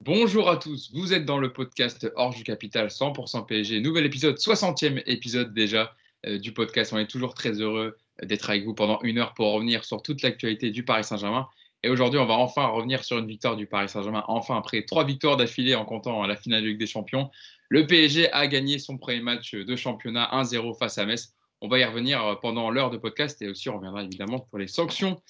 Bonjour 0.00 0.48
à 0.48 0.56
tous, 0.56 0.92
vous 0.94 1.12
êtes 1.12 1.24
dans 1.24 1.38
le 1.38 1.52
podcast 1.52 2.08
Orge 2.14 2.36
du 2.36 2.44
Capital 2.44 2.86
100% 2.86 3.46
PSG, 3.46 3.80
nouvel 3.80 4.06
épisode, 4.06 4.36
60e 4.36 5.02
épisode 5.06 5.52
déjà 5.52 5.92
euh, 6.24 6.38
du 6.38 6.52
podcast. 6.52 6.92
On 6.92 6.98
est 6.98 7.10
toujours 7.10 7.34
très 7.34 7.60
heureux 7.60 7.98
d'être 8.22 8.48
avec 8.48 8.64
vous 8.64 8.74
pendant 8.74 9.00
une 9.02 9.18
heure 9.18 9.34
pour 9.34 9.52
revenir 9.52 9.84
sur 9.84 10.00
toute 10.00 10.22
l'actualité 10.22 10.70
du 10.70 10.84
Paris 10.84 11.02
Saint-Germain. 11.02 11.48
Et 11.82 11.88
aujourd'hui, 11.88 12.20
on 12.20 12.26
va 12.26 12.34
enfin 12.34 12.68
revenir 12.68 13.02
sur 13.02 13.18
une 13.18 13.26
victoire 13.26 13.56
du 13.56 13.66
Paris 13.66 13.88
Saint-Germain, 13.88 14.22
enfin 14.28 14.56
après 14.56 14.84
trois 14.84 15.04
victoires 15.04 15.36
d'affilée 15.36 15.74
en 15.74 15.84
comptant 15.84 16.24
la 16.24 16.36
finale 16.36 16.62
de 16.62 16.68
Ligue 16.68 16.78
des 16.78 16.86
Champions. 16.86 17.28
Le 17.68 17.84
PSG 17.84 18.32
a 18.32 18.46
gagné 18.46 18.78
son 18.78 18.98
premier 18.98 19.20
match 19.20 19.56
de 19.56 19.76
championnat 19.76 20.30
1-0 20.32 20.78
face 20.78 20.98
à 20.98 21.06
Metz. 21.06 21.34
On 21.60 21.66
va 21.66 21.80
y 21.80 21.84
revenir 21.84 22.38
pendant 22.40 22.70
l'heure 22.70 22.90
de 22.90 22.98
podcast 22.98 23.42
et 23.42 23.48
aussi 23.48 23.68
on 23.68 23.78
reviendra 23.78 24.04
évidemment 24.04 24.38
pour 24.38 24.60
les 24.60 24.68
sanctions 24.68 25.20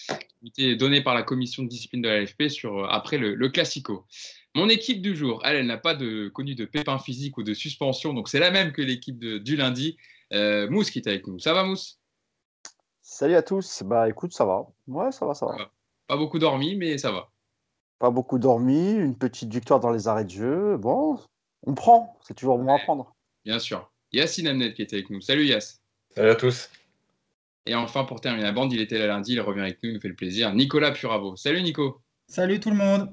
qui 0.41 0.49
étaient 0.49 0.77
données 0.77 1.01
par 1.01 1.15
la 1.15 1.23
commission 1.23 1.63
de 1.63 1.69
discipline 1.69 2.03
de 2.03 2.09
la 2.09 2.21
LFP 2.21 2.49
sur, 2.49 2.85
après 2.93 3.17
le, 3.17 3.35
le 3.35 3.49
Classico. 3.49 4.05
Mon 4.59 4.69
équipe 4.69 5.01
du 5.01 5.15
jour, 5.15 5.41
elle, 5.45 5.55
elle 5.55 5.67
n'a 5.67 5.79
pas 5.79 5.95
de, 5.95 6.27
connu 6.31 6.57
de 6.57 6.65
pépins 6.65 6.99
physiques 6.99 7.39
ou 7.39 7.45
de 7.45 7.55
suspension, 7.55 8.13
donc 8.13 8.29
c'est 8.29 8.41
la 8.41 8.51
même 8.51 8.73
que 8.73 8.83
l'équipe 8.83 9.17
du 9.21 9.55
lundi. 9.55 9.97
Euh, 10.33 10.69
Mousse 10.69 10.91
qui 10.91 10.99
est 10.99 11.07
avec 11.07 11.29
nous. 11.29 11.39
Ça 11.39 11.55
va, 11.55 11.63
Mousse? 11.63 12.01
Salut 13.01 13.37
à 13.37 13.43
tous. 13.43 13.85
Bah 13.85 14.09
écoute, 14.09 14.33
ça 14.33 14.45
va. 14.45 14.67
Ouais, 14.89 15.13
ça 15.13 15.27
va, 15.27 15.35
ça 15.35 15.47
va. 15.47 15.71
Pas 16.09 16.17
beaucoup 16.17 16.41
dormi, 16.41 16.75
mais 16.75 16.99
ça 16.99 17.13
va. 17.13 17.31
Pas 18.01 18.11
beaucoup 18.11 18.41
dormi, 18.41 18.95
une 18.95 19.17
petite 19.17 19.53
victoire 19.53 19.79
dans 19.79 19.93
les 19.93 20.09
arrêts 20.09 20.25
de 20.25 20.31
jeu. 20.31 20.77
Bon, 20.77 21.21
on 21.63 21.75
prend. 21.75 22.19
C'est 22.27 22.35
toujours 22.35 22.59
bon 22.59 22.75
à 22.75 22.81
prendre. 22.81 23.15
Bien 23.45 23.61
sûr. 23.61 23.89
Yacine 24.11 24.49
Amnet 24.49 24.75
qui 24.75 24.83
est 24.83 24.93
avec 24.93 25.09
nous. 25.09 25.21
Salut 25.21 25.47
Yass. 25.47 25.81
Salut 26.17 26.31
à 26.31 26.35
tous. 26.35 26.69
Et 27.65 27.77
enfin, 27.77 28.03
pour 28.03 28.21
terminer 28.21 28.43
la 28.43 28.53
bande, 28.53 28.73
il 28.73 28.81
était 28.81 28.99
là 28.99 29.07
lundi, 29.07 29.35
il 29.35 29.41
revient 29.41 29.61
avec 29.61 29.81
nous, 29.85 29.91
il 29.91 29.95
nous 29.95 30.01
fait 30.01 30.09
le 30.09 30.17
plaisir. 30.17 30.53
Nicolas 30.53 30.91
Puravo. 30.91 31.37
Salut 31.37 31.63
Nico. 31.63 32.03
Salut 32.27 32.59
tout 32.59 32.71
le 32.71 32.77
monde. 32.77 33.09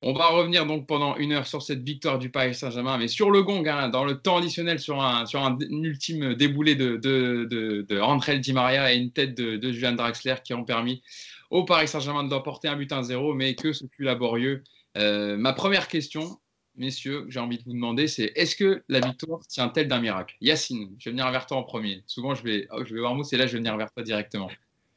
On 0.00 0.12
va 0.12 0.28
revenir 0.28 0.64
donc 0.64 0.86
pendant 0.86 1.16
une 1.16 1.32
heure 1.32 1.46
sur 1.46 1.60
cette 1.60 1.82
victoire 1.82 2.20
du 2.20 2.30
Paris 2.30 2.54
Saint-Germain, 2.54 2.98
mais 2.98 3.08
sur 3.08 3.32
le 3.32 3.42
gong, 3.42 3.66
hein, 3.66 3.88
dans 3.88 4.04
le 4.04 4.20
temps 4.20 4.36
additionnel, 4.36 4.78
sur 4.78 5.02
un, 5.02 5.26
sur 5.26 5.42
un, 5.42 5.58
ultime 5.60 6.34
déboulé 6.34 6.76
de, 6.76 6.96
de, 6.96 7.48
de, 7.50 7.82
de 7.82 8.34
Di 8.36 8.52
Maria 8.52 8.92
et 8.92 8.96
une 8.96 9.10
tête 9.10 9.36
de, 9.36 9.56
de 9.56 9.72
Julian 9.72 9.92
Draxler 9.92 10.36
qui 10.44 10.54
ont 10.54 10.64
permis 10.64 11.02
au 11.50 11.64
Paris 11.64 11.88
Saint-Germain 11.88 12.22
de 12.22 12.28
d'emporter 12.28 12.68
un 12.68 12.76
but 12.76 12.90
1-0, 12.90 13.34
mais 13.34 13.56
que 13.56 13.72
ce 13.72 13.86
fut 13.86 14.04
laborieux. 14.04 14.62
Euh, 14.96 15.36
ma 15.36 15.52
première 15.52 15.88
question, 15.88 16.38
messieurs, 16.76 17.26
j'ai 17.28 17.40
envie 17.40 17.58
de 17.58 17.64
vous 17.64 17.72
demander, 17.72 18.06
c'est 18.06 18.32
est-ce 18.36 18.54
que 18.54 18.84
la 18.88 19.00
victoire 19.00 19.44
tient-elle 19.48 19.88
d'un 19.88 20.00
miracle? 20.00 20.36
Yacine, 20.40 20.94
je 20.98 21.06
vais 21.06 21.10
venir 21.10 21.28
vers 21.32 21.46
toi 21.46 21.56
en 21.56 21.64
premier. 21.64 22.04
Souvent, 22.06 22.36
je 22.36 22.44
vais, 22.44 22.68
oh, 22.70 22.84
je 22.84 22.94
vais 22.94 23.00
voir 23.00 23.16
Mousse 23.16 23.32
et 23.32 23.36
là, 23.36 23.48
je 23.48 23.52
vais 23.52 23.58
venir 23.58 23.76
vers 23.76 23.90
toi 23.92 24.04
directement. 24.04 24.48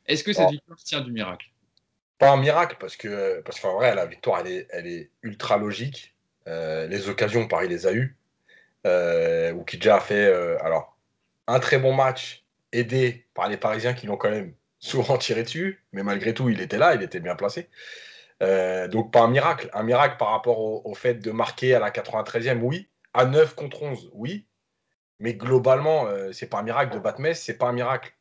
Est-ce 0.06 0.24
que 0.24 0.32
cette 0.34 0.48
oh. 0.48 0.52
victoire 0.52 0.78
tient 0.78 1.02
du 1.02 1.12
miracle? 1.12 1.51
Pas 2.22 2.30
un 2.30 2.38
miracle 2.38 2.78
parce 2.80 2.96
que, 2.98 3.42
parce 3.42 3.60
qu'en 3.60 3.74
vrai, 3.74 3.96
la 3.96 4.06
victoire, 4.06 4.44
elle 4.46 4.88
est, 4.88 5.10
ultra 5.24 5.58
logique. 5.58 6.16
Euh, 6.48 6.86
les 6.86 7.10
occasions, 7.10 7.48
Paris 7.48 7.68
les 7.68 7.88
a 7.88 7.94
eues. 7.94 8.16
Euh, 8.86 9.52
ou 9.54 9.64
qui 9.64 9.78
déjà 9.78 9.96
a 9.96 10.00
fait 10.00 10.28
euh, 10.28 10.64
alors, 10.64 10.98
un 11.48 11.60
très 11.60 11.80
bon 11.80 11.94
match, 11.94 12.46
aidé 12.72 13.26
par 13.34 13.50
les 13.50 13.58
Parisiens 13.58 13.94
qui 13.94 14.06
l'ont 14.06 14.18
quand 14.18 14.30
même 14.30 14.54
souvent 14.80 15.18
tiré 15.18 15.42
dessus. 15.42 15.84
Mais 15.94 16.04
malgré 16.04 16.36
tout, 16.36 16.48
il 16.50 16.62
était 16.62 16.78
là, 16.78 16.94
il 16.94 17.02
était 17.02 17.20
bien 17.20 17.36
placé. 17.36 17.70
Euh, 18.44 18.88
donc, 18.88 19.12
pas 19.12 19.22
un 19.22 19.28
miracle. 19.28 19.72
Un 19.74 19.82
miracle 19.82 20.18
par 20.20 20.30
rapport 20.30 20.60
au, 20.86 20.94
fait 20.94 21.16
de 21.16 21.32
marquer 21.32 21.74
à 21.74 21.80
la 21.80 21.90
93e, 21.90 22.60
oui. 22.60 22.88
À 23.16 23.26
9 23.26 23.56
contre 23.56 23.82
11, 23.82 24.12
oui. 24.14 24.46
Mais 25.18 25.34
globalement, 25.34 26.08
c'est 26.34 26.50
pas 26.50 26.60
un 26.60 26.64
miracle 26.64 26.94
de 26.94 27.00
battre 27.00 27.20
c'est 27.34 27.58
pas 27.58 27.68
un 27.68 27.74
miracle 27.74 28.14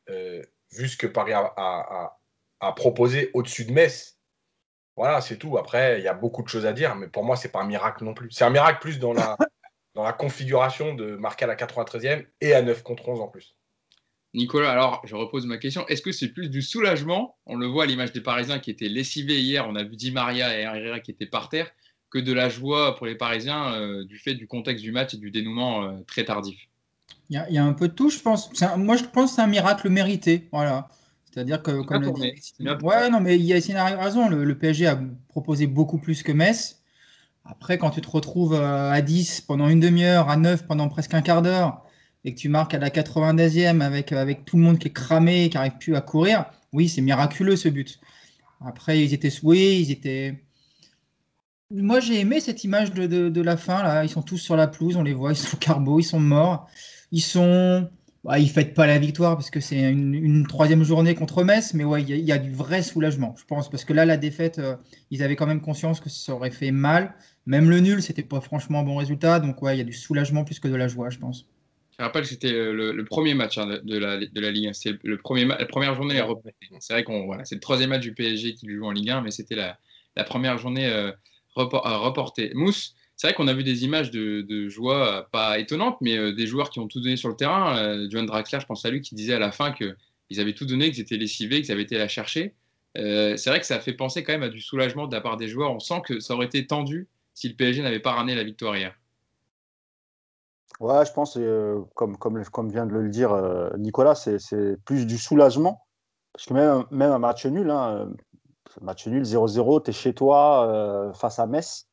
vu 0.72 0.88
ce 0.88 0.96
que 0.96 1.06
Paris 1.06 1.32
a, 1.34 2.19
à 2.61 2.72
proposer 2.72 3.30
au-dessus 3.34 3.64
de 3.64 3.72
Metz. 3.72 4.19
Voilà, 4.97 5.20
c'est 5.20 5.36
tout. 5.36 5.56
Après, 5.56 5.98
il 5.98 6.05
y 6.05 6.08
a 6.08 6.14
beaucoup 6.14 6.42
de 6.42 6.48
choses 6.48 6.67
à 6.67 6.72
dire, 6.72 6.94
mais 6.94 7.08
pour 7.08 7.25
moi, 7.25 7.36
c'est 7.36 7.48
pas 7.48 7.61
un 7.61 7.67
miracle 7.67 8.05
non 8.05 8.14
plus. 8.14 8.30
C'est 8.30 8.44
un 8.44 8.50
miracle 8.50 8.80
plus 8.80 8.98
dans 8.98 9.12
la, 9.12 9.36
dans 9.94 10.02
la 10.02 10.12
configuration 10.12 10.94
de 10.94 11.17
marquer 11.17 11.44
à 11.44 11.48
la 11.48 11.56
93e 11.56 12.27
et 12.41 12.55
à 12.55 12.62
9 12.62 12.83
contre 12.83 13.08
11 13.08 13.20
en 13.20 13.29
plus. 13.29 13.57
Nicolas, 14.34 14.70
alors 14.70 15.02
je 15.05 15.17
repose 15.17 15.46
ma 15.46 15.58
question. 15.58 15.86
Est-ce 15.89 16.02
que 16.02 16.12
c'est 16.12 16.29
plus 16.29 16.48
du 16.48 16.62
soulagement? 16.62 17.36
On 17.46 17.57
le 17.57 17.67
voit 17.67 17.84
à 17.84 17.86
l'image 17.86 18.12
des 18.12 18.20
Parisiens 18.20 18.61
qui 18.61 18.70
étaient 18.70 18.89
lessivés 18.89 19.40
hier. 19.40 19.67
On 19.68 19.74
a 19.74 19.83
vu 19.83 19.96
Di 19.96 20.13
Maria 20.13 20.57
et 20.57 20.63
Herrera 20.63 21.01
qui 21.01 21.11
étaient 21.11 21.27
par 21.27 21.48
terre. 21.48 21.70
Que 22.11 22.18
de 22.18 22.33
la 22.33 22.48
joie 22.48 22.96
pour 22.96 23.07
les 23.07 23.14
Parisiens 23.14 23.73
euh, 23.74 24.05
du 24.05 24.18
fait 24.18 24.34
du 24.34 24.46
contexte 24.46 24.84
du 24.84 24.92
match 24.92 25.14
et 25.14 25.17
du 25.17 25.30
dénouement 25.30 25.84
euh, 25.84 25.92
très 26.07 26.24
tardif 26.24 26.68
Il 27.29 27.45
y, 27.48 27.55
y, 27.55 27.58
a 27.58 27.64
un 27.64 27.73
peu 27.73 27.89
de 27.89 27.92
tout, 27.92 28.11
je 28.11 28.18
pense. 28.18 28.51
Un, 28.63 28.77
moi, 28.77 28.96
je 28.96 29.05
pense 29.05 29.30
que 29.30 29.36
c'est 29.36 29.42
un 29.42 29.46
miracle 29.46 29.89
mérité. 29.89 30.48
Voilà. 30.52 30.89
C'est-à-dire 31.33 31.63
que, 31.63 31.83
comme 31.83 32.02
le 32.02 32.13
dit, 32.13 32.85
ouais, 32.85 33.08
non, 33.11 33.20
mais 33.20 33.39
Yacine 33.39 33.77
a 33.77 33.85
raison. 33.85 34.29
Le, 34.29 34.45
le, 34.45 34.58
PSG 34.58 34.86
a 34.86 35.01
proposé 35.29 35.67
beaucoup 35.67 35.98
plus 35.98 36.23
que 36.23 36.33
Metz. 36.33 36.80
Après, 37.45 37.79
quand 37.79 37.91
tu 37.91 38.01
te 38.01 38.08
retrouves 38.08 38.55
euh, 38.55 38.91
à 38.91 39.01
10 39.01 39.42
pendant 39.42 39.69
une 39.69 39.80
demi-heure, 39.80 40.29
à 40.29 40.36
9 40.36 40.67
pendant 40.67 40.89
presque 40.89 41.14
un 41.14 41.23
quart 41.23 41.42
d'heure, 41.42 41.85
et 42.24 42.35
que 42.35 42.39
tu 42.39 42.48
marques 42.48 42.74
à 42.74 42.79
la 42.79 42.90
90e 42.90 43.80
avec, 43.80 44.13
avec 44.13 44.45
tout 44.45 44.57
le 44.57 44.63
monde 44.63 44.79
qui 44.79 44.89
est 44.89 44.92
cramé, 44.92 45.48
qui 45.48 45.57
n'arrive 45.57 45.79
plus 45.79 45.96
à 45.96 46.01
courir, 46.01 46.46
oui, 46.73 46.89
c'est 46.89 47.01
miraculeux 47.01 47.57
ce 47.57 47.69
but. 47.69 48.01
Après, 48.64 49.02
ils 49.02 49.14
étaient 49.14 49.30
souhaités, 49.30 49.80
ils 49.80 49.90
étaient. 49.90 50.45
Moi, 51.70 52.01
j'ai 52.01 52.20
aimé 52.20 52.40
cette 52.40 52.64
image 52.64 52.92
de, 52.92 53.07
de, 53.07 53.29
de, 53.29 53.40
la 53.40 53.57
fin. 53.57 53.83
Là. 53.83 54.05
Ils 54.05 54.11
sont 54.11 54.23
tous 54.23 54.39
sur 54.39 54.57
la 54.57 54.67
pelouse, 54.67 54.96
on 54.96 55.02
les 55.02 55.14
voit, 55.14 55.33
ils 55.33 55.36
sont 55.36 55.57
carbo, 55.57 56.01
ils 56.01 56.05
sont 56.05 56.20
morts. 56.20 56.69
Ils 57.13 57.23
sont 57.23 57.89
bah, 58.25 58.39
ils 58.39 58.45
ne 58.45 58.51
fêtent 58.51 58.75
pas 58.75 58.86
la 58.86 58.98
victoire 58.98 59.36
parce 59.36 59.51
que 59.51 59.61
c'est 59.61 59.81
une, 59.81 60.47
troisième 60.47 60.85
journée 60.85 61.14
contre 61.14 61.42
Metz, 61.42 61.73
mais 61.75 61.85
ouais, 61.85 62.03
il 62.03 62.11
y, 62.11 62.33
a 62.33 62.39
du 62.39 62.53
vrai 62.53 62.83
soulagement, 62.83 63.35
je 63.39 63.45
pense, 63.45 63.70
parce 63.70 63.85
que 63.85 63.92
là, 63.92 64.05
la 64.05 64.19
défaite, 64.19 64.58
euh, 64.58 64.77
ils 65.11 65.23
avaient 65.23 65.36
quand 65.36 65.47
même 65.47 65.63
conscience 65.63 66.01
que 66.01 66.11
ça 66.11 66.35
aurait 66.35 66.51
fait 66.51 66.70
mal. 66.70 67.14
Même 67.47 67.70
le 67.70 67.81
nul, 67.81 68.03
c'était 68.03 68.23
pas 68.23 68.41
franchement 68.41 68.81
un 68.81 68.83
bon 68.83 68.97
résultat, 68.97 69.41
donc 69.41 69.63
ouais, 69.63 69.75
il 69.75 69.79
y 69.79 69.81
a 69.81 69.85
du 69.85 69.95
soulagement 69.95 70.45
plus 70.45 70.61
que 70.61 70.69
de 70.69 70.77
la 70.77 70.86
joie, 70.86 71.08
je 71.08 71.19
pense. 71.19 71.47
Je 71.98 72.05
rappelle 72.05 72.23
que 72.23 72.29
c'était 72.29 72.53
le, 72.53 72.92
le, 72.92 73.05
premier 73.05 73.35
match 73.35 73.58
hein, 73.58 73.67
de, 73.67 73.98
la, 73.98 74.19
de 74.19 74.41
la 74.41 74.51
Ligue 74.51 74.69
1. 74.69 74.73
C'est 74.73 74.95
le 75.02 75.19
premier 75.19 75.45
la 75.45 75.67
première 75.67 75.95
journée 75.95 76.19
à 76.19 76.27
C'est 76.79 76.95
vrai 76.95 77.05
qu'on 77.05 77.27
voilà, 77.27 77.45
c'est 77.45 77.57
le 77.57 77.61
troisième 77.61 77.91
match 77.91 78.01
du 78.01 78.14
PSG 78.14 78.55
qui 78.55 78.70
joue 78.70 78.87
en 78.87 78.91
Ligue 78.91 79.11
1, 79.11 79.20
mais 79.20 79.31
c'était 79.31 79.55
la, 79.55 79.79
la, 80.17 80.25
première 80.25 80.57
journée 80.57 80.87
euh, 80.87 81.13
report, 81.55 81.87
euh, 81.87 81.98
reportée. 81.98 82.52
Mousse, 82.55 82.95
c'est 83.20 83.27
vrai 83.27 83.35
qu'on 83.35 83.48
a 83.48 83.53
vu 83.53 83.64
des 83.64 83.85
images 83.85 84.11
de, 84.11 84.41
de, 84.41 84.70
joie 84.70 85.19
euh, 85.19 85.23
pas 85.31 85.58
étonnantes, 85.58 85.98
mais 86.01 86.17
euh, 86.17 86.33
des 86.33 86.47
joueurs 86.47 86.70
qui 86.70 86.79
ont 86.79 86.89
tout 86.89 87.03
donné 87.03 87.17
sur 87.17 87.29
le 87.29 87.36
terrain. 87.36 87.77
Euh, 87.77 88.07
John 88.08 88.27
je 88.27 88.64
pense 88.64 88.86
à 88.86 88.91
lui, 88.91 89.03
qui 89.03 89.14
disait 89.14 89.35
à 89.35 89.39
la 89.39 89.53
fin 89.53 89.73
qu'ils 89.73 90.41
avaient 90.41 90.55
tout 90.55 90.64
donné, 90.64 90.91
qu'ils 90.91 91.03
étaient 91.03 91.19
lessivés, 91.19 91.61
qu'ils 91.61 91.70
avaient 91.70 91.83
été 91.83 91.98
la 91.98 92.08
chercher. 92.08 92.55
Euh, 92.97 93.36
c'est 93.36 93.51
vrai 93.51 93.61
que 93.61 93.67
ça 93.67 93.79
fait 93.79 93.92
penser 93.92 94.25
quand 94.25 94.33
même 94.33 94.42
à 94.42 94.48
du 94.48 94.63
soulagement 94.63 95.07
de 95.07 95.14
la 95.14 95.20
part 95.20 95.36
des 95.36 95.48
joueurs. 95.48 95.70
On 95.70 95.81
sent 95.81 96.01
que 96.03 96.19
ça 96.19 96.33
aurait 96.33 96.47
été 96.47 96.67
tendu 96.67 97.08
si 97.35 97.51
le 97.51 97.57
PSG 97.57 97.83
n'avait 97.83 98.01
pas 98.01 98.13
ramené 98.13 98.35
la 98.35 98.42
victoire 98.42 98.75
hier. 98.75 98.95
Ouais, 100.81 101.05
je 101.05 101.13
pense, 101.13 101.39
comme, 101.95 102.70
vient 102.70 102.87
de 102.87 102.95
le 102.95 103.11
dire 103.11 103.39
Nicolas, 103.77 104.14
c'est 104.14 104.83
plus 104.87 105.05
du 105.05 105.19
soulagement. 105.19 105.85
Parce 106.33 106.47
que 106.47 106.55
même, 106.55 106.85
même 106.91 107.13
un 107.13 107.19
match 107.19 107.45
nul, 107.45 107.69
hein, 107.69 108.08
match 108.81 109.07
nul 109.08 109.25
0-0, 109.25 109.83
tu 109.83 109.91
es 109.91 109.92
chez 109.92 110.14
toi 110.14 111.13
face 111.14 111.39
à 111.39 111.47
Metz 111.47 111.89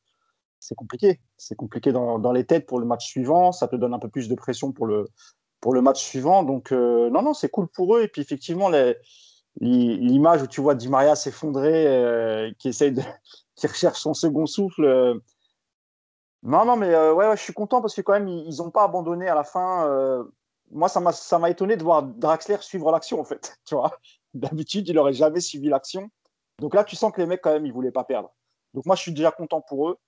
c'est 0.60 0.74
compliqué. 0.74 1.20
C'est 1.36 1.54
compliqué 1.54 1.92
dans, 1.92 2.32
les 2.32 2.44
têtes 2.44 2.66
pour 2.66 2.78
le 2.78 2.86
match 2.86 3.06
suivant. 3.06 3.52
Ça 3.52 3.68
te 3.68 3.76
donne 3.76 3.94
un 3.94 3.98
peu 3.98 4.08
plus 4.08 4.28
de 4.28 4.34
pression 4.34 4.72
pour 4.72 4.86
le, 4.86 5.06
pour 5.60 5.74
le 5.74 5.82
match 5.82 6.02
suivant. 6.02 6.42
Donc, 6.42 6.72
euh, 6.72 7.10
non, 7.10 7.22
non, 7.22 7.34
c'est 7.34 7.48
cool 7.48 7.68
pour 7.68 7.96
eux. 7.96 8.02
Et 8.02 8.08
puis, 8.08 8.22
effectivement, 8.22 8.70
l'image 9.60 10.42
où 10.42 10.46
tu 10.46 10.60
vois 10.60 10.74
Di 10.74 10.88
Maria 10.88 11.16
s'effondrer, 11.16 11.86
euh, 11.86 12.50
qui 12.58 12.68
essaye 12.68 12.92
de, 12.92 13.02
qui 13.54 13.66
recherche 13.66 14.00
son 14.00 14.14
second 14.14 14.46
souffle. 14.46 14.84
Euh... 14.84 15.14
Non, 16.42 16.64
non, 16.64 16.76
mais 16.76 16.96
ouais, 17.10 17.36
je 17.36 17.42
suis 17.42 17.52
content 17.52 17.80
parce 17.80 17.94
que 17.94 18.00
quand 18.00 18.12
même, 18.12 18.28
ils 18.28 18.58
n'ont 18.58 18.70
pas 18.70 18.84
abandonné 18.84 19.28
à 19.28 19.34
la 19.34 19.44
fin. 19.44 20.24
Moi, 20.70 20.88
ça 20.88 21.38
m'a 21.38 21.50
étonné 21.50 21.76
de 21.76 21.82
voir 21.82 22.02
Draxler 22.02 22.58
suivre 22.60 22.92
l'action, 22.92 23.20
en 23.20 23.24
fait. 23.24 23.58
Tu 23.64 23.74
vois, 23.74 23.90
d'habitude, 24.34 24.88
il 24.88 24.94
n'aurait 24.94 25.14
jamais 25.14 25.40
suivi 25.40 25.68
l'action. 25.68 26.10
Donc 26.60 26.74
là, 26.74 26.84
tu 26.84 26.96
sens 26.96 27.12
que 27.12 27.20
les 27.20 27.26
mecs, 27.26 27.40
quand 27.40 27.52
même, 27.52 27.66
ils 27.66 27.72
voulaient 27.72 27.92
pas 27.92 28.04
perdre. 28.04 28.30
Donc 28.74 28.86
moi, 28.86 28.96
je 28.96 29.02
suis 29.02 29.12
déjà 29.12 29.30
content 29.30 29.60
pour 29.60 29.88
eux. 29.88 29.98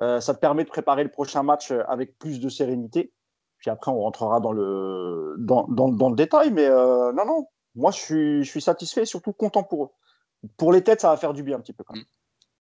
Euh, 0.00 0.20
ça 0.20 0.34
te 0.34 0.38
permet 0.38 0.64
de 0.64 0.68
préparer 0.68 1.02
le 1.02 1.10
prochain 1.10 1.42
match 1.42 1.70
euh, 1.70 1.82
avec 1.88 2.18
plus 2.18 2.40
de 2.40 2.48
sérénité. 2.48 3.12
Puis 3.58 3.70
après, 3.70 3.90
on 3.90 4.00
rentrera 4.00 4.38
dans 4.40 4.52
le, 4.52 5.34
dans, 5.38 5.66
dans, 5.68 5.88
dans 5.88 6.10
le 6.10 6.16
détail. 6.16 6.52
Mais 6.52 6.66
euh, 6.66 7.12
non, 7.12 7.26
non, 7.26 7.46
moi, 7.74 7.90
je 7.90 7.98
suis, 7.98 8.44
je 8.44 8.50
suis 8.50 8.60
satisfait 8.60 9.02
et 9.02 9.06
surtout 9.06 9.32
content 9.32 9.64
pour 9.64 9.84
eux. 9.84 9.88
Pour 10.56 10.72
les 10.72 10.84
têtes, 10.84 11.00
ça 11.00 11.10
va 11.10 11.16
faire 11.16 11.34
du 11.34 11.42
bien 11.42 11.56
un 11.56 11.60
petit 11.60 11.72
peu 11.72 11.82
quand 11.82 11.94
même. 11.94 12.04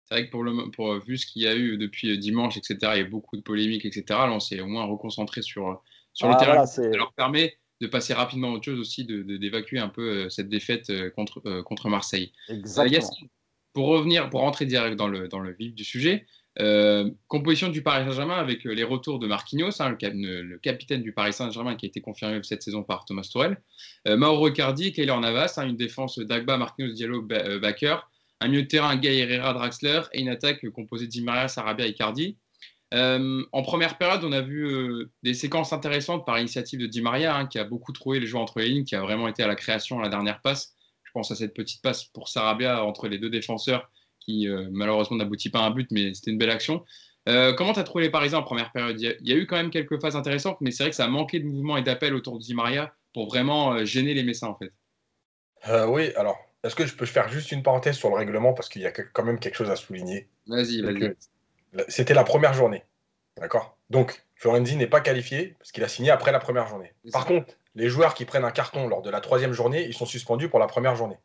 C'est 0.04 0.14
vrai 0.14 0.26
que 0.26 0.30
pour, 0.30 0.44
le, 0.44 0.70
pour 0.70 0.94
vu 1.00 1.18
ce 1.18 1.26
qu'il 1.26 1.42
y 1.42 1.48
a 1.48 1.56
eu 1.56 1.76
depuis 1.76 2.16
dimanche, 2.18 2.56
etc., 2.56 2.76
il 2.94 2.98
y 2.98 3.04
a 3.04 3.08
beaucoup 3.08 3.36
de 3.36 3.42
polémiques, 3.42 3.84
etc., 3.84 4.04
là, 4.10 4.32
on 4.32 4.38
s'est 4.38 4.60
au 4.60 4.66
moins 4.66 4.84
reconcentré 4.84 5.42
sur, 5.42 5.82
sur 6.12 6.28
le 6.28 6.34
ah, 6.34 6.36
terrain. 6.36 6.52
Voilà, 6.52 6.66
ça 6.66 6.86
leur 6.88 7.12
permet 7.14 7.56
de 7.80 7.88
passer 7.88 8.14
rapidement 8.14 8.50
à 8.50 8.52
autre 8.52 8.66
chose 8.66 8.78
aussi, 8.78 9.04
d'évacuer 9.04 9.78
de, 9.78 9.82
de, 9.82 9.86
un 9.86 9.88
peu 9.88 10.28
cette 10.28 10.48
défaite 10.48 10.92
contre, 11.16 11.40
contre 11.62 11.88
Marseille. 11.88 12.32
Exactement. 12.48 13.28
Pour 13.72 13.88
revenir, 13.88 14.30
pour 14.30 14.40
rentrer 14.40 14.66
direct 14.66 14.96
dans 14.96 15.08
le, 15.08 15.26
dans 15.26 15.40
le 15.40 15.52
vif 15.52 15.74
du 15.74 15.82
sujet, 15.82 16.26
euh, 16.60 17.10
composition 17.26 17.68
du 17.68 17.82
Paris 17.82 18.04
Saint-Germain 18.04 18.36
avec 18.36 18.64
euh, 18.64 18.70
les 18.72 18.84
retours 18.84 19.18
de 19.18 19.26
Marquinhos, 19.26 19.82
hein, 19.82 19.96
le, 20.00 20.56
capitaine 20.58 21.02
du 21.02 21.12
Paris 21.12 21.32
Saint-Germain 21.32 21.74
qui 21.74 21.86
a 21.86 21.88
été 21.88 22.00
confirmé 22.00 22.40
cette 22.44 22.62
saison 22.62 22.84
par 22.84 23.04
Thomas 23.04 23.22
Tuchel. 23.22 23.60
Euh, 24.06 24.16
Mauro 24.16 24.48
Icardi, 24.48 24.92
Keylor 24.92 25.20
Navas, 25.20 25.54
hein, 25.56 25.66
une 25.66 25.76
défense 25.76 26.18
d'Agba, 26.18 26.56
Marquinhos, 26.56 26.92
Diallo, 26.92 27.22
Baker. 27.22 27.96
un 28.40 28.48
milieu 28.48 28.62
de 28.62 28.68
terrain, 28.68 28.94
Gay 28.96 29.18
Herrera, 29.18 29.52
Draxler, 29.52 30.02
et 30.12 30.20
une 30.20 30.28
attaque 30.28 30.68
composée 30.70 31.08
Di 31.08 31.22
Maria, 31.22 31.48
Sarabia 31.48 31.86
et 31.86 31.94
Cardi. 31.94 32.36
En 32.92 33.62
première 33.62 33.98
période, 33.98 34.22
on 34.22 34.30
a 34.30 34.40
vu 34.40 35.08
des 35.24 35.34
séquences 35.34 35.72
intéressantes 35.72 36.24
par 36.24 36.38
initiative 36.38 36.78
de 36.78 36.86
Di 36.86 37.02
Maria, 37.02 37.36
hein, 37.36 37.46
qui 37.46 37.58
a 37.58 37.64
beaucoup 37.64 37.90
trouvé 37.90 38.20
les 38.20 38.26
joueurs 38.28 38.44
entre 38.44 38.60
les 38.60 38.68
lignes, 38.68 38.84
qui 38.84 38.94
a 38.94 39.00
vraiment 39.00 39.26
été 39.26 39.42
à 39.42 39.48
la 39.48 39.56
création 39.56 39.98
à 39.98 40.02
la 40.02 40.08
dernière 40.08 40.40
passe. 40.40 40.76
Je 41.02 41.10
pense 41.10 41.32
à 41.32 41.34
cette 41.34 41.54
petite 41.54 41.82
passe 41.82 42.04
pour 42.04 42.28
Sarabia 42.28 42.84
entre 42.84 43.08
les 43.08 43.18
deux 43.18 43.30
défenseurs, 43.30 43.90
qui 44.24 44.48
euh, 44.48 44.68
malheureusement 44.70 45.16
n'aboutit 45.16 45.50
pas 45.50 45.60
à 45.60 45.62
un 45.64 45.70
but, 45.70 45.90
mais 45.90 46.14
c'était 46.14 46.30
une 46.30 46.38
belle 46.38 46.50
action. 46.50 46.84
comment 47.26 47.72
tu 47.72 47.80
as 47.80 47.84
trouvé 47.84 48.04
les 48.04 48.10
Parisiens 48.10 48.38
en 48.38 48.42
première 48.42 48.72
période? 48.72 49.00
Il 49.00 49.28
y, 49.28 49.32
a, 49.32 49.36
eu 49.36 49.46
quand 49.46 49.56
même 49.56 49.70
quelques 49.70 50.00
phases 50.00 50.16
intéressantes, 50.16 50.58
mais 50.60 50.70
c'est 50.70 50.84
vrai 50.84 50.90
que 50.90 50.96
ça 50.96 51.04
a 51.04 51.08
manqué 51.08 51.40
de 51.40 51.46
mouvement 51.46 51.76
et 51.76 51.82
d'appel 51.82 52.14
autour 52.14 52.38
de 52.38 52.42
Di 52.42 52.54
Maria 52.54 52.94
pour 53.12 53.26
vraiment 53.26 53.84
gêner 53.84 54.14
les 54.14 54.22
Messins 54.22 54.48
en 54.48 54.56
fait. 54.56 54.72
oui, 55.88 56.12
alors, 56.16 56.38
est-ce 56.64 56.74
que 56.74 56.86
je 56.86 56.94
peux 56.94 57.06
faire 57.06 57.28
juste 57.28 57.52
une 57.52 57.62
parenthèse 57.62 57.96
sur 57.96 58.08
le 58.08 58.16
règlement? 58.16 58.54
Parce 58.54 58.68
qu'il 58.68 58.82
y 58.82 58.86
a 58.86 58.90
quand 58.90 59.24
même 59.24 59.38
quelque 59.38 59.56
chose 59.56 59.70
à 59.70 59.76
souligner 59.76 60.28
Vas-y, 60.46 60.80
vas-y. 60.80 61.14
C'était 61.88 62.14
la 62.14 62.24
première 62.24 62.54
journée. 62.54 62.84
D'accord? 63.38 63.76
Donc, 63.90 64.24
Florenzi 64.36 64.76
n'est 64.76 64.86
pas 64.86 65.00
qualifié 65.00 65.54
parce 65.58 65.72
qu'il 65.72 65.84
a 65.84 65.88
signé 65.88 66.10
après 66.10 66.32
la 66.32 66.38
première 66.38 66.66
journée. 66.68 66.92
Par 67.12 67.26
contre, 67.26 67.54
les 67.74 67.88
joueurs 67.88 68.14
qui 68.14 68.24
prennent 68.24 68.44
un 68.44 68.50
carton 68.50 68.88
lors 68.88 69.02
de 69.02 69.10
la 69.10 69.20
troisième 69.20 69.52
journée, 69.52 69.84
ils 69.84 69.94
sont 69.94 70.06
suspendus 70.06 70.48
pour 70.48 70.58
la 70.58 70.66
première 70.66 70.96
journée. 70.96 71.18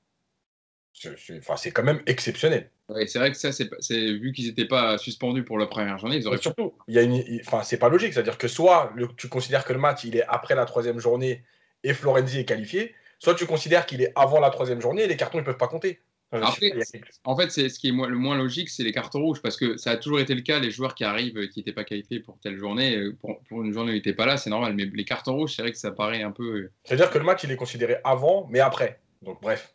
C'est 0.94 1.72
quand 1.72 1.84
même 1.84 2.02
exceptionnel. 2.08 2.70
c'est 3.08 3.20
vrai 3.20 3.32
que 3.32 3.38
ça, 3.38 3.52
c'est 3.52 4.12
vu 4.14 4.32
qu'ils 4.34 4.48
n'étaient 4.48 4.68
pas 4.68 4.98
suspendus 4.98 5.44
pour 5.44 5.58
la 5.58 5.66
première 5.66 5.98
journée, 5.98 6.18
ils 6.18 6.28
auraient. 6.28 6.38
surtout, 6.38 6.74
il 6.88 6.96
y 6.96 7.00
a 7.00 7.04
une, 7.04 7.24
enfin, 7.46 7.64
c'est 7.64 7.78
pas 7.78 7.90
logique. 7.90 8.14
C'est-à-dire 8.14 8.38
que 8.38 8.48
soit 8.48 8.94
tu 9.18 9.30
considères 9.30 9.64
que 9.64 9.74
le 9.74 9.80
match 9.80 10.04
il 10.04 10.18
est 10.18 10.26
après 10.28 10.56
la 10.56 10.66
troisième 10.66 11.00
journée 11.00 11.44
et 11.84 11.94
Florenzi 11.94 12.40
est 12.40 12.46
qualifié, 12.46 12.94
soit 13.20 13.36
tu 13.36 13.46
considères 13.46 13.86
qu'il 13.86 14.02
est 14.02 14.12
avant 14.16 14.40
la 14.40 14.50
troisième 14.50 14.82
journée 14.82 15.04
et 15.04 15.08
les 15.08 15.18
cartons 15.18 15.38
ne 15.38 15.44
peuvent 15.44 15.58
pas 15.58 15.68
compter 15.68 16.02
en 16.32 17.36
fait, 17.36 17.50
c'est 17.50 17.70
ce 17.70 17.80
qui 17.80 17.88
est 17.88 17.92
le 17.92 18.16
moins 18.16 18.38
logique, 18.38 18.70
c'est 18.70 18.84
les 18.84 18.92
cartons 18.92 19.22
rouges, 19.22 19.42
parce 19.42 19.58
que 19.58 19.78
ça 19.78 19.92
a 19.92 19.98
toujours 19.98 20.20
été 20.20 20.36
le 20.36 20.42
cas, 20.42 20.60
les 20.60 20.70
joueurs 20.70 20.94
qui 20.94 21.04
arrivent, 21.04 21.48
qui 21.50 21.60
n'étaient 21.60 21.74
pas 21.74 21.84
qualifiés 21.84 22.20
pour 22.20 22.38
telle 22.40 22.58
journée, 22.58 22.96
euh, 22.96 23.18
pour, 23.20 23.64
une 23.64 23.74
journée 23.74 23.92
où 23.92 23.94
ils 23.94 23.98
n'étaient 23.98 24.14
pas 24.14 24.28
là, 24.28 24.38
c'est 24.38 24.52
normal, 24.52 24.74
mais 24.76 24.86
les 24.86 25.06
cartons 25.06 25.36
rouges, 25.36 25.56
c'est 25.56 25.64
vrai 25.64 25.72
que 25.72 25.78
ça 25.78 25.92
paraît 25.92 26.22
un 26.22 26.32
peu... 26.32 26.44
Euh, 26.44 26.72
C'est-à-dire 26.84 27.10
que 27.10 27.18
le 27.18 27.24
match, 27.24 27.44
il 27.44 27.52
est 27.52 27.56
considéré 27.56 27.98
avant, 28.04 28.48
mais 28.52 28.60
après. 28.60 29.00
Donc 29.24 29.42
bref. 29.42 29.74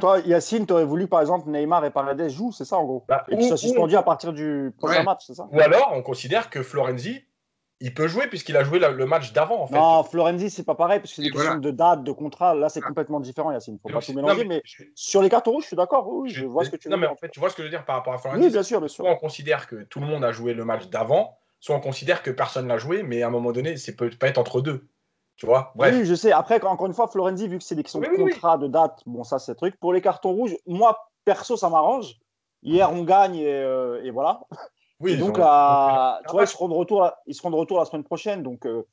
Toi, 0.00 0.20
Yacine, 0.20 0.66
tu 0.66 0.72
aurais 0.72 0.84
voulu, 0.84 1.06
par 1.06 1.20
exemple, 1.20 1.48
Neymar 1.48 1.84
et 1.84 1.90
Paredes 1.90 2.28
jouent, 2.28 2.52
c'est 2.52 2.64
ça 2.64 2.76
en 2.76 2.84
gros 2.84 3.04
bah, 3.08 3.24
Et 3.28 3.36
qu'ils 3.36 3.46
soient 3.46 3.56
suspendus 3.56 3.96
à 3.96 4.02
partir 4.02 4.32
du 4.32 4.72
prochain 4.78 5.02
match, 5.02 5.24
c'est 5.26 5.34
ça 5.34 5.48
Ou 5.50 5.60
alors, 5.60 5.92
on 5.94 6.02
considère 6.02 6.50
que 6.50 6.62
Florenzi, 6.62 7.24
il 7.82 7.94
peut 7.94 8.08
jouer 8.08 8.26
puisqu'il 8.26 8.56
a 8.56 8.62
joué 8.62 8.78
le 8.78 9.06
match 9.06 9.32
d'avant. 9.32 9.62
En 9.62 9.66
fait. 9.66 9.74
Non, 9.74 10.02
Florenzi, 10.04 10.50
c'est 10.50 10.64
pas 10.64 10.74
pareil, 10.74 11.00
parce 11.00 11.10
que 11.10 11.16
c'est 11.16 11.22
des 11.22 11.30
questions 11.30 11.56
de 11.56 11.70
date, 11.70 12.04
de 12.04 12.12
contrat. 12.12 12.54
Là, 12.54 12.68
c'est 12.68 12.80
ah. 12.82 12.86
complètement 12.86 13.20
différent, 13.20 13.50
Yacine. 13.52 13.74
Il 13.74 13.88
ne 13.88 13.92
faut 13.92 13.98
pas 13.98 14.04
tout 14.04 14.12
mélanger. 14.12 14.44
mais, 14.44 14.62
sur 14.94 15.22
les 15.22 15.30
cartons 15.30 15.52
rouges, 15.52 15.64
je 15.64 15.68
suis 15.68 15.76
d'accord. 15.76 16.06
Oui, 16.08 16.30
je, 16.30 16.44
vois 16.44 16.64
ce 16.64 16.70
que 16.70 16.76
tu 16.76 16.88
veux 16.88 16.90
dire. 16.90 16.98
Non, 16.98 17.00
mais 17.00 17.06
en 17.06 17.16
fait, 17.16 17.30
tu 17.30 17.40
vois 17.40 17.48
ce 17.48 17.56
que 17.56 17.62
je 17.62 17.68
veux 17.68 17.70
dire 17.70 17.84
par 17.84 17.96
rapport 17.96 18.12
à 18.12 18.18
Florenzi. 18.18 18.44
Oui, 18.44 18.50
bien 18.50 18.62
sûr, 18.62 18.80
bien 18.80 18.88
sûr. 18.88 19.04
Soit 19.04 19.12
on 19.12 19.16
considère 19.18 19.66
que 19.66 19.82
tout 19.84 20.00
le 20.00 20.06
monde 20.06 20.24
a 20.24 20.32
joué 20.32 20.52
le 20.52 20.64
match 20.64 20.88
d'avant, 20.88 21.38
soit 21.58 21.74
on 21.74 21.80
considère 21.80 22.22
que 22.22 22.30
personne 22.30 22.68
l'a 22.68 22.78
joué, 22.78 23.02
mais 23.02 23.22
à 23.22 23.28
un 23.28 23.30
moment 23.30 23.52
donné, 23.52 23.76
ça 23.76 23.92
peut 23.92 24.10
pas 24.10 24.28
être 24.28 24.38
entre 24.38 24.60
deux. 24.60 24.86
Tu 25.40 25.46
vois 25.46 25.72
Bref. 25.74 25.94
Oui, 25.96 26.04
je 26.04 26.14
sais. 26.14 26.32
Après, 26.32 26.62
encore 26.62 26.86
une 26.86 26.92
fois, 26.92 27.08
Florenzi, 27.08 27.48
vu 27.48 27.56
que 27.56 27.64
c'est 27.64 27.74
des 27.74 27.82
questions 27.82 27.98
de 27.98 28.06
contrat, 28.08 28.58
de 28.58 28.66
date, 28.66 29.00
bon, 29.06 29.24
ça, 29.24 29.38
c'est 29.38 29.54
truc. 29.54 29.74
Pour 29.80 29.94
les 29.94 30.02
cartons 30.02 30.32
rouges, 30.32 30.54
moi, 30.66 31.08
perso, 31.24 31.56
ça 31.56 31.70
m'arrange. 31.70 32.18
Hier, 32.62 32.92
on 32.92 33.04
gagne 33.04 33.36
et, 33.36 33.50
euh, 33.50 34.04
et 34.04 34.10
voilà. 34.10 34.42
Oui, 35.00 35.16
donc, 35.16 35.36
tu 35.36 35.40
vois, 35.40 36.20
ils 36.42 36.46
seront, 36.46 36.68
de 36.68 36.74
retour, 36.74 37.10
ils 37.26 37.34
seront 37.34 37.50
de 37.50 37.56
retour 37.56 37.78
la 37.78 37.86
semaine 37.86 38.04
prochaine, 38.04 38.42
donc 38.42 38.66
euh, 38.66 38.86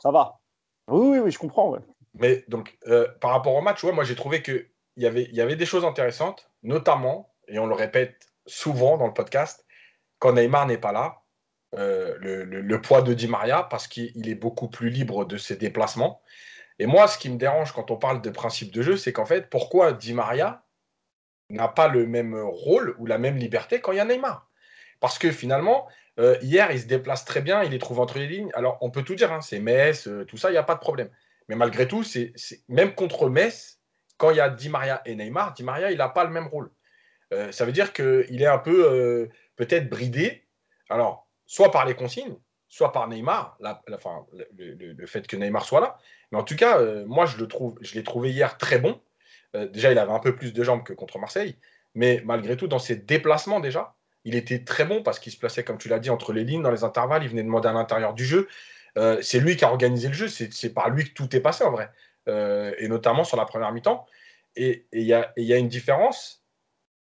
ça 0.00 0.12
va. 0.12 0.38
Oui, 0.86 1.18
oui, 1.18 1.32
je 1.32 1.38
comprends. 1.40 1.76
Mais 2.14 2.44
donc, 2.46 2.78
euh, 2.86 3.08
par 3.20 3.32
rapport 3.32 3.56
au 3.56 3.60
match, 3.60 3.82
moi 3.82 4.04
j'ai 4.04 4.14
trouvé 4.14 4.40
qu'il 4.40 4.68
y 4.96 5.04
avait, 5.04 5.28
y 5.32 5.40
avait 5.40 5.56
des 5.56 5.66
choses 5.66 5.84
intéressantes, 5.84 6.48
notamment, 6.62 7.34
et 7.48 7.58
on 7.58 7.66
le 7.66 7.74
répète 7.74 8.32
souvent 8.46 8.98
dans 8.98 9.08
le 9.08 9.14
podcast, 9.14 9.66
quand 10.20 10.32
Neymar 10.32 10.66
n'est 10.66 10.78
pas 10.78 10.92
là, 10.92 11.22
euh, 11.74 12.16
le, 12.20 12.80
poids 12.80 13.02
de 13.02 13.12
Di 13.12 13.26
Maria, 13.26 13.64
parce 13.64 13.88
qu'il 13.88 14.28
est 14.28 14.34
beaucoup 14.34 14.68
plus 14.68 14.88
libre 14.88 15.24
de 15.24 15.36
ses 15.36 15.56
déplacements. 15.56 16.22
Et 16.78 16.86
moi, 16.86 17.08
ce 17.08 17.18
qui 17.18 17.28
me 17.28 17.36
dérange 17.36 17.72
quand 17.72 17.90
on 17.90 17.96
parle 17.96 18.22
de 18.22 18.30
principe 18.30 18.72
de 18.72 18.82
jeu, 18.82 18.96
c'est 18.96 19.12
qu'en 19.12 19.26
fait, 19.26 19.50
pourquoi 19.50 19.92
Di 19.92 20.14
Maria 20.14 20.64
n'a 21.50 21.68
pas 21.68 21.88
le 21.88 22.06
même 22.06 22.34
rôle 22.34 22.94
ou 22.98 23.06
la 23.06 23.18
même 23.18 23.36
liberté 23.36 23.80
quand 23.80 23.92
il 23.92 23.96
y 23.96 24.00
a 24.00 24.04
Neymar? 24.04 24.48
Parce 25.00 25.18
que 25.18 25.32
finalement, 25.32 25.88
euh, 26.18 26.38
hier, 26.40 26.70
il 26.70 26.80
se 26.80 26.86
déplace 26.86 27.24
très 27.24 27.42
bien, 27.42 27.62
il 27.62 27.72
les 27.72 27.78
trouve 27.78 28.00
entre 28.00 28.18
les 28.18 28.26
lignes. 28.26 28.50
Alors, 28.54 28.78
on 28.80 28.90
peut 28.90 29.02
tout 29.02 29.14
dire, 29.14 29.32
hein, 29.32 29.40
c'est 29.40 29.58
Metz, 29.58 30.06
euh, 30.06 30.24
tout 30.24 30.36
ça, 30.36 30.50
il 30.50 30.52
n'y 30.52 30.58
a 30.58 30.62
pas 30.62 30.74
de 30.74 30.80
problème. 30.80 31.10
Mais 31.48 31.56
malgré 31.56 31.88
tout, 31.88 32.02
c'est 32.02 32.32
même 32.68 32.94
contre 32.94 33.28
Metz, 33.28 33.80
quand 34.16 34.30
il 34.30 34.36
y 34.36 34.40
a 34.40 34.48
Di 34.48 34.68
Maria 34.68 35.02
et 35.04 35.14
Neymar, 35.14 35.52
Di 35.52 35.64
Maria, 35.64 35.90
il 35.90 35.98
n'a 35.98 36.08
pas 36.08 36.24
le 36.24 36.30
même 36.30 36.46
rôle. 36.46 36.70
Ça 37.50 37.64
veut 37.64 37.72
dire 37.72 37.92
qu'il 37.92 38.40
est 38.40 38.46
un 38.46 38.58
peu 38.58 39.28
peut-être 39.56 39.88
bridé. 39.88 40.46
Alors, 40.88 41.25
soit 41.46 41.70
par 41.70 41.84
les 41.86 41.94
consignes, 41.94 42.36
soit 42.68 42.92
par 42.92 43.08
Neymar, 43.08 43.56
la, 43.60 43.82
le, 44.56 45.06
fait 45.06 45.26
que 45.26 45.36
Neymar 45.36 45.64
soit 45.64 45.80
là. 45.80 45.98
Mais 46.30 46.38
en 46.38 46.42
tout 46.42 46.56
cas, 46.56 46.80
moi, 47.06 47.26
je 47.26 47.38
le 47.38 47.46
trouve, 47.46 47.78
l'ai 47.94 48.02
trouvé 48.02 48.30
hier 48.30 48.58
très 48.58 48.78
bon. 48.78 49.00
déjà, 49.54 49.92
il 49.92 49.98
avait 49.98 50.12
un 50.12 50.18
peu 50.18 50.34
plus 50.34 50.52
de 50.52 50.62
jambes 50.64 50.82
que 50.82 50.92
contre 50.92 51.18
Marseille. 51.18 51.56
Mais 51.94 52.22
malgré 52.24 52.56
tout, 52.56 52.68
dans 52.68 52.78
ses 52.78 52.96
déplacements 52.96 53.58
déjà, 53.58 53.94
il 54.26 54.34
était 54.34 54.64
très 54.64 54.84
bon 54.84 55.02
parce 55.02 55.20
qu'il 55.20 55.32
se 55.32 55.38
plaçait, 55.38 55.64
comme 55.64 55.78
tu 55.78 55.88
l'as 55.88 56.00
dit, 56.00 56.10
entre 56.10 56.32
les 56.32 56.44
lignes, 56.44 56.62
dans 56.62 56.72
les 56.72 56.82
intervalles. 56.82 57.22
Il 57.22 57.30
venait 57.30 57.44
demander 57.44 57.68
à 57.68 57.72
l'intérieur 57.72 58.12
du 58.12 58.24
jeu. 58.24 58.48
Euh, 58.98 59.18
c'est 59.22 59.38
lui 59.38 59.56
qui 59.56 59.64
a 59.64 59.70
organisé 59.70 60.08
le 60.08 60.14
jeu. 60.14 60.28
C'est 60.28 60.74
par 60.74 60.90
lui 60.90 61.04
que 61.04 61.14
tout 61.14 61.34
est 61.34 61.40
passé 61.40 61.62
en 61.62 61.70
vrai. 61.70 61.90
Euh, 62.28 62.74
et 62.78 62.88
notamment 62.88 63.22
sur 63.22 63.36
la 63.36 63.44
première 63.44 63.70
mi-temps. 63.72 64.04
Et 64.56 64.86
il 64.92 65.04
y 65.04 65.14
a, 65.14 65.32
une 65.36 65.68
différence. 65.68 66.44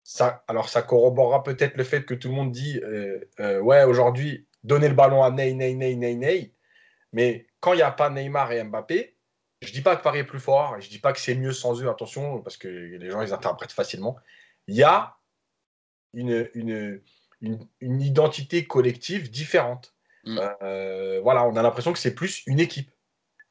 Ça, 0.09 0.41
alors, 0.47 0.69
ça 0.69 0.83
corroborera 0.83 1.43
peut-être 1.43 1.75
le 1.75 1.83
fait 1.83 2.05
que 2.05 2.13
tout 2.13 2.29
le 2.29 2.33
monde 2.33 2.53
dit 2.53 2.79
euh, 2.81 3.59
Ouais, 3.59 3.83
aujourd'hui, 3.83 4.47
donnez 4.63 4.87
le 4.87 4.93
ballon 4.93 5.21
à 5.21 5.31
Ney, 5.31 5.53
Ney, 5.53 5.75
Ney, 5.75 5.97
Ney, 5.97 6.15
Ney. 6.15 6.53
Mais 7.11 7.45
quand 7.59 7.73
il 7.73 7.77
n'y 7.77 7.81
a 7.81 7.91
pas 7.91 8.09
Neymar 8.09 8.53
et 8.53 8.63
Mbappé, 8.63 9.17
je 9.61 9.67
ne 9.67 9.73
dis 9.73 9.81
pas 9.81 9.97
que 9.97 10.03
Paris 10.03 10.19
est 10.19 10.23
plus 10.23 10.39
fort, 10.39 10.79
je 10.79 10.85
ne 10.85 10.91
dis 10.91 10.99
pas 10.99 11.11
que 11.11 11.19
c'est 11.19 11.35
mieux 11.35 11.51
sans 11.51 11.81
eux, 11.81 11.89
attention, 11.89 12.41
parce 12.41 12.55
que 12.55 12.69
les 12.69 13.09
gens 13.11 13.21
ils 13.21 13.33
interprètent 13.33 13.73
facilement. 13.73 14.15
Il 14.67 14.75
y 14.75 14.83
a 14.83 15.17
une, 16.13 16.49
une, 16.53 17.01
une, 17.41 18.01
identité 18.01 18.65
collective 18.65 19.29
différente. 19.29 19.93
Mm. 20.23 20.39
Euh, 20.61 21.19
voilà, 21.21 21.45
on 21.45 21.57
a 21.57 21.61
l'impression 21.61 21.91
que 21.91 21.99
c'est 21.99 22.15
plus 22.15 22.43
une 22.47 22.61
équipe. 22.61 22.91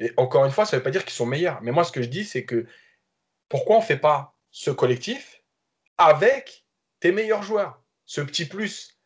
Et 0.00 0.10
encore 0.16 0.46
une 0.46 0.52
fois, 0.52 0.64
ça 0.64 0.76
ne 0.76 0.80
veut 0.80 0.84
pas 0.84 0.90
dire 0.90 1.04
qu'ils 1.04 1.12
sont 1.12 1.26
meilleurs. 1.26 1.60
Mais 1.60 1.70
moi, 1.70 1.84
ce 1.84 1.92
que 1.92 2.00
je 2.00 2.08
dis, 2.08 2.24
c'est 2.24 2.46
que 2.46 2.64
pourquoi 3.50 3.76
on 3.76 3.80
ne 3.80 3.84
fait 3.84 3.98
pas 3.98 4.38
ce 4.50 4.70
collectif 4.70 5.35
avec 5.98 6.66
tes 7.00 7.12
meilleurs 7.12 7.42
joueurs 7.42 7.82
Ce 8.04 8.20
petit 8.20 8.46
plus. 8.46 8.98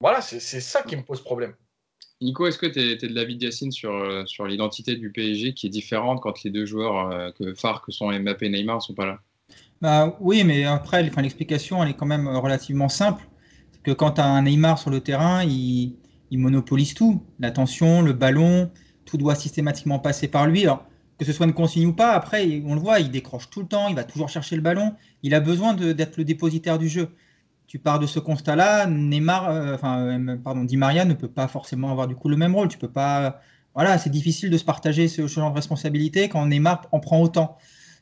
Voilà, 0.00 0.20
c'est 0.20 0.40
ça 0.40 0.82
qui 0.82 0.96
me 0.96 1.02
pose 1.02 1.22
problème. 1.22 1.54
Nico, 2.22 2.46
est-ce 2.46 2.58
que 2.58 2.66
tu 2.66 2.78
es, 2.80 2.96
de 2.96 3.14
l'avis 3.14 3.36
de 3.36 3.44
Yacine 3.44 3.72
sur, 3.72 3.92
euh, 3.92 4.24
sur 4.26 4.46
l'identité 4.46 4.94
du 4.94 5.10
PSG 5.10 5.54
qui 5.54 5.66
est 5.66 5.70
différente 5.70 6.20
quand 6.20 6.42
les 6.44 6.50
deux 6.50 6.64
joueurs 6.64 7.10
euh, 7.10 7.30
que 7.32 7.52
phares 7.54 7.82
que 7.82 7.90
sont 7.90 8.12
Mbappé 8.12 8.46
et 8.46 8.48
Neymar 8.48 8.76
ne 8.76 8.80
sont 8.80 8.94
pas 8.94 9.06
là? 9.06 9.18
Bah, 9.80 10.16
oui, 10.20 10.44
mais 10.44 10.64
après, 10.64 11.02
l'explication, 11.02 11.82
elle 11.82 11.90
est 11.90 11.94
quand 11.94 12.06
même 12.06 12.28
relativement 12.28 12.88
simple. 12.88 13.24
Que 13.82 13.90
quand 13.90 14.12
tu 14.12 14.20
as 14.20 14.26
un 14.26 14.42
Neymar 14.42 14.78
sur 14.78 14.90
le 14.90 15.00
terrain, 15.00 15.42
il, 15.44 15.98
monopolise 16.30 16.94
tout. 16.94 17.26
L'attention, 17.40 18.00
le 18.00 18.12
ballon, 18.12 18.70
tout 19.04 19.18
doit 19.18 19.34
systématiquement 19.34 19.98
passer 19.98 20.28
par 20.28 20.46
lui. 20.46 20.62
Alors, 20.62 20.86
que 21.18 21.24
ce 21.24 21.32
soit 21.32 21.46
une 21.46 21.52
consigne 21.52 21.86
ou 21.86 21.92
pas, 21.92 22.12
après, 22.12 22.62
on 22.66 22.74
le 22.74 22.80
voit, 22.80 23.00
il 23.00 23.10
décroche 23.10 23.50
tout 23.50 23.60
le 23.60 23.66
temps, 23.66 23.88
il 23.88 23.94
va 23.94 24.04
toujours 24.04 24.28
chercher 24.28 24.56
le 24.56 24.62
ballon. 24.62 24.94
Il 25.22 25.34
a 25.34 25.40
besoin 25.40 25.74
d'être 25.74 26.16
le 26.16 26.24
dépositaire 26.24 26.78
du 26.78 26.88
jeu. 26.88 27.14
Tu 27.66 27.78
pars 27.78 27.98
de 27.98 28.06
ce 28.06 28.18
constat-là, 28.18 28.86
Neymar, 28.86 29.48
euh, 29.48 29.74
enfin, 29.74 30.00
euh, 30.00 30.36
pardon, 30.36 30.64
Di 30.64 30.76
Maria 30.76 31.04
ne 31.04 31.14
peut 31.14 31.30
pas 31.30 31.48
forcément 31.48 31.90
avoir 31.90 32.06
du 32.08 32.14
coup 32.14 32.28
le 32.28 32.36
même 32.36 32.54
rôle. 32.54 32.68
Tu 32.68 32.78
peux 32.78 32.90
pas, 32.90 33.40
voilà, 33.74 33.98
c'est 33.98 34.10
difficile 34.10 34.50
de 34.50 34.58
se 34.58 34.64
partager 34.64 35.08
ce 35.08 35.26
genre 35.26 35.50
de 35.50 35.56
responsabilité 35.56 36.28
quand 36.28 36.44
Neymar 36.46 36.86
en 36.92 37.00
prend 37.00 37.20
autant. 37.22 37.56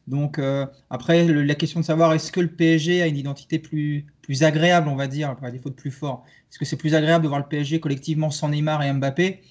Donc 0.07 0.39
euh, 0.39 0.67
après, 0.91 1.27
la 1.27 1.55
question 1.55 1.81
de 1.81 1.85
savoir 1.85 2.13
est-ce 2.15 2.33
que 2.33 2.41
le 2.41 2.49
PSG 2.49 3.03
a 3.03 3.07
une 3.07 3.17
identité 3.17 3.59
plus, 3.59 4.07
agréable, 4.43 4.89
on 4.89 4.97
va 4.97 5.07
dire, 5.07 5.37
par 5.37 5.51
défaut 5.53 5.71
de 5.71 5.75
plus 5.75 5.91
fort. 5.91 6.25
Est-ce 6.51 6.59
que 6.59 6.65
c'est 6.65 6.77
plus 6.77 6.95
agréable 6.95 7.23
de 7.25 7.29
voir 7.29 7.41
le 7.41 7.47
PSG 7.47 7.81
collectivement 7.81 8.31
sans 8.31 8.49
Neymar 8.49 8.83
et 8.83 8.93
Mbappé? 8.93 9.43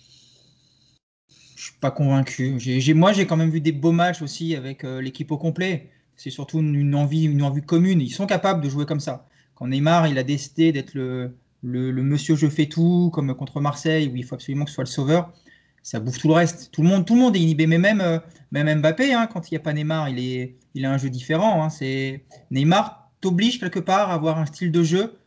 Je 1.60 1.66
suis 1.66 1.74
pas 1.74 1.92
convaincu. 1.92 2.58
moi, 2.96 3.12
j'ai 3.12 3.28
quand 3.28 3.36
même 3.36 3.50
vu 3.50 3.60
des 3.60 3.74
beaux 3.74 3.92
matchs 3.92 4.22
aussi 4.22 4.56
avec 4.56 4.86
euh, 4.86 5.02
l'équipe 5.02 5.30
au 5.30 5.38
complet. 5.38 5.90
C'est 6.16 6.30
surtout 6.30 6.60
une, 6.60 6.96
envie, 6.96 7.26
une 7.26 7.44
envie 7.44 7.62
commune. 7.62 8.00
Ils 8.00 8.12
sont 8.12 8.28
capables 8.28 8.62
de 8.64 8.70
jouer 8.70 8.86
comme 8.86 9.02
ça. 9.02 9.28
Quand 9.56 9.68
Neymar, 9.68 10.08
il 10.08 10.18
a 10.18 10.24
décidé 10.24 10.72
d'être 10.72 10.94
le, 10.94 11.34
le, 11.62 11.92
monsieur 12.02 12.38
je 12.38 12.48
fais 12.48 12.68
tout, 12.68 13.12
comme 13.14 13.36
contre 13.36 13.60
Marseille, 13.60 14.08
où 14.08 14.16
il 14.16 14.24
faut 14.24 14.36
absolument 14.36 14.64
que 14.64 14.72
ce 14.72 14.76
soit 14.76 14.86
le 14.86 14.90
sauveur 14.90 15.34
ça 15.84 16.00
bouffe 16.00 16.20
tout 16.20 16.28
le 16.28 16.34
reste. 16.34 16.72
Tout 16.72 16.82
le 16.82 16.88
monde, 16.88 17.06
tout 17.06 17.16
le 17.16 17.20
monde 17.20 17.36
est 17.36 17.40
inhibé, 17.40 17.68
mais 17.68 17.78
même, 17.78 18.02
euh, 18.02 18.20
même 18.52 18.80
Mbappé, 18.80 19.14
hein, 19.14 19.28
quand 19.28 19.50
il 19.50 19.54
n'y 19.54 19.58
a 19.58 19.62
pas 19.62 19.74
Neymar, 19.74 20.10
il, 20.10 20.20
est, 20.20 20.56
il 20.76 20.86
a 20.86 20.92
un 20.92 20.98
jeu 20.98 21.10
différent. 21.10 21.64
Hein. 21.64 21.70
c'est 21.70 22.24
Neymar 22.52 23.10
t'oblige 23.22 23.60
quelque 23.60 23.80
part 23.80 24.12
à 24.12 24.14
avoir 24.14 24.38
un 24.38 24.46
style 24.46 24.72
de 24.72 24.84
jeu 24.84 25.20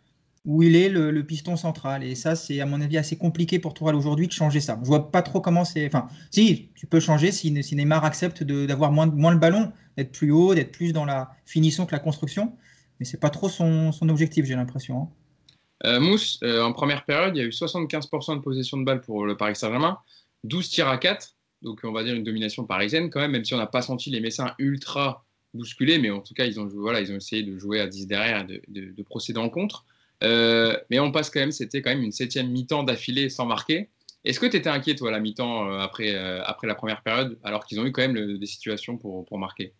où 0.44 0.62
il 0.62 0.74
est 0.74 0.88
le, 0.88 1.24
piston 1.24 1.56
central. 1.56 2.02
Et 2.02 2.14
ça, 2.14 2.34
c'est 2.34 2.60
à 2.60 2.66
mon 2.66 2.80
avis 2.80 2.98
assez 2.98 3.16
compliqué 3.16 3.58
pour 3.58 3.74
toi 3.74 3.94
aujourd'hui 3.94 4.26
de 4.26 4.32
changer 4.32 4.60
ça. 4.60 4.78
Je 4.82 4.86
vois 4.86 5.10
pas 5.10 5.22
trop 5.22 5.40
comment 5.40 5.64
c'est. 5.64 5.86
Enfin, 5.86 6.08
si, 6.30 6.70
tu 6.74 6.86
peux 6.86 7.00
changer 7.00 7.30
si, 7.32 7.50
Neymar 7.50 8.04
accepte 8.04 8.42
d'avoir 8.42 8.92
moins, 8.92 9.06
moins 9.06 9.32
le 9.32 9.38
ballon, 9.38 9.72
d'être 9.96 10.12
plus 10.12 10.30
haut, 10.30 10.54
d'être 10.54 10.72
plus 10.72 10.92
dans 10.92 11.04
la 11.04 11.30
finition 11.46 11.86
que 11.86 11.92
la 11.92 12.00
construction. 12.00 12.52
mais 12.98 13.06
c'est 13.06 13.20
pas 13.20 13.30
trop 13.30 13.48
son, 13.48 13.92
objectif, 14.08 14.44
j'ai 14.46 14.56
l'impression. 14.56 15.08
Hein. 15.84 16.00
Mousse, 16.00 16.40
en 16.42 16.72
première 16.72 17.04
période, 17.04 17.36
il 17.36 17.40
y 17.40 17.42
a 17.42 17.46
eu 17.46 17.50
75% 17.50 18.36
de 18.36 18.40
possession 18.40 18.78
de 18.78 18.84
balle 18.84 19.00
pour 19.00 19.26
le 19.26 19.36
Paris 19.36 19.56
Saint-Germain, 19.56 19.98
12 20.44 20.68
tirs 20.68 20.88
à 20.88 20.96
4, 20.96 21.34
donc 21.62 21.80
on 21.84 21.92
va 21.92 22.04
dire 22.04 22.14
une 22.14 22.24
domination 22.24 22.64
parisienne 22.64 23.10
quand 23.10 23.20
même, 23.20 23.32
même 23.32 23.44
si 23.44 23.54
on 23.54 23.58
n'a 23.58 23.66
pas 23.66 23.82
senti 23.82 24.10
les 24.10 24.20
Messins 24.20 24.54
ultra 24.58 25.24
bousculés, 25.54 25.98
mais 25.98 26.10
en 26.10 26.20
tout 26.20 26.34
cas, 26.34 26.46
ils 26.46 26.58
ont, 26.58 26.66
voilà, 26.66 27.00
ils 27.00 27.12
ont 27.12 27.16
essayé 27.16 27.42
de 27.42 27.56
jouer 27.58 27.80
à 27.80 27.86
10 27.86 28.06
derrière 28.06 28.46
et 28.48 28.62
de, 28.68 29.02
procéder 29.02 29.38
en 29.38 29.48
contre. 29.48 29.84
Euh, 30.22 30.78
mais 30.90 31.00
on 31.00 31.10
passe 31.12 31.30
quand 31.30 31.40
même, 31.40 31.52
c'était 31.52 31.82
quand 31.82 31.90
même 31.90 32.02
une 32.02 32.12
septième 32.12 32.48
mi-temps 32.50 32.82
d'affilée 32.82 33.28
sans 33.28 33.46
marquer. 33.46 33.90
Est-ce 34.24 34.38
que 34.38 34.46
tu 34.46 34.56
étais 34.56 34.70
inquiet, 34.70 34.94
toi, 34.94 35.08
à 35.08 35.12
la 35.12 35.20
mi-temps 35.20 35.68
euh, 35.68 35.78
après, 35.80 36.14
euh, 36.14 36.42
après 36.44 36.66
la 36.66 36.74
première 36.74 37.02
période, 37.02 37.38
alors 37.42 37.64
qu'ils 37.64 37.80
ont 37.80 37.84
eu 37.84 37.92
quand 37.92 38.02
même 38.02 38.38
des 38.38 38.46
situations 38.46 38.96
pour, 38.96 39.24
pour 39.24 39.38
marquer? 39.38 39.74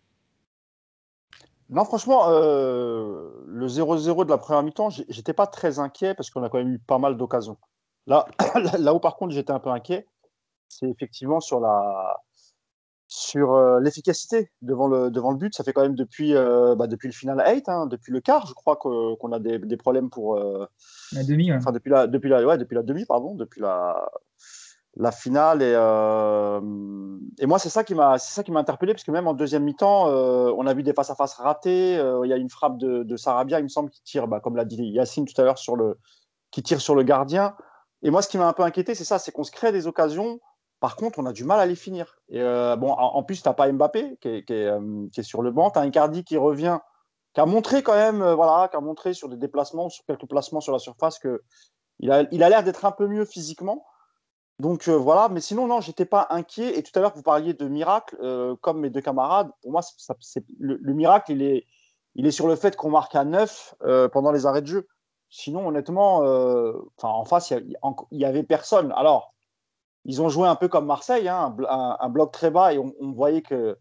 Non, 1.69 1.85
franchement, 1.85 2.29
le 2.29 3.67
0-0 3.67 4.25
de 4.25 4.29
la 4.29 4.37
première 4.37 4.63
mi-temps, 4.63 4.89
j'étais 4.89 5.33
pas 5.33 5.47
très 5.47 5.79
inquiet 5.79 6.13
parce 6.13 6.29
qu'on 6.29 6.43
a 6.43 6.49
quand 6.49 6.57
même 6.57 6.73
eu 6.73 6.79
pas 6.79 6.99
mal 6.99 7.17
d'occasions. 7.17 7.57
Là, 8.05 8.27
là 8.79 8.93
où, 8.93 8.99
par 8.99 9.15
contre, 9.15 9.33
j'étais 9.33 9.53
un 9.53 9.59
peu 9.59 9.69
inquiet, 9.69 10.05
c'est 10.67 10.89
effectivement 10.89 11.39
sur 11.39 11.61
la, 11.61 12.21
sur 13.13 13.53
euh, 13.53 13.79
l'efficacité 13.79 14.49
devant 14.63 14.87
le, 14.87 15.11
devant 15.11 15.29
le 15.29 15.37
but. 15.37 15.53
Ça 15.53 15.63
fait 15.63 15.71
quand 15.71 15.83
même 15.83 15.93
depuis, 15.93 16.35
euh, 16.35 16.73
bah, 16.73 16.87
depuis 16.87 17.07
le 17.07 17.13
final 17.13 17.43
8, 17.45 17.69
hein, 17.69 17.85
depuis 17.85 18.11
le 18.11 18.21
quart, 18.21 18.47
je 18.47 18.53
crois 18.53 18.75
qu'on 18.75 19.31
a 19.31 19.39
des, 19.39 19.59
des, 19.59 19.77
problèmes 19.77 20.09
pour. 20.09 20.35
Euh, 20.35 20.65
la 21.11 21.23
demi, 21.23 21.53
Enfin, 21.53 21.71
depuis 21.71 21.91
la, 21.91 22.07
depuis, 22.07 22.29
la, 22.29 22.43
ouais, 22.43 22.57
depuis 22.57 22.73
la 22.73 22.81
demi, 22.81 23.05
pardon, 23.05 23.35
depuis 23.35 23.61
la, 23.61 24.09
la 24.95 25.11
finale. 25.11 25.61
Et, 25.61 25.73
et 27.43 27.45
moi, 27.45 27.59
c'est 27.59 27.69
ça 27.69 27.83
qui 27.83 27.93
m'a 27.93 28.17
interpellé, 28.55 28.93
parce 28.93 29.03
que 29.03 29.11
même 29.11 29.27
en 29.27 29.35
deuxième 29.35 29.63
mi-temps, 29.63 30.07
on 30.07 30.65
a 30.65 30.73
vu 30.73 30.81
des 30.81 30.93
face-à-face 30.93 31.35
ratés. 31.35 31.93
Il 32.23 32.27
y 32.27 32.33
a 32.33 32.37
une 32.37 32.49
frappe 32.49 32.79
de, 32.79 33.03
de, 33.03 33.15
Sarabia, 33.15 33.59
il 33.59 33.63
me 33.63 33.69
semble, 33.69 33.91
qui 33.91 34.01
tire, 34.01 34.27
bah, 34.27 34.39
comme 34.39 34.55
l'a 34.55 34.65
dit 34.65 34.83
Yacine 34.85 35.25
tout 35.25 35.39
à 35.39 35.43
l'heure, 35.43 35.59
sur 35.59 35.75
le, 35.75 35.99
qui 36.49 36.63
tire 36.63 36.81
sur 36.81 36.95
le 36.95 37.03
gardien. 37.03 37.55
Et 38.01 38.09
moi, 38.09 38.23
ce 38.23 38.27
qui 38.27 38.39
m'a 38.39 38.47
un 38.47 38.53
peu 38.53 38.63
inquiété, 38.63 38.95
c'est 38.95 39.05
ça, 39.05 39.19
c'est 39.19 39.31
qu'on 39.31 39.43
se 39.43 39.51
crée 39.51 39.71
des 39.71 39.85
occasions 39.85 40.39
par 40.83 40.97
contre, 40.97 41.17
on 41.17 41.25
a 41.25 41.31
du 41.31 41.45
mal 41.45 41.61
à 41.61 41.65
les 41.65 41.75
finir. 41.75 42.17
Et 42.27 42.41
euh, 42.41 42.75
bon, 42.75 42.91
en, 42.91 43.23
plus, 43.23 43.41
tu 43.41 43.47
n'as 43.47 43.53
pas 43.53 43.71
Mbappé 43.71 44.17
qui 44.19 44.27
est, 44.27 44.51
euh, 44.51 45.07
qui, 45.13 45.21
est, 45.21 45.23
sur 45.23 45.41
le 45.41 45.49
banc. 45.49 45.71
Tu 45.71 45.79
as 45.79 45.85
Icardi 45.85 46.25
qui 46.25 46.35
revient, 46.35 46.79
qui 47.33 47.39
a 47.39 47.45
montré 47.45 47.83
quand 47.83 47.93
même, 47.93 48.21
euh, 48.21 48.35
voilà, 48.35 48.67
qui 48.67 48.75
a 48.75 48.81
montré 48.81 49.13
sur 49.13 49.29
des 49.29 49.37
déplacements, 49.37 49.87
sur 49.87 50.03
quelques 50.03 50.27
placements 50.27 50.59
sur 50.59 50.73
la 50.73 50.79
surface, 50.79 51.19
qu'il 51.19 52.11
a 52.11 52.25
il 52.33 52.43
a 52.43 52.49
l'air 52.49 52.65
d'être 52.65 52.83
un 52.83 52.91
peu 52.91 53.07
mieux 53.07 53.23
physiquement. 53.23 53.85
Donc 54.59 54.89
voilà, 54.89 55.29
mais 55.29 55.39
sinon, 55.39 55.67
non, 55.67 55.79
j'étais 55.79 56.03
pas 56.03 56.27
inquiet. 56.31 56.77
Et 56.77 56.83
tout 56.83 56.91
à 56.95 56.99
l'heure, 56.99 57.13
vous 57.15 57.23
parliez 57.23 57.53
de 57.53 57.65
miracle, 57.69 58.17
comme 58.59 58.81
mes 58.81 58.89
deux 58.89 58.99
camarades. 58.99 59.51
Pour 59.61 59.71
moi, 59.71 59.79
le, 60.59 60.93
miracle, 60.93 61.31
il 61.31 61.43
est, 61.43 61.65
il 62.15 62.27
est 62.27 62.31
sur 62.31 62.49
le 62.49 62.57
fait 62.57 62.75
qu'on 62.75 62.89
marque 62.89 63.15
à 63.15 63.23
9 63.23 63.75
pendant 64.11 64.33
les 64.33 64.45
arrêts 64.45 64.61
de 64.61 64.67
jeu. 64.67 64.89
Sinon, 65.29 65.65
honnêtement, 65.65 66.17
en 67.03 67.23
face, 67.23 67.51
il 67.51 67.77
n'y 68.11 68.25
avait 68.25 68.43
personne. 68.43 68.91
Alors, 68.97 69.32
ils 70.05 70.21
ont 70.21 70.29
joué 70.29 70.47
un 70.47 70.55
peu 70.55 70.67
comme 70.67 70.85
Marseille, 70.85 71.27
hein, 71.29 71.55
un, 71.69 72.09
bloc 72.09 72.31
très 72.31 72.51
bas, 72.51 72.73
et 72.73 72.77
on, 72.77 73.11
voyait 73.13 73.41
que 73.41 73.77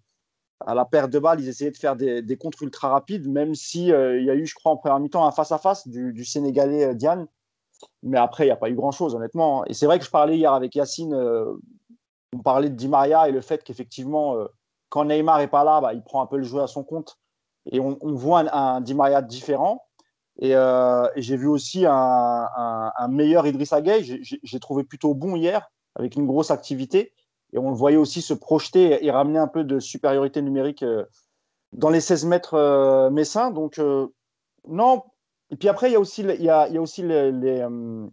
à 0.64 0.74
la 0.74 0.84
perte 0.84 1.10
de 1.10 1.18
balles, 1.18 1.40
ils 1.40 1.48
essayaient 1.48 1.72
de 1.72 1.76
faire 1.76 1.96
des, 1.96 2.22
des 2.22 2.36
contres 2.36 2.62
ultra 2.62 2.88
rapides, 2.88 3.28
même 3.28 3.54
s'il 3.54 3.92
euh, 3.92 4.20
il 4.20 4.26
y 4.26 4.30
a 4.30 4.34
eu, 4.34 4.46
je 4.46 4.54
crois, 4.54 4.72
en 4.72 4.76
première 4.76 5.00
mi-temps, 5.00 5.26
un 5.26 5.32
face-à-face 5.32 5.88
du, 5.88 6.24
Sénégalais 6.24 6.84
euh, 6.84 6.94
Diane. 6.94 7.26
Mais 8.04 8.18
après, 8.18 8.44
il 8.44 8.46
n'y 8.46 8.52
a 8.52 8.56
pas 8.56 8.70
eu 8.70 8.76
grand-chose, 8.76 9.16
honnêtement. 9.16 9.64
Et 9.64 9.74
c'est 9.74 9.86
vrai 9.86 9.98
que 9.98 10.04
je 10.04 10.10
parlais 10.10 10.36
hier 10.36 10.52
avec 10.52 10.76
Yacine, 10.76 11.14
euh, 11.14 11.52
on 12.32 12.38
parlait 12.38 12.70
de 12.70 12.76
Di 12.76 12.86
Maria 12.86 13.28
et 13.28 13.32
le 13.32 13.40
fait 13.40 13.64
qu'effectivement, 13.64 14.36
quand 14.88 15.04
Neymar 15.04 15.38
n'est 15.38 15.48
pas 15.48 15.64
là, 15.64 15.80
bah, 15.80 15.92
il 15.92 16.02
prend 16.02 16.22
un 16.22 16.26
peu 16.26 16.38
le 16.38 16.44
jeu 16.44 16.60
à 16.60 16.66
son 16.66 16.84
compte. 16.84 17.18
Et 17.70 17.78
on, 17.78 17.98
voit 18.14 18.44
un, 18.54 18.80
Di 18.80 18.94
Maria 18.94 19.20
différent. 19.20 19.84
Et, 20.40 20.54
j'ai 21.16 21.36
vu 21.36 21.48
aussi 21.48 21.84
un, 21.84 21.92
un 22.96 23.08
meilleur 23.08 23.46
Idrissa 23.46 23.82
Gueye. 23.82 24.22
J'ai 24.22 24.60
trouvé 24.60 24.82
plutôt 24.82 25.12
bon 25.12 25.36
hier 25.36 25.68
avec 25.94 26.16
une 26.16 26.26
grosse 26.26 26.50
activité. 26.50 27.12
Et 27.52 27.58
on 27.58 27.70
le 27.70 27.76
voyait 27.76 27.98
aussi 27.98 28.22
se 28.22 28.34
projeter 28.34 29.04
et 29.04 29.10
ramener 29.10 29.38
un 29.38 29.48
peu 29.48 29.64
de 29.64 29.78
supériorité 29.78 30.40
numérique 30.40 30.82
euh, 30.82 31.04
dans 31.72 31.90
les 31.90 32.00
16 32.00 32.26
mètres 32.26 32.54
euh, 32.54 33.10
messins. 33.10 33.50
Donc, 33.50 33.78
euh, 33.78 34.08
non. 34.68 35.02
Et 35.50 35.56
puis 35.56 35.68
après, 35.68 35.90
il 35.90 35.92
y 35.92 35.96
a 35.96 36.00
aussi, 36.00 36.22
le 36.22 38.10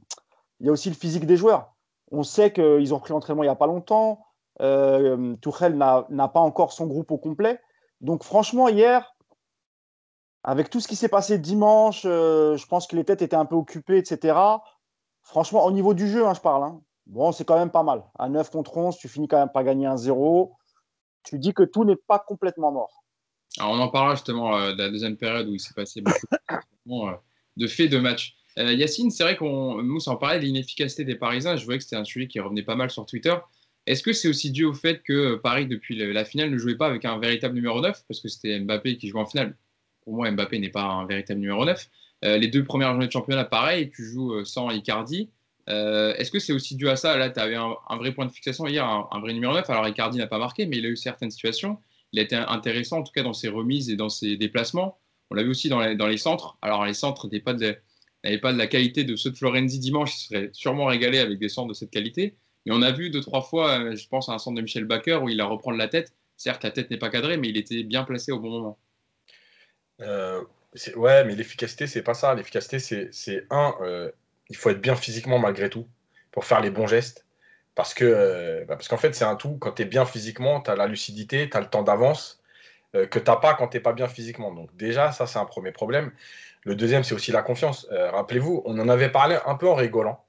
physique 0.93 1.25
des 1.25 1.37
joueurs. 1.37 1.73
On 2.11 2.23
sait 2.23 2.51
qu'ils 2.51 2.93
ont 2.93 2.99
pris 2.99 3.13
l'entraînement 3.13 3.43
il 3.43 3.47
n'y 3.47 3.51
a 3.51 3.55
pas 3.55 3.67
longtemps. 3.67 4.25
Euh, 4.61 5.35
Tourelle 5.37 5.77
n'a 5.77 6.27
pas 6.27 6.39
encore 6.39 6.73
son 6.73 6.87
groupe 6.87 7.11
au 7.11 7.17
complet. 7.17 7.59
Donc, 8.01 8.23
franchement, 8.23 8.67
hier, 8.67 9.15
avec 10.43 10.69
tout 10.69 10.79
ce 10.79 10.87
qui 10.87 10.95
s'est 10.95 11.09
passé 11.09 11.37
dimanche, 11.37 12.03
je 12.03 12.67
pense 12.67 12.87
que 12.87 12.95
les 12.95 13.05
têtes 13.05 13.21
étaient 13.21 13.35
un 13.35 13.45
peu 13.45 13.55
occupées, 13.55 13.97
etc. 13.97 14.37
Franchement, 15.21 15.65
au 15.65 15.71
niveau 15.71 15.93
du 15.93 16.09
jeu, 16.09 16.27
hein, 16.27 16.33
je 16.33 16.41
parle. 16.41 16.63
Hein, 16.63 16.81
Bon, 17.09 17.31
c'est 17.31 17.43
quand 17.43 17.57
même 17.57 17.71
pas 17.71 17.81
mal. 17.81 18.03
À 18.19 18.29
9 18.29 18.51
contre 18.51 18.77
11, 18.77 18.95
tu 18.97 19.09
finis 19.09 19.27
quand 19.27 19.39
même 19.39 19.49
par 19.51 19.63
gagner 19.63 19.87
un 19.87 19.97
0. 19.97 20.55
Tu 21.23 21.39
dis 21.39 21.55
que 21.55 21.63
tout 21.63 21.83
n'est 21.83 21.95
pas 21.95 22.19
complètement 22.19 22.71
mort. 22.71 23.03
Alors, 23.57 23.71
on 23.71 23.79
en 23.79 23.89
parlera 23.89 24.13
justement 24.13 24.55
euh, 24.55 24.73
de 24.73 24.83
la 24.83 24.89
deuxième 24.89 25.17
période 25.17 25.47
où 25.47 25.55
il 25.55 25.59
s'est 25.59 25.73
passé 25.73 26.01
beaucoup 26.01 27.07
euh, 27.07 27.15
de 27.57 27.65
faits 27.65 27.89
de 27.89 27.97
match. 27.97 28.35
Euh, 28.59 28.73
Yacine, 28.73 29.09
c'est 29.09 29.23
vrai 29.23 29.35
qu'on 29.35 29.81
nous 29.81 30.07
en 30.07 30.17
parlait 30.17 30.39
de 30.39 30.45
l'inefficacité 30.45 31.03
des 31.03 31.15
Parisiens. 31.15 31.55
Je 31.55 31.65
voyais 31.65 31.79
que 31.79 31.83
c'était 31.83 31.95
un 31.95 32.03
sujet 32.03 32.27
qui 32.27 32.39
revenait 32.39 32.61
pas 32.61 32.75
mal 32.75 32.91
sur 32.91 33.07
Twitter. 33.07 33.35
Est-ce 33.87 34.03
que 34.03 34.13
c'est 34.13 34.27
aussi 34.27 34.51
dû 34.51 34.65
au 34.65 34.73
fait 34.75 35.01
que 35.01 35.35
Paris, 35.37 35.65
depuis 35.65 35.95
la 36.13 36.25
finale, 36.25 36.51
ne 36.51 36.57
jouait 36.59 36.77
pas 36.77 36.85
avec 36.85 37.05
un 37.05 37.17
véritable 37.17 37.55
numéro 37.55 37.81
9 37.81 38.03
Parce 38.07 38.19
que 38.19 38.27
c'était 38.27 38.59
Mbappé 38.59 38.97
qui 38.97 39.07
jouait 39.07 39.21
en 39.21 39.25
finale. 39.25 39.57
Pour 40.01 40.13
moi, 40.13 40.29
Mbappé 40.29 40.59
n'est 40.59 40.69
pas 40.69 40.83
un 40.83 41.07
véritable 41.07 41.39
numéro 41.39 41.65
9. 41.65 41.89
les 42.21 42.47
deux 42.49 42.63
premières 42.63 42.91
journées 42.91 43.07
de 43.07 43.11
championnat, 43.11 43.45
pareil, 43.45 43.89
tu 43.89 44.05
joues 44.05 44.45
sans 44.45 44.69
Icardi. 44.69 45.31
Euh, 45.69 46.13
est-ce 46.15 46.31
que 46.31 46.39
c'est 46.39 46.53
aussi 46.53 46.75
dû 46.75 46.89
à 46.89 46.95
ça? 46.95 47.15
Là, 47.17 47.29
tu 47.29 47.39
avais 47.39 47.55
un, 47.55 47.75
vrai 47.97 48.11
point 48.13 48.25
de 48.25 48.31
fixation 48.31 48.67
hier, 48.67 48.85
un, 48.85 49.19
vrai 49.19 49.33
numéro 49.33 49.53
9. 49.53 49.69
Alors, 49.69 49.87
Icardi 49.87 50.17
n'a 50.17 50.27
pas 50.27 50.39
marqué, 50.39 50.65
mais 50.65 50.77
il 50.77 50.85
a 50.85 50.89
eu 50.89 50.95
certaines 50.95 51.31
situations. 51.31 51.77
Il 52.11 52.19
a 52.19 52.23
été 52.23 52.35
intéressant, 52.35 52.99
en 52.99 53.03
tout 53.03 53.11
cas, 53.11 53.21
dans 53.21 53.33
ses 53.33 53.49
remises 53.49 53.89
et 53.89 53.95
dans 53.95 54.09
ses 54.09 54.35
déplacements. 54.35 54.97
On 55.29 55.35
l'a 55.35 55.43
vu 55.43 55.49
aussi 55.49 55.69
dans 55.69 55.79
les, 55.79 56.17
centres. 56.17 56.57
Alors, 56.63 56.85
les 56.85 56.95
centres 56.95 57.27
n'avaient 57.27 57.39
pas, 57.39 57.53
de, 57.53 58.57
la 58.57 58.67
qualité 58.67 59.03
de 59.03 59.15
ceux 59.15 59.29
de 59.29 59.37
Florenzi 59.37 59.77
dimanche. 59.77 60.15
Il 60.15 60.27
serait 60.27 60.49
sûrement 60.53 60.85
régalé 60.85 61.19
avec 61.19 61.37
des 61.37 61.49
centres 61.49 61.69
de 61.69 61.75
cette 61.75 61.91
qualité. 61.91 62.35
Mais 62.65 62.73
on 62.73 62.81
a 62.81 62.91
vu 62.91 63.11
deux, 63.11 63.21
trois 63.21 63.41
fois, 63.41 63.79
euh, 63.79 63.95
je 63.95 64.07
pense 64.07 64.27
à 64.27 64.33
un 64.33 64.39
centre 64.39 64.57
de 64.57 64.61
Michel 64.61 64.85
Baker 64.85 65.19
où 65.21 65.29
il 65.29 65.39
a 65.39 65.45
reprendre 65.45 65.77
la 65.77 65.87
tête. 65.87 66.13
Certes, 66.35 66.63
la 66.63 66.71
tête 66.71 66.89
n'est 66.89 66.97
pas 66.97 67.09
cadrée, 67.09 67.37
mais 67.37 67.49
il 67.49 67.57
était 67.57 67.83
bien 67.83 68.03
placé 68.03 68.31
au 68.31 68.39
bon 68.39 68.49
moment. 68.49 68.79
Euh, 70.01 70.41
ouais, 70.95 71.23
mais 71.25 71.35
l'efficacité, 71.35 71.85
c'est 71.85 72.01
pas 72.01 72.13
ça. 72.15 72.33
L'efficacité, 72.33 72.79
c'est 72.79 73.45
un, 73.51 73.75
il 74.49 74.57
faut 74.57 74.69
être 74.69 74.81
bien 74.81 74.95
physiquement 74.95 75.39
malgré 75.39 75.69
tout 75.69 75.87
pour 76.31 76.45
faire 76.45 76.61
les 76.61 76.71
bons 76.71 76.87
gestes. 76.87 77.25
Parce 77.75 77.93
que 77.93 78.03
euh, 78.03 78.65
bah, 78.65 78.77
qu'en 78.89 78.97
fait, 78.97 79.15
c'est 79.15 79.23
un 79.23 79.35
tout. 79.35 79.57
Quand 79.57 79.71
tu 79.71 79.83
es 79.83 79.85
bien 79.85 80.05
physiquement, 80.05 80.61
tu 80.61 80.69
as 80.69 80.75
la 80.75 80.87
lucidité, 80.87 81.49
tu 81.49 81.55
as 81.55 81.61
le 81.61 81.67
temps 81.67 81.83
d'avance 81.83 82.41
euh, 82.95 83.07
que 83.07 83.19
tu 83.19 83.29
n'as 83.29 83.37
pas 83.37 83.53
quand 83.53 83.69
tu 83.69 83.77
n'es 83.77 83.81
pas 83.81 83.93
bien 83.93 84.07
physiquement. 84.07 84.53
Donc, 84.53 84.75
déjà, 84.75 85.11
ça, 85.11 85.27
c'est 85.27 85.39
un 85.39 85.45
premier 85.45 85.71
problème. 85.71 86.11
Le 86.63 86.75
deuxième, 86.75 87.03
c'est 87.03 87.15
aussi 87.15 87.31
la 87.31 87.41
confiance. 87.41 87.87
Euh, 87.91 88.11
rappelez-vous, 88.11 88.63
on 88.65 88.77
en 88.79 88.89
avait 88.89 89.09
parlé 89.09 89.37
un 89.45 89.55
peu 89.55 89.69
en 89.69 89.75
rigolant 89.75 90.25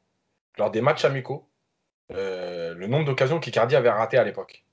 lors 0.59 0.71
des 0.71 0.81
matchs 0.81 1.05
amicaux, 1.05 1.49
le 2.11 2.87
nombre 2.87 3.05
d'occasions 3.07 3.41
qu'Icardi 3.41 3.77
avait 3.77 3.91
raté 3.91 4.19
à 4.19 4.25
l'époque. 4.25 4.65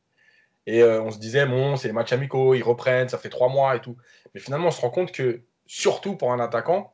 Et 0.66 0.84
on 0.84 1.12
se 1.12 1.18
disait, 1.18 1.46
bon, 1.46 1.78
c'est 1.78 1.88
les 1.88 1.94
matchs 1.94 2.12
amicaux, 2.14 2.54
ils 2.56 2.64
reprennent, 2.64 3.08
ça 3.08 3.18
fait 3.18 3.30
trois 3.30 3.48
mois 3.48 3.76
et 3.76 3.80
tout. 3.80 3.96
Mais 4.34 4.40
finalement, 4.40 4.68
on 4.68 4.72
se 4.72 4.82
rend 4.82 4.90
compte 4.90 5.12
que, 5.12 5.42
surtout 5.66 6.16
pour 6.18 6.34
un 6.34 6.40
attaquant, 6.40 6.94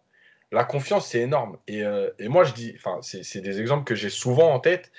la 0.53 0.63
confiance, 0.63 1.07
c'est 1.07 1.19
énorme. 1.19 1.57
Euh, 1.69 2.11
et, 2.19 2.27
moi, 2.29 2.43
je 2.43 2.53
dis, 2.53 2.77
c'est 3.01 3.41
des 3.41 3.59
exemples 3.59 3.83
que 3.83 3.95
j'ai 3.95 4.09
souvent 4.09 4.53
en 4.53 4.59
tête. 4.59 4.91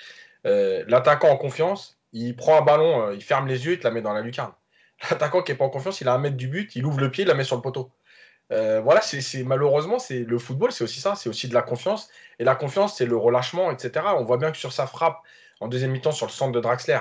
Euh, 0.45 0.83
l'attaquant 0.87 1.29
en 1.29 1.37
confiance, 1.37 1.97
il 2.13 2.35
prend 2.35 2.57
un 2.57 2.61
ballon, 2.61 3.07
euh, 3.07 3.15
il 3.15 3.23
ferme 3.23 3.47
les 3.47 3.65
yeux, 3.65 3.73
il 3.73 3.79
te 3.79 3.85
la 3.85 3.91
met 3.91 4.01
dans 4.01 4.13
la 4.13 4.21
lucarne. 4.21 4.53
L'attaquant 5.09 5.41
qui 5.41 5.51
n'est 5.51 5.57
pas 5.57 5.65
en 5.65 5.69
confiance, 5.69 6.01
il 6.01 6.07
a 6.07 6.13
un 6.13 6.17
mètre 6.19 6.37
du 6.37 6.47
but, 6.47 6.75
il 6.75 6.85
ouvre 6.85 6.99
le 6.99 7.09
pied, 7.09 7.23
il 7.23 7.27
la 7.27 7.33
met 7.33 7.43
sur 7.43 7.55
le 7.55 7.61
poteau. 7.61 7.89
voilà, 8.49 9.01
c'est 9.01 9.43
malheureusement, 9.43 9.97
le 10.09 10.37
football, 10.37 10.71
c'est 10.71 10.83
aussi 10.83 10.99
ça, 10.99 11.15
c'est 11.15 11.29
aussi 11.29 11.47
de 11.47 11.53
la 11.53 11.61
confiance. 11.61 12.09
Et 12.39 12.43
la 12.43 12.55
confiance, 12.55 12.97
c'est 12.97 13.05
le 13.05 13.17
relâchement, 13.17 13.71
etc. 13.71 14.05
On 14.17 14.23
voit 14.23 14.37
bien 14.37 14.51
que 14.51 14.57
sur 14.57 14.73
sa 14.73 14.87
frappe 14.87 15.19
en 15.61 15.67
deuxième 15.67 15.91
mi-temps 15.91 16.11
sur 16.11 16.25
le 16.25 16.31
centre 16.31 16.51
de 16.51 16.59
Draxler, 16.59 16.99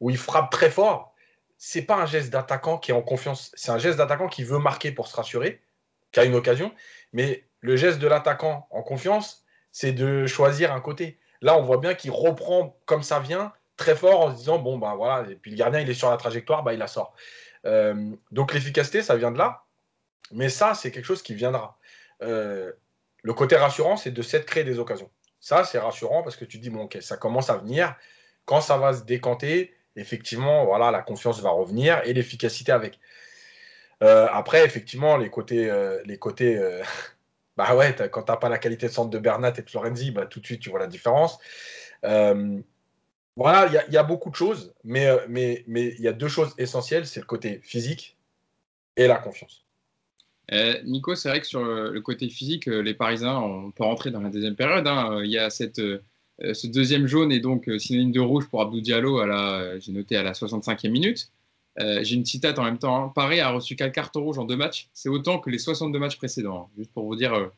où 0.00 0.10
il 0.10 0.18
frappe 0.18 0.50
très 0.50 0.70
fort, 0.70 1.14
c'est 1.56 1.82
pas 1.82 1.96
un 1.96 2.06
geste 2.06 2.30
d'attaquant 2.30 2.78
qui 2.78 2.90
est 2.90 2.94
en 2.94 3.02
confiance, 3.02 3.52
c'est 3.54 3.70
un 3.70 3.78
geste 3.78 3.98
d'attaquant 3.98 4.28
qui 4.28 4.42
veut 4.42 4.58
marquer 4.58 4.90
pour 4.90 5.06
se 5.06 5.14
rassurer, 5.14 5.62
qui 6.10 6.18
a 6.18 6.24
une 6.24 6.34
occasion, 6.34 6.72
mais 7.12 7.44
le 7.62 7.76
geste 7.76 7.98
de 7.98 8.06
l'attaquant 8.06 8.66
en 8.70 8.82
confiance, 8.82 9.44
c'est 9.70 9.92
de 9.92 10.26
choisir 10.26 10.72
un 10.72 10.80
côté. 10.80 11.18
Là, 11.40 11.56
on 11.56 11.62
voit 11.62 11.78
bien 11.78 11.94
qu'il 11.94 12.10
reprend 12.10 12.76
comme 12.84 13.02
ça 13.02 13.20
vient, 13.20 13.52
très 13.76 13.96
fort, 13.96 14.20
en 14.20 14.32
se 14.32 14.36
disant 14.36 14.58
bon, 14.58 14.78
ben 14.78 14.94
voilà, 14.94 15.28
et 15.30 15.36
puis 15.36 15.50
le 15.50 15.56
gardien, 15.56 15.80
il 15.80 15.88
est 15.88 15.94
sur 15.94 16.10
la 16.10 16.16
trajectoire, 16.16 16.62
bah, 16.62 16.74
il 16.74 16.78
la 16.78 16.88
sort. 16.88 17.14
Euh, 17.64 18.10
donc 18.32 18.52
l'efficacité, 18.52 19.02
ça 19.02 19.16
vient 19.16 19.30
de 19.30 19.38
là. 19.38 19.62
Mais 20.32 20.48
ça, 20.48 20.74
c'est 20.74 20.90
quelque 20.90 21.04
chose 21.04 21.22
qui 21.22 21.34
viendra. 21.34 21.78
Euh, 22.22 22.72
le 23.22 23.34
côté 23.34 23.56
rassurant, 23.56 23.96
c'est 23.96 24.10
de 24.10 24.22
s'être 24.22 24.46
créer 24.46 24.64
des 24.64 24.78
occasions. 24.78 25.10
Ça, 25.40 25.64
c'est 25.64 25.78
rassurant 25.78 26.22
parce 26.22 26.36
que 26.36 26.44
tu 26.44 26.58
dis, 26.58 26.70
bon, 26.70 26.82
ok, 26.84 26.98
ça 27.00 27.16
commence 27.16 27.50
à 27.50 27.56
venir. 27.56 27.94
Quand 28.44 28.60
ça 28.60 28.76
va 28.76 28.92
se 28.92 29.04
décanter, 29.04 29.74
effectivement, 29.96 30.64
voilà, 30.64 30.90
la 30.90 31.02
confiance 31.02 31.40
va 31.40 31.50
revenir 31.50 32.00
et 32.04 32.12
l'efficacité 32.12 32.72
avec. 32.72 32.98
après, 34.00 34.64
effectivement, 34.64 35.16
les 35.16 35.30
côtés, 35.30 35.70
les 36.04 36.18
côtés 36.18 36.60
bah 37.68 37.76
ouais, 37.76 37.94
quand 38.10 38.22
tu 38.22 38.32
n'as 38.32 38.36
pas 38.36 38.48
la 38.48 38.58
qualité 38.58 38.86
de 38.86 38.92
centre 38.92 39.10
de 39.10 39.18
Bernat 39.18 39.54
et 39.58 39.62
de 39.62 39.70
Florenzi, 39.70 40.10
bah, 40.10 40.26
tout 40.26 40.40
de 40.40 40.46
suite, 40.46 40.60
tu 40.60 40.70
vois 40.70 40.80
la 40.80 40.86
différence. 40.86 41.38
voilà, 42.02 43.84
il 43.88 43.94
y, 43.94 43.96
a 43.96 44.02
beaucoup 44.02 44.30
de 44.30 44.34
choses, 44.34 44.74
mais 44.84 45.04
il 45.04 45.20
mais, 45.28 45.64
mais, 45.66 45.94
y 45.98 46.08
a 46.08 46.12
deux 46.12 46.28
choses 46.28 46.54
essentielles, 46.58 47.06
c'est 47.06 47.20
le 47.20 47.26
côté 47.26 47.60
physique 47.62 48.16
et 48.96 49.06
la 49.06 49.16
confiance. 49.16 49.64
Euh, 50.52 50.82
Nico, 50.84 51.14
c'est 51.14 51.28
vrai 51.28 51.40
que 51.40 51.46
sur 51.46 51.62
le 51.64 52.00
côté 52.00 52.28
physique, 52.28 52.68
euh, 52.68 52.82
les 52.82 52.94
Parisiens, 52.94 53.36
on 53.38 53.70
peut 53.70 53.84
rentrer 53.84 54.10
dans 54.10 54.20
la 54.20 54.28
deuxième 54.28 54.56
période. 54.56 54.86
Hein. 54.86 55.20
Il 55.24 55.30
y 55.30 55.38
a 55.38 55.50
cette, 55.50 55.78
euh, 55.78 56.00
ce 56.40 56.66
deuxième 56.66 57.06
jaune 57.06 57.32
et 57.32 57.40
donc 57.40 57.70
synonyme 57.78 58.12
de 58.12 58.20
rouge 58.20 58.48
pour 58.48 58.60
Abdou 58.60 58.80
Diallo, 58.80 59.22
j'ai 59.80 59.92
noté 59.92 60.16
à 60.16 60.22
la 60.22 60.32
65e 60.32 60.90
minute. 60.90 61.30
J'ai 61.78 62.14
une 62.14 62.24
citate 62.24 62.58
en 62.58 62.64
même 62.64 62.78
temps. 62.78 63.04
Hein. 63.04 63.12
Paris 63.14 63.40
a 63.40 63.50
reçu 63.50 63.76
quatre 63.76 63.92
carton 63.92 64.22
rouge 64.22 64.38
en 64.38 64.44
deux 64.44 64.56
matchs. 64.56 64.88
C'est 64.92 65.08
autant 65.08 65.38
que 65.38 65.50
les 65.50 65.58
62 65.58 65.98
matchs 65.98 66.16
précédents. 66.16 66.68
Hein. 66.68 66.74
Juste 66.76 66.92
pour 66.92 67.06
vous 67.06 67.16
dire 67.16 67.50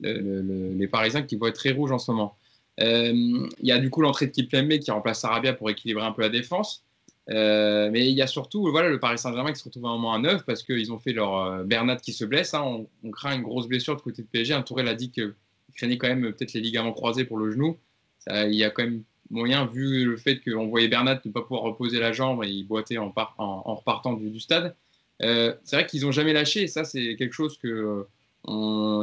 les 0.00 0.88
Parisiens 0.88 1.22
qui 1.22 1.36
vont 1.36 1.46
être 1.46 1.56
très 1.56 1.72
rouges 1.72 1.92
en 1.92 1.98
ce 1.98 2.10
moment. 2.10 2.36
Il 2.78 3.48
y 3.62 3.72
a 3.72 3.78
du 3.78 3.90
coup 3.90 4.00
l'entrée 4.00 4.26
de 4.26 4.32
Kipembe 4.32 4.78
qui 4.78 4.90
remplace 4.90 5.20
Sarabia 5.20 5.52
pour 5.52 5.68
équilibrer 5.70 6.04
un 6.04 6.12
peu 6.12 6.22
la 6.22 6.28
défense. 6.28 6.84
Euh, 7.30 7.90
mais 7.92 8.08
il 8.08 8.16
y 8.16 8.22
a 8.22 8.26
surtout 8.26 8.70
voilà, 8.70 8.88
le 8.88 8.98
Paris 8.98 9.18
Saint-Germain 9.18 9.52
qui 9.52 9.58
se 9.58 9.64
retrouve 9.64 9.84
à 9.84 9.88
un 9.88 9.92
moment 9.92 10.14
à 10.14 10.18
9 10.18 10.44
parce 10.46 10.62
qu'ils 10.62 10.92
ont 10.92 10.98
fait 10.98 11.12
leur 11.12 11.36
euh, 11.36 11.62
Bernat 11.62 11.96
qui 11.96 12.12
se 12.12 12.24
blesse. 12.24 12.54
Hein. 12.54 12.86
on, 13.04 13.10
craint 13.10 13.36
une 13.36 13.42
grosse 13.42 13.68
blessure 13.68 13.96
de 13.96 14.00
côté 14.00 14.22
de 14.22 14.28
PSG. 14.28 14.54
Un 14.54 14.62
Tourelle 14.62 14.88
a 14.88 14.94
dit 14.94 15.10
qu'il 15.10 15.34
craignait 15.74 15.98
quand 15.98 16.08
même 16.08 16.32
peut-être 16.32 16.54
les 16.54 16.60
ligaments 16.60 16.92
croisés 16.92 17.24
pour 17.24 17.36
le 17.36 17.50
genou. 17.50 17.76
il 18.28 18.54
y 18.54 18.64
a 18.64 18.70
quand 18.70 18.84
même 18.84 19.02
moyen, 19.30 19.66
vu 19.66 20.04
le 20.04 20.16
fait 20.16 20.40
qu'on 20.40 20.68
voyait 20.68 20.88
Bernat 20.88 21.20
ne 21.24 21.30
pas 21.30 21.42
pouvoir 21.42 21.62
reposer 21.62 21.98
la 21.98 22.12
jambe 22.12 22.44
et 22.44 22.48
il 22.48 22.64
boitait 22.64 22.98
en, 22.98 23.12
repartant 23.74 24.14
du, 24.14 24.40
stade. 24.40 24.74
Euh, 25.22 25.54
c'est 25.64 25.76
vrai 25.76 25.86
qu'ils 25.86 26.02
n'ont 26.02 26.12
jamais 26.12 26.32
lâché 26.32 26.62
et 26.62 26.68
ça, 26.68 26.84
c'est 26.84 27.16
quelque 27.16 27.34
chose 27.34 27.58
que 27.58 28.06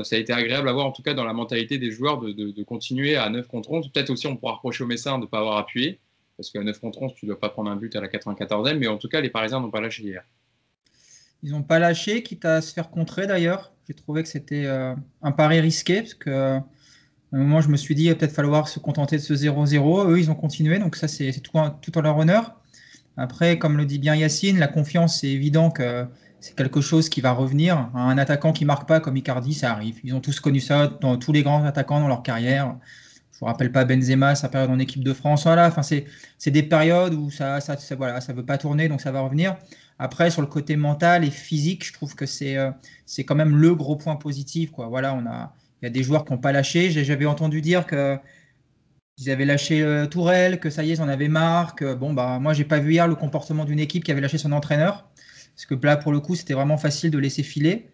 ça 0.03 0.15
a 0.15 0.20
été 0.20 0.34
agréable 0.34 0.70
à 0.70 0.74
voir 0.74 0.88
en 0.88 0.91
tout 0.91 1.03
cas 1.03 1.13
dans 1.13 1.25
la 1.25 1.34
mentalité 1.34 1.77
des 1.77 1.91
joueurs 1.91 2.20
de, 2.20 2.32
de 2.32 2.63
continuer 2.63 3.15
à 3.15 3.29
9 3.29 3.48
contre 3.48 3.72
11. 3.72 3.89
Peut-être 3.91 4.10
aussi 4.10 4.27
on 4.27 4.36
pourra 4.36 4.53
reprocher 4.53 4.84
au 4.84 4.88
Messin 4.88 5.17
de 5.17 5.24
ne 5.24 5.27
pas 5.27 5.39
avoir 5.39 5.58
appuyé 5.58 6.00
parce 6.38 6.50
qu'à 6.50 6.62
9 6.62 6.79
contre 6.79 7.01
11, 7.01 7.13
tu 7.15 7.25
ne 7.25 7.32
dois 7.32 7.39
pas 7.39 7.50
prendre 7.50 7.70
un 7.70 7.75
but 7.75 7.96
à 7.96 8.01
la 8.01 8.08
94e, 8.08 8.77
mais 8.77 8.88
en 8.88 8.98
tout 8.98 9.08
cas, 9.08 9.22
les 9.22 9.29
Parisiens 9.29 9.60
n'ont 9.60 9.72
pas 9.72 9.82
lâché 9.82 10.03
hier. 10.03 10.24
Ils 11.44 11.51
n'ont 11.51 11.63
pas 11.63 11.79
lâché, 11.79 12.24
quitte 12.24 12.46
à 12.46 12.62
se 12.62 12.74
faire 12.74 12.89
contrer 12.89 13.27
d'ailleurs. 13.27 13.72
J'ai 13.88 13.94
trouvé 13.94 14.24
que 14.24 14.29
c'était 14.29 14.65
euh, 14.65 14.96
un 15.22 15.32
pari 15.32 15.60
risqué, 15.60 16.01
parce 16.01 16.13
que 16.13 16.60
à 17.36 17.38
un 17.38 17.42
moment, 17.42 17.60
je 17.60 17.68
me 17.68 17.75
suis 17.75 17.96
dit, 17.96 18.06
il 18.06 18.10
va 18.10 18.15
peut-être 18.15 18.32
falloir 18.32 18.70
se 18.70 18.80
contenter 18.80 19.18
de 19.18 19.22
ce 19.22 19.34
0-0. 19.34 20.10
Eux, 20.10 20.20
ils 20.20 20.32
ont 20.32 20.36
continué, 20.36 20.80
donc 20.80 20.96
ça, 20.96 21.10
c'est 21.10 21.34
tout, 21.42 21.58
en 21.58 22.01
leur 22.01 22.18
honneur. 22.18 22.56
Après, 23.18 23.60
comme 23.60 23.75
le 23.75 23.86
dit 23.86 24.00
bien 24.00 24.15
Yacine, 24.15 24.58
la 24.58 24.70
confiance, 24.70 25.20
c'est 25.20 25.27
évident 25.27 25.70
que 25.70 26.06
c'est 26.39 26.56
quelque 26.56 26.80
chose 26.80 27.10
qui 27.10 27.20
va 27.20 27.34
revenir. 27.34 27.89
Un 27.94 28.18
attaquant 28.18 28.54
qui 28.54 28.63
marque 28.63 28.88
pas 28.88 29.01
comme 29.01 29.18
Icardi, 29.18 29.54
ça 29.54 29.74
arrive. 29.74 30.00
Ils 30.06 30.15
ont 30.15 30.22
tous 30.22 30.39
connu 30.39 30.62
ça 30.62 30.88
dans 30.88 31.18
tous 31.18 31.34
les 31.34 31.44
grands 31.44 31.65
attaquants 31.65 32.00
dans 32.00 32.08
leur 32.08 32.24
carrière. 32.24 32.77
Je 33.34 33.39
vous 33.39 33.48
rappelle 33.48 33.74
pas 33.74 33.84
Benzema, 33.84 34.36
sa 34.36 34.48
période 34.48 34.72
en 34.72 34.80
équipe 34.80 35.04
de 35.04 35.12
France. 35.12 35.44
Voilà, 35.44 35.68
enfin, 35.68 35.82
c'est 35.82 36.51
des 36.51 36.63
périodes 36.63 37.15
où 37.15 37.32
ça, 37.32 37.60
ça, 37.60 37.75
voilà, 37.98 38.22
ça 38.22 38.32
veut 38.32 38.46
pas 38.46 38.58
tourner, 38.58 38.88
donc 38.88 39.01
ça 39.01 39.12
va 39.12 39.20
revenir. 39.20 39.58
Après, 40.00 40.32
sur 40.32 40.42
le 40.42 40.48
côté 40.48 40.77
mental 40.77 41.25
et 41.25 41.32
physique, 41.32 41.86
je 41.86 41.92
trouve 41.92 42.15
que 42.15 42.25
c'est 42.25 42.56
euh, 42.56 42.72
quand 43.27 43.36
même 43.36 43.58
le 43.58 43.75
gros 43.75 43.98
point 43.98 44.15
positif. 44.15 44.72
Quoi. 44.72 44.88
Voilà, 44.88 45.13
on 45.13 45.25
a, 45.25 45.54
y 45.86 45.88
a 45.88 45.92
des 45.92 46.04
joueurs 46.04 46.25
qui 46.25 46.34
n'ont 46.34 46.39
pas 46.39 46.51
lâché. 46.51 46.92
J'avais 46.92 47.25
entendu 47.25 47.62
dire 47.62 47.86
que 47.86 48.18
ils 49.18 49.30
avaient 49.30 49.46
lâché 49.46 49.82
euh, 49.82 50.08
Tourelle, 50.08 50.60
que 50.60 50.70
ça 50.70 50.84
y 50.84 50.92
est, 50.92 50.96
ils 50.96 51.01
en 51.01 51.08
avaient 51.08 51.30
marre. 51.30 51.75
Que, 51.75 51.94
bon, 51.94 52.13
bah, 52.13 52.39
moi, 52.39 52.54
j'ai 52.54 52.65
pas 52.65 52.80
vu 52.80 52.94
hier 52.94 53.08
le 53.08 53.15
comportement 53.15 53.63
d'une 53.63 53.80
équipe 53.80 54.04
qui 54.04 54.12
avait 54.12 54.22
lâché 54.22 54.38
son 54.38 54.51
entraîneur. 54.51 55.08
Parce 55.56 55.65
que 55.65 55.75
là, 55.86 55.96
pour 55.96 56.12
le 56.12 56.20
coup, 56.20 56.36
c'était 56.36 56.54
vraiment 56.54 56.77
facile 56.77 57.12
de 57.12 57.18
laisser 57.18 57.44
filer. 57.44 57.88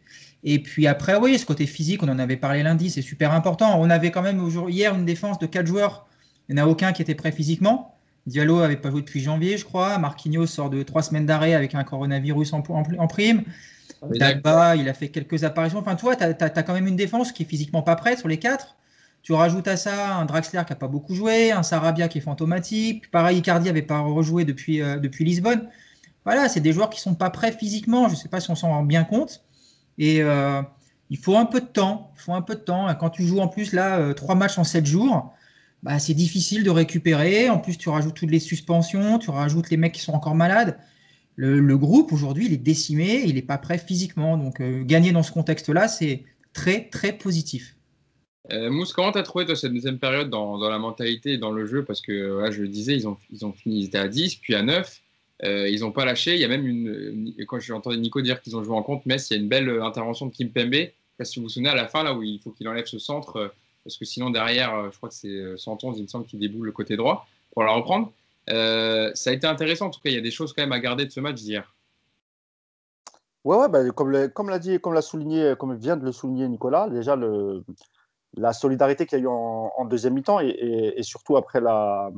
Et 0.43 0.59
puis 0.59 0.87
après, 0.87 1.17
oui, 1.17 1.37
ce 1.37 1.45
côté 1.45 1.67
physique, 1.67 2.01
on 2.01 2.09
en 2.09 2.17
avait 2.17 2.37
parlé 2.37 2.63
lundi, 2.63 2.89
c'est 2.89 3.03
super 3.03 3.33
important. 3.33 3.79
On 3.79 3.89
avait 3.89 4.09
quand 4.09 4.23
même 4.23 4.43
hier 4.69 4.95
une 4.95 5.05
défense 5.05 5.37
de 5.37 5.45
quatre 5.45 5.67
joueurs. 5.67 6.07
Il 6.49 6.55
n'y 6.55 6.61
en 6.61 6.65
a 6.65 6.67
aucun 6.67 6.91
qui 6.91 7.01
était 7.03 7.15
prêt 7.15 7.31
physiquement. 7.31 7.95
Diallo 8.25 8.59
n'avait 8.59 8.77
pas 8.77 8.89
joué 8.91 9.01
depuis 9.01 9.21
janvier, 9.21 9.57
je 9.57 9.65
crois. 9.65 9.97
Marquinhos 9.97 10.47
sort 10.47 10.69
de 10.69 10.83
trois 10.83 11.03
semaines 11.03 11.25
d'arrêt 11.25 11.53
avec 11.53 11.75
un 11.75 11.83
coronavirus 11.83 12.53
en, 12.53 12.61
prime. 12.61 13.43
Dagba, 14.09 14.75
il 14.75 14.89
a 14.89 14.93
fait 14.93 15.09
quelques 15.09 15.43
apparitions. 15.43 15.79
Enfin, 15.79 15.95
toi, 15.95 16.15
tu 16.15 16.23
as, 16.23 16.63
quand 16.63 16.73
même 16.73 16.87
une 16.87 16.95
défense 16.95 17.31
qui 17.31 17.43
est 17.43 17.45
physiquement 17.45 17.83
pas 17.83 17.95
prête 17.95 18.19
sur 18.19 18.27
les 18.27 18.39
quatre. 18.39 18.75
Tu 19.21 19.33
rajoutes 19.33 19.67
à 19.67 19.77
ça 19.77 20.15
un 20.15 20.25
Draxler 20.25 20.63
qui 20.65 20.71
n'a 20.71 20.75
pas 20.75 20.87
beaucoup 20.87 21.13
joué, 21.13 21.51
un 21.51 21.61
Sarabia 21.61 22.07
qui 22.07 22.17
est 22.17 22.21
fantomatique. 22.21 23.11
Pareil, 23.11 23.37
Icardi 23.37 23.67
n'avait 23.67 23.83
pas 23.83 23.99
rejoué 23.99 24.45
depuis, 24.45 24.81
euh, 24.81 24.97
depuis 24.97 25.23
Lisbonne. 25.23 25.69
Voilà, 26.25 26.49
c'est 26.49 26.59
des 26.59 26.73
joueurs 26.73 26.89
qui 26.89 26.99
sont 26.99 27.13
pas 27.13 27.29
prêts 27.29 27.51
physiquement. 27.51 28.07
Je 28.07 28.13
ne 28.13 28.17
sais 28.17 28.29
pas 28.29 28.39
si 28.39 28.49
on 28.49 28.55
s'en 28.55 28.69
rend 28.69 28.83
bien 28.83 29.03
compte. 29.03 29.43
Et 29.99 30.23
euh, 30.23 30.61
il 31.11 31.17
faut 31.17 31.37
un 31.37 31.45
peu 31.45 31.61
de 31.61 31.67
temps. 31.67 32.11
Il 32.15 32.21
faut 32.21 32.33
un 32.33 32.41
peu 32.41 32.55
de 32.55 32.61
temps. 32.61 32.93
Quand 32.95 33.11
tu 33.11 33.23
joues 33.25 33.39
en 33.39 33.47
plus 33.47 33.73
là 33.73 33.99
euh, 33.99 34.13
trois 34.13 34.33
matchs 34.33 34.57
en 34.57 34.63
sept 34.63 34.87
jours, 34.87 35.33
bah, 35.83 35.99
c'est 35.99 36.15
difficile 36.15 36.63
de 36.63 36.71
récupérer. 36.71 37.49
En 37.49 37.59
plus, 37.59 37.77
tu 37.77 37.89
rajoutes 37.89 38.15
toutes 38.15 38.31
les 38.31 38.39
suspensions, 38.39 39.19
tu 39.19 39.29
rajoutes 39.29 39.69
les 39.69 39.77
mecs 39.77 39.93
qui 39.93 40.01
sont 40.01 40.13
encore 40.13 40.35
malades. 40.35 40.79
Le, 41.35 41.77
groupe 41.77 42.11
aujourd'hui, 42.11 42.45
il 42.45 42.53
est 42.53 42.57
décimé, 42.57 43.23
il 43.25 43.35
n'est 43.35 43.41
pas 43.41 43.57
prêt 43.57 43.77
physiquement. 43.77 44.37
Donc, 44.37 44.61
euh, 44.61 44.83
gagner 44.83 45.11
dans 45.11 45.23
ce 45.23 45.31
contexte-là, 45.31 45.87
c'est 45.87 46.23
très 46.53 46.89
très 46.89 47.13
positif. 47.13 47.75
Mousse, 48.51 48.91
comment 48.91 49.13
tu 49.13 49.17
as 49.17 49.23
trouvé 49.23 49.45
toi, 49.45 49.55
cette 49.55 49.71
deuxième 49.71 49.97
période 49.97 50.29
dans, 50.29 50.57
la 50.57 50.77
mentalité 50.77 51.33
et 51.33 51.37
dans 51.37 51.51
le 51.51 51.65
jeu? 51.65 51.85
Parce 51.85 52.01
que, 52.01 52.45
je 52.51 52.61
le 52.61 52.67
disais, 52.67 52.93
ils 52.93 53.07
ont, 53.07 53.15
ils 53.31 53.45
ont 53.45 53.53
fini, 53.53 53.79
ils 53.79 53.85
étaient 53.85 53.97
à 53.97 54.09
10, 54.09 54.35
puis 54.35 54.55
à 54.55 54.61
9. 54.61 55.01
Euh, 55.43 55.67
ils 55.69 55.81
n'ont 55.81 55.91
pas 55.91 56.05
lâché. 56.05 56.35
Il 56.35 56.41
y 56.41 56.45
a 56.45 56.47
même 56.47 56.67
une. 56.67 57.33
Quand 57.47 57.59
j'entendais 57.59 57.97
Nico 57.97 58.21
dire 58.21 58.41
qu'ils 58.41 58.55
ont 58.55 58.63
joué 58.63 58.75
en 58.75 58.83
compte, 58.83 59.05
Metz, 59.05 59.29
il 59.29 59.33
y 59.33 59.39
a 59.39 59.41
une 59.41 59.49
belle 59.49 59.69
euh, 59.69 59.83
intervention 59.83 60.27
de 60.27 60.31
Kim 60.31 60.49
Pembe. 60.49 60.73
Je 60.73 60.89
sais 61.17 61.25
si 61.25 61.39
vous 61.39 61.43
vous 61.43 61.49
souvenez 61.49 61.69
à 61.69 61.75
la 61.75 61.87
fin, 61.87 62.03
là 62.03 62.13
où 62.13 62.23
il 62.23 62.39
faut 62.39 62.51
qu'il 62.51 62.67
enlève 62.67 62.85
ce 62.85 62.99
centre, 62.99 63.37
euh, 63.37 63.47
parce 63.83 63.97
que 63.97 64.05
sinon 64.05 64.29
derrière, 64.29 64.91
je 64.91 64.97
crois 64.97 65.09
que 65.09 65.15
c'est 65.15 65.57
111, 65.57 65.97
il 65.97 66.03
me 66.03 66.07
semble 66.07 66.25
qu'il 66.25 66.39
déboule 66.39 66.67
le 66.67 66.71
côté 66.71 66.95
droit 66.95 67.27
pour 67.51 67.63
la 67.63 67.71
reprendre. 67.71 68.13
Ça 68.47 69.29
a 69.29 69.33
été 69.33 69.47
intéressant. 69.47 69.87
En 69.87 69.89
tout 69.89 70.01
cas, 70.01 70.09
il 70.09 70.15
y 70.15 70.19
a 70.19 70.21
des 70.21 70.31
choses 70.31 70.53
quand 70.53 70.63
même 70.63 70.71
à 70.71 70.79
garder 70.79 71.05
de 71.05 71.11
ce 71.11 71.19
match 71.19 71.35
d'hier. 71.35 71.75
Ouais, 73.43 73.57
ouais 73.57 73.69
bah, 73.69 73.89
comme 73.91 74.11
l'a 74.11 74.59
dit, 74.59 74.79
comme 74.79 74.93
l'a 74.93 75.01
souligné, 75.01 75.55
comme 75.57 75.75
vient 75.75 75.97
de 75.97 76.05
le 76.05 76.11
souligner 76.11 76.47
Nicolas, 76.47 76.89
déjà 76.89 77.17
la 78.37 78.53
solidarité 78.53 79.05
qu'il 79.05 79.17
y 79.17 79.21
a 79.21 79.23
eu 79.23 79.27
en, 79.27 79.85
deuxième 79.85 80.13
mi-temps 80.13 80.39
et, 80.39 81.01
surtout 81.01 81.37
après 81.37 81.59
la, 81.59 82.11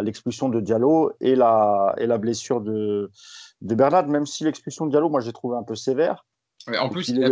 l'expulsion 0.00 0.48
de 0.48 0.60
Diallo 0.60 1.12
et 1.20 1.34
la, 1.34 1.94
et 1.98 2.06
la 2.06 2.18
blessure 2.18 2.60
de, 2.60 3.10
de 3.60 3.74
Bernard, 3.74 4.06
même 4.06 4.26
si 4.26 4.44
l'expulsion 4.44 4.86
de 4.86 4.90
Diallo, 4.90 5.08
moi, 5.08 5.20
j'ai 5.20 5.32
trouvé 5.32 5.56
un 5.56 5.62
peu 5.62 5.74
sévère. 5.74 6.24
En 6.78 6.88
plus, 6.88 7.08
il, 7.08 7.22
a 7.24 7.28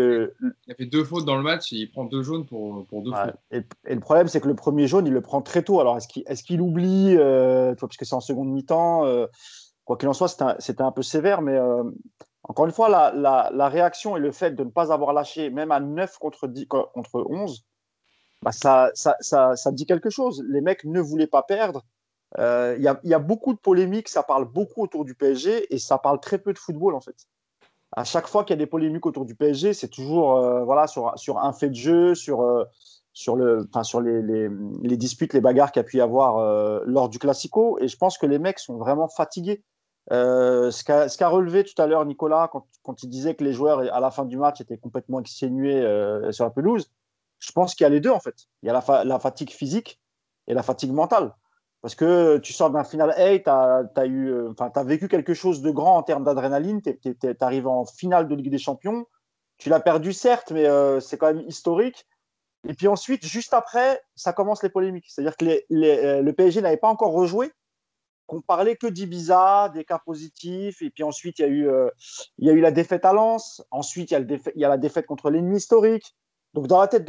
fait, 0.77 0.87
deux 0.87 1.05
fautes 1.05 1.25
dans 1.25 1.37
le 1.37 1.43
match, 1.43 1.73
il 1.73 1.91
prend 1.91 2.05
deux 2.05 2.23
jaunes 2.23 2.47
pour, 2.47 2.87
pour 2.87 3.03
deux 3.03 3.13
fautes. 3.13 3.35
Et, 3.51 3.95
le 3.95 4.01
problème, 4.01 4.29
c'est 4.29 4.41
que 4.41 4.49
le 4.49 4.55
premier 4.55 4.87
jaune, 4.87 5.07
il 5.07 5.13
le 5.13 5.21
prend 5.21 5.43
très 5.43 5.63
tôt. 5.63 5.81
Alors, 5.81 5.97
est-ce 5.97 6.09
qu'il 6.09 6.23
est 6.27 6.43
qu'il 6.43 6.61
oublie, 6.61 7.17
euh, 7.17 7.75
puisque 7.75 8.05
c'est 8.05 8.15
en 8.15 8.21
seconde 8.21 8.51
mi-temps 8.51 9.07
euh, 9.07 9.27
Quoi 9.85 9.99
qu'il 9.99 10.09
en 10.09 10.15
soit, 10.15 10.29
c'était 10.61 10.83
un, 10.83 10.93
peu 10.93 11.03
sévère, 11.03 11.43
mais 11.43 11.57
euh, 11.57 11.83
encore 12.43 12.65
une 12.65 12.73
fois, 12.73 12.89
la, 12.89 13.13
la, 13.13 13.51
la, 13.53 13.69
réaction 13.69 14.17
et 14.17 14.21
le 14.21 14.33
fait 14.33 14.53
de 14.53 14.65
ne 14.65 14.71
pas 14.71 14.93
avoir 14.93 15.13
lâché, 15.13 15.51
même 15.51 15.71
à 15.71 15.81
9 15.81 16.17
contre, 16.19 16.47
10, 16.47 16.67
contre 16.67 17.27
11, 17.29 17.65
bah 18.41 18.53
ça, 18.53 18.91
ça, 18.95 19.17
ça, 19.21 19.57
ça 19.57 19.73
dit 19.73 19.85
quelque 19.85 20.09
chose. 20.09 20.43
Les 20.49 20.63
mecs 20.63 20.85
ne 20.85 21.01
voulaient 21.01 21.27
pas 21.27 21.43
perdre. 21.43 21.83
Euh, 22.39 22.75
il 22.79 22.83
y, 22.83 23.15
a 23.15 23.19
beaucoup 23.19 23.53
de 23.53 23.59
polémiques, 23.59 24.09
ça 24.09 24.23
parle 24.23 24.45
beaucoup 24.45 24.83
autour 24.83 25.05
du 25.05 25.15
PSG 25.15 25.73
et 25.73 25.79
ça 25.79 25.99
parle 25.99 26.19
très 26.19 26.39
peu 26.39 26.53
de 26.53 26.59
football 26.59 26.95
en 26.95 27.01
fait. 27.01 27.15
À 27.97 28.05
chaque 28.05 28.27
fois 28.27 28.45
qu'il 28.45 28.55
y 28.55 28.59
a 28.59 28.63
des 28.65 28.67
polémiques 28.67 29.07
autour 29.07 29.25
du 29.25 29.35
PSG, 29.35 29.73
c'est 29.73 29.89
toujours 29.89 30.37
euh, 30.37 30.65
voilà, 30.65 30.87
sur, 30.87 31.13
sur, 31.17 31.39
un 31.39 31.53
fait 31.53 31.71
de 31.71 31.75
jeu, 31.75 32.15
sur, 32.15 32.43
euh, 32.43 32.65
sur, 33.13 33.37
le, 33.37 33.69
sur 33.83 34.01
les, 34.01 34.21
les, 34.21 34.97
disputes, 34.97 35.33
les 35.33 35.41
bagarres 35.41 35.71
qu'il 35.73 35.81
y 35.81 35.85
a 35.85 35.89
pu 35.89 35.99
y 35.99 36.01
avoir 36.01 36.85
lors 36.87 37.09
du 37.09 37.19
Classico. 37.19 37.79
Et 37.81 37.89
je 37.89 37.97
pense 37.97 38.19
que 38.19 38.27
les 38.27 38.39
mecs 38.39 38.59
sont 38.59 38.77
vraiment 38.77 39.09
fatigués. 39.09 39.63
ce 40.11 41.17
qu'a 41.17 41.29
relevé 41.29 41.63
tout 41.63 41.81
à 41.81 41.87
l'heure 41.87 42.05
Nicolas, 42.05 42.49
quand, 42.51 42.67
quand, 42.83 43.03
il 43.05 43.09
disait 43.09 43.37
que 43.37 43.45
les 43.45 43.53
joueurs 43.53 43.81
à 43.93 44.01
la 44.01 44.11
fin 44.11 44.25
du 44.25 44.37
match 44.37 44.61
étaient 44.61 44.79
complètement 44.79 45.21
exténués 45.21 45.81
sur 46.33 46.45
la 46.45 46.51
pelouse, 46.51 46.91
je 47.39 47.53
pense 47.53 47.75
qu'il 47.75 47.85
y 47.85 47.87
a 47.87 47.91
les 47.91 48.01
deux 48.01 48.11
en 48.11 48.21
fait. 48.21 48.49
Il 48.63 48.67
y 48.67 48.71
a 48.71 49.05
la 49.05 49.19
fatigue 49.21 49.51
physique 49.51 50.01
et 50.49 50.55
la 50.55 50.63
fatigue 50.63 50.93
mentale. 50.93 51.33
Parce 51.85 51.97
que 51.97 52.39
tu 52.39 52.55
sors 52.55 52.71
d'un 52.71 52.83
final 52.83 53.11
A, 53.11 53.39
tu 53.39 53.51
as, 53.51 53.85
euh, 54.07 54.55
as 54.59 54.85
vécu 54.85 55.07
quelque 55.07 55.35
chose 55.35 55.61
de 55.61 55.71
grand 55.71 55.99
en 55.99 56.03
termes 56.03 56.25
d'adrénaline. 56.25 56.81
Tu 56.81 56.91
es, 56.91 57.43
arrivé 57.43 57.67
en 57.67 57.85
finale 57.85 58.27
de 58.27 58.35
Ligue 58.35 58.51
des 58.51 58.57
Champions. 58.57 59.05
Tu 59.59 59.69
l'as 59.69 59.81
perdu, 59.81 60.15
certes, 60.15 60.51
mais 60.51 60.65
euh, 60.65 60.99
c'est 61.01 61.19
quand 61.19 61.27
même 61.27 61.45
historique. 61.47 62.07
Et 62.67 62.73
puis 62.73 62.89
ensuite, 62.89 63.27
juste 63.27 63.53
après, 63.53 64.01
ça 64.15 64.33
commence 64.33 64.63
les 64.63 64.71
polémiques. 64.71 65.05
C'est-à-dire 65.09 65.37
que 65.37 65.45
euh, 65.45 66.23
le 66.23 66.33
PSG 66.33 66.63
n'avait 66.63 66.79
pas 66.79 66.89
encore 66.89 67.13
rejoué. 67.13 67.53
On 68.29 68.41
parlait 68.41 68.77
que 68.77 68.87
d'Ibiza, 68.87 69.69
des 69.75 69.85
cas 69.85 69.99
positifs. 69.99 70.81
Et 70.81 70.89
puis 70.89 71.03
ensuite, 71.05 71.39
il 71.39 71.43
y, 71.43 71.45
a 71.45 71.49
eu, 71.49 71.69
il 72.39 72.47
y 72.47 72.51
a 72.51 72.55
eu 72.55 72.61
la 72.61 72.71
défaite 72.71 73.05
à 73.05 73.13
Lens. 73.13 73.63
Ensuite, 73.71 74.11
il 74.11 74.39
y 74.57 74.65
a, 74.65 74.69
la 74.71 74.79
défaite 74.79 75.05
contre 75.05 75.29
l'ennemi 75.29 75.59
historique. 75.59 76.17
Donc, 76.55 76.67
dans 76.67 76.81
la 76.81 76.89
tête, 76.89 77.05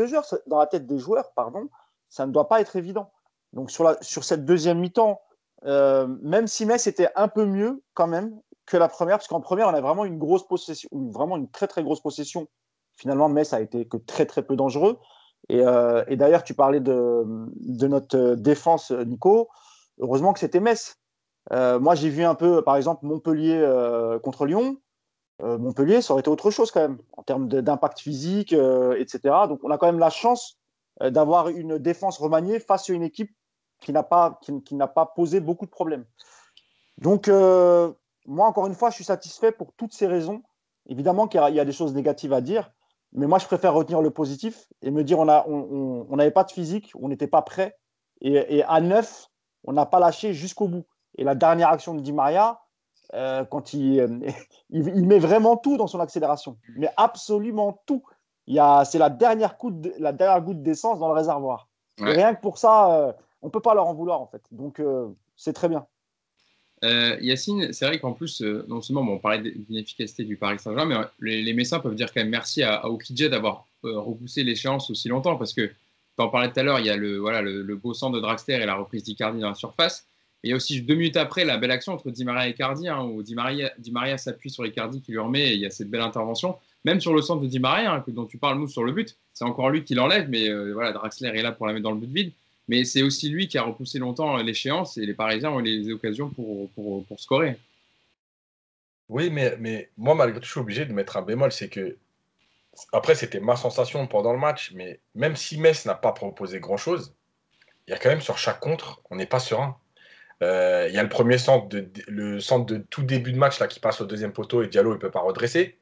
dans 0.47 0.59
la 0.59 0.67
tête 0.67 0.85
des 0.85 0.99
joueurs, 0.99 1.31
pardon, 1.33 1.69
ça 2.09 2.25
ne 2.25 2.33
doit 2.33 2.49
pas 2.49 2.59
être 2.59 2.75
évident. 2.75 3.09
Donc 3.55 3.71
sur, 3.71 3.85
la, 3.85 3.97
sur 4.01 4.23
cette 4.23 4.45
deuxième 4.45 4.79
mi-temps, 4.79 5.21
euh, 5.65 6.07
même 6.21 6.45
si 6.45 6.65
Metz 6.65 6.85
était 6.87 7.09
un 7.15 7.27
peu 7.27 7.45
mieux 7.45 7.81
quand 7.93 8.07
même, 8.07 8.39
que 8.65 8.77
la 8.77 8.87
première, 8.87 9.17
parce 9.17 9.27
qu'en 9.27 9.41
première, 9.41 9.67
on 9.67 9.73
a 9.73 9.81
vraiment 9.81 10.05
une 10.05 10.17
grosse 10.17 10.45
possession, 10.47 10.89
vraiment 10.91 11.37
une 11.37 11.49
très 11.49 11.67
très 11.67 11.83
grosse 11.83 12.01
possession. 12.01 12.47
Finalement, 12.97 13.29
Metz 13.29 13.53
a 13.53 13.61
été 13.61 13.87
que 13.87 13.97
très 13.97 14.25
très 14.25 14.43
peu 14.43 14.55
dangereux. 14.55 14.99
Et, 15.49 15.61
euh, 15.61 16.03
d'ailleurs, 16.15 16.43
tu 16.43 16.53
parlais 16.53 16.79
de, 16.79 17.23
de, 17.55 17.87
notre 17.87 18.35
défense, 18.35 18.91
Nico. 18.91 19.49
Heureusement 19.99 20.33
que 20.33 20.39
c'était 20.39 20.59
Metz. 20.59 20.97
Euh, 21.51 21.79
moi, 21.79 21.93
j'ai 21.93 22.09
vu 22.09 22.23
un 22.23 22.35
peu, 22.35 22.63
par 22.63 22.75
exemple, 22.75 23.05
Montpellier 23.05 23.61
contre 24.23 24.45
Lyon. 24.45 24.77
Montpellier, 25.43 26.01
ça 26.01 26.13
aurait 26.13 26.21
été 26.21 26.29
autre 26.29 26.49
chose 26.49 26.71
quand 26.71 26.81
même, 26.81 26.97
en 27.13 27.21
termes 27.21 27.47
d'impact 27.47 27.99
physique, 27.99 28.53
etc. 28.53 29.19
Donc, 29.47 29.59
on 29.63 29.69
a 29.69 29.77
quand 29.77 29.87
même 29.87 29.99
la 29.99 30.09
chance 30.09 30.57
d'avoir 31.01 31.49
une 31.49 31.77
défense 31.77 32.17
remaniée 32.17 32.59
face 32.59 32.89
à 32.89 32.93
une 32.93 33.03
équipe 33.03 33.31
qui 33.81 33.91
n'a 33.91 34.03
pas, 34.03 34.39
qui, 34.41 34.61
qui 34.63 34.77
pas 34.93 35.05
posé 35.05 35.39
beaucoup 35.39 35.65
de 35.65 35.71
problèmes. 35.71 36.05
Donc, 36.97 37.27
moi, 38.25 38.47
encore 38.47 38.67
une 38.67 38.73
fois, 38.73 38.89
je 38.89 38.95
suis 38.95 39.03
satisfait 39.03 39.51
pour 39.51 39.73
toutes 39.73 39.93
ces 39.93 40.07
raisons. 40.07 40.41
Évidemment 40.87 41.27
qu'il 41.27 41.41
y, 41.41 41.59
a 41.59 41.65
des 41.65 41.71
choses 41.71 41.93
négatives 41.93 42.33
à 42.33 42.41
dire, 42.41 42.71
mais 43.11 43.27
moi, 43.27 43.39
je 43.39 43.45
préfère 43.45 43.73
retenir 43.73 44.01
le 44.01 44.11
positif 44.11 44.67
et 44.81 44.91
me 44.91 45.03
dire 45.03 45.19
on 45.19 45.25
n'avait 45.25 45.49
on, 45.49 46.05
on, 46.09 46.31
pas 46.31 46.43
de 46.43 46.51
physique, 46.51 46.91
on 46.99 47.07
n'était 47.07 47.27
pas 47.27 47.41
prêt. 47.41 47.77
Et, 48.21 48.63
à 48.63 48.81
neuf, 48.81 49.29
on 49.63 49.73
n'a 49.73 49.85
pas 49.85 49.99
lâché 49.99 50.33
jusqu'au 50.33 50.67
bout. 50.67 50.85
Et 51.17 51.23
la 51.23 51.35
dernière 51.35 51.69
action 51.69 51.93
de 51.93 52.01
Di 52.01 52.13
Maria, 52.13 52.59
euh, 53.13 53.45
quand 53.45 53.73
il, 53.73 54.33
il, 54.69 55.07
met 55.07 55.19
vraiment 55.19 55.57
tout 55.57 55.77
dans 55.77 55.87
son 55.87 55.99
accélération, 55.99 56.57
mais 56.75 56.89
absolument 56.97 57.81
tout. 57.85 58.03
C'est 58.47 58.99
la 58.99 59.09
dernière, 59.09 59.57
la 59.97 60.11
dernière 60.11 60.41
goutte 60.41 60.61
d'essence 60.61 60.99
dans 60.99 61.07
le 61.07 61.15
réservoir. 61.15 61.67
rien 61.97 62.35
que 62.35 62.41
pour 62.41 62.57
ça, 62.57 62.93
euh, 62.93 63.13
on 63.45 63.49
peut 63.49 63.61
pas 63.61 63.75
leur 63.75 63.87
en 63.87 63.93
vouloir, 63.93 64.19
en 64.19 64.27
fait. 64.27 64.41
Donc, 64.51 64.79
euh, 64.79 65.07
c'est 65.35 65.53
très 65.53 65.69
bien. 65.69 65.85
Euh, 66.83 67.17
Yacine, 67.21 67.71
c'est 67.73 67.85
vrai 67.85 67.99
qu'en 67.99 68.13
plus, 68.13 68.41
euh, 68.41 68.65
non 68.67 68.81
seulement 68.81 69.01
on 69.01 69.17
parlait 69.17 69.51
d'inefficacité 69.55 70.23
du 70.23 70.35
Paris 70.35 70.59
Saint-Germain, 70.59 70.85
mais 70.85 70.95
euh, 70.95 71.07
les, 71.21 71.41
les, 71.41 71.53
Messins 71.53 71.79
peuvent 71.79 71.95
dire 71.95 72.13
quand 72.13 72.19
même 72.19 72.29
merci 72.29 72.63
à, 72.63 72.81
à 72.81 72.89
d'avoir 73.29 73.65
repoussé 73.81 74.43
l'échéance 74.43 74.89
aussi 74.89 75.07
longtemps 75.07 75.37
parce 75.37 75.53
que 75.53 75.67
tu 75.67 75.73
en 76.17 76.27
parlais 76.27 76.51
tout 76.51 76.59
à 76.59 76.63
l'heure, 76.63 76.79
il 76.79 76.85
y 76.85 76.89
a 76.89 76.97
le, 76.97 77.17
voilà, 77.17 77.41
le, 77.41 77.75
beau 77.75 77.93
centre 77.93 78.15
de 78.15 78.21
Draxler 78.21 78.55
et 78.55 78.65
la 78.65 78.75
reprise 78.75 79.03
d'Icardi 79.03 79.39
dans 79.39 79.49
la 79.49 79.55
surface. 79.55 80.07
Et 80.43 80.47
il 80.47 80.49
y 80.51 80.53
a 80.53 80.55
aussi 80.55 80.81
deux 80.81 80.95
minutes 80.95 81.17
après 81.17 81.45
la 81.45 81.57
belle 81.57 81.71
action 81.71 81.93
entre 81.93 82.11
Di 82.11 82.23
Maria 82.23 82.47
et 82.47 82.51
Icardi, 82.51 82.87
hein, 82.87 83.03
où 83.03 83.23
Di 83.23 83.35
Maria, 83.35 83.71
Di 83.77 83.91
Maria 83.91 84.17
s'appuie 84.17 84.49
sur 84.49 84.65
Icardi 84.65 85.01
qui 85.01 85.11
lui 85.11 85.19
remet 85.19 85.49
et 85.49 85.53
il 85.53 85.59
y 85.59 85.65
a 85.65 85.69
cette 85.69 85.89
belle 85.89 86.01
intervention. 86.01 86.57
Même 86.83 86.99
sur 86.99 87.13
le 87.13 87.21
centre 87.21 87.41
de 87.41 87.47
Di 87.47 87.59
Maria, 87.59 87.93
hein, 87.93 88.03
dont 88.07 88.25
tu 88.25 88.37
parles, 88.37 88.59
nous, 88.59 88.67
sur 88.67 88.83
le 88.83 88.91
but, 88.91 89.15
c'est 89.33 89.45
encore 89.45 89.69
lui 89.69 89.83
qui 89.83 89.95
l'enlève, 89.95 90.29
mais 90.29 90.51
voilà, 90.73 90.91
Draxler 90.91 91.29
est 91.29 91.41
là 91.41 91.51
pour 91.51 91.67
la 91.67 91.73
mettre 91.73 91.83
dans 91.83 91.91
le 91.91 91.97
but 91.97 92.11
vide. 92.11 92.31
Mais 92.67 92.83
c'est 92.83 93.03
aussi 93.03 93.29
lui 93.29 93.47
qui 93.47 93.57
a 93.57 93.63
repoussé 93.63 93.99
longtemps 93.99 94.37
l'échéance 94.37 94.97
et 94.97 95.05
les 95.05 95.13
Parisiens 95.13 95.51
ont 95.51 95.59
les 95.59 95.91
occasions 95.91 96.29
pour, 96.29 96.69
pour, 96.71 97.05
pour 97.05 97.19
scorer. 97.19 97.57
Oui, 99.09 99.29
mais, 99.29 99.55
mais 99.59 99.89
moi, 99.97 100.15
malgré 100.15 100.39
tout, 100.39 100.45
je 100.45 100.51
suis 100.51 100.59
obligé 100.59 100.85
de 100.85 100.93
mettre 100.93 101.17
un 101.17 101.21
bémol. 101.21 101.51
C'est 101.51 101.69
que, 101.69 101.97
après, 102.91 103.15
c'était 103.15 103.39
ma 103.39 103.55
sensation 103.55 104.07
pendant 104.07 104.33
le 104.33 104.39
match, 104.39 104.71
mais 104.73 104.99
même 105.13 105.35
si 105.35 105.59
Metz 105.59 105.85
n'a 105.85 105.93
pas 105.93 106.11
proposé 106.11 106.59
grand-chose, 106.59 107.13
il 107.87 107.91
y 107.91 107.93
a 107.93 107.99
quand 107.99 108.09
même 108.09 108.21
sur 108.21 108.37
chaque 108.37 108.59
contre, 108.59 109.01
on 109.11 109.15
n'est 109.15 109.27
pas 109.27 109.39
serein. 109.39 109.77
Euh, 110.43 110.87
il 110.89 110.95
y 110.95 110.97
a 110.97 111.03
le 111.03 111.09
premier 111.09 111.37
centre 111.37 111.69
de, 111.69 111.87
le 112.07 112.39
centre 112.39 112.65
de 112.65 112.77
tout 112.89 113.03
début 113.03 113.31
de 113.31 113.37
match 113.37 113.59
là, 113.59 113.67
qui 113.67 113.79
passe 113.79 114.01
au 114.01 114.05
deuxième 114.05 114.33
poteau 114.33 114.63
et 114.63 114.67
Diallo 114.67 114.93
ne 114.93 114.97
peut 114.97 115.11
pas 115.11 115.21
redresser. 115.21 115.77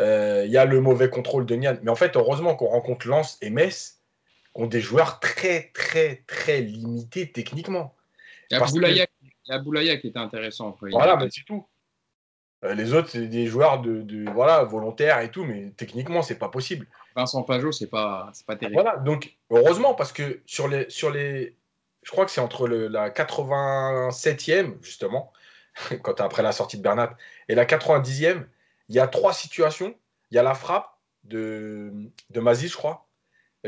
Euh, 0.00 0.42
il 0.44 0.50
y 0.50 0.58
a 0.58 0.66
le 0.66 0.80
mauvais 0.80 1.08
contrôle 1.08 1.46
de 1.46 1.54
Nian. 1.54 1.78
Mais 1.82 1.90
en 1.90 1.94
fait, 1.94 2.16
heureusement 2.16 2.54
qu'on 2.56 2.66
rencontre 2.66 3.08
Lens 3.08 3.38
et 3.40 3.50
Metz 3.50 3.95
ont 4.56 4.66
des 4.66 4.80
joueurs 4.80 5.20
très, 5.20 5.70
très, 5.74 6.24
très 6.26 6.60
limités 6.62 7.30
techniquement. 7.30 7.94
Il 8.50 8.56
y 8.56 8.60
a, 9.52 9.58
Boulaya, 9.58 9.96
qui 9.98 10.08
était 10.08 10.18
intéressant. 10.18 10.76
Voilà, 10.80 11.16
mais 11.16 11.28
c'est 11.30 11.44
tout. 11.44 11.66
Euh, 12.64 12.74
les 12.74 12.94
autres, 12.94 13.10
c'est 13.10 13.26
des 13.26 13.46
joueurs 13.46 13.80
de, 13.80 14.30
voilà, 14.32 14.64
volontaires 14.64 15.20
et 15.20 15.30
tout, 15.30 15.44
mais 15.44 15.72
techniquement, 15.76 16.22
c'est 16.22 16.38
pas 16.38 16.48
possible. 16.48 16.86
Vincent 17.14 17.42
Pajot, 17.42 17.70
c'est 17.70 17.86
pas, 17.88 18.32
pas 18.46 18.56
terrible. 18.56 18.80
Voilà, 18.80 18.96
donc 18.96 19.36
heureusement, 19.50 19.94
parce 19.94 20.12
que 20.12 20.40
sur 20.46 20.68
les, 20.68 20.88
sur 20.88 21.10
les 21.10 21.54
je 22.02 22.10
crois 22.10 22.24
que 22.24 22.30
c'est 22.30 22.40
entre 22.40 22.68
le, 22.68 22.88
la 22.88 23.10
87e, 23.10 24.82
justement, 24.82 25.32
quand 26.02 26.20
après 26.20 26.42
la 26.42 26.52
sortie 26.52 26.78
de 26.78 26.82
Bernat, 26.82 27.16
et 27.48 27.54
la 27.54 27.66
90e, 27.66 28.46
il 28.88 28.94
y 28.94 29.00
a 29.00 29.08
trois 29.08 29.32
situations. 29.32 29.94
Il 30.30 30.36
y 30.36 30.38
a 30.38 30.42
la 30.42 30.54
frappe 30.54 30.88
de, 31.24 31.92
de 32.30 32.40
Mazi, 32.40 32.68
je 32.68 32.76
crois, 32.76 33.05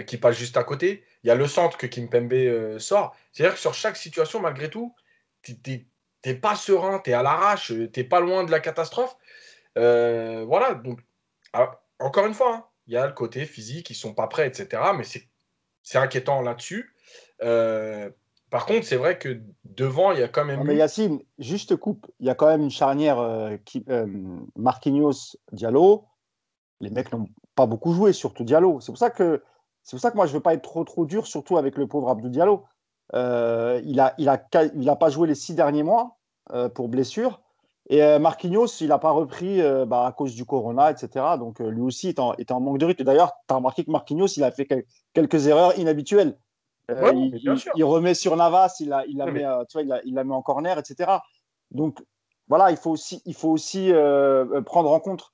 qui 0.03 0.17
passe 0.17 0.37
juste 0.37 0.57
à 0.57 0.65
côté. 0.65 1.05
Il 1.23 1.29
y 1.29 1.31
a 1.31 1.35
le 1.35 1.47
centre 1.47 1.77
que 1.77 1.87
Kimpembe 1.87 2.33
euh, 2.33 2.79
sort. 2.79 3.17
C'est-à-dire 3.33 3.55
que 3.55 3.61
sur 3.61 3.75
chaque 3.75 3.97
situation, 3.97 4.41
malgré 4.41 4.71
tout, 4.71 4.95
tu 5.43 5.57
n'es 6.25 6.35
pas 6.35 6.57
serein, 6.57 7.01
tu 7.01 7.11
es 7.11 7.13
à 7.13 7.23
l'arrache, 7.23 7.69
tu 7.69 7.91
n'es 7.97 8.05
pas 8.05 8.21
loin 8.21 8.45
de 8.45 8.51
la 8.51 8.61
catastrophe. 8.61 9.17
Euh, 9.77 10.45
voilà, 10.47 10.75
donc, 10.75 11.01
encore 11.99 12.27
une 12.27 12.35
fois, 12.35 12.55
hein, 12.55 12.65
il 12.87 12.95
y 12.95 12.97
a 12.97 13.07
le 13.07 13.13
côté 13.13 13.45
physique, 13.45 13.91
ils 13.91 13.95
sont 13.95 14.15
pas 14.15 14.27
prêts, 14.27 14.47
etc. 14.47 14.83
Mais 14.97 15.05
c'est 15.83 15.99
inquiétant 15.99 16.43
là-dessus. 16.43 16.95
par 17.39 18.67
contre, 18.67 18.87
c'est 18.87 18.97
vrai 18.97 19.19
que 19.19 19.41
devant, 19.65 20.13
il 20.13 20.21
y 20.21 20.23
a 20.23 20.29
quand 20.29 20.45
même. 20.45 20.65
mais 20.65 20.77
Yacine, 20.77 21.21
juste 21.39 21.77
coupe, 21.77 22.07
il 22.21 22.27
y 22.27 22.31
a 22.31 22.35
quand 22.35 22.47
même 22.47 22.63
une 22.63 22.71
charnière 22.71 23.19
qui, 23.65 23.85
Marquinhos, 24.57 25.37
Diallo. 25.53 26.07
Les 26.81 26.91
mecs 26.91 27.13
n'ont 27.13 27.29
pas 27.55 27.67
beaucoup 27.67 27.93
joué, 27.93 28.13
surtout 28.13 28.45
Diallo. 28.45 28.81
C'est 28.81 28.93
pour 28.93 28.99
ça 28.99 29.11
que 29.11 29.43
c'est 29.89 29.97
pour 29.97 30.03
ça 30.03 30.11
que 30.11 30.17
moi, 30.17 30.27
je 30.27 30.33
ne 30.33 30.37
veux 30.37 30.43
pas 30.43 30.53
être 30.53 30.61
trop, 30.61 30.85
trop 30.85 31.07
dur, 31.07 31.27
surtout 31.27 31.57
avec 31.57 31.79
le 31.79 31.87
pauvre 31.87 32.11
Abdou 32.11 32.29
Diallo. 32.29 32.65
Euh, 33.15 33.81
il 33.87 33.97
n'a 33.97 34.13
il 34.19 34.29
a, 34.29 34.39
il 34.75 34.87
a 34.91 34.97
pas 34.97 35.09
joué 35.09 35.27
les 35.27 35.35
six 35.35 35.55
derniers 35.55 35.83
mois 35.83 36.19
euh, 36.53 36.69
pour 36.69 36.89
blessure. 36.89 37.41
Et 37.89 38.03
euh, 38.03 38.19
Marquinhos, 38.19 38.67
il 38.83 38.89
n'a 38.89 38.99
pas 38.99 39.13
repris 39.13 39.63
bah, 39.87 40.05
à 40.05 40.13
cause 40.13 40.35
du 40.35 40.45
corona, 40.45 40.91
etc. 40.91 41.25
Donc 41.39 41.61
lui 41.61 41.81
aussi 41.81 42.09
est 42.09 42.19
en, 42.19 42.35
est 42.35 42.51
en, 42.51 42.61
manque 42.61 42.77
de 42.77 42.85
rythme. 42.85 43.03
D'ailleurs, 43.03 43.33
tu 43.49 43.55
as 43.55 43.57
remarqué 43.57 43.83
que 43.83 43.91
Marquinhos, 43.91 44.27
il 44.37 44.45
a 44.45 44.51
fait 44.51 44.69
quelques 45.15 45.47
erreurs 45.47 45.79
inhabituelles. 45.79 46.37
il, 46.91 47.85
remet 47.85 48.13
sur 48.13 48.37
Navas, 48.37 48.77
il 48.81 48.91
la, 48.91 49.07
il 49.07 49.17
la 49.17 49.25
met, 49.25 49.47
tu 49.71 49.79
vois, 49.79 49.83
il, 49.83 50.03
il, 50.05 50.13
la 50.13 50.25
met 50.25 50.35
en 50.35 50.43
corner, 50.43 50.79
etc. 50.79 51.13
Donc 51.71 52.05
voilà, 52.47 52.71
il 52.71 52.77
faut 52.77 52.91
aussi, 52.91 53.23
il 53.25 53.35
faut 53.35 53.49
aussi 53.49 53.91
prendre 54.67 54.91
en 54.91 55.01
compte 55.01 55.33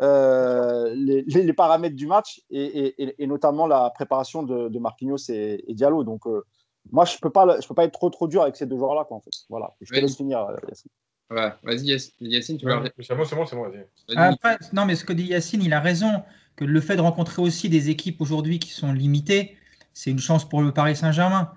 euh, 0.00 0.94
les, 0.94 1.52
paramètres 1.54 1.96
du 1.96 2.06
match 2.06 2.42
et, 2.50 3.26
notamment 3.26 3.66
la 3.66 3.90
préparation 3.90 4.42
de, 4.42 4.78
Marquinhos 4.78 5.30
et, 5.30 5.62
Diallo. 5.68 6.04
Donc, 6.04 6.26
euh, 6.26 6.44
moi, 6.92 7.04
je 7.04 7.14
ne 7.14 7.20
peux, 7.20 7.30
pas, 7.30 7.60
je 7.60 7.66
peux 7.66 7.74
pas 7.74 7.84
être 7.84 7.92
trop, 7.92 8.10
trop 8.10 8.28
dur 8.28 8.42
avec 8.42 8.56
ces 8.56 8.66
deux 8.66 8.76
joueurs-là. 8.76 9.06
En 9.10 9.20
fait. 9.20 9.30
Voilà. 9.48 9.74
Je 9.80 9.92
te 9.92 9.98
laisse 9.98 10.16
finir, 10.16 10.40
euh, 10.40 10.56
Yacine. 10.68 10.90
Ouais, 11.28 11.52
vas-y, 11.64 11.98
Yacine, 12.20 12.56
tu 12.58 12.66
veux 12.66 12.72
C'est 13.00 13.16
bon, 13.16 13.24
c'est 13.24 13.34
bon, 13.34 13.46
c'est 13.46 13.56
bon, 13.56 13.68
vas-y. 13.68 14.36
non, 14.72 14.84
mais 14.86 14.94
ce 14.94 15.04
que 15.04 15.12
dit 15.12 15.24
Yacine, 15.24 15.62
il 15.62 15.72
a 15.72 15.80
raison. 15.80 16.22
Que 16.56 16.64
le 16.64 16.80
fait 16.80 16.96
de 16.96 17.02
rencontrer 17.02 17.42
aussi 17.42 17.68
des 17.68 17.90
équipes 17.90 18.22
aujourd'hui 18.22 18.58
qui 18.58 18.70
sont 18.70 18.90
limitées, 18.90 19.58
c'est 19.92 20.10
une 20.10 20.18
chance 20.18 20.48
pour 20.48 20.62
le 20.62 20.72
Paris 20.72 20.96
Saint-Germain. 20.96 21.52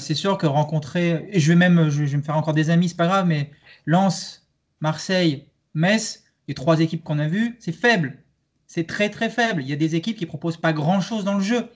c'est 0.00 0.14
sûr 0.14 0.36
que 0.36 0.46
rencontrer, 0.46 1.28
et 1.30 1.38
je 1.38 1.52
vais 1.52 1.56
même, 1.56 1.90
je, 1.90 2.06
je 2.06 2.10
vais 2.10 2.16
me 2.16 2.22
faire 2.22 2.36
encore 2.36 2.52
des 2.52 2.70
amis, 2.70 2.88
c'est 2.88 2.96
pas 2.96 3.06
grave, 3.06 3.26
mais 3.26 3.52
Lens, 3.84 4.48
Marseille, 4.80 5.46
Metz, 5.74 6.25
les 6.48 6.54
trois 6.54 6.80
équipes 6.80 7.02
qu'on 7.02 7.18
a 7.18 7.28
vues, 7.28 7.56
c'est 7.58 7.72
faible. 7.72 8.18
C'est 8.66 8.86
très 8.86 9.10
très 9.10 9.30
faible. 9.30 9.62
Il 9.62 9.68
y 9.68 9.72
a 9.72 9.76
des 9.76 9.94
équipes 9.94 10.16
qui 10.16 10.26
proposent 10.26 10.56
pas 10.56 10.72
grand 10.72 11.00
chose 11.00 11.24
dans 11.24 11.34
le 11.34 11.42
jeu. 11.42 11.68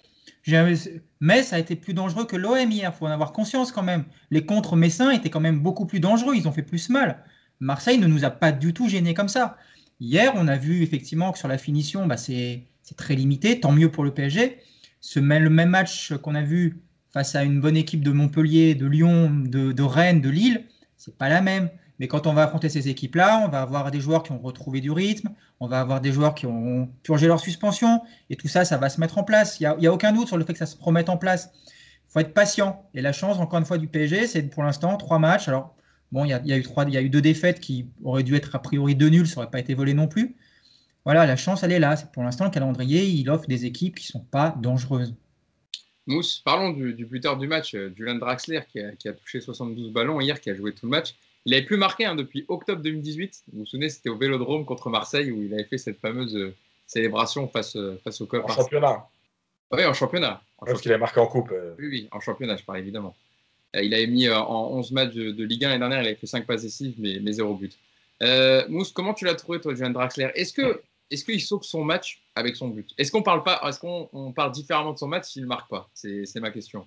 Ça 0.46 1.56
a 1.56 1.58
été 1.58 1.76
plus 1.76 1.94
dangereux 1.94 2.24
que 2.24 2.36
l'OM 2.36 2.70
hier, 2.70 2.94
faut 2.94 3.06
en 3.06 3.10
avoir 3.10 3.32
conscience 3.32 3.72
quand 3.72 3.82
même. 3.82 4.04
Les 4.30 4.44
contre 4.44 4.76
Messins 4.76 5.10
étaient 5.10 5.30
quand 5.30 5.40
même 5.40 5.60
beaucoup 5.60 5.86
plus 5.86 6.00
dangereux, 6.00 6.34
ils 6.36 6.48
ont 6.48 6.52
fait 6.52 6.62
plus 6.62 6.88
mal. 6.88 7.24
Marseille 7.60 7.98
ne 7.98 8.06
nous 8.06 8.24
a 8.24 8.30
pas 8.30 8.52
du 8.52 8.72
tout 8.72 8.88
gênés 8.88 9.14
comme 9.14 9.28
ça. 9.28 9.56
Hier, 10.00 10.32
on 10.34 10.48
a 10.48 10.56
vu 10.56 10.82
effectivement 10.82 11.30
que 11.30 11.38
sur 11.38 11.48
la 11.48 11.58
finition, 11.58 12.06
bah, 12.06 12.16
c'est 12.16 12.66
très 12.96 13.14
limité, 13.14 13.60
tant 13.60 13.72
mieux 13.72 13.90
pour 13.90 14.02
le 14.02 14.12
PSG. 14.12 14.58
Ce, 15.00 15.20
le 15.20 15.50
même 15.50 15.68
match 15.68 16.14
qu'on 16.22 16.34
a 16.34 16.42
vu 16.42 16.82
face 17.12 17.34
à 17.34 17.44
une 17.44 17.60
bonne 17.60 17.76
équipe 17.76 18.02
de 18.02 18.10
Montpellier, 18.10 18.74
de 18.74 18.86
Lyon, 18.86 19.30
de, 19.30 19.72
de 19.72 19.82
Rennes, 19.82 20.20
de 20.20 20.30
Lille, 20.30 20.64
c'est 20.96 21.16
pas 21.16 21.28
la 21.28 21.40
même. 21.40 21.70
Mais 22.00 22.08
quand 22.08 22.26
on 22.26 22.32
va 22.32 22.44
affronter 22.44 22.70
ces 22.70 22.88
équipes-là, 22.88 23.42
on 23.44 23.50
va 23.50 23.60
avoir 23.60 23.90
des 23.90 24.00
joueurs 24.00 24.22
qui 24.22 24.32
ont 24.32 24.38
retrouvé 24.38 24.80
du 24.80 24.90
rythme, 24.90 25.28
on 25.60 25.68
va 25.68 25.80
avoir 25.80 26.00
des 26.00 26.12
joueurs 26.12 26.34
qui 26.34 26.46
ont 26.46 26.90
purgé 27.02 27.26
leur 27.26 27.40
suspension, 27.40 28.00
et 28.30 28.36
tout 28.36 28.48
ça, 28.48 28.64
ça 28.64 28.78
va 28.78 28.88
se 28.88 28.98
mettre 28.98 29.18
en 29.18 29.22
place. 29.22 29.60
Il 29.60 29.70
n'y 29.78 29.86
a, 29.86 29.92
aucun 29.92 30.10
doute 30.10 30.26
sur 30.26 30.38
le 30.38 30.44
fait 30.46 30.54
que 30.54 30.58
ça 30.58 30.64
se 30.64 30.78
promette 30.78 31.10
en 31.10 31.18
place. 31.18 31.50
Il 32.08 32.12
faut 32.12 32.20
être 32.20 32.32
patient. 32.32 32.88
Et 32.94 33.02
la 33.02 33.12
chance, 33.12 33.38
encore 33.38 33.58
une 33.58 33.66
fois, 33.66 33.76
du 33.76 33.86
PSG, 33.86 34.26
c'est 34.26 34.42
pour 34.44 34.62
l'instant 34.62 34.96
trois 34.96 35.18
matchs. 35.18 35.46
Alors, 35.48 35.76
bon, 36.10 36.24
il 36.24 36.30
y, 36.30 36.32
a, 36.32 37.02
eu 37.02 37.10
deux 37.10 37.20
défaites 37.20 37.60
qui 37.60 37.90
auraient 38.02 38.22
dû 38.22 38.34
être 38.34 38.54
a 38.54 38.60
priori 38.60 38.94
deux 38.94 39.10
nuls, 39.10 39.28
ça 39.28 39.36
n'aurait 39.36 39.50
pas 39.50 39.60
été 39.60 39.74
volé 39.74 39.92
non 39.92 40.08
plus. 40.08 40.36
Voilà, 41.04 41.26
la 41.26 41.36
chance, 41.36 41.64
elle 41.64 41.72
est 41.72 41.78
là. 41.78 41.96
Pour 42.14 42.22
l'instant, 42.22 42.46
le 42.46 42.50
calendrier, 42.50 43.04
il 43.04 43.28
offre 43.28 43.46
des 43.46 43.66
équipes 43.66 43.96
qui 43.96 44.06
ne 44.06 44.20
sont 44.20 44.24
pas 44.24 44.56
dangereuses. 44.58 45.14
Mousse, 46.06 46.40
parlons 46.46 46.70
du, 46.70 47.04
buteur 47.04 47.36
du 47.36 47.46
match, 47.46 47.74
euh, 47.74 47.92
Julian 47.94 48.14
Draxler, 48.14 48.62
qui 48.70 48.80
a 48.80 49.12
touché 49.12 49.42
72 49.42 49.92
ballons 49.92 50.18
hier, 50.18 50.40
qui 50.40 50.48
a 50.48 50.54
joué 50.54 50.72
tout 50.72 50.86
le 50.86 50.90
match. 50.90 51.14
Il 51.46 51.52
n'avait 51.52 51.64
plus 51.64 51.76
marqué 51.76 52.04
hein, 52.04 52.14
depuis 52.14 52.44
octobre 52.48 52.82
2018. 52.82 53.44
Vous 53.52 53.60
vous 53.60 53.66
souvenez, 53.66 53.88
c'était 53.88 54.10
au 54.10 54.16
Vélodrome 54.16 54.64
contre 54.64 54.90
Marseille 54.90 55.30
où 55.30 55.42
il 55.42 55.52
avait 55.54 55.64
fait 55.64 55.78
cette 55.78 55.98
fameuse 55.98 56.36
euh, 56.36 56.54
célébration 56.86 57.48
face, 57.48 57.76
euh, 57.76 57.98
face 58.04 58.20
au 58.20 58.26
club. 58.26 58.44
En 58.44 58.48
championnat. 58.48 59.06
Oui, 59.72 59.84
en 59.84 59.94
championnat. 59.94 60.42
Parce 60.58 60.80
qu'il 60.80 60.90
avait 60.90 61.00
marqué 61.00 61.20
en 61.20 61.26
coupe. 61.26 61.50
Euh. 61.52 61.74
Oui, 61.78 61.86
oui, 61.88 62.08
en 62.12 62.20
championnat, 62.20 62.56
je 62.56 62.64
parle 62.64 62.78
évidemment. 62.78 63.14
Il 63.72 63.94
avait 63.94 64.08
mis 64.08 64.28
en 64.28 64.72
11 64.72 64.90
matchs 64.90 65.14
de, 65.14 65.44
Ligue 65.44 65.64
1 65.64 65.68
l'année 65.68 65.78
dernière, 65.78 66.02
il 66.02 66.06
avait 66.06 66.16
fait 66.16 66.26
5 66.26 66.44
passes 66.44 66.62
décisives, 66.62 66.96
mais, 66.98 67.20
mais 67.22 67.32
0 67.32 67.54
but. 67.54 67.78
Euh, 68.22 68.66
Mousse, 68.68 68.92
comment 68.92 69.14
tu 69.14 69.24
l'as 69.24 69.34
trouvé, 69.34 69.60
toi, 69.60 69.74
Johan 69.74 69.90
Draxler? 69.90 70.30
Est-ce 70.34 70.52
que 70.52 70.82
est-ce 71.10 71.24
qu'il 71.24 71.40
sauve 71.40 71.64
son 71.64 71.82
match 71.82 72.22
avec 72.36 72.54
son 72.54 72.68
but? 72.68 72.88
Est-ce 72.96 73.10
qu'on 73.10 73.22
parle 73.22 73.42
pas 73.42 73.60
Est-ce 73.66 73.80
qu'on 73.80 74.32
parle 74.32 74.52
différemment 74.52 74.92
de 74.92 74.98
son 74.98 75.08
match 75.08 75.30
s'il 75.30 75.42
ne 75.42 75.48
marque 75.48 75.68
pas? 75.68 75.90
C'est 75.94 76.36
ma 76.36 76.50
question. 76.50 76.86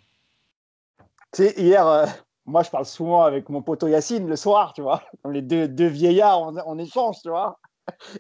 Tu 1.33 1.43
sais, 1.43 1.53
hier, 1.57 1.85
euh, 1.85 2.05
moi, 2.45 2.63
je 2.63 2.69
parle 2.69 2.85
souvent 2.85 3.21
avec 3.21 3.49
mon 3.49 3.61
poteau 3.61 3.87
Yacine 3.87 4.27
le 4.27 4.35
soir, 4.35 4.73
tu 4.73 4.81
vois. 4.81 5.01
Les 5.29 5.41
deux, 5.41 5.67
deux 5.67 5.87
vieillards, 5.87 6.41
on, 6.65 6.77
échange, 6.77 7.21
tu 7.21 7.29
vois. 7.29 7.59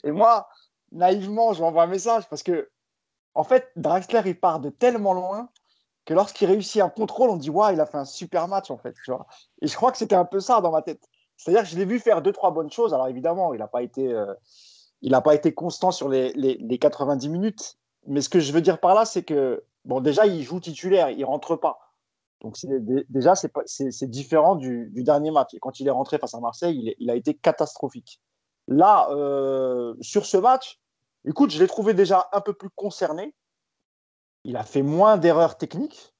Et 0.03 0.11
moi, 0.11 0.47
naïvement, 0.91 1.53
je 1.53 1.59
lui 1.59 1.65
envoie 1.65 1.83
un 1.83 1.87
message 1.87 2.27
parce 2.29 2.43
que, 2.43 2.69
en 3.33 3.43
fait, 3.43 3.69
Draxler, 3.75 4.21
il 4.25 4.39
part 4.39 4.59
de 4.59 4.69
tellement 4.69 5.13
loin 5.13 5.49
que 6.05 6.13
lorsqu'il 6.13 6.47
réussit 6.47 6.81
un 6.81 6.89
contrôle, 6.89 7.29
on 7.29 7.37
dit 7.37 7.49
Waouh, 7.49 7.73
il 7.73 7.81
a 7.81 7.85
fait 7.85 7.97
un 7.97 8.05
super 8.05 8.47
match, 8.47 8.71
en 8.71 8.77
fait. 8.77 8.93
Tu 9.03 9.11
vois 9.11 9.25
Et 9.61 9.67
je 9.67 9.75
crois 9.75 9.91
que 9.91 9.97
c'était 9.97 10.15
un 10.15 10.25
peu 10.25 10.39
ça 10.39 10.61
dans 10.61 10.71
ma 10.71 10.81
tête. 10.81 11.03
C'est-à-dire 11.35 11.63
que 11.63 11.69
je 11.69 11.75
l'ai 11.75 11.85
vu 11.85 11.99
faire 11.99 12.21
deux, 12.21 12.31
trois 12.31 12.51
bonnes 12.51 12.71
choses. 12.71 12.93
Alors, 12.93 13.07
évidemment, 13.07 13.53
il 13.53 13.59
n'a 13.59 13.67
pas 13.67 13.81
été. 13.81 14.13
Euh, 14.13 14.33
pas 15.23 15.35
été 15.35 15.53
constant 15.53 15.91
sur 15.91 16.07
les, 16.07 16.31
les, 16.33 16.55
les, 16.55 16.77
90 16.77 17.27
minutes. 17.27 17.77
Mais 18.07 18.21
ce 18.21 18.29
que 18.29 18.39
je 18.39 18.53
veux 18.53 18.61
dire 18.61 18.79
par 18.79 18.95
là, 18.95 19.03
c'est 19.03 19.23
que, 19.23 19.65
bon, 19.83 19.99
déjà, 19.99 20.25
il 20.25 20.43
joue 20.43 20.61
titulaire, 20.61 21.09
il 21.09 21.25
rentre 21.25 21.57
pas. 21.57 21.82
Donc 22.43 22.57
déjà, 23.09 23.33
c'est 23.35 24.09
différent 24.09 24.55
du, 24.55 24.91
dernier 24.95 25.31
match. 25.31 25.53
Et 25.53 25.59
quand 25.59 25.79
il 25.79 25.87
est 25.87 25.91
rentré 25.91 26.17
face 26.17 26.33
à 26.33 26.39
Marseille, 26.41 26.95
il, 26.99 27.09
a 27.09 27.15
été 27.15 27.33
catastrophique. 27.33 28.21
Là, 28.67 29.07
euh, 29.11 29.95
sur 30.01 30.25
ce 30.25 30.37
match, 30.37 30.79
écoute, 31.25 31.51
je 31.51 31.59
l'ai 31.59 31.67
trouvé 31.67 31.93
déjà 31.93 32.27
un 32.33 32.41
peu 32.41 32.53
plus 32.53 32.69
concerné. 32.69 33.33
Il 34.43 34.57
a 34.57 34.63
fait 34.63 34.81
moins 34.81 35.17
d'erreurs 35.17 35.57
techniques 35.57 36.13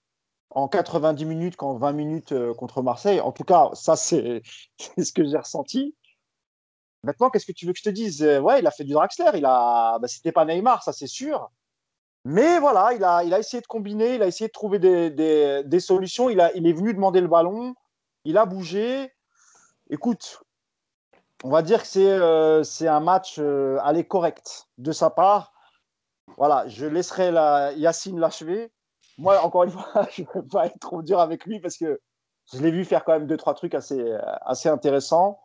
en 0.49 0.69
90 0.69 1.25
minutes 1.25 1.55
qu'en 1.57 1.75
20 1.75 1.91
minutes 1.91 2.31
euh, 2.31 2.53
contre 2.53 2.81
Marseille. 2.81 3.19
En 3.19 3.33
tout 3.33 3.43
cas, 3.43 3.69
ça, 3.73 3.95
c'est 3.97 4.41
ce 4.97 5.12
que 5.12 5.25
j'ai 5.25 5.38
ressenti. 5.38 5.93
Maintenant, 7.03 7.29
qu'est-ce 7.29 7.45
que 7.45 7.51
tu 7.51 7.65
veux 7.65 7.73
que 7.73 7.79
je 7.79 7.83
te 7.83 7.89
dise? 7.89 8.23
Euh, 8.23 8.39
Ouais, 8.39 8.59
il 8.59 8.67
a 8.67 8.71
fait 8.71 8.86
du 8.86 8.93
Draxler. 8.93 9.31
Il 9.36 9.45
a, 9.45 9.99
bah, 9.99 10.07
c'était 10.07 10.31
pas 10.31 10.45
Neymar, 10.45 10.83
ça 10.83 10.93
c'est 10.93 11.07
sûr. 11.07 11.51
Mais 12.25 12.59
voilà, 12.59 12.93
il 12.93 13.03
a, 13.03 13.23
il 13.23 13.33
a 13.33 13.39
essayé 13.39 13.59
de 13.59 13.67
combiner, 13.67 14.15
il 14.15 14.23
a 14.23 14.27
essayé 14.27 14.47
de 14.47 14.53
trouver 14.53 14.79
des, 14.79 15.09
des, 15.63 15.79
solutions. 15.79 16.29
Il, 16.29 16.39
a, 16.39 16.53
il 16.55 16.65
est 16.65 16.73
venu 16.73 16.93
demander 16.93 17.19
le 17.19 17.27
ballon, 17.27 17.75
il 18.23 18.38
a 18.38 18.45
bougé. 18.45 19.13
Écoute, 19.89 20.41
on 21.43 21.49
va 21.49 21.62
dire 21.62 21.81
que 21.81 21.88
c'est 21.88 22.09
euh, 22.09 22.63
un 22.81 22.99
match 23.01 23.36
euh, 23.39 23.77
allé 23.81 24.05
correct 24.05 24.69
de 24.77 24.93
sa 24.93 25.09
part. 25.09 25.51
Voilà, 26.38 26.65
je 26.69 26.86
laisserai 26.86 27.31
la, 27.31 27.73
Yacine 27.73 28.19
l'achever. 28.19 28.71
Moi, 29.17 29.41
encore 29.41 29.65
une 29.65 29.71
fois, 29.71 30.07
je 30.12 30.21
ne 30.21 30.27
vais 30.33 30.47
pas 30.47 30.67
être 30.67 30.79
trop 30.79 31.01
dur 31.01 31.19
avec 31.19 31.45
lui 31.45 31.59
parce 31.59 31.77
que 31.77 31.99
je 32.53 32.59
l'ai 32.59 32.71
vu 32.71 32.86
faire 32.86 33.03
quand 33.03 33.13
même 33.13 33.27
deux, 33.27 33.38
trois 33.38 33.53
trucs 33.53 33.75
assez, 33.75 34.01
assez 34.41 34.69
intéressants. 34.69 35.39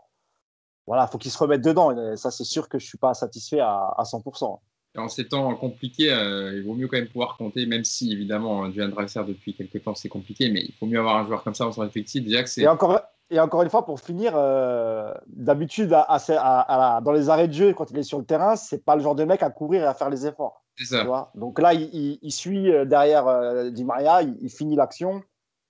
Voilà, 0.87 1.07
il 1.09 1.11
faut 1.11 1.19
qu'il 1.19 1.31
se 1.31 1.39
remette 1.39 1.61
dedans. 1.61 2.17
ça, 2.17 2.31
c'est 2.31 2.45
sûr 2.45 2.69
que 2.69 2.79
je 2.79 2.85
ne 2.85 2.89
suis 2.89 2.99
pas 2.99 3.15
satisfait 3.15 3.61
à 3.61 4.03
100% 4.05 4.59
en 4.99 5.09
ces 5.09 5.29
temps 5.29 5.55
compliqués, 5.55 6.13
euh, 6.13 6.57
il 6.57 6.63
vaut 6.65 6.75
mieux 6.75 6.89
quand 6.89 6.97
même 6.97 7.09
pouvoir 7.09 7.37
compter, 7.37 7.67
même 7.67 7.85
si 7.85 8.13
évidemment, 8.13 8.71
Julian 8.71 8.89
Draxler 8.89 9.25
depuis 9.27 9.55
quelques 9.55 9.83
temps 9.83 9.95
c'est 9.95 10.09
compliqué, 10.09 10.51
mais 10.51 10.61
il 10.61 10.75
faut 10.75 10.87
mieux 10.87 10.99
avoir 10.99 11.17
un 11.17 11.27
joueur 11.27 11.43
comme 11.43 11.55
ça 11.55 11.65
dans 11.65 11.73
son 11.73 11.87
effectif. 11.87 12.25
Déjà 12.25 12.43
que 12.43 12.49
c'est. 12.49 12.63
Et 12.63 12.69
encore, 12.69 13.01
et 13.31 13.41
encore 13.41 13.63
une 13.63 13.71
fois, 13.71 13.85
pour 13.85 14.01
finir, 14.01 14.33
euh, 14.35 15.13
d'habitude, 15.27 15.91
dans 15.91 17.13
les 17.13 17.29
arrêts 17.29 17.49
de 17.49 17.53
jeu, 17.53 17.75
quand 17.75 17.91
il 17.91 17.99
est 17.99 18.03
sur 18.03 18.19
le 18.19 18.25
terrain, 18.25 18.57
c'est 18.57 18.85
pas 18.85 18.97
le 18.97 19.03
genre 19.03 19.15
de 19.15 19.25
mec 19.25 19.43
à 19.43 19.51
courir 19.51 19.83
et 19.83 19.87
à 19.87 19.95
faire 19.95 20.11
les 20.11 20.27
efforts. 20.27 20.65
C'est 20.77 20.85
ça. 20.85 21.31
Donc 21.35 21.59
là, 21.59 21.75
il, 21.75 22.33
suit 22.33 22.73
euh, 22.73 22.85
derrière 22.85 23.71
Di 23.71 23.85
Maria, 23.85 24.23
il, 24.23 24.51
finit 24.51 24.77
l'action. 24.77 25.23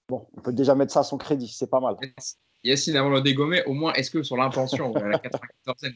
Bon, 0.09 0.27
on 0.37 0.41
peut 0.41 0.53
déjà 0.53 0.75
mettre 0.75 0.93
ça 0.93 1.01
à 1.01 1.05
son 1.05 1.19
crédit, 1.19 1.49
c'est 1.49 1.71
pas 1.71 1.81
mal. 1.81 1.97
Yacine, 2.65 2.97
avant 2.97 3.11
de 3.11 3.15
le 3.15 3.21
dégommer, 3.21 3.63
au 3.65 3.73
moins, 3.73 3.93
est-ce 3.95 4.11
que 4.11 4.23
sur 4.23 4.37
l'intention, 4.37 4.93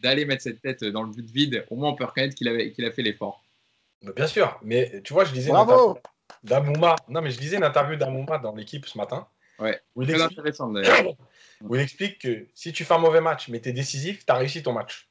d'aller 0.02 0.24
mettre 0.24 0.42
cette 0.42 0.60
tête 0.60 0.84
dans 0.84 1.02
le 1.02 1.10
but 1.10 1.28
vide, 1.28 1.66
au 1.70 1.76
moins 1.76 1.90
on 1.90 1.94
peut 1.94 2.04
reconnaître 2.04 2.34
qu'il 2.34 2.48
a 2.48 2.90
fait 2.92 3.02
l'effort 3.02 3.44
Bien 4.16 4.26
sûr, 4.26 4.58
mais 4.62 5.00
tu 5.02 5.12
vois, 5.12 5.24
je 5.24 5.32
disais 5.32 5.50
Bravo 5.50 5.98
d'Amouma. 6.42 6.96
Non, 7.08 7.22
mais 7.22 7.30
je 7.30 7.38
disais 7.38 7.56
une 7.56 7.64
interview 7.64 7.96
d'Amouma 7.96 8.38
dans 8.38 8.54
l'équipe 8.54 8.86
ce 8.86 8.98
matin. 8.98 9.28
Ouais, 9.58 9.80
où 9.94 10.02
il, 10.02 10.10
explique... 10.10 10.40
où 11.60 11.74
il 11.76 11.80
explique 11.80 12.18
que 12.20 12.48
si 12.54 12.72
tu 12.72 12.84
fais 12.84 12.94
un 12.94 12.98
mauvais 12.98 13.20
match, 13.20 13.48
mais 13.48 13.60
tu 13.60 13.68
es 13.68 13.72
décisif, 13.72 14.24
tu 14.26 14.32
as 14.32 14.36
réussi 14.36 14.62
ton 14.62 14.72
match. 14.72 15.08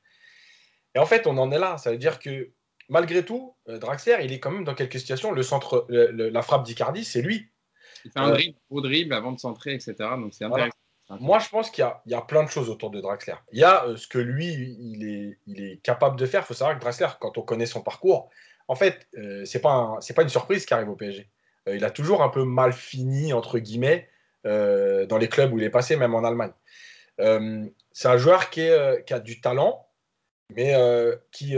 Et 0.94 1.00
en 1.00 1.06
fait, 1.06 1.28
on 1.28 1.38
en 1.38 1.52
est 1.52 1.60
là. 1.60 1.78
Ça 1.78 1.92
veut 1.92 1.98
dire 1.98 2.20
que 2.20 2.50
malgré 2.90 3.24
tout, 3.24 3.56
euh, 3.70 3.78
Draxler, 3.78 4.18
il 4.24 4.34
est 4.34 4.40
quand 4.40 4.52
même 4.52 4.66
dans 4.66 4.76
quelques 4.76 5.00
situations. 5.00 5.32
Le 5.32 5.44
centre, 5.44 5.88
la 5.90 6.42
frappe 6.42 6.64
d'Icardi, 6.64 7.06
c'est 7.06 7.22
lui. 7.22 7.50
Il 8.04 8.12
fait 8.12 8.20
un 8.20 8.30
euh, 8.30 8.34
dribble, 8.34 8.58
beau 8.70 8.82
dribble 8.82 9.14
avant 9.14 9.32
de 9.32 9.40
centrer, 9.40 9.74
etc. 9.74 9.96
Donc 10.18 10.34
c'est 10.34 10.44
intéressant. 10.44 10.76
Moi, 11.20 11.40
je 11.40 11.50
pense 11.50 11.70
qu'il 11.70 11.86
y, 12.06 12.14
a 12.14 12.22
plein 12.22 12.44
de 12.44 12.50
choses 12.50 12.70
autour 12.70 12.90
de 12.90 13.02
Draxler. 13.02 13.36
Il 13.52 13.60
y 13.60 13.64
a 13.64 13.86
euh, 13.86 13.98
ce 13.98 14.08
que 14.08 14.18
lui, 14.18 14.78
il 14.80 15.38
est, 15.60 15.82
capable 15.84 16.18
de 16.18 16.26
faire. 16.26 16.42
Il 16.44 16.46
faut 16.46 16.54
savoir 16.54 16.78
que 16.78 16.82
Draxler, 16.82 17.08
quand 17.20 17.38
on 17.38 17.42
connaît 17.42 17.66
son 17.66 17.82
parcours, 17.82 18.30
en 18.68 18.76
fait, 18.76 19.08
euh, 19.18 19.44
ce 19.46 19.58
n'est 19.58 19.62
pas, 19.62 20.00
une 20.22 20.30
surprise 20.30 20.66
qui 20.66 20.74
arrive 20.74 20.90
au 20.90 20.96
PSG. 20.96 21.30
Euh, 21.68 21.76
il 21.76 21.84
a 21.84 21.92
toujours 21.92 22.24
un 22.24 22.30
peu 22.30 22.44
mal 22.44 22.72
fini, 22.72 23.34
entre 23.34 23.60
guillemets, 23.60 24.08
dans 24.44 25.18
les 25.20 25.28
clubs 25.28 25.54
où 25.54 25.58
il 25.58 25.64
est 25.64 25.70
passé, 25.70 25.96
même 25.96 26.16
en 26.16 26.24
Allemagne. 26.24 26.54
c'est 27.92 28.08
un 28.08 28.18
joueur 28.18 28.50
qui, 28.50 28.68
a 28.70 29.20
du 29.20 29.42
talent, 29.42 29.88
mais 30.56 30.74
qui, 31.32 31.56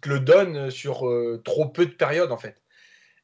te 0.00 0.08
le 0.08 0.20
donne 0.20 0.70
sur 0.70 1.00
trop 1.44 1.66
peu 1.68 1.84
de 1.84 1.92
périodes, 1.92 2.32
en 2.32 2.38
fait. 2.38 2.62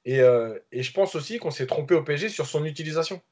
et 0.04 0.18
je 0.18 0.92
pense 0.92 1.14
aussi 1.14 1.38
qu'on 1.38 1.50
s'est 1.50 1.66
trompé 1.66 1.94
au 1.94 2.02
PSG 2.02 2.28
sur 2.28 2.46
son 2.46 2.64
utilisation. 2.64 3.22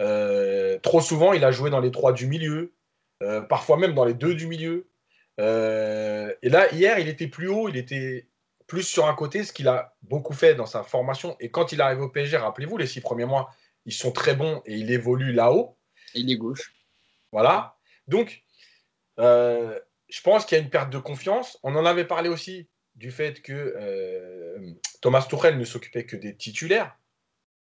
Euh, 0.00 0.78
trop 0.80 1.00
souvent, 1.00 1.32
il 1.32 1.44
a 1.44 1.52
joué 1.52 1.70
dans 1.70 1.80
les 1.80 1.90
trois 1.90 2.12
du 2.12 2.26
milieu, 2.26 2.74
euh, 3.22 3.40
parfois 3.40 3.76
même 3.76 3.94
dans 3.94 4.04
les 4.04 4.14
deux 4.14 4.34
du 4.34 4.46
milieu. 4.46 4.88
Euh, 5.40 6.32
et 6.42 6.48
là, 6.48 6.72
hier, 6.72 6.98
il 6.98 7.08
était 7.08 7.28
plus 7.28 7.48
haut, 7.48 7.68
il 7.68 7.76
était 7.76 8.28
plus 8.66 8.82
sur 8.82 9.06
un 9.06 9.14
côté, 9.14 9.44
ce 9.44 9.52
qu'il 9.52 9.68
a 9.68 9.94
beaucoup 10.02 10.32
fait 10.32 10.54
dans 10.54 10.66
sa 10.66 10.82
formation. 10.82 11.36
Et 11.40 11.50
quand 11.50 11.72
il 11.72 11.80
arrive 11.80 12.00
au 12.00 12.08
PSG, 12.08 12.36
rappelez-vous, 12.36 12.76
les 12.76 12.86
six 12.86 13.00
premiers 13.00 13.26
mois, 13.26 13.50
ils 13.84 13.92
sont 13.92 14.12
très 14.12 14.34
bons 14.34 14.62
et 14.64 14.76
il 14.76 14.90
évolue 14.90 15.32
là-haut. 15.32 15.76
Il 16.14 16.30
est 16.30 16.36
gauche. 16.36 16.74
Voilà. 17.32 17.76
Donc, 18.08 18.42
je 19.18 20.20
pense 20.22 20.46
qu'il 20.46 20.56
y 20.56 20.60
a 20.60 20.64
une 20.64 20.70
perte 20.70 20.90
de 20.90 20.98
confiance. 20.98 21.58
On 21.62 21.76
en 21.76 21.84
avait 21.84 22.06
parlé 22.06 22.28
aussi 22.28 22.68
du 22.94 23.10
fait 23.10 23.42
que 23.42 24.76
Thomas 25.02 25.26
Tuchel 25.28 25.58
ne 25.58 25.64
s'occupait 25.64 26.06
que 26.06 26.16
des 26.16 26.34
titulaires. 26.34 26.96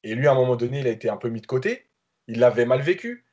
Et 0.04 0.16
lui, 0.16 0.28
à 0.28 0.32
un 0.32 0.36
moment 0.36 0.58
donné, 0.58 0.80
il 0.80 0.88
a 0.88 0.92
été 0.92 1.10
un 1.10 1.18
peu 1.18 1.30
mis 1.30 1.42
de 1.42 1.48
côté 1.48 1.88
il 2.28 2.40
l'avait 2.40 2.66
mal 2.66 2.82
vécu. 2.82 3.26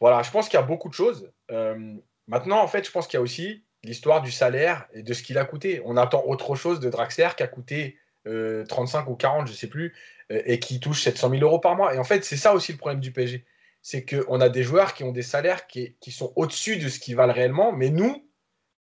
Voilà, 0.00 0.22
je 0.22 0.30
pense 0.30 0.48
qu'il 0.48 0.58
y 0.58 0.62
a 0.62 0.66
beaucoup 0.66 0.88
de 0.88 0.94
choses. 0.94 1.32
Euh, 1.50 1.94
maintenant, 2.26 2.60
en 2.60 2.66
fait, 2.66 2.84
je 2.86 2.90
pense 2.90 3.06
qu'il 3.06 3.18
y 3.18 3.20
a 3.20 3.22
aussi 3.22 3.64
l'histoire 3.84 4.22
du 4.22 4.30
salaire 4.30 4.86
et 4.92 5.02
de 5.02 5.12
ce 5.12 5.22
qu'il 5.22 5.38
a 5.38 5.44
coûté. 5.44 5.80
On 5.84 5.96
attend 5.96 6.24
autre 6.26 6.54
chose 6.54 6.80
de 6.80 6.90
Draxler 6.90 7.28
qui 7.36 7.42
a 7.42 7.46
coûté 7.46 7.98
35 8.24 8.28
euh, 8.28 9.10
ou 9.10 9.16
40, 9.16 9.46
je 9.46 9.52
ne 9.52 9.56
sais 9.56 9.66
plus, 9.66 9.94
euh, 10.30 10.42
et 10.44 10.58
qui 10.58 10.80
touche 10.80 11.02
700 11.02 11.30
000 11.30 11.42
euros 11.42 11.58
par 11.58 11.76
mois. 11.76 11.94
Et 11.94 11.98
en 11.98 12.04
fait, 12.04 12.24
c'est 12.24 12.36
ça 12.36 12.54
aussi 12.54 12.72
le 12.72 12.78
problème 12.78 13.00
du 13.00 13.12
PSG. 13.12 13.44
C'est 13.80 14.04
qu'on 14.04 14.40
a 14.40 14.48
des 14.48 14.62
joueurs 14.62 14.94
qui 14.94 15.02
ont 15.02 15.12
des 15.12 15.22
salaires 15.22 15.66
qui, 15.66 15.96
sont 16.10 16.32
au-dessus 16.36 16.76
de 16.76 16.88
ce 16.88 17.00
qu'ils 17.00 17.16
valent 17.16 17.32
réellement, 17.32 17.72
mais 17.72 17.90
nous, 17.90 18.28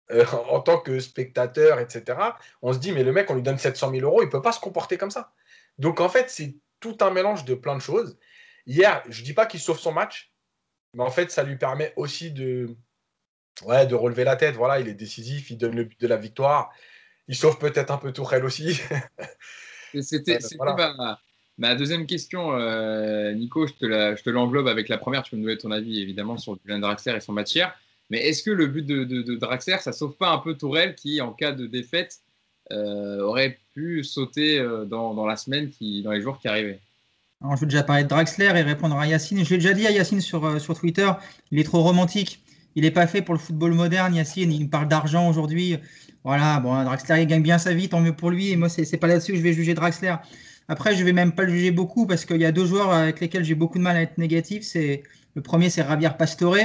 en 0.50 0.60
tant 0.60 0.80
que 0.80 1.00
spectateurs, 1.00 1.80
etc., 1.80 2.18
on 2.62 2.74
se 2.74 2.78
dit, 2.78 2.92
mais 2.92 3.04
le 3.04 3.12
mec, 3.12 3.30
on 3.32 3.36
lui 3.36 3.42
donne 3.42 3.58
700 3.58 3.92
000 3.92 4.04
euros, 4.04 4.22
il 4.22 4.26
ne 4.26 4.32
peut 4.32 4.42
pas 4.42 4.52
se 4.52 4.60
comporter 4.60 4.98
comme 4.98 5.12
ça. 5.12 5.32
Donc, 5.80 6.00
en 6.00 6.10
fait, 6.10 6.30
c'est 6.30 6.56
tout 6.80 6.98
un 7.02 7.10
mélange 7.10 7.46
de 7.46 7.56
plein 7.56 7.76
de 7.76 7.82
choses. 7.82 8.20
Hier, 8.66 9.04
je 9.10 9.22
ne 9.22 9.26
dis 9.26 9.34
pas 9.34 9.46
qu'il 9.46 9.60
sauve 9.60 9.80
son 9.80 9.92
match, 9.92 10.32
mais 10.94 11.04
en 11.04 11.12
fait, 11.12 11.32
ça 11.32 11.44
lui 11.44 11.58
permet 11.58 11.94
aussi 11.96 12.32
de, 12.32 12.76
ouais, 13.64 13.86
de 13.86 13.96
relever 13.96 14.24
la 14.24 14.36
tête. 14.36 14.56
Voilà, 14.56 14.80
il 14.80 14.88
est 14.88 14.94
décisif, 14.94 15.50
il 15.50 15.58
donne 15.58 15.76
le 15.76 15.84
but 15.84 16.00
de 16.00 16.08
la 16.08 16.18
victoire. 16.18 16.72
Il 17.28 17.36
sauve 17.36 17.58
peut-être 17.58 17.92
un 17.92 17.98
peu 17.98 18.12
Tourelle 18.12 18.46
aussi. 18.46 18.80
C'était 20.02 20.40
ma, 21.58 21.76
deuxième 21.76 22.06
question, 22.06 22.54
euh, 22.54 23.32
Nico. 23.34 23.68
Je 23.68 24.22
te 24.22 24.30
l'englobe 24.30 24.68
avec 24.68 24.90
la 24.90 24.98
première. 24.98 25.24
Tu 25.24 25.32
peux 25.32 25.38
me 25.38 25.44
donner 25.44 25.58
ton 25.58 25.72
avis 25.72 26.02
évidemment 26.02 26.38
sur 26.38 26.58
Julien 26.64 26.80
Draxler 26.80 27.16
et 27.16 27.20
son 27.20 27.34
match 27.34 27.54
hier. 27.54 27.74
Mais 28.10 28.20
est-ce 28.28 28.44
que 28.44 28.52
le 28.52 28.68
but 28.68 28.86
de, 28.86 29.36
Draxler, 29.36 29.78
ça 29.80 29.94
sauve 29.94 30.16
pas 30.16 30.30
un 30.30 30.40
peu 30.40 30.56
Tourelle 30.56 30.96
qui, 30.96 31.22
en 31.22 31.32
cas 31.32 31.52
de 31.52 31.66
défaite, 31.66 32.20
euh, 32.72 33.22
aurait 33.22 33.60
pu 33.74 34.04
sauter 34.04 34.60
euh, 34.60 34.86
dans, 34.86 35.14
dans, 35.14 35.26
la 35.26 35.36
semaine, 35.36 35.70
qui, 35.70 36.02
dans 36.02 36.12
les 36.12 36.22
jours 36.22 36.40
qui 36.40 36.48
arrivaient? 36.48 36.80
Alors, 37.44 37.58
je 37.58 37.62
vais 37.62 37.68
déjà 37.68 37.84
parler 37.84 38.04
de 38.04 38.08
Draxler 38.08 38.46
et 38.56 38.62
répondre 38.62 38.98
à 38.98 39.06
Yacine. 39.06 39.44
Je 39.44 39.50
l'ai 39.50 39.58
déjà 39.58 39.74
dit 39.74 39.86
à 39.86 39.92
Yacine 39.92 40.22
sur, 40.22 40.46
euh, 40.46 40.60
Twitter, 40.60 41.12
il 41.52 41.60
est 41.60 41.66
trop 41.66 41.82
romantique. 41.82 42.42
Il 42.76 42.84
n'est 42.84 42.92
pas 42.92 43.06
fait 43.06 43.22
pour 43.22 43.34
le 43.34 43.40
football 43.40 43.74
moderne, 43.74 44.16
Yacine. 44.16 44.52
Il 44.54 44.64
me 44.64 44.70
parle 44.70 44.88
d'argent 44.88 45.28
aujourd'hui. 45.30 45.78
Voilà, 46.24 46.62
bon, 46.62 46.82
Draxler, 46.86 47.22
il 47.22 47.28
gagne 47.28 47.44
bien 47.44 47.58
sa 47.58 47.74
vie, 47.74 47.90
tant 47.90 48.00
mieux 48.00 48.16
pour 48.16 48.32
lui. 48.32 48.52
Et 48.52 48.56
moi, 48.56 48.70
ce 48.70 48.82
n'est 48.82 48.98
pas 48.98 49.08
là-dessus 49.08 49.34
que 49.34 49.38
je 49.38 49.44
vais 49.44 49.52
juger 49.52 49.74
Draxler. 49.74 50.16
Après, 50.70 50.96
je 50.96 51.02
ne 51.02 51.06
vais 51.06 51.12
même 51.12 51.34
pas 51.34 51.44
le 51.44 51.52
juger 51.52 51.72
beaucoup 51.72 52.08
parce 52.08 52.24
qu'il 52.24 52.40
y 52.40 52.46
a 52.46 52.54
deux 52.54 52.66
joueurs 52.66 52.92
avec 52.94 53.20
lesquels 53.20 53.44
j'ai 53.44 53.56
beaucoup 53.56 53.78
de 53.78 53.84
mal 53.84 53.98
à 53.98 54.02
être 54.02 54.18
négatif. 54.18 54.64
C'est 54.64 55.04
Le 55.36 55.42
premier, 55.42 55.70
c'est 55.70 55.86
Javier 55.86 56.12
Pastore. 56.18 56.56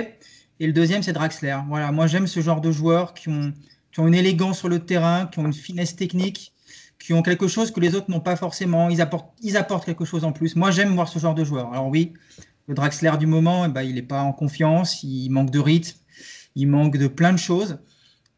Et 0.61 0.67
le 0.67 0.73
deuxième, 0.73 1.03
c'est 1.03 1.13
Draxler. 1.13 1.57
Voilà, 1.69 1.91
moi, 1.91 2.07
j'aime 2.07 2.29
ce 2.29 2.39
genre 2.39 2.61
de 2.61 2.71
joueurs 2.71 3.15
qui 3.15 3.29
ont 3.31 3.53
une 3.99 4.15
élégance 4.15 4.61
sur 4.61 4.69
le 4.69 4.79
terrain, 4.79 5.27
qui 5.27 5.41
ont 5.41 5.47
une 5.47 5.53
finesse 5.53 5.97
technique 5.97 6.53
qui 6.99 7.13
ont 7.13 7.23
quelque 7.23 7.49
chose 7.49 7.71
que 7.71 7.81
les 7.81 7.95
autres 7.95 8.11
n'ont 8.11 8.21
pas 8.21 8.37
forcément. 8.37 8.89
Ils 8.91 9.01
apportent, 9.01 9.33
ils 9.43 9.57
apportent 9.57 9.85
quelque 9.85 10.05
chose 10.05 10.25
en 10.25 10.33
plus. 10.33 10.57
Moi, 10.57 10.71
j'aime 10.71 10.95
voir 10.95 11.09
ce 11.09 11.19
genre 11.19 11.35
de 11.35 11.45
joueur. 11.45 11.73
Alors 11.73 11.89
oui, 11.89 12.15
le 12.67 12.75
Draxler 12.75 13.13
du 13.19 13.27
moment, 13.27 13.65
eh 13.65 13.69
ben, 13.69 13.83
il 13.83 13.95
n'est 13.95 14.03
pas 14.03 14.23
en 14.23 14.33
confiance, 14.33 15.03
il 15.03 15.31
manque 15.31 15.51
de 15.51 15.59
rythme, 15.59 15.99
il 16.55 16.69
manque 16.69 16.97
de 16.97 17.09
plein 17.09 17.33
de 17.33 17.39
choses. 17.39 17.79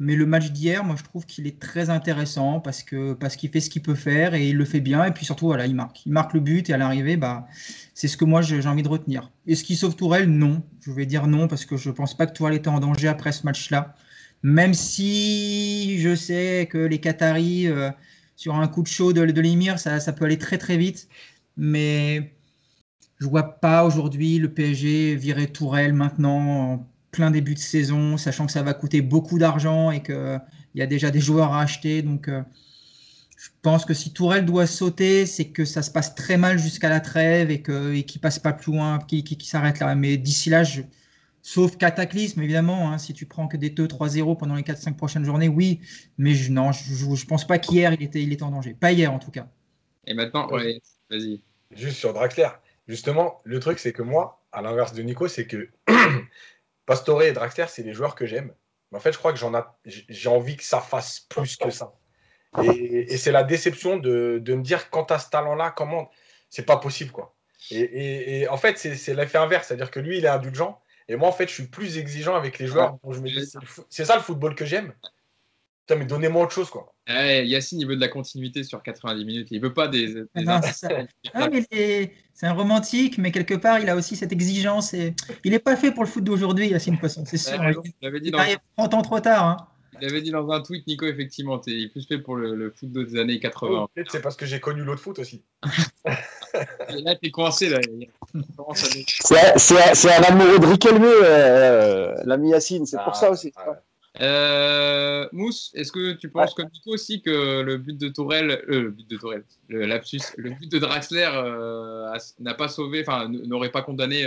Mais 0.03 0.17
le 0.17 0.25
match 0.25 0.51
d'hier, 0.51 0.83
moi, 0.83 0.97
je 0.99 1.05
trouve 1.05 1.27
qu'il 1.27 1.47
est 1.47 1.61
très 1.61 1.91
intéressant 1.91 2.59
parce 2.59 2.83
que 2.83 3.13
parce 3.13 3.37
qu'il 3.37 3.51
fait 3.51 3.61
ce 3.61 3.69
qu'il 3.69 3.83
peut 3.83 3.95
faire 3.95 4.33
et 4.33 4.49
il 4.49 4.57
le 4.57 4.65
fait 4.65 4.81
bien. 4.81 5.05
Et 5.05 5.11
puis 5.11 5.27
surtout, 5.27 5.45
voilà, 5.45 5.67
il 5.67 5.75
marque. 5.75 6.07
Il 6.07 6.13
marque 6.13 6.33
le 6.33 6.41
but 6.41 6.71
et 6.71 6.73
à 6.73 6.79
l'arrivée, 6.79 7.19
bah, 7.19 7.47
c'est 7.93 8.09
ce 8.09 8.17
que 8.17 8.25
moi 8.25 8.41
j'ai 8.41 8.67
envie 8.67 8.83
de 8.83 8.89
retenir. 8.89 9.31
Est-ce 9.47 9.63
qu'il 9.63 9.77
sauve 9.77 9.97
Tourelle? 9.97 10.31
Non. 10.31 10.63
Je 10.81 10.91
vais 10.91 11.05
dire 11.05 11.27
non 11.27 11.49
parce 11.49 11.67
que 11.67 11.77
je 11.77 11.91
ne 11.91 11.95
pense 11.95 12.17
pas 12.17 12.27
que 12.27 12.33
Tourelle 12.33 12.55
était 12.55 12.69
en 12.69 12.81
danger 12.81 13.09
après 13.09 13.33
ce 13.33 13.45
match-là. 13.45 13.95
Même 14.43 14.73
si 14.73 15.99
je 15.99 16.15
sais 16.15 16.67
que 16.71 16.79
les 16.79 16.99
Qataris, 16.99 17.69
euh, 17.69 17.91
sur 18.41 18.55
un 18.55 18.69
coup 18.69 18.83
de 18.83 18.89
chaud 18.89 19.13
de, 19.13 19.27
de 19.27 19.77
ça, 19.77 20.13
peut 20.15 20.25
aller 20.25 20.39
très 20.39 20.57
très 20.57 20.79
vite. 20.79 21.09
Mais 21.59 22.33
je 23.19 23.27
vois 23.27 23.61
pas 23.61 23.85
aujourd'hui 23.85 24.39
le 24.39 24.51
PSG 24.51 25.15
virer 25.15 25.47
Tourelle 25.49 25.93
maintenant 25.93 26.89
plein 27.11 27.31
début 27.31 27.53
de 27.55 27.59
saison, 27.59 28.17
sachant 28.17 28.47
que 28.47 28.53
ça 28.53 28.63
va 28.63 28.73
coûter 28.73 29.03
beaucoup 29.03 29.39
d'argent 29.39 29.91
et 29.91 30.03
qu'il 30.03 30.41
y 30.75 30.81
a 30.81 30.87
déjà 30.87 31.11
des 31.11 31.21
joueurs 31.21 31.53
à 31.53 31.61
acheter. 31.61 32.01
Donc, 32.01 32.29
euh, 32.29 32.43
je 33.37 33.51
pense 33.61 33.85
que 33.85 33.93
si 33.93 34.15
Tourelle 34.15 34.47
doit 34.47 34.67
sauter, 34.67 35.27
c'est 35.27 35.49
que 35.49 35.67
ça 35.67 35.83
se 35.83 35.91
passe 35.91 36.15
très 36.15 36.39
mal 36.39 36.59
jusqu'à 36.59 36.89
la 36.89 37.01
trêve 37.01 37.51
et 37.51 37.61
qu'il 37.61 37.95
et 37.95 38.19
passe 38.23 38.39
pas 38.39 38.55
plus 38.55 38.73
loin, 38.73 39.01
qu'il 39.01 39.43
s'arrête 39.43 39.81
là. 39.81 39.95
Mais 39.95 40.17
d'ici 40.17 40.49
là, 40.49 40.63
sauf 41.43 41.77
cataclysme, 41.77 42.43
évidemment, 42.43 42.91
hein, 42.91 42.99
si 42.99 43.15
tu 43.15 43.27
prends 43.27 43.49
que 43.49 43.57
des 43.57 43.71
2-3-0 43.71 44.37
pendant 44.37 44.55
les 44.55 44.63
4-5 44.63 44.97
prochaines 44.97 45.25
journées, 45.25 45.49
oui. 45.49 45.81
Mais 46.19 46.35
je, 46.35 46.53
non, 46.53 46.73
je 46.73 47.07
ne 47.07 47.27
pense 47.27 47.47
pas 47.47 47.59
qu'hier, 47.59 47.93
il 47.95 48.03
était, 48.03 48.23
il 48.23 48.33
était 48.33 48.43
en 48.43 48.51
danger. 48.51 48.75
Pas 48.75 48.93
hier, 48.93 49.13
en 49.13 49.19
tout 49.19 49.31
cas. 49.31 49.49
Et 50.07 50.15
maintenant, 50.15 50.49
vas-y. 50.49 51.43
Juste 51.73 51.99
sur 51.99 52.13
Draxler. 52.13 52.49
Justement, 52.89 53.41
le 53.45 53.61
truc, 53.61 53.79
c'est 53.79 53.93
que 53.93 54.03
moi, 54.03 54.43
à 54.53 54.63
l'inverse 54.63 54.93
de 54.93 55.03
Nico, 55.03 55.29
c'est 55.29 55.47
que 55.47 55.69
Pastore 56.87 57.23
et 57.23 57.33
Draxler, 57.33 57.67
c'est 57.69 57.83
les 57.83 57.95
joueurs 57.95 58.15
que 58.15 58.27
j'aime. 58.27 58.53
Mais 58.91 58.99
en 58.99 59.01
fait, 59.01 59.13
je 59.13 59.19
crois 59.19 59.33
que 59.33 59.39
j'en 59.39 59.53
j'ai 59.85 60.29
envie 60.29 60.57
que 60.57 60.65
ça 60.65 60.81
fasse 60.81 61.21
plus 61.21 61.57
que 61.57 61.71
ça. 61.71 61.95
Et, 62.65 63.17
c'est 63.17 63.31
la 63.31 63.45
déception 63.45 63.97
de, 63.97 64.43
me 64.45 64.63
dire, 64.63 64.91
quand 64.91 65.05
tu 65.05 65.13
as 65.13 65.21
ce 65.21 65.31
talent-là, 65.31 65.71
comment 65.71 66.11
C'est 66.49 66.67
pas 66.67 66.79
possible, 66.79 67.13
quoi. 67.13 67.37
Et, 67.71 68.49
en 68.49 68.57
fait, 68.57 68.77
c'est 68.79 69.15
l'effet 69.15 69.39
inverse. 69.39 69.69
C'est-à-dire 69.69 69.91
que 69.91 70.01
lui, 70.01 70.19
il 70.19 70.25
est 70.25 70.29
indulgent. 70.29 70.83
Et 71.11 71.17
moi, 71.17 71.29
en 71.29 71.33
fait, 71.33 71.49
je 71.49 71.55
suis 71.55 71.67
plus 71.67 71.99
exigeant 71.99 72.37
avec 72.37 72.59
les 72.59 72.67
joueurs. 72.67 72.99
c'est 73.89 74.05
ça 74.05 74.17
le 74.17 74.23
football 74.23 74.55
que 74.55 74.65
j'aime 74.65 74.93
mais 75.97 76.05
donnez-moi 76.05 76.45
autre 76.45 76.53
chose, 76.53 76.71
quoi. 76.71 76.93
Yacine, 77.09 77.81
il 77.81 77.87
veut 77.87 77.97
de 77.97 78.01
la 78.01 78.09
continuité 78.09 78.63
sur 78.63 78.83
90 78.83 79.25
minutes. 79.25 79.49
Il 79.51 79.61
veut 79.61 79.75
pas 79.75 79.89
des. 79.89 80.25
c'est 82.35 82.47
un 82.47 82.53
romantique, 82.53 83.19
mais 83.19 83.33
quelque 83.33 83.55
part, 83.55 83.81
il 83.81 83.89
a 83.89 83.97
aussi 83.97 84.17
cette 84.17 84.33
exigence. 84.33 84.95
Et... 84.95 85.15
Il 85.45 85.51
n'est 85.53 85.59
pas 85.59 85.77
fait 85.77 85.91
pour 85.91 86.05
le 86.05 86.09
foot 86.09 86.25
d'aujourd'hui, 86.25 86.69
Yacine 86.69 86.99
Poisson, 86.99 87.25
c'est 87.27 87.37
sûr. 87.37 87.61
il, 88.03 88.21
dit 88.21 88.31
dans... 88.31 88.45
30 88.77 88.95
ans 88.95 89.03
trop 89.03 89.21
tard. 89.21 89.45
Hein. 89.45 89.57
Il 90.01 90.09
avait 90.09 90.23
dit 90.23 90.31
dans 90.31 90.51
un 90.51 90.61
tweet, 90.61 90.87
Nico, 90.87 91.07
effectivement, 91.07 91.61
est 91.67 91.89
plus 91.89 92.07
fait 92.07 92.19
pour 92.19 92.37
le, 92.37 92.71
foot 92.71 92.91
des 92.93 93.19
années 93.19 93.39
80. 93.39 93.89
Peut-être 93.95 94.11
c'est 94.11 94.23
parce 94.23 94.37
que 94.37 94.47
j'ai 94.47 94.61
connu 94.61 94.83
l'autre 94.83 95.03
foot 95.03 95.19
aussi. 95.19 95.43
là, 96.05 97.17
t'es 97.17 97.31
coincé. 97.31 97.69
Là. 97.69 97.81
C'est 98.75 100.13
un 100.13 100.23
amoureux 100.23 100.59
de 100.59 100.67
Riquelme, 100.67 101.05
euh, 101.05 102.15
l'ami 102.25 102.51
Yacine, 102.51 102.87
c'est 102.87 102.99
pour 102.99 103.13
ah, 103.13 103.15
ça 103.15 103.31
aussi. 103.31 103.53
Euh, 104.21 105.29
Mousse, 105.33 105.71
est-ce 105.75 105.93
que 105.93 106.13
tu 106.13 106.31
penses 106.31 106.55
comme 106.55 106.69
Nico 106.73 106.91
aussi 106.91 107.23
que 107.23 107.63
le 107.63 107.79
but 107.79 107.97
de 107.97 108.09
Tourelle, 108.09 108.51
euh, 108.69 108.83
le 108.83 108.91
but 108.91 109.09
de 109.09 109.17
Tourelle, 109.17 109.45
le 109.69 109.87
lapsus, 109.87 110.21
le 110.37 110.51
but 110.51 110.71
de 110.71 110.79
Draxler 110.79 111.31
euh, 111.33 112.13
n'a 112.41 112.55
pas 112.55 112.69
sauvé, 112.69 113.03
enfin 113.07 113.29
n'aurait 113.29 113.71
pas 113.71 113.83
condamné 113.83 114.25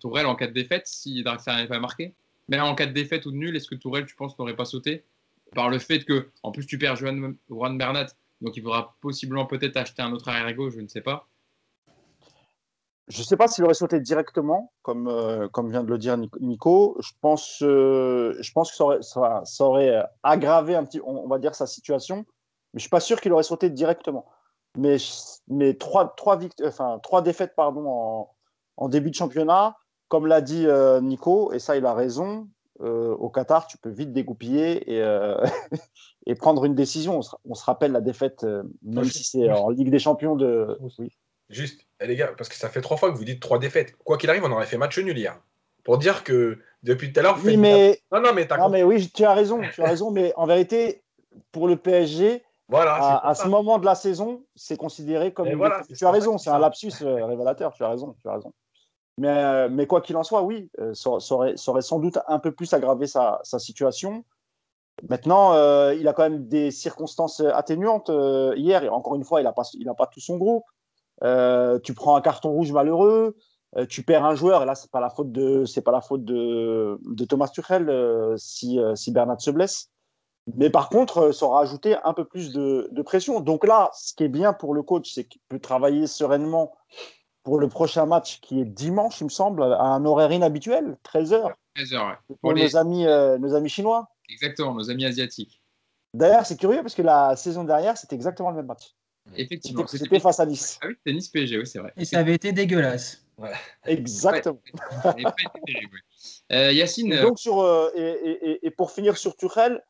Tourelle 0.00 0.26
en 0.26 0.36
cas 0.36 0.46
de 0.46 0.52
défaite 0.52 0.86
si 0.86 1.22
Draxler 1.22 1.54
n'avait 1.54 1.68
pas 1.68 1.80
marqué? 1.80 2.14
Mais 2.48 2.60
en 2.60 2.74
cas 2.74 2.86
de 2.86 2.92
défaite 2.92 3.26
ou 3.26 3.30
de 3.30 3.36
nul, 3.36 3.56
est-ce 3.56 3.68
que 3.68 3.74
Tourelle, 3.74 4.06
tu 4.06 4.14
penses, 4.14 4.38
n'aurait 4.38 4.56
pas 4.56 4.64
sauté 4.64 5.04
Par 5.54 5.70
le 5.70 5.78
fait 5.78 6.04
que, 6.04 6.30
en 6.42 6.52
plus, 6.52 6.66
tu 6.66 6.78
perds 6.78 6.96
Juan, 6.96 7.36
Bernat, 7.48 8.06
donc 8.40 8.56
il 8.56 8.62
faudra 8.62 8.96
possiblement 9.00 9.46
peut-être 9.46 9.76
acheter 9.76 10.02
un 10.02 10.12
autre 10.12 10.28
arrière 10.28 10.52
gauche, 10.54 10.74
je 10.74 10.80
ne 10.80 10.88
sais 10.88 11.00
pas. 11.00 11.26
Je 13.08 13.18
ne 13.18 13.24
sais 13.24 13.36
pas 13.36 13.48
s'il 13.48 13.64
aurait 13.64 13.74
sauté 13.74 14.00
directement, 14.00 14.72
comme, 14.82 15.08
euh, 15.08 15.46
comme 15.48 15.70
vient 15.70 15.84
de 15.84 15.90
le 15.90 15.98
dire 15.98 16.16
Nico. 16.40 16.96
Je 17.00 17.12
pense, 17.20 17.60
euh, 17.62 18.34
je 18.40 18.52
pense 18.52 18.70
que 18.70 18.76
ça 19.02 19.20
aurait, 19.20 19.40
aurait, 19.60 20.02
aggravé 20.22 20.74
un 20.74 20.84
petit, 20.84 21.00
on, 21.04 21.28
va 21.28 21.38
dire, 21.38 21.54
sa 21.54 21.66
situation. 21.66 22.16
Mais 22.16 22.24
je 22.74 22.76
ne 22.76 22.80
suis 22.80 22.90
pas 22.90 23.00
sûr 23.00 23.20
qu'il 23.20 23.32
aurait 23.32 23.42
sauté 23.42 23.68
directement. 23.68 24.26
Mais, 24.76 24.96
mais 25.48 25.74
trois, 25.74 26.14
trois, 26.16 26.38
enfin, 26.64 26.98
trois 27.02 27.20
défaites 27.20 27.54
pardon, 27.54 28.26
en, 28.76 28.88
début 28.88 29.10
de 29.10 29.14
championnat, 29.14 29.76
comme 30.14 30.28
l'a 30.28 30.40
dit 30.40 30.64
euh, 30.68 31.00
Nico, 31.00 31.52
et 31.52 31.58
ça, 31.58 31.76
il 31.76 31.84
a 31.84 31.92
raison. 31.92 32.46
au 32.78 33.28
Qatar, 33.30 33.66
tu 33.66 33.78
peux 33.78 33.90
vite 33.90 34.12
dégoupiller 34.12 34.94
et, 34.94 35.02
et 36.26 36.36
prendre 36.36 36.64
une 36.64 36.76
décision. 36.76 37.18
On 37.44 37.54
se, 37.54 37.64
rappelle 37.64 37.90
la 37.90 38.00
défaite, 38.00 38.46
même 38.82 39.04
si 39.06 39.24
c'est 39.24 39.50
en 39.50 39.70
Ligue 39.70 39.90
des 39.90 39.98
Champions 39.98 40.36
de. 40.36 40.78
Oui. 41.00 41.10
Juste, 41.50 41.80
eh, 41.98 42.06
les 42.06 42.14
gars, 42.14 42.32
parce 42.38 42.48
que 42.48 42.54
ça 42.54 42.68
fait 42.68 42.80
trois 42.80 42.96
fois 42.96 43.10
que 43.10 43.16
vous 43.16 43.24
dites 43.24 43.40
trois 43.40 43.58
défaites. 43.58 43.96
Quoi 44.04 44.16
qu'il 44.16 44.30
arrive, 44.30 44.44
on 44.44 44.52
aurait 44.52 44.66
fait 44.66 44.78
match 44.78 44.96
nul 45.00 45.18
hier. 45.18 45.36
Pour 45.82 45.98
dire 45.98 46.22
que 46.22 46.58
depuis 46.84 47.12
tout 47.12 47.18
à 47.18 47.24
l'heure, 47.24 47.38
oui, 47.44 47.56
mais... 47.56 48.00
Non, 48.12 48.20
non, 48.20 48.32
mais, 48.32 48.46
non, 48.56 48.68
mais 48.68 48.84
oui, 48.84 49.10
tu 49.12 49.24
as 49.24 49.34
raison, 49.34 49.60
tu 49.74 49.82
as 49.82 49.86
raison, 49.86 50.12
mais 50.12 50.32
en 50.36 50.46
vérité, 50.46 51.02
pour 51.50 51.66
le 51.66 51.76
PSG, 51.76 52.44
voilà, 52.68 53.18
à, 53.18 53.34
ce 53.34 53.46
moment 53.46 53.78
de 53.78 53.84
la 53.84 53.94
saison, 53.94 54.42
c'est 54.54 54.76
considéré 54.78 55.32
comme. 55.32 55.52
Voilà, 55.52 55.82
tu 55.96 56.04
as 56.04 56.10
raison, 56.10 56.38
c'est 56.38 56.50
un 56.50 56.58
lapsus 56.58 56.92
euh, 57.02 57.26
révélateur, 57.26 57.74
tu 57.74 57.84
as 57.84 57.88
raison, 57.90 58.16
tu 58.22 58.28
as 58.28 58.34
raison. 58.34 58.52
Mais, 59.18 59.28
euh, 59.28 59.68
mais 59.70 59.86
quoi 59.86 60.00
qu'il 60.00 60.16
en 60.16 60.24
soit, 60.24 60.42
oui, 60.42 60.70
euh, 60.80 60.92
ça, 60.94 61.10
aurait, 61.34 61.56
sans 61.56 61.98
doute 61.98 62.18
un 62.26 62.38
peu 62.38 62.52
plus 62.52 62.72
aggravé 62.72 63.06
sa, 63.06 63.40
situation. 63.58 64.24
Maintenant, 65.08 65.54
il 65.90 66.06
a 66.06 66.12
quand 66.12 66.22
même 66.22 66.46
des 66.46 66.70
circonstances 66.70 67.40
atténuantes. 67.40 68.10
hier, 68.56 68.92
encore 68.92 69.16
une 69.16 69.24
fois, 69.24 69.40
il 69.40 69.44
n'a 69.44 69.52
pas, 69.52 69.64
pas 69.96 70.06
tout 70.06 70.20
son 70.20 70.36
groupe. 70.36 70.64
Euh, 71.22 71.78
tu 71.78 71.94
prends 71.94 72.16
un 72.16 72.20
carton 72.20 72.50
rouge 72.50 72.72
malheureux, 72.72 73.36
euh, 73.76 73.86
tu 73.86 74.02
perds 74.02 74.24
un 74.24 74.34
joueur, 74.34 74.62
et 74.62 74.66
là, 74.66 74.74
c'est 74.74 74.90
pas 74.90 75.00
la 75.00 75.10
faute 75.10 75.32
de, 75.32 75.64
pas 75.80 75.92
la 75.92 76.00
faute 76.00 76.24
de, 76.24 76.98
Thomas 77.28 77.48
Tuchel 77.48 77.88
euh, 77.88 78.36
si, 78.36 78.78
si 78.94 79.12
Bernard 79.12 79.40
se 79.40 79.50
blesse. 79.50 79.90
Mais 80.56 80.68
par 80.68 80.90
contre, 80.90 81.32
ça 81.32 81.46
aura 81.46 81.62
ajouté 81.62 81.96
un 82.04 82.12
peu 82.12 82.24
plus 82.24 82.52
de, 82.52 83.02
pression. 83.02 83.40
Donc 83.40 83.66
là, 83.66 83.90
ce 83.94 84.12
qui 84.12 84.24
est 84.24 84.28
bien 84.28 84.52
pour 84.52 84.74
le 84.74 84.82
coach, 84.82 85.12
c'est 85.14 85.24
qu'il 85.24 85.40
peut 85.48 85.58
travailler 85.58 86.06
sereinement 86.06 86.74
pour 87.44 87.60
le 87.60 87.68
prochain 87.68 88.06
match 88.06 88.40
qui 88.40 88.60
est 88.60 88.64
dimanche, 88.64 89.20
il 89.20 89.24
me 89.24 89.28
semble, 89.28 89.62
à 89.62 89.82
un 89.82 90.04
horaire 90.04 90.32
inhabituel, 90.32 90.96
13h. 91.04 91.52
13h, 91.76 92.08
ouais. 92.08 92.36
Pour, 92.40 92.54
nos, 92.54 92.76
amis, 92.76 93.04
nos 93.04 93.54
amis 93.54 93.68
chinois. 93.68 94.08
Exactement, 94.28 94.74
nos 94.74 94.90
amis 94.90 95.04
asiatiques. 95.04 95.62
D'ailleurs, 96.14 96.46
c'est 96.46 96.56
curieux 96.56 96.82
parce 96.82 96.94
que 96.94 97.02
la 97.02 97.36
saison 97.36 97.64
dernière, 97.64 97.96
c'était 97.96 98.14
exactement 98.14 98.50
le 98.50 98.56
même 98.56 98.66
match. 98.66 98.94
Effectivement. 99.36 99.86
C'était 99.86 100.20
face 100.20 100.40
à 100.40 100.46
Nice. 100.46 100.78
Ah 100.82 100.86
oui, 100.88 100.94
c'était 100.98 101.14
Nice 101.14 101.28
PSG, 101.28 101.58
oui, 101.58 101.66
c'est 101.66 101.78
vrai. 101.78 101.92
Et 101.96 102.04
ça 102.04 102.18
avait 102.18 102.34
été 102.34 102.52
dégueulasse. 102.52 103.24
Exactement. 103.84 104.60
euh, 106.52 106.72
Yacine. 106.72 107.12
Et, 107.12 107.20
donc 107.20 107.38
sur, 107.38 107.60
euh, 107.60 107.90
et, 107.94 108.02
et, 108.02 108.66
et, 108.66 108.70
pour 108.70 108.90
finir 108.92 109.16
sur 109.16 109.36
Tuchel, 109.36 109.82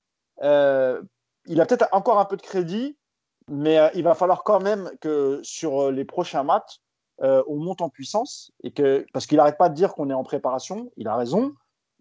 euh, 0.43 1.03
il 1.47 1.61
a 1.61 1.67
peut-être 1.67 1.89
encore 1.93 2.19
un 2.19 2.25
peu 2.25 2.37
de 2.37 2.43
crédit, 2.43 2.97
mais 3.51 3.79
euh, 3.79 3.89
il 3.95 4.03
va 4.03 4.15
falloir 4.15 4.45
quand 4.45 4.61
même 4.61 4.91
que 5.01 5.41
sur 5.43 5.91
les 5.91 6.05
prochains 6.05 6.43
matchs, 6.43 6.81
on 7.21 7.57
monte 7.57 7.81
en 7.81 7.89
puissance. 7.89 8.53
Et 8.63 8.73
que, 8.73 9.07
parce 9.13 9.27
qu'il 9.27 9.39
n'arrête 9.39 9.59
pas 9.59 9.69
de 9.69 9.75
dire 9.75 9.95
qu'on 9.95 10.11
est 10.11 10.15
en 10.15 10.25
préparation, 10.25 10.91
il 10.97 11.09
a 11.09 11.17
raison, 11.17 11.55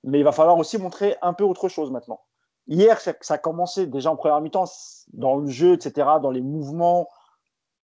mais 0.04 0.20
il 0.20 0.24
va 0.24 0.32
falloir 0.32 0.58
aussi 0.58 0.78
montrer 0.78 1.16
un 1.22 1.34
peu 1.34 1.44
autre 1.44 1.70
chose 1.70 1.92
maintenant. 1.92 2.20
Hier, 2.68 3.00
ça 3.00 3.14
a 3.30 3.38
commencé 3.38 3.88
déjà 3.88 4.12
en 4.12 4.16
première 4.16 4.40
mi-temps, 4.40 4.66
dans 5.14 5.36
le 5.36 5.48
jeu, 5.48 5.74
etc., 5.74 6.08
dans 6.22 6.32
les 6.32 6.42
mouvements, 6.42 7.10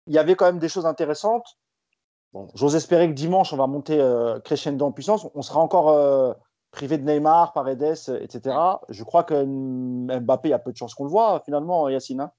il 0.08 0.14
y 0.14 0.18
avait 0.18 0.36
quand 0.36 0.46
même 0.46 0.60
des 0.60 0.70
choses 0.70 0.86
intéressantes. 0.86 1.58
J'ose 2.54 2.76
espérer 2.76 3.08
que 3.08 3.14
dimanche, 3.14 3.54
on 3.54 3.58
va 3.58 3.68
monter 3.68 4.00
euh, 4.00 4.40
crescendo 4.40 4.86
en 4.86 4.92
puissance. 4.92 5.28
On 5.34 5.42
sera 5.42 5.60
encore 5.60 5.90
euh, 5.90 6.34
privé 6.72 6.98
de 6.98 7.04
Neymar, 7.04 7.54
Paredes, 7.54 8.20
etc. 8.22 8.56
Je 8.90 9.04
crois 9.04 9.24
que 9.24 9.44
Mbappé, 9.44 10.50
il 10.50 10.52
y 10.52 10.54
a 10.54 10.60
peu 10.60 10.72
de 10.72 10.78
chances 10.78 10.94
qu'on 10.94 11.06
le 11.06 11.10
voit 11.10 11.42
finalement, 11.46 11.90
Yacine. 11.90 12.22
Hein. 12.22 12.32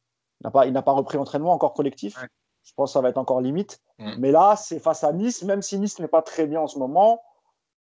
il 0.64 0.72
n'a 0.72 0.82
pas, 0.82 0.92
repris 0.92 1.18
entraînement 1.18 1.52
encore 1.52 1.74
collectif. 1.74 2.18
Je 2.62 2.72
pense 2.74 2.90
que 2.90 2.92
ça 2.94 3.00
va 3.00 3.08
être 3.08 3.18
encore 3.18 3.40
limite. 3.40 3.80
Mais 4.18 4.30
là, 4.30 4.56
c'est 4.56 4.78
face 4.78 5.04
à 5.04 5.12
Nice, 5.12 5.42
même 5.42 5.60
si 5.60 5.78
Nice 5.78 5.98
n'est 5.98 6.08
pas 6.08 6.22
très 6.22 6.46
bien 6.46 6.60
en 6.60 6.66
ce 6.66 6.78
moment. 6.78 7.22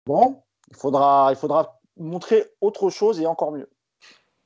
Bon, 0.04 0.42
il 0.70 0.76
faudra, 0.76 1.28
il 1.30 1.36
faudra 1.36 1.80
montrer 1.96 2.44
autre 2.60 2.90
chose 2.90 3.20
et 3.20 3.26
encore 3.26 3.52
mieux. 3.52 3.68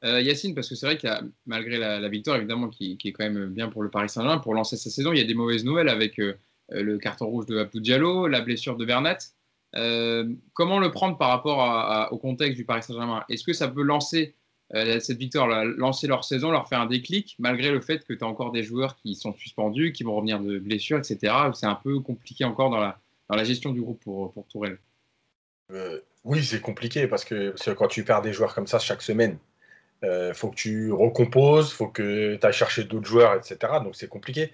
Euh, 0.05 0.21
Yacine, 0.21 0.55
parce 0.55 0.69
que 0.69 0.75
c'est 0.75 0.87
vrai 0.87 0.99
que 0.99 1.09
malgré 1.47 1.79
la, 1.79 2.09
victoire, 2.09 2.37
évidemment, 2.37 2.69
qui, 2.69 2.99
est 3.03 3.13
quand 3.13 3.25
même 3.25 3.47
bien 3.47 3.69
pour 3.69 3.83
le 3.83 3.91
Paris 3.91 4.09
Saint-Germain, 4.09 4.39
pour 4.39 4.55
lancer 4.55 4.77
sa 4.77 4.91
saison, 4.91 5.13
il 5.13 5.19
y 5.19 5.23
a 5.23 5.27
des 5.27 5.35
mauvaises 5.35 5.65
nouvelles 5.65 5.89
avec 5.89 6.19
euh, 6.19 6.35
le 6.69 6.99
carton 6.99 7.27
rouge 7.27 7.47
de 7.47 7.59
Abdou 7.59 7.81
Diallo, 7.81 8.27
la 8.27 8.41
blessure 8.41 8.77
de 8.77 8.85
Bernat. 8.85 9.19
Euh, 9.75 10.31
comment 10.53 10.79
le 10.79 10.91
prendre 10.91 11.17
par 11.17 11.29
rapport 11.31 12.13
au 12.13 12.19
contexte 12.19 12.57
du 12.57 12.65
Paris 12.65 12.83
Saint-Germain? 12.83 13.25
Est-ce 13.29 13.45
que 13.45 13.53
ça 13.53 13.69
peut 13.69 13.83
lancer 13.83 14.35
cette 14.73 15.19
victoire, 15.19 15.47
lancer 15.65 16.07
leur 16.07 16.25
saison, 16.25 16.51
leur 16.51 16.69
faire 16.69 16.81
un 16.81 16.87
déclic, 16.87 17.37
malgré 17.39 17.71
le 17.71 17.81
fait 17.81 18.05
que 18.05 18.13
tu 18.13 18.25
as 18.25 18.27
encore 18.27 18.51
des 18.51 18.63
joueurs 18.63 18.97
qui 18.97 19.15
sont 19.15 19.33
suspendus, 19.33 19.93
qui 19.93 20.03
vont 20.03 20.17
revenir 20.17 20.41
de 20.41 20.59
blessures, 20.59 20.99
etc. 20.99 21.33
C'est 21.55 21.67
un 21.67 21.77
peu 21.77 22.01
compliqué 22.01 22.45
encore 22.45 22.71
dans 22.71 22.81
la, 22.81 22.99
dans 23.29 23.37
la 23.37 23.45
gestion 23.45 23.71
du 23.71 23.81
groupe 23.81 24.03
pour, 24.03 24.33
pour 24.33 24.47
Tourelle. 24.49 24.79
oui, 26.25 26.45
c'est 26.45 26.61
compliqué 26.61 27.07
parce 27.07 27.25
que, 27.25 27.55
quand 27.75 27.89
tu 27.89 28.05
perds 28.05 28.23
des 28.23 28.33
joueurs 28.33 28.55
comme 28.55 28.67
ça 28.67 28.79
chaque 28.79 29.03
semaine, 29.03 29.39
il 30.03 30.33
faut 30.35 30.51
que 30.51 30.57
tu 30.57 30.93
recomposes, 30.93 31.73
faut 31.73 31.89
que 31.89 32.37
tu 32.37 32.47
ailles 32.47 32.53
chercher 32.53 32.85
d'autres 32.85 33.07
joueurs, 33.07 33.35
etc. 33.35 33.75
Donc 33.85 33.95
c'est 33.95 34.09
compliqué. 34.09 34.53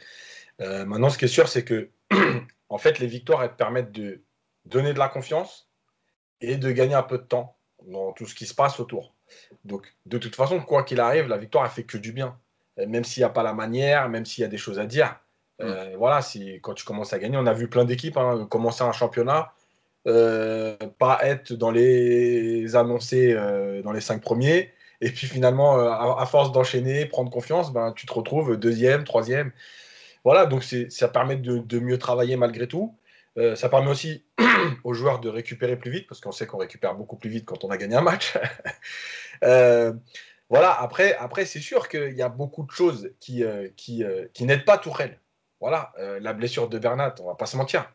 maintenant, 0.59 1.09
ce 1.09 1.17
qui 1.17 1.25
est 1.25 1.29
sûr, 1.29 1.49
c'est 1.49 1.65
que 1.65 1.89
en 2.69 2.79
fait, 2.79 2.99
les 2.99 3.07
victoires, 3.07 3.43
elles 3.43 3.51
te 3.51 3.57
permettent 3.57 3.93
de 3.93 4.23
donner 4.65 4.93
de 4.93 4.99
la 4.99 5.09
confiance 5.09 5.69
et 6.41 6.57
de 6.57 6.71
gagner 6.71 6.95
un 6.95 7.03
peu 7.03 7.19
de 7.19 7.25
temps 7.25 7.57
dans 7.87 8.13
tout 8.13 8.27
ce 8.27 8.35
qui 8.35 8.47
se 8.47 8.55
passe 8.55 8.81
autour. 8.81 9.12
Donc, 9.65 9.95
de 10.07 10.19
toute 10.19 10.37
façon, 10.37 10.61
quoi 10.61 10.83
qu'il 10.83 11.01
arrive, 11.01 11.29
la 11.29 11.39
victoire, 11.39 11.65
elle 11.65 11.71
fait 11.71 11.85
que 11.85 11.99
du 11.99 12.13
bien. 12.13 12.37
Même 12.77 13.05
s'il 13.05 13.21
n'y 13.21 13.25
a 13.25 13.31
pas 13.31 13.43
la 13.43 13.53
manière, 13.53 14.09
même 14.09 14.25
s'il 14.25 14.43
y 14.43 14.45
a 14.45 14.49
des 14.49 14.59
choses 14.59 14.79
à 14.79 14.87
dire. 14.87 15.19
Euh, 15.61 15.93
mm. 15.93 15.97
voilà, 15.97 16.23
si, 16.23 16.59
quand 16.63 16.75
tu 16.75 16.85
commences 16.85 17.13
à 17.13 17.19
gagner, 17.19 17.37
on 17.37 17.47
a 17.47 17.53
vu 17.53 17.69
plein 17.69 17.85
d'équipes 17.85 18.17
hein, 18.17 18.47
commencer 18.51 18.83
un 18.83 18.93
championnat, 18.93 19.53
euh, 20.07 20.77
pas 20.99 21.21
être 21.23 21.53
dans 21.53 21.71
les 21.71 22.75
annoncés 22.77 23.33
euh, 23.33 23.83
dans 23.83 23.93
les 23.93 24.01
cinq 24.01 24.21
premiers, 24.21 24.73
et 25.01 25.11
puis 25.11 25.27
finalement, 25.27 25.79
à, 25.81 26.25
force 26.27 26.53
d'enchaîner, 26.53 27.07
prendre 27.07 27.31
confiance, 27.31 27.73
ben, 27.73 27.93
tu 27.93 28.07
te 28.07 28.13
retrouves 28.13 28.57
deuxième, 28.57 29.03
troisième. 29.03 29.51
Voilà, 30.25 30.47
donc 30.47 30.63
ça 30.63 31.09
permet 31.09 31.35
de, 31.35 31.81
mieux 31.81 31.99
travailler 31.99 32.37
malgré 32.37 32.69
tout. 32.69 32.95
Euh, 33.39 33.55
ça 33.55 33.69
permet 33.69 33.91
aussi 33.91 34.25
aux 34.85 34.93
joueurs 34.93 35.21
de 35.21 35.29
récupérer 35.29 35.77
plus 35.77 35.91
vite, 35.91 36.07
parce 36.07 36.21
qu'on 36.21 36.33
sait 36.33 36.47
qu'on 36.47 36.59
récupère 36.59 36.95
beaucoup 36.95 37.17
plus 37.17 37.31
vite 37.31 37.47
quand 37.47 37.65
on 37.65 37.71
a 37.71 37.77
gagné 37.77 37.97
un 37.97 38.03
match. 38.03 38.39
Euh, 39.45 39.93
voilà, 40.51 40.73
après, 40.81 41.17
après 41.17 41.47
c'est 41.47 41.59
sûr 41.59 41.89
qu'il 41.89 42.13
y 42.13 42.23
a 42.23 42.29
beaucoup 42.29 42.63
de 42.63 42.71
choses 42.71 43.11
qui, 43.19 43.43
euh, 43.43 43.67
qui, 43.77 44.05
qui 44.35 44.45
n'aident 44.45 44.65
pas 44.65 44.79
Tourelle. 44.79 45.19
Voilà, 45.61 45.93
la 45.99 46.33
blessure 46.33 46.69
de 46.69 46.79
Bernat, 46.79 47.17
on 47.21 47.27
va 47.27 47.35
pas 47.35 47.47
se 47.47 47.57
mentir. 47.57 47.93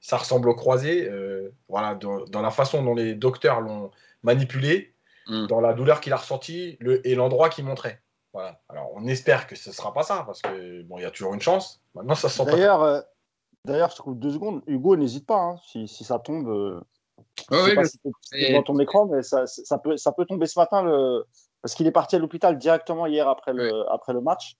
Ça 0.00 0.16
ressemble 0.16 0.48
au 0.48 0.56
croisé. 0.56 1.08
voilà, 1.68 1.94
dans, 1.94 2.42
la 2.42 2.50
façon 2.50 2.82
dont 2.82 2.96
les 2.96 3.14
docteurs 3.14 3.60
l'ont 3.60 3.92
manipulé, 4.24 4.92
mm. 5.28 5.46
dans 5.46 5.60
la 5.60 5.72
douleur 5.72 6.00
qu'il 6.00 6.12
a 6.12 6.16
ressentie 6.16 6.76
et 7.04 7.14
l'endroit 7.14 7.48
qu'il 7.48 7.64
montrait. 7.64 8.02
Voilà. 8.32 8.60
Alors, 8.68 8.90
on 8.94 9.06
espère 9.06 9.46
que 9.46 9.54
ce 9.54 9.70
ne 9.70 9.74
sera 9.74 9.94
pas 9.94 10.02
ça, 10.02 10.24
parce 10.26 10.42
que 10.42 10.82
bon, 10.82 10.98
il 10.98 11.02
y 11.02 11.06
a 11.06 11.12
toujours 11.12 11.32
une 11.32 11.40
chance. 11.40 11.80
Maintenant, 11.94 12.16
ça 12.16 12.28
sent 12.28 12.44
pas. 12.44 13.04
D'ailleurs, 13.66 13.90
je 13.90 13.96
trouve 13.96 14.16
deux 14.16 14.30
secondes. 14.30 14.62
Hugo, 14.68 14.96
n'hésite 14.96 15.26
pas. 15.26 15.40
Hein, 15.40 15.56
si, 15.66 15.88
si, 15.88 16.04
ça 16.04 16.20
tombe. 16.20 16.48
Euh, 16.48 16.80
oui, 17.50 17.74
pas 17.74 17.84
si 17.84 17.98
dans 18.52 18.62
ton 18.62 18.78
écran, 18.78 19.06
mais 19.06 19.22
ça, 19.22 19.46
ça, 19.46 19.78
peut, 19.78 19.96
ça 19.96 20.12
peut 20.12 20.24
tomber 20.24 20.46
ce 20.46 20.58
matin. 20.58 20.82
Le... 20.82 21.26
Parce 21.62 21.74
qu'il 21.74 21.86
est 21.86 21.92
parti 21.92 22.14
à 22.14 22.20
l'hôpital 22.20 22.58
directement 22.58 23.06
hier 23.06 23.28
après 23.28 23.52
le, 23.52 23.90
après 23.90 24.12
le 24.12 24.20
match. 24.20 24.54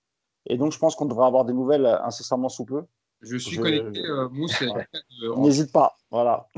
Et 0.47 0.57
donc, 0.57 0.73
je 0.73 0.79
pense 0.79 0.97
qu'on 0.97 1.07
devrait 1.07 1.27
avoir 1.27 1.45
des 1.45 1.53
nouvelles 1.53 1.87
incessamment 1.87 2.49
sous 2.49 2.65
peu. 2.65 2.83
Je 3.23 3.37
suis 3.37 3.57
connecté, 3.57 4.01
euh, 4.05 4.29
Mousse. 4.29 4.63
N'hésite 5.37 5.73
pas. 5.73 5.97
Voilà. 6.11 6.49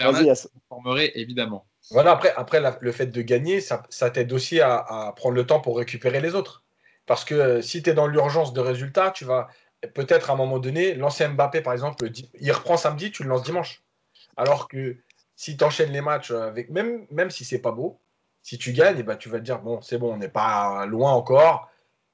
Vas-y, 0.00 0.32
formerai 0.68 1.12
évidemment. 1.14 1.66
Voilà, 1.90 2.12
après, 2.12 2.32
après 2.34 2.60
le 2.80 2.92
fait 2.92 3.06
de 3.06 3.22
gagner, 3.22 3.60
ça, 3.60 3.82
ça 3.90 4.10
t'aide 4.10 4.32
aussi 4.32 4.60
à, 4.60 4.76
à, 4.76 5.12
prendre 5.12 5.34
le 5.34 5.46
temps 5.46 5.60
pour 5.60 5.76
récupérer 5.76 6.20
les 6.20 6.34
autres. 6.34 6.64
Parce 7.06 7.24
que 7.24 7.34
euh, 7.34 7.62
si 7.62 7.82
tu 7.82 7.90
es 7.90 7.94
dans 7.94 8.06
l'urgence 8.06 8.52
de 8.52 8.60
résultats, 8.60 9.10
tu 9.10 9.24
vas, 9.24 9.48
peut-être 9.94 10.30
à 10.30 10.34
un 10.34 10.36
moment 10.36 10.58
donné, 10.58 10.94
lancer 10.94 11.26
Mbappé, 11.26 11.60
par 11.60 11.72
exemple, 11.72 12.10
il 12.40 12.52
reprend 12.52 12.76
samedi, 12.76 13.10
tu 13.10 13.22
le 13.22 13.28
lances 13.28 13.42
dimanche. 13.42 13.82
Alors 14.36 14.68
que 14.68 14.96
si 15.36 15.56
tu 15.56 15.64
enchaînes 15.64 15.92
les 15.92 16.00
matchs, 16.00 16.30
avec, 16.30 16.70
même, 16.70 17.06
même 17.10 17.30
si 17.30 17.44
c'est 17.44 17.60
pas 17.60 17.72
beau, 17.72 18.00
si 18.42 18.58
tu 18.58 18.72
gagnes, 18.72 18.96
et 18.96 19.00
eh 19.00 19.02
ben, 19.02 19.16
tu 19.16 19.28
vas 19.28 19.38
te 19.38 19.44
dire, 19.44 19.60
bon, 19.60 19.80
c'est 19.82 19.98
bon, 19.98 20.14
on 20.14 20.16
n'est 20.16 20.28
pas 20.28 20.86
loin 20.86 21.12
encore. 21.12 21.70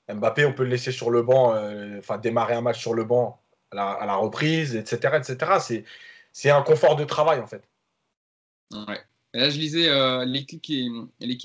Mbappé, 0.09 0.45
on 0.47 0.53
peut 0.53 0.63
le 0.63 0.71
laisser 0.71 0.93
sur 0.93 1.11
le 1.11 1.23
banc, 1.23 1.55
euh, 1.55 1.99
enfin 1.99 2.19
démarrer 2.19 2.55
un 2.55 2.61
match 2.61 2.81
sur 2.81 2.95
le 2.95 3.05
banc 3.05 3.41
à 3.73 4.07
la, 4.07 4.15
reprise, 4.15 4.77
etc. 4.77 5.19
etc. 5.19 5.85
C'est 6.33 6.51
un 6.51 6.63
confort 6.63 6.97
de 6.97 7.05
travail, 7.05 7.41
en 7.41 7.47
fait. 7.47 7.69
Ouais. 8.73 9.01
là, 9.35 9.51
je 9.51 9.59
lisais 9.59 9.89
euh, 9.89 10.25
l'équipe 10.25 10.63
qui, 10.63 10.91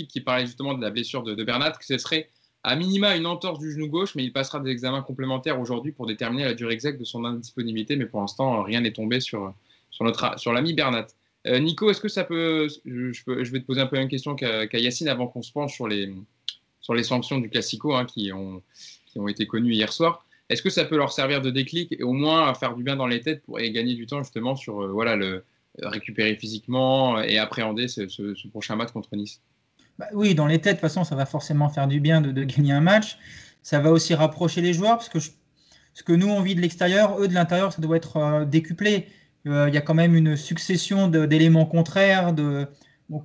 qui 0.07 0.21
parlait 0.21 0.45
justement 0.45 0.73
de 0.73 0.81
la 0.81 0.89
blessure 0.89 1.23
de, 1.23 1.33
de 1.35 1.43
Bernat, 1.43 1.71
que 1.71 1.85
ce 1.85 1.97
serait 1.97 2.29
à 2.63 2.75
minima 2.75 3.15
une 3.15 3.25
entorse 3.25 3.59
du 3.59 3.71
genou 3.71 3.87
gauche, 3.87 4.15
mais 4.15 4.23
il 4.23 4.31
passera 4.31 4.59
des 4.59 4.69
examens 4.69 5.01
complémentaires 5.01 5.59
aujourd'hui 5.59 5.91
pour 5.91 6.05
déterminer 6.05 6.45
la 6.45 6.53
durée 6.53 6.73
exacte 6.73 6.99
de 6.99 7.05
son 7.05 7.25
indisponibilité. 7.25 7.95
Mais 7.95 8.05
pour 8.05 8.21
l'instant, 8.21 8.63
rien 8.63 8.81
n'est 8.81 8.91
tombé 8.91 9.19
sur, 9.19 9.53
sur, 9.89 10.39
sur 10.39 10.53
l'ami 10.53 10.73
Bernat. 10.73 11.07
Euh, 11.47 11.59
Nico, 11.59 11.89
est-ce 11.89 12.01
que 12.01 12.07
ça 12.07 12.23
peut 12.23 12.67
je, 12.85 13.51
vais 13.51 13.59
te 13.59 13.65
poser 13.65 13.81
un 13.81 13.87
peu 13.87 13.97
même 13.97 14.09
question 14.09 14.35
qu'à, 14.35 14.65
Yacine 14.73 15.07
avant 15.07 15.27
qu'on 15.27 15.41
se 15.41 15.51
penche 15.51 15.73
sur 15.73 15.87
les, 15.87 16.13
sur 16.81 16.93
les 16.93 17.03
sanctions 17.03 17.39
du 17.39 17.49
Classico 17.49 17.95
hein, 17.95 18.05
qui, 18.05 18.31
ont, 18.31 18.61
qui 19.07 19.19
ont 19.19 19.27
été 19.27 19.47
connues 19.47 19.73
hier 19.73 19.91
soir. 19.91 20.25
Est-ce 20.49 20.61
que 20.61 20.69
ça 20.69 20.85
peut 20.85 20.97
leur 20.97 21.11
servir 21.11 21.41
de 21.41 21.49
déclic 21.49 21.93
et 21.93 22.03
au 22.03 22.13
moins 22.13 22.53
faire 22.53 22.75
du 22.75 22.83
bien 22.83 22.95
dans 22.95 23.07
les 23.07 23.21
têtes 23.21 23.41
pour 23.43 23.57
gagner 23.57 23.95
du 23.95 24.05
temps 24.05 24.21
justement 24.21 24.55
sur 24.55 24.81
euh, 24.81 24.87
voilà, 24.89 25.15
le, 25.15 25.43
récupérer 25.79 26.35
physiquement 26.35 27.19
et 27.21 27.37
appréhender 27.37 27.87
ce 27.87 28.47
prochain 28.49 28.75
match 28.75 28.91
contre 28.91 29.15
Nice? 29.15 29.41
Bah 30.01 30.07
oui, 30.13 30.33
dans 30.33 30.47
les 30.47 30.59
têtes, 30.59 30.77
de 30.77 30.79
toute 30.79 30.89
façon, 30.89 31.03
ça 31.03 31.15
va 31.15 31.27
forcément 31.27 31.69
faire 31.69 31.87
du 31.87 31.99
bien 31.99 32.21
de, 32.21 32.43
gagner 32.43 32.73
un 32.73 32.81
match. 32.81 33.19
Ça 33.61 33.79
va 33.79 33.91
aussi 33.91 34.15
rapprocher 34.15 34.59
les 34.59 34.73
joueurs, 34.73 34.97
parce 34.97 35.09
que 35.09 35.19
ce 35.19 36.01
que 36.03 36.11
nous, 36.11 36.27
on 36.27 36.41
vit 36.41 36.55
de 36.55 36.61
l'extérieur, 36.61 37.19
eux, 37.19 37.27
de 37.27 37.35
l'intérieur, 37.35 37.71
ça 37.71 37.83
doit 37.83 37.97
être 37.97 38.17
euh, 38.17 38.43
décuplé. 38.45 39.09
Euh, 39.45 39.69
il 39.69 39.75
y 39.75 39.77
a 39.77 39.81
quand 39.81 39.93
même 39.93 40.15
une 40.15 40.35
succession 40.35 41.07
d'éléments 41.07 41.67
contraires. 41.67 42.33
De, 42.33 42.67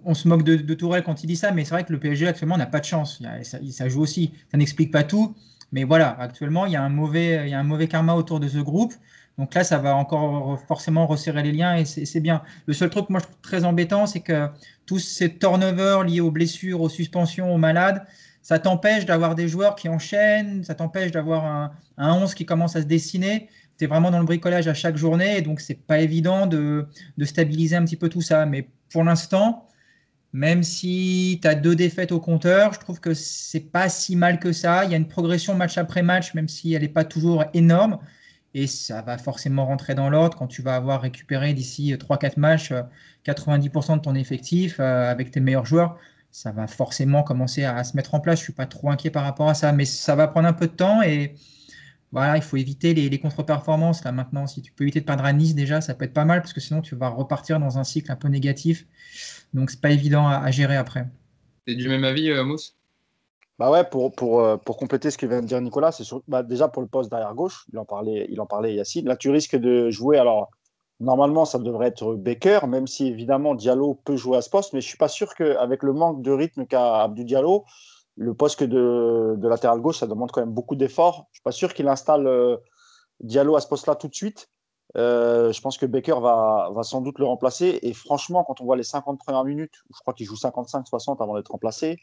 on, 0.05 0.13
se 0.13 0.29
moque 0.29 0.43
de, 0.43 0.75
Tourelle 0.75 1.03
quand 1.03 1.25
il 1.25 1.29
dit 1.29 1.37
ça, 1.37 1.51
mais 1.51 1.65
c'est 1.65 1.71
vrai 1.71 1.85
que 1.85 1.93
le 1.95 1.99
PSG 1.99 2.29
actuellement 2.29 2.59
n'a 2.59 2.67
pas 2.67 2.81
de 2.81 2.85
chance. 2.85 3.23
ça, 3.43 3.89
joue 3.89 4.03
aussi. 4.03 4.35
Ça 4.51 4.59
n'explique 4.59 4.93
pas 4.93 5.03
tout. 5.03 5.35
Mais 5.73 5.85
voilà, 5.85 6.11
actuellement, 6.21 6.67
il 6.67 6.73
y 6.73 6.77
a 6.77 6.83
un 6.83 6.91
mauvais 6.91 7.89
karma 7.89 8.15
autour 8.15 8.39
de 8.39 8.49
ce 8.49 8.59
groupe. 8.59 8.93
Donc 9.39 9.55
là, 9.55 9.65
ça 9.65 9.79
va 9.79 9.95
encore 9.95 10.59
forcément 10.67 11.07
resserrer 11.07 11.43
les 11.43 11.53
liens 11.53 11.77
et 11.77 11.85
c'est 11.85 12.21
bien. 12.21 12.43
Le 12.67 12.73
seul 12.73 12.89
truc, 12.89 13.11
moi, 13.11 13.21
je 13.21 13.25
trouve 13.27 13.41
très 13.43 13.65
embêtant, 13.65 14.07
c'est 14.07 14.21
que 14.21 14.49
tous 14.87 14.99
ces 14.99 15.37
turnovers 15.37 16.05
liés 16.05 16.21
aux 16.21 16.31
blessures, 16.31 16.81
aux 16.81 16.89
suspensions, 16.89 17.55
aux 17.55 17.59
malades, 17.59 18.03
ça 18.41 18.59
t'empêche 18.59 19.05
d'avoir 19.05 19.35
des 19.35 19.49
joueurs 19.49 19.75
qui 19.75 19.89
enchaînent, 19.89 20.65
ça 20.65 20.75
t'empêche 20.75 21.11
d'avoir 21.11 21.45
un, 21.45 21.73
un, 21.99 22.15
11 22.15 22.35
qui 22.35 22.47
commence 22.47 22.77
à 22.77 22.83
se 22.83 22.87
dessiner. 22.87 23.49
Tu 23.77 23.85
es 23.85 23.87
vraiment 23.87 24.11
dans 24.11 24.21
le 24.21 24.25
bricolage 24.25 24.69
à 24.69 24.75
chaque 24.75 24.97
journée, 24.97 25.37
et 25.39 25.43
donc 25.43 25.61
c'est 25.61 25.75
pas 25.75 25.99
évident 26.01 26.47
de, 26.47 26.87
stabiliser 27.23 27.77
un 27.77 27.85
petit 27.85 27.97
peu 27.97 28.09
tout 28.09 28.23
ça. 28.23 28.47
Mais 28.47 28.71
pour 28.91 29.05
l'instant, 29.05 29.69
même 30.33 30.63
si 30.63 31.41
tu 31.43 31.49
as 31.49 31.55
deux 31.55 31.77
défaites 31.77 32.13
au 32.13 32.21
compteur, 32.21 32.73
je 32.73 32.79
trouve 32.79 33.01
que 33.01 33.13
c'est 33.13 33.61
pas 33.61 33.91
si 33.91 34.17
mal 34.17 34.39
que 34.39 34.53
ça. 34.53 34.85
Il 34.87 34.93
y 34.93 34.95
a 34.95 34.97
une 34.97 35.09
progression 35.09 35.55
match 35.55 35.77
après 35.77 36.03
match, 36.03 36.33
même 36.33 36.49
si 36.49 36.73
elle 36.73 36.83
n'est 36.83 36.89
pas 36.89 37.05
toujours 37.05 37.45
énorme 37.53 37.99
et 38.57 38.67
ça 38.67 39.03
va 39.03 39.19
forcément 39.19 39.67
rentrer 39.67 39.95
dans 39.95 40.09
l'ordre 40.09 40.39
quand 40.39 40.47
tu 40.47 40.63
vas 40.63 40.77
avoir 40.77 41.03
récupéré 41.03 41.53
d'ici 41.53 41.93
3-4 41.93 42.41
matchs 42.41 42.73
90% 43.27 43.93
euh, 43.93 43.97
de 43.97 44.01
ton 44.01 44.15
effectif 44.15 44.81
euh, 44.81 45.11
avec 45.11 45.31
tes 45.31 45.41
meilleurs 45.41 45.67
joueurs. 45.67 45.99
Ça 46.31 46.53
va 46.53 46.67
forcément 46.67 47.23
commencer 47.23 47.65
à, 47.65 47.85
se 47.85 47.95
mettre 47.95 48.15
en 48.15 48.21
place. 48.21 48.39
Je 48.39 48.45
ne 48.45 48.47
suis 48.47 48.53
pas 48.55 48.65
trop 48.65 48.89
inquiet 48.89 49.11
par 49.11 49.25
rapport 49.25 49.51
à 49.51 49.55
ça, 49.55 49.73
mais 49.73 49.85
ça 49.85 50.17
va 50.17 50.27
prendre 50.27 50.49
un 50.49 50.55
peu 50.55 50.69
de 50.69 50.73
temps 50.73 51.03
et 51.03 51.35
voilà, 52.13 52.39
il 52.39 52.43
faut 52.43 52.57
éviter 52.57 52.95
les, 52.95 53.19
contre-performances 53.19 54.03
là 54.05 54.13
maintenant. 54.13 54.47
Si 54.47 54.63
tu 54.63 54.73
peux 54.73 54.85
éviter 54.85 55.01
de 55.01 55.05
perdre 55.05 55.27
à 55.27 55.35
Nice 55.35 55.55
déjà, 55.55 55.83
ça 55.83 55.95
peut 55.95 56.07
être 56.07 56.15
pas 56.15 56.25
mal 56.25 56.41
parce 56.41 56.55
que 56.55 56.61
sinon 56.61 56.81
tu 56.81 56.97
vas 56.97 57.11
repartir 57.11 57.61
dans 57.61 57.77
un 57.77 57.85
cycle 57.85 58.11
un 58.11 58.17
peu 58.17 58.29
négatif. 58.29 58.87
Donc 59.53 59.71
c'est 59.71 59.83
pas 59.83 59.91
évident 59.91 60.27
à, 60.27 60.51
gérer 60.51 60.77
après. 60.77 61.07
Tu 61.67 61.75
es 61.75 61.77
du 61.77 61.91
même 61.91 62.05
avis, 62.05 62.31
euh, 62.31 62.43
Mousse? 62.43 62.76
Bah 63.59 63.71
ouais, 63.71 63.85
pour, 63.85 64.13
pour, 64.13 64.41
euh, 64.41 64.57
pour 64.59 64.77
compléter 64.77 65.11
ce 65.11 65.17
que 65.17 65.27
vient 65.27 65.41
de 65.41 65.47
dire 65.47 65.61
Nicolas, 65.61 65.93
c'est 65.93 66.05
bah 66.29 66.43
déjà 66.43 66.69
pour 66.69 66.83
le 66.83 66.89
poste 66.89 67.11
derrière 67.11 67.35
gauche, 67.35 67.65
il 67.73 67.79
en 67.79 67.87
parlait, 67.87 68.27
il 68.29 68.41
en 68.41 68.47
parlait 68.47 68.75
Yacine. 68.75 69.07
Là, 69.07 69.17
tu 69.17 69.31
risques 69.31 69.57
de 69.57 69.89
jouer. 69.91 70.19
Alors, 70.19 70.51
normalement, 71.01 71.47
ça 71.47 71.59
devrait 71.59 71.89
être 71.89 72.15
Baker, 72.15 72.61
même 72.69 72.87
si 72.87 73.07
évidemment 73.09 73.55
Diallo 73.55 73.95
peut 74.05 74.17
jouer 74.17 74.37
à 74.37 74.43
ce 74.43 74.51
poste, 74.51 74.75
mais 74.75 74.83
je 74.83 74.87
suis 74.87 74.99
pas 74.99 75.09
sûr 75.09 75.35
qu'avec 75.35 75.83
le 75.83 75.95
manque 75.95 76.21
de 76.23 76.33
rythme 76.33 76.67
qu'a 76.67 77.03
Abdou 77.03 77.25
Diallo, 77.25 77.65
le 78.17 78.35
poste 78.35 78.63
de, 78.63 79.35
de 79.37 79.49
latéral 79.49 79.81
gauche, 79.81 79.99
ça 79.99 80.07
demande 80.07 80.31
quand 80.33 80.41
même 80.41 80.55
beaucoup 80.55 80.77
d'efforts. 80.77 81.27
Je 81.33 81.37
suis 81.37 81.43
pas 81.43 81.53
sûr 81.53 81.73
qu'il 81.73 81.89
installe 81.89 82.27
euh, 82.27 82.57
Diallo 83.21 83.57
à 83.57 83.61
ce 83.61 83.69
poste-là 83.69 83.95
tout 83.95 84.09
de 84.09 84.15
suite. 84.15 84.51
Euh, 84.97 85.53
je 85.53 85.61
pense 85.61 85.77
que 85.77 85.87
Baker 85.87 86.21
va, 86.21 86.71
va 86.75 86.83
sans 86.83 87.01
doute 87.01 87.19
le 87.19 87.27
remplacer. 87.27 87.79
Et 87.83 87.93
franchement, 87.93 88.45
quand 88.45 88.61
on 88.61 88.65
voit 88.65 88.77
les 88.77 88.83
50 88.83 89.19
premières 89.19 89.45
minutes, 89.45 89.75
je 89.95 90.01
crois 90.01 90.15
qu'il 90.15 90.27
joue 90.27 90.37
55-60 90.37 91.23
avant 91.23 91.37
d'être 91.37 91.51
remplacé, 91.51 91.99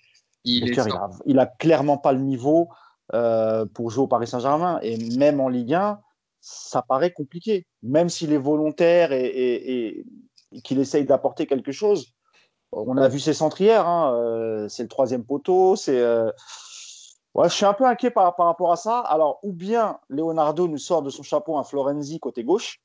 il, 0.45 1.39
a, 1.39 1.45
clairement 1.45 1.97
pas 1.97 2.11
le 2.11 2.19
niveau 2.19 2.69
euh, 3.13 3.65
pour 3.65 3.89
jouer 3.89 4.03
au 4.03 4.07
Paris 4.07 4.27
Saint-Germain. 4.27 4.79
Et 4.81 4.97
même 5.17 5.39
en 5.39 5.49
Ligue 5.49 5.73
1, 5.73 5.99
ça 6.41 6.81
paraît 6.81 7.11
compliqué. 7.11 7.65
Même 7.81 8.09
s'il 8.09 8.33
est 8.33 8.37
volontaire 8.37 9.11
et, 9.11 10.05
qu'il 10.63 10.79
essaye 10.79 11.05
d'apporter 11.05 11.47
quelque 11.47 11.71
chose. 11.71 12.13
On 12.71 12.97
a 12.97 13.07
vu 13.07 13.19
ses 13.19 13.33
centrières, 13.33 13.87
hein, 13.87 14.15
euh, 14.15 14.67
c'est 14.67 14.83
le 14.83 14.89
troisième 14.89 15.23
poteau. 15.23 15.75
C'est, 15.75 15.99
euh, 15.99 16.31
je 17.43 17.49
suis 17.49 17.65
un 17.65 17.73
peu 17.73 17.85
inquiet 17.85 18.09
par, 18.09 18.35
rapport 18.35 18.71
à 18.71 18.75
ça. 18.75 18.99
Alors, 18.99 19.39
ou 19.43 19.53
bien 19.53 19.99
Leonardo 20.09 20.67
nous 20.67 20.77
sort 20.77 21.01
de 21.03 21.09
son 21.09 21.23
chapeau 21.23 21.57
un 21.57 21.63
Florenzi 21.63 22.19
côté 22.19 22.43
gauche. 22.43 22.81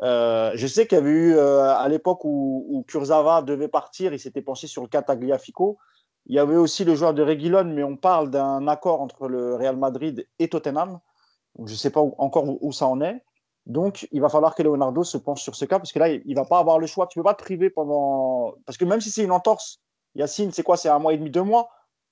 je 0.00 0.66
sais 0.68 0.86
qu'il 0.86 0.98
y 0.98 1.00
avait 1.00 1.10
eu 1.10 1.38
à 1.38 1.86
l'époque 1.88 2.24
où, 2.24 2.64
où 2.68 2.82
Kurzawa 2.84 3.42
devait 3.42 3.68
partir, 3.68 4.12
il 4.12 4.20
s'était 4.20 4.42
penché 4.42 4.66
sur 4.66 4.82
le 4.82 4.88
cas 4.88 5.02
Tagliafico. 5.02 5.78
Il 6.26 6.34
y 6.34 6.38
avait 6.38 6.56
aussi 6.56 6.84
le 6.84 6.94
joueur 6.94 7.12
de 7.12 7.22
Reguilon, 7.22 7.64
mais 7.64 7.82
on 7.82 7.96
parle 7.96 8.30
d'un 8.30 8.66
accord 8.66 9.00
entre 9.02 9.28
le 9.28 9.56
Real 9.56 9.76
Madrid 9.76 10.26
et 10.38 10.48
Tottenham. 10.48 11.00
je 11.58 11.72
ne 11.72 11.76
sais 11.76 11.90
pas 11.90 12.00
encore 12.00 12.44
où, 12.62 12.72
ça 12.72 12.86
en 12.86 13.00
est. 13.00 13.22
Donc, 13.66 14.08
il 14.12 14.20
va 14.20 14.28
falloir 14.28 14.54
que 14.54 14.62
Leonardo 14.62 15.04
se 15.04 15.16
penche 15.16 15.42
sur 15.42 15.54
ce 15.54 15.64
cas, 15.64 15.78
parce 15.78 15.92
que 15.92 15.98
là, 15.98 16.08
il 16.08 16.22
ne 16.26 16.34
va 16.34 16.44
pas 16.44 16.58
avoir 16.58 16.78
le 16.78 16.86
choix. 16.86 17.06
Tu 17.06 17.18
ne 17.18 17.22
peux 17.22 17.28
pas 17.28 17.34
te 17.34 17.42
priver 17.42 17.70
pendant. 17.70 18.54
Parce 18.66 18.76
que 18.76 18.84
même 18.84 19.00
si 19.00 19.10
c'est 19.10 19.24
une 19.24 19.32
entorse, 19.32 19.80
Yacine, 20.14 20.52
c'est 20.52 20.62
quoi? 20.62 20.76
C'est 20.76 20.88
un 20.88 20.98
mois 20.98 21.12
et 21.14 21.18
demi, 21.18 21.30
deux 21.30 21.42
mois? 21.42 21.68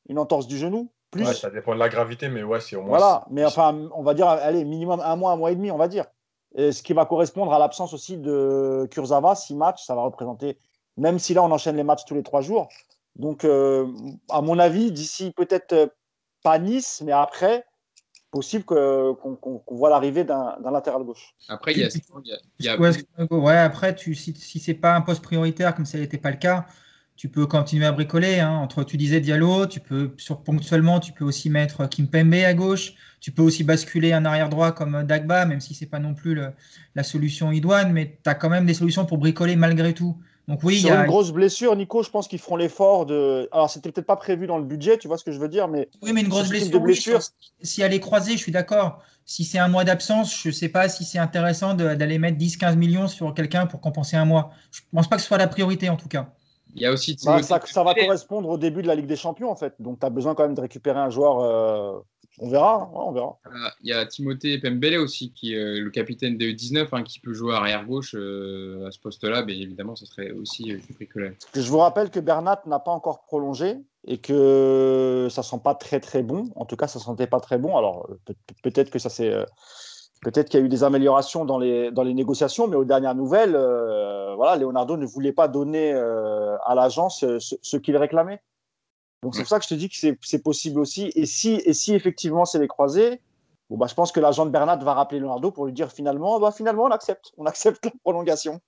Une 0.08 0.18
entorse 0.18 0.46
du 0.46 0.56
genou? 0.56 0.90
Plus... 1.10 1.26
ça 1.34 1.50
dépend 1.50 1.74
de 1.74 1.78
la 1.78 1.90
gravité, 1.90 2.30
mais 2.30 2.42
ouais, 2.42 2.60
c'est 2.60 2.74
au 2.74 2.80
moins. 2.80 2.98
Voilà, 2.98 3.26
mais 3.30 3.44
enfin, 3.44 3.88
on 3.94 4.02
va 4.02 4.14
dire, 4.14 4.28
allez, 4.28 4.64
minimum 4.64 5.00
un 5.04 5.14
mois, 5.14 5.32
un 5.32 5.36
mois 5.36 5.52
et 5.52 5.54
demi, 5.54 5.70
on 5.70 5.76
va 5.76 5.88
dire. 5.88 6.06
Et 6.54 6.72
ce 6.72 6.82
qui 6.82 6.94
va 6.94 7.04
correspondre 7.04 7.52
à 7.52 7.58
l'absence 7.58 7.92
aussi 7.92 8.16
de 8.16 8.88
Kurzawa, 8.90 9.34
six 9.34 9.54
matchs, 9.54 9.84
ça 9.84 9.94
va 9.94 10.02
représenter, 10.02 10.58
même 10.96 11.18
si 11.18 11.34
là, 11.34 11.42
on 11.42 11.50
enchaîne 11.50 11.76
les 11.76 11.82
matchs 11.82 12.06
tous 12.06 12.14
les 12.14 12.22
trois 12.22 12.40
jours. 12.40 12.68
Donc, 13.16 13.44
euh, 13.44 13.86
à 14.30 14.40
mon 14.40 14.58
avis, 14.58 14.90
d'ici 14.90 15.32
peut-être 15.36 15.72
euh, 15.72 15.86
pas 16.42 16.58
Nice, 16.58 17.02
mais 17.04 17.12
après, 17.12 17.64
possible 18.30 18.64
qu'on 18.64 19.62
voit 19.70 19.90
l'arrivée 19.90 20.24
d'un 20.24 20.56
latéral 20.72 21.04
gauche. 21.04 21.34
Après, 21.48 21.72
il 21.72 21.78
y 21.78 22.68
a. 22.68 22.76
Ouais, 23.30 23.56
après, 23.58 23.94
tu, 23.94 24.14
si, 24.14 24.34
si 24.34 24.58
c'est 24.58 24.74
pas 24.74 24.94
un 24.96 25.02
poste 25.02 25.22
prioritaire, 25.22 25.74
comme 25.74 25.84
ça 25.84 25.98
n'était 25.98 26.18
pas 26.18 26.30
le 26.30 26.38
cas, 26.38 26.66
tu 27.16 27.28
peux 27.28 27.46
continuer 27.46 27.84
à 27.84 27.92
bricoler. 27.92 28.40
Hein. 28.40 28.50
Entre, 28.50 28.82
tu 28.84 28.96
disais 28.96 29.20
Diallo, 29.20 29.66
tu 29.66 29.80
peux, 29.80 30.14
sur, 30.16 30.42
ponctuellement, 30.42 30.98
tu 30.98 31.12
peux 31.12 31.24
aussi 31.24 31.50
mettre 31.50 31.86
Kimpembe 31.86 32.34
à 32.34 32.54
gauche. 32.54 32.94
Tu 33.20 33.30
peux 33.30 33.42
aussi 33.42 33.62
basculer 33.62 34.12
un 34.12 34.24
arrière 34.24 34.48
droit 34.48 34.72
comme 34.72 35.04
Dagba, 35.04 35.44
même 35.44 35.60
si 35.60 35.74
c'est 35.74 35.86
pas 35.86 36.00
non 36.00 36.14
plus 36.14 36.40
la 36.96 37.02
solution 37.04 37.52
idoine, 37.52 37.92
mais 37.92 38.18
tu 38.24 38.28
as 38.28 38.34
quand 38.34 38.48
même 38.48 38.66
des 38.66 38.74
solutions 38.74 39.06
pour 39.06 39.18
bricoler 39.18 39.54
malgré 39.54 39.92
tout. 39.92 40.18
Donc 40.48 40.60
oui, 40.64 40.78
Sur 40.78 40.88
il 40.88 40.92
y 40.92 40.96
a 40.96 41.00
une 41.02 41.06
grosse 41.06 41.30
blessure, 41.30 41.76
Nico, 41.76 42.02
je 42.02 42.10
pense 42.10 42.26
qu'ils 42.26 42.40
feront 42.40 42.56
l'effort 42.56 43.06
de. 43.06 43.48
Alors 43.52 43.70
c'était 43.70 43.92
peut-être 43.92 44.06
pas 44.06 44.16
prévu 44.16 44.46
dans 44.46 44.58
le 44.58 44.64
budget, 44.64 44.98
tu 44.98 45.06
vois 45.06 45.16
ce 45.16 45.24
que 45.24 45.32
je 45.32 45.38
veux 45.38 45.48
dire, 45.48 45.68
mais. 45.68 45.88
Oui, 46.02 46.12
mais 46.12 46.22
une 46.22 46.28
grosse 46.28 46.48
blessure. 46.48 47.20
si 47.62 47.82
elle 47.82 47.94
est 47.94 48.00
croisée, 48.00 48.32
je 48.32 48.38
suis 48.38 48.52
d'accord. 48.52 49.00
Si 49.24 49.44
c'est 49.44 49.58
un 49.58 49.68
mois 49.68 49.84
d'absence, 49.84 50.36
je 50.42 50.48
ne 50.48 50.52
sais 50.52 50.68
pas 50.68 50.88
si 50.88 51.04
c'est 51.04 51.18
intéressant 51.18 51.74
d'aller 51.74 52.18
mettre 52.18 52.38
10-15 52.38 52.74
millions 52.74 53.06
sur 53.06 53.32
quelqu'un 53.34 53.66
pour 53.66 53.80
compenser 53.80 54.16
un 54.16 54.24
mois. 54.24 54.50
Je 54.72 54.80
ne 54.80 54.96
pense 54.96 55.08
pas 55.08 55.16
que 55.16 55.22
ce 55.22 55.28
soit 55.28 55.38
la 55.38 55.46
priorité 55.46 55.88
en 55.88 55.96
tout 55.96 56.08
cas. 56.08 56.28
Il 56.74 56.82
y 56.82 56.86
a 56.86 56.92
aussi. 56.92 57.16
Bah, 57.24 57.42
ça, 57.42 57.60
ça, 57.64 57.84
va 57.84 57.94
correspondre 57.94 58.48
au 58.48 58.58
début 58.58 58.82
de 58.82 58.88
la 58.88 58.94
Ligue 58.94 59.06
des 59.06 59.16
Champions 59.16 59.50
en 59.50 59.56
fait. 59.56 59.74
Donc 59.78 60.00
tu 60.00 60.06
as 60.06 60.10
besoin 60.10 60.34
quand 60.34 60.42
même 60.42 60.54
de 60.54 60.60
récupérer 60.60 60.98
un 60.98 61.10
joueur 61.10 61.38
euh, 61.40 62.00
on 62.42 62.48
verra, 62.48 62.90
on 62.92 63.12
verra. 63.12 63.38
Il 63.82 63.88
y 63.88 63.92
a 63.92 64.04
Timothée 64.04 64.58
Pembele 64.58 64.98
aussi, 64.98 65.32
qui 65.32 65.54
est 65.54 65.58
euh, 65.58 65.80
le 65.80 65.90
capitaine 65.90 66.36
des 66.36 66.52
U19, 66.52 66.88
hein, 66.90 67.04
qui 67.04 67.20
peut 67.20 67.32
jouer 67.32 67.54
arrière 67.54 67.86
gauche 67.86 68.16
euh, 68.16 68.86
à 68.88 68.90
ce 68.90 68.98
poste-là, 68.98 69.44
mais 69.44 69.56
évidemment, 69.56 69.94
ce 69.94 70.06
serait 70.06 70.32
aussi 70.32 70.74
que 71.08 71.32
Je 71.54 71.70
vous 71.70 71.78
rappelle 71.78 72.10
que 72.10 72.18
Bernat 72.18 72.62
n'a 72.66 72.80
pas 72.80 72.90
encore 72.90 73.22
prolongé 73.22 73.76
et 74.08 74.18
que 74.18 75.28
ça 75.30 75.44
sent 75.44 75.60
pas 75.62 75.76
très 75.76 76.00
très 76.00 76.24
bon. 76.24 76.50
En 76.56 76.64
tout 76.64 76.76
cas, 76.76 76.88
ça 76.88 76.98
sentait 76.98 77.28
pas 77.28 77.38
très 77.38 77.58
bon. 77.58 77.76
Alors 77.76 78.08
peut-être 78.62 78.90
que 78.90 78.98
ça 78.98 79.08
s'est 79.08 79.32
Peut-être 80.22 80.50
qu'il 80.50 80.60
y 80.60 80.62
a 80.62 80.66
eu 80.66 80.68
des 80.68 80.84
améliorations 80.84 81.44
dans 81.44 81.58
les, 81.58 81.90
dans 81.90 82.04
les 82.04 82.14
négociations, 82.14 82.68
mais 82.68 82.76
aux 82.76 82.84
dernières 82.84 83.16
nouvelles, 83.16 83.56
voilà, 84.36 84.54
Leonardo 84.54 84.96
ne 84.96 85.04
voulait 85.04 85.32
pas 85.32 85.48
donner 85.48 85.92
à 85.92 86.74
l'agence 86.76 87.24
ce 87.40 87.76
qu'il 87.76 87.96
réclamait. 87.96 88.40
Donc 89.22 89.34
c'est 89.34 89.42
pour 89.42 89.48
ça 89.48 89.58
que 89.58 89.64
je 89.64 89.68
te 89.68 89.74
dis 89.74 89.88
que 89.88 90.16
c'est 90.20 90.42
possible 90.42 90.80
aussi. 90.80 91.12
Et 91.14 91.26
si, 91.26 91.54
et 91.64 91.72
si 91.72 91.94
effectivement 91.94 92.44
c'est 92.44 92.58
les 92.58 92.68
croisés, 92.68 93.20
bon, 93.70 93.76
bah, 93.76 93.86
je 93.86 93.94
pense 93.94 94.10
que 94.10 94.20
l'agent 94.20 94.46
de 94.46 94.50
Bernat 94.50 94.76
va 94.76 94.94
rappeler 94.94 95.20
Leonardo 95.20 95.52
pour 95.52 95.66
lui 95.66 95.72
dire 95.72 95.92
finalement, 95.92 96.40
bah, 96.40 96.50
finalement 96.50 96.84
on 96.84 96.90
accepte, 96.90 97.32
on 97.36 97.46
accepte 97.46 97.84
la 97.84 97.92
prolongation. 98.02 98.60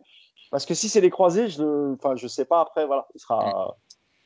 Parce 0.51 0.67
que 0.67 0.75
si 0.75 0.89
c'est 0.89 1.01
les 1.01 1.11
croisés, 1.11 1.49
je 1.49 1.63
ne 1.63 1.95
enfin, 1.95 2.15
je 2.15 2.29
sais 2.29 2.45
pas 2.45 2.61
après, 2.61 2.87
voilà, 2.87 3.09
il 3.15 3.21
sera, 3.21 3.77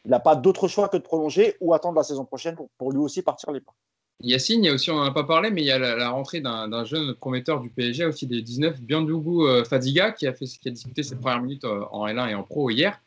il 0.04 0.10
n'a 0.10 0.20
pas 0.20 0.36
d'autre 0.36 0.68
choix 0.68 0.88
que 0.88 0.98
de 0.98 1.02
prolonger 1.02 1.56
ou 1.60 1.72
attendre 1.72 1.96
la 1.96 2.02
saison 2.02 2.26
prochaine 2.26 2.54
pour, 2.54 2.68
pour 2.76 2.92
lui 2.92 2.98
aussi 2.98 3.22
partir 3.22 3.50
les 3.50 3.60
pas. 3.60 3.72
Yacine, 4.20 4.64
il 4.64 4.66
y 4.66 4.70
a 4.70 4.74
aussi, 4.74 4.90
on 4.90 4.96
n'en 4.96 5.04
a 5.04 5.12
pas 5.12 5.22
parlé, 5.22 5.50
mais 5.50 5.62
il 5.62 5.66
y 5.66 5.70
a 5.70 5.78
la, 5.78 6.10
rentrée 6.10 6.40
d'un 6.40 6.84
jeune 6.84 7.14
prometteur 7.14 7.60
du 7.60 7.70
PSG, 7.70 8.04
aussi 8.04 8.26
des 8.26 8.42
19, 8.42 8.80
Biandougou 8.80 9.46
euh, 9.46 9.64
Fadiga, 9.64 10.10
qui 10.10 10.26
a, 10.26 10.34
fait, 10.34 10.44
qui 10.44 10.68
a 10.68 10.72
disputé 10.72 11.04
ses 11.04 11.14
premières 11.14 11.40
minutes 11.40 11.64
euh, 11.64 11.84
en 11.92 12.06
L1 12.08 12.28
et 12.28 12.34
en 12.34 12.42
Pro 12.42 12.68
hier 12.68 13.00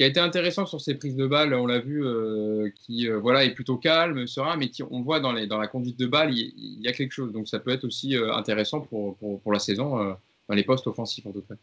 qui 0.00 0.04
a 0.04 0.06
été 0.06 0.18
intéressant 0.18 0.64
sur 0.64 0.80
ses 0.80 0.94
prises 0.94 1.14
de 1.14 1.26
balles, 1.26 1.52
on 1.52 1.66
l'a 1.66 1.78
vu, 1.78 2.02
euh, 2.02 2.70
qui 2.74 3.06
euh, 3.06 3.18
voilà, 3.18 3.44
est 3.44 3.50
plutôt 3.50 3.76
calme, 3.76 4.26
serein, 4.26 4.56
mais 4.56 4.70
qui, 4.70 4.82
on 4.82 5.02
voit 5.02 5.20
dans, 5.20 5.30
les, 5.30 5.46
dans 5.46 5.58
la 5.58 5.68
conduite 5.68 5.98
de 5.98 6.06
balle, 6.06 6.32
il, 6.32 6.80
y 6.80 6.88
a 6.88 6.92
quelque 6.94 7.12
chose. 7.12 7.34
Donc 7.34 7.48
ça 7.48 7.58
peut 7.58 7.70
être 7.70 7.84
aussi 7.84 8.16
euh, 8.16 8.32
intéressant 8.32 8.80
pour, 8.80 9.18
pour, 9.18 9.52
la 9.52 9.58
saison, 9.58 10.16
dans 10.48 10.54
les 10.54 10.64
postes 10.64 10.86
offensifs 10.86 11.26
en 11.26 11.32
tout 11.32 11.42
cas. 11.42 11.54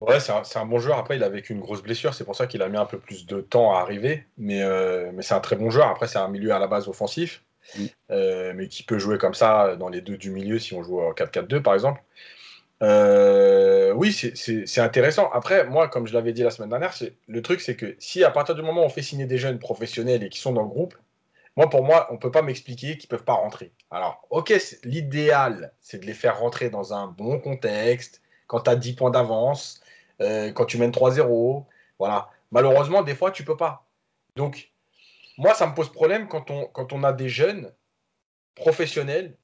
Ouais, 0.00 0.18
c'est 0.18 0.32
un, 0.32 0.42
un, 0.62 0.66
bon 0.66 0.80
joueur. 0.80 0.98
Après, 0.98 1.14
il 1.14 1.22
a 1.22 1.28
vécu 1.28 1.52
une 1.52 1.60
grosse 1.60 1.80
blessure, 1.80 2.12
c'est 2.12 2.24
pour 2.24 2.34
ça 2.34 2.48
qu'il 2.48 2.60
a 2.60 2.68
mis 2.68 2.76
un 2.76 2.86
peu 2.86 2.98
plus 2.98 3.24
de 3.24 3.40
temps 3.40 3.72
à 3.76 3.82
arriver. 3.82 4.24
Mais, 4.36 4.64
mais 5.12 5.22
c'est 5.22 5.34
un 5.34 5.40
très 5.40 5.54
bon 5.54 5.70
joueur. 5.70 5.86
Après, 5.86 6.08
c'est 6.08 6.18
un 6.18 6.26
milieu 6.26 6.50
à 6.50 6.58
la 6.58 6.66
base 6.66 6.88
offensif, 6.88 7.44
mm. 7.78 7.84
mais 8.56 8.66
qui 8.66 8.82
peut 8.82 8.98
jouer 8.98 9.16
comme 9.16 9.34
ça 9.34 9.76
dans 9.76 9.90
les 9.90 10.00
deux 10.00 10.16
du 10.16 10.30
milieu 10.30 10.58
si 10.58 10.74
on 10.74 10.82
joue 10.82 11.00
en 11.00 11.12
4-4-2 11.12 11.62
par 11.62 11.74
exemple. 11.74 12.02
Euh, 12.82 13.92
oui, 13.92 14.12
c'est 14.12 14.80
intéressant. 14.80 15.30
Après, 15.32 15.66
moi, 15.66 15.88
comme 15.88 16.06
je 16.06 16.14
l'avais 16.14 16.32
dit 16.32 16.42
la 16.42 16.50
semaine 16.50 16.70
dernière, 16.70 16.94
le 17.28 17.42
truc, 17.42 17.60
c'est 17.60 17.76
que 17.76 17.96
si 17.98 18.24
à 18.24 18.30
partir 18.30 18.54
du 18.54 18.62
moment 18.62 18.82
où 18.82 18.84
on 18.84 18.88
fait 18.88 19.02
signer 19.02 19.26
des 19.26 19.38
jeunes 19.38 19.58
professionnels 19.58 20.22
et 20.22 20.28
qui 20.28 20.40
sont 20.40 20.52
dans 20.52 20.62
le 20.62 20.68
groupe, 20.68 20.94
moi, 21.56 21.70
pour 21.70 21.84
moi, 21.84 22.08
on 22.10 22.14
ne 22.14 22.18
peut 22.18 22.32
pas 22.32 22.42
m'expliquer 22.42 22.98
qu'ils 22.98 23.06
ne 23.06 23.16
peuvent 23.16 23.24
pas 23.24 23.34
rentrer. 23.34 23.72
Alors, 23.90 24.26
ok, 24.30 24.52
l'idéal, 24.82 25.72
c'est 25.80 26.00
de 26.00 26.06
les 26.06 26.14
faire 26.14 26.40
rentrer 26.40 26.68
dans 26.68 26.92
un 26.94 27.06
bon 27.06 27.38
contexte, 27.38 28.22
quand 28.48 28.60
tu 28.62 28.70
as 28.70 28.76
10 28.76 28.94
points 28.94 29.10
d'avance, 29.10 29.80
euh, 30.20 30.52
quand 30.52 30.64
tu 30.64 30.78
mènes 30.78 30.90
3-0. 30.90 31.64
Voilà. 31.98 32.28
Malheureusement, 32.50 33.02
des 33.02 33.14
fois, 33.14 33.30
tu 33.30 33.44
peux 33.44 33.56
pas. 33.56 33.86
Donc, 34.34 34.72
moi, 35.38 35.54
ça 35.54 35.66
me 35.66 35.74
pose 35.74 35.90
problème 35.92 36.28
quand 36.28 36.92
on 36.92 37.04
a 37.04 37.12
des 37.12 37.28
jeunes 37.28 37.72
professionnels 38.54 39.36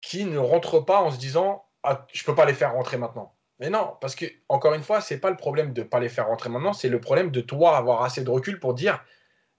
qui 0.00 0.24
ne 0.24 0.38
rentrent 0.38 0.80
pas 0.80 1.00
en 1.00 1.10
se 1.10 1.18
disant 1.18 1.64
ah, 1.82 2.06
je 2.12 2.24
peux 2.24 2.34
pas 2.34 2.44
les 2.44 2.54
faire 2.54 2.72
rentrer 2.72 2.96
maintenant. 2.96 3.34
Mais 3.58 3.70
non, 3.70 3.96
parce 4.00 4.14
que, 4.14 4.26
encore 4.48 4.74
une 4.74 4.82
fois, 4.82 5.00
c'est 5.00 5.18
pas 5.18 5.30
le 5.30 5.36
problème 5.36 5.72
de 5.72 5.82
ne 5.82 5.86
pas 5.86 6.00
les 6.00 6.08
faire 6.08 6.26
rentrer 6.26 6.48
maintenant, 6.48 6.72
c'est 6.72 6.88
le 6.88 7.00
problème 7.00 7.30
de 7.30 7.40
toi 7.40 7.76
avoir 7.76 8.02
assez 8.02 8.24
de 8.24 8.30
recul 8.30 8.58
pour 8.58 8.74
dire 8.74 9.04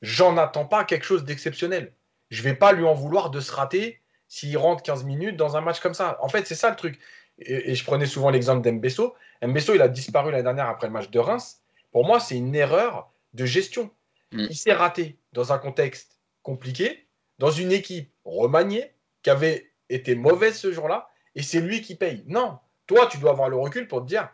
j'en 0.02 0.38
attends 0.38 0.66
pas 0.66 0.84
quelque 0.84 1.06
chose 1.06 1.24
d'exceptionnel. 1.24 1.94
Je 2.30 2.42
vais 2.44 2.56
pas 2.56 2.74
lui 2.74 2.86
en 2.86 2.94
vouloir 2.94 3.30
de 3.30 3.40
se 3.40 3.52
rater 3.52 4.02
s'il 4.28 4.58
rentre 4.58 4.84
15 4.84 5.04
minutes 5.04 5.38
dans 5.38 5.56
un 5.56 5.62
match 5.62 5.80
comme 5.80 5.94
ça. 5.94 6.18
En 6.22 6.28
fait, 6.28 6.48
c'est 6.48 6.56
ça 6.56 6.70
le 6.70 6.76
truc. 6.76 7.00
Et, 7.40 7.76
je 7.76 7.84
prenais 7.86 8.06
souvent 8.06 8.30
l'exemple 8.30 8.62
d'Embesso. 8.62 9.16
Mbesso, 9.42 9.74
il 9.74 9.82
a 9.82 9.88
disparu 9.88 10.32
l'année 10.32 10.44
dernière 10.44 10.68
après 10.68 10.88
le 10.88 10.94
match 10.94 11.10
de 11.10 11.20
Reims. 11.20 11.62
Pour 11.92 12.06
moi, 12.06 12.20
c'est 12.20 12.36
une 12.36 12.56
erreur 12.56 13.12
de 13.34 13.46
gestion. 13.46 13.92
Mm. 14.32 14.48
Il 14.50 14.56
s'est 14.56 14.74
raté 14.74 15.18
dans 15.32 15.54
un 15.54 15.60
contexte 15.60 16.20
compliqué, 16.42 17.08
dans 17.40 17.52
une 17.52 17.72
équipe 17.72 18.12
remaniée, 18.26 18.94
qui 19.22 19.30
avait 19.30 19.72
été 19.90 20.16
mauvaise 20.16 20.58
ce 20.58 20.72
jour-là 20.72 21.10
et 21.36 21.42
c'est 21.42 21.62
lui 21.62 21.82
qui 21.82 21.96
paye. 21.96 22.24
Non, 22.28 22.58
toi, 22.88 23.08
tu 23.08 23.18
dois 23.18 23.32
avoir 23.32 23.50
le 23.50 23.56
recul 23.56 23.88
pour 23.88 24.02
te 24.02 24.08
dire, 24.08 24.30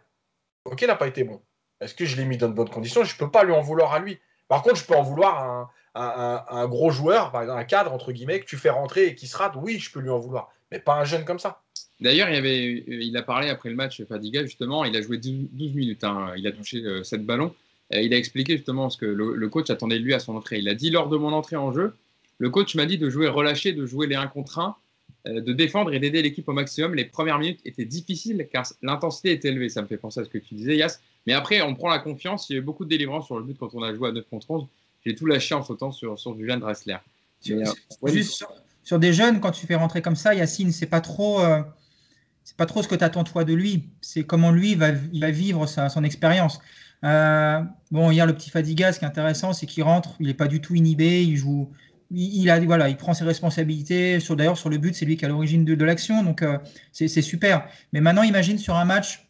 ok, 0.66 0.82
il 0.82 0.88
n'a 0.88 0.96
pas 0.96 1.08
été 1.08 1.24
bon. 1.24 1.42
Est-ce 1.82 1.96
que 1.96 2.06
je 2.06 2.18
l'ai 2.18 2.26
mis 2.26 2.38
dans 2.38 2.50
de 2.50 2.54
bonnes 2.54 2.70
conditions? 2.70 3.04
Je 3.04 3.14
ne 3.14 3.20
peux 3.20 3.32
pas 3.32 3.44
lui 3.44 3.54
en 3.54 3.62
vouloir 3.62 3.94
à 3.94 4.00
lui. 4.00 4.20
Par 4.48 4.64
contre, 4.64 4.78
je 4.78 4.86
peux 4.86 4.96
en 4.96 5.04
vouloir 5.04 5.72
à 5.94 6.56
un, 6.60 6.68
gros 6.68 6.92
joueur, 6.92 7.32
par 7.32 7.42
exemple 7.42 7.60
un 7.60 7.64
cadre, 7.64 7.94
entre 7.94 8.12
guillemets, 8.12 8.40
que 8.40 8.46
tu 8.46 8.58
fais 8.58 8.70
rentrer 8.70 9.08
et 9.08 9.16
qui 9.16 9.28
se 9.28 9.38
rate. 9.38 9.54
Oui, 9.56 9.80
je 9.80 9.92
peux 9.92 10.00
lui 10.00 10.10
en 10.10 10.20
vouloir. 10.20 10.52
Mais 10.72 10.80
pas 10.80 10.96
un 10.96 11.04
jeune 11.04 11.26
comme 11.26 11.40
ça. 11.40 11.62
D'ailleurs, 12.00 12.30
il, 12.30 13.18
a 13.18 13.22
parlé 13.22 13.50
après 13.50 13.70
le 13.70 13.76
match, 13.76 14.02
Fadiga, 14.04 14.44
justement, 14.44 14.86
il 14.86 14.96
a 14.96 15.02
joué 15.02 15.18
12 15.18 15.74
minutes, 15.74 16.04
hein. 16.04 16.32
il 16.38 16.48
a 16.48 16.52
touché 16.52 16.82
7 17.04 17.20
euh, 17.20 17.24
ballons. 17.24 17.54
il 17.92 18.14
a 18.14 18.18
expliqué 18.18 18.56
justement 18.56 18.90
ce 18.90 18.98
que 18.98 19.06
le, 19.06 19.50
coach 19.50 19.70
attendait 19.70 20.00
de 20.00 20.04
lui 20.04 20.14
à 20.14 20.20
son 20.20 20.36
entrée. 20.36 20.60
Il 20.60 20.70
a 20.70 20.76
dit 20.76 20.92
lors 20.92 21.10
de 21.10 21.18
mon 21.18 21.34
entrée 21.34 21.58
en 21.58 21.74
jeu, 21.74 21.96
le 22.38 22.50
coach 22.50 22.76
m'a 22.76 22.86
dit 22.86 22.98
de 22.98 23.10
jouer 23.10 23.28
relâché, 23.28 23.74
de 23.74 23.86
jouer 23.86 24.08
les 24.08 24.16
1 24.16 24.28
contre 24.28 24.60
1 24.60 24.64
euh, 24.68 24.72
de 25.26 25.54
défendre 25.54 25.94
et 25.94 26.00
d'aider 26.00 26.22
l'équipe 26.22 26.48
au 26.48 26.54
maximum. 26.54 26.96
Les 26.96 27.06
premières 27.06 27.40
minutes 27.40 27.60
étaient 27.66 27.86
difficiles 27.86 28.48
car 28.52 28.66
l'intensité 28.82 29.32
était 29.32 29.50
élevée. 29.50 29.70
Ça 29.70 29.82
me 29.82 29.88
fait 29.88 29.98
penser 29.98 30.22
à 30.22 30.24
ce 30.24 30.30
que 30.30 30.38
tu 30.38 30.56
disais, 30.56 30.78
Yas. 30.78 31.00
Mais 31.28 31.34
après, 31.34 31.62
on 31.62 31.76
prend 31.76 31.90
la 31.90 32.00
confiance. 32.00 32.50
Il 32.50 32.54
y 32.54 32.56
a 32.56 32.60
eu 32.60 32.64
beaucoup 32.64 32.86
de 32.86 32.90
délivrance 32.90 33.26
sur 33.26 33.38
le 33.38 33.44
but 33.44 33.58
quand 33.58 33.74
on 33.74 33.84
a 33.84 33.94
joué 33.94 34.10
à 34.10 34.12
9 34.12 34.26
contre 34.30 34.50
11. 34.50 34.68
J'ai 35.06 35.16
tout 35.16 35.26
lâché 35.26 35.56
en 35.56 35.64
sautant 35.64 35.92
sur, 35.92 36.18
sur 36.20 36.36
du 36.36 36.46
jeune 36.46 36.60
Dressler. 36.60 36.98
Euh, 37.50 37.64
juste 38.08 38.46
sur, 38.84 39.00
des 39.00 39.14
jeunes, 39.14 39.40
quand 39.40 39.52
tu 39.52 39.66
fais 39.66 39.76
rentrer 39.76 40.02
comme 40.02 40.16
ça, 40.16 40.34
Yacine, 40.34 40.72
c'est 40.72 40.88
pas 40.88 41.02
trop. 41.02 41.42
Euh, 41.42 41.62
c'est 42.44 42.58
pas 42.58 42.66
trop 42.66 42.82
ce 42.82 42.88
que 42.88 42.96
tu 42.96 43.04
attends 43.04 43.24
toi 43.24 43.44
de 43.44 43.54
lui, 43.54 43.90
c'est 44.02 44.24
comment 44.24 44.52
lui 44.52 44.74
va, 44.74 44.90
il 45.14 45.22
va 45.22 45.30
vivre 45.30 45.68
sa, 45.68 45.88
son 45.88 46.04
expérience. 46.04 46.60
bon, 47.04 48.12
hier, 48.12 48.26
le 48.26 48.34
petit 48.34 48.50
Fadiga, 48.50 48.92
ce 48.92 48.98
qui 48.98 49.06
est 49.06 49.08
intéressant, 49.08 49.54
c'est 49.54 49.68
qu'il 49.68 49.84
rentre, 49.84 50.16
il 50.20 50.28
n'est 50.28 50.34
pas 50.34 50.48
du 50.48 50.60
tout 50.60 50.74
inhibé, 50.74 51.24
il 51.24 51.38
joue, 51.38 51.72
il, 52.12 52.50
a, 52.50 52.60
voilà, 52.60 52.90
il 52.90 52.98
prend 52.98 53.14
ses 53.14 53.24
responsabilités. 53.24 54.20
Sur, 54.20 54.36
d'ailleurs, 54.36 54.58
sur 54.58 54.70
le 54.70 54.78
but, 54.78 54.96
c'est 54.96 55.06
lui 55.06 55.18
qui 55.18 55.26
à 55.26 55.28
l'origine 55.28 55.66
de, 55.66 55.86
l'action. 55.86 56.24
Donc, 56.24 56.42
euh, 56.42 56.58
c'est, 56.92 57.08
super. 57.22 57.68
Mais 57.94 58.02
maintenant, 58.02 58.24
imagine 58.24 58.58
sur 58.58 58.76
un 58.76 58.86
match, 58.86 59.28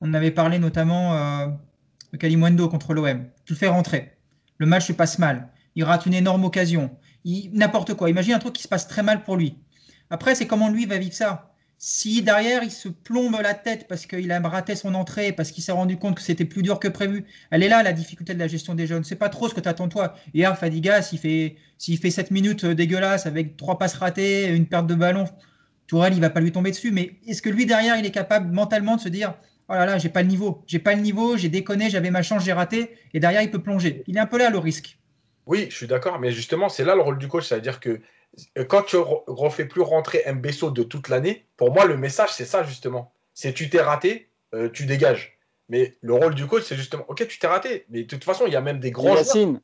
on 0.00 0.14
avait 0.14 0.30
parlé 0.30 0.58
notamment 0.58 1.14
euh, 1.14 1.46
de 2.12 2.18
Kalimundo 2.18 2.68
contre 2.68 2.94
l'OM. 2.94 3.24
Tu 3.44 3.52
le 3.52 3.58
fais 3.58 3.68
rentrer. 3.68 4.12
Le 4.58 4.66
match 4.66 4.86
se 4.86 4.92
passe 4.92 5.18
mal. 5.18 5.48
Il 5.74 5.84
rate 5.84 6.06
une 6.06 6.14
énorme 6.14 6.44
occasion. 6.44 6.90
n'importe 7.24 7.94
quoi. 7.94 8.10
Imagine 8.10 8.34
un 8.34 8.38
truc 8.38 8.54
qui 8.54 8.62
se 8.62 8.68
passe 8.68 8.88
très 8.88 9.02
mal 9.02 9.22
pour 9.22 9.36
lui. 9.36 9.56
Après, 10.10 10.34
c'est 10.34 10.46
comment 10.46 10.68
lui 10.68 10.86
va 10.86 10.98
vivre 10.98 11.14
ça. 11.14 11.51
Si 11.84 12.22
derrière, 12.22 12.62
il 12.62 12.70
se 12.70 12.88
plombe 12.88 13.36
la 13.42 13.54
tête 13.54 13.88
parce 13.88 14.06
qu'il 14.06 14.30
a 14.30 14.38
raté 14.38 14.76
son 14.76 14.94
entrée, 14.94 15.32
parce 15.32 15.50
qu'il 15.50 15.64
s'est 15.64 15.72
rendu 15.72 15.96
compte 15.96 16.14
que 16.14 16.22
c'était 16.22 16.44
plus 16.44 16.62
dur 16.62 16.78
que 16.78 16.86
prévu, 16.86 17.24
elle 17.50 17.64
est 17.64 17.68
là 17.68 17.82
la 17.82 17.92
difficulté 17.92 18.34
de 18.34 18.38
la 18.38 18.46
gestion 18.46 18.76
des 18.76 18.86
jeunes. 18.86 19.02
C'est 19.02 19.16
pas 19.16 19.28
trop 19.28 19.48
ce 19.48 19.54
que 19.54 19.58
tu 19.58 19.68
attends 19.68 19.88
toi. 19.88 20.14
Hier, 20.32 20.56
Fadiga, 20.56 21.02
s'il 21.02 21.18
fait, 21.18 21.56
s'il 21.78 21.98
fait 21.98 22.12
7 22.12 22.30
minutes 22.30 22.64
dégueulasses 22.64 23.26
avec 23.26 23.56
trois 23.56 23.78
passes 23.78 23.94
ratées, 23.94 24.46
une 24.46 24.66
perte 24.66 24.86
de 24.86 24.94
ballon, 24.94 25.24
Tourelle, 25.88 26.14
il 26.14 26.20
va 26.20 26.30
pas 26.30 26.38
lui 26.38 26.52
tomber 26.52 26.70
dessus, 26.70 26.92
mais 26.92 27.16
est-ce 27.26 27.42
que 27.42 27.50
lui 27.50 27.66
derrière, 27.66 27.96
il 27.96 28.06
est 28.06 28.12
capable 28.12 28.54
mentalement 28.54 28.94
de 28.94 29.00
se 29.00 29.08
dire 29.08 29.34
Oh 29.68 29.72
là 29.72 29.84
là, 29.84 29.98
j'ai 29.98 30.08
pas 30.08 30.22
le 30.22 30.28
niveau, 30.28 30.62
j'ai 30.68 30.78
pas 30.78 30.94
le 30.94 31.00
niveau, 31.00 31.36
j'ai 31.36 31.48
déconné, 31.48 31.90
j'avais 31.90 32.12
ma 32.12 32.22
chance, 32.22 32.44
j'ai 32.44 32.52
raté, 32.52 32.92
et 33.12 33.18
derrière, 33.18 33.42
il 33.42 33.50
peut 33.50 33.60
plonger. 33.60 34.04
Il 34.06 34.16
est 34.16 34.20
un 34.20 34.26
peu 34.26 34.38
là 34.38 34.50
le 34.50 34.58
risque. 34.58 34.98
Oui, 35.46 35.66
je 35.68 35.74
suis 35.74 35.88
d'accord, 35.88 36.20
mais 36.20 36.30
justement, 36.30 36.68
c'est 36.68 36.84
là 36.84 36.94
le 36.94 37.00
rôle 37.00 37.18
du 37.18 37.26
coach, 37.26 37.48
c'est-à-dire 37.48 37.80
que 37.80 37.90
euh, 37.90 37.98
quand 38.68 38.82
tu 38.82 38.96
refais 38.96 39.66
plus 39.66 39.82
rentrer 39.82 40.24
Mbesso 40.32 40.70
de 40.70 40.82
toute 40.82 41.08
l'année, 41.08 41.46
pour 41.56 41.72
moi, 41.72 41.84
le 41.84 41.96
message, 41.96 42.30
c'est 42.32 42.44
ça 42.44 42.62
justement. 42.62 43.12
C'est 43.34 43.52
tu 43.52 43.68
t'es 43.70 43.80
raté, 43.80 44.30
euh, 44.54 44.68
tu 44.70 44.86
dégages. 44.86 45.38
Mais 45.68 45.96
le 46.02 46.14
rôle 46.14 46.34
du 46.34 46.46
coach, 46.46 46.64
c'est 46.64 46.76
justement, 46.76 47.04
ok, 47.08 47.26
tu 47.26 47.38
t'es 47.38 47.46
raté, 47.46 47.86
mais 47.88 48.02
de 48.02 48.08
toute 48.08 48.24
façon, 48.24 48.44
il 48.46 48.52
y 48.52 48.56
a 48.56 48.60
même 48.60 48.78
des 48.78 48.90
grands 48.90 49.16
joueurs. 49.16 49.56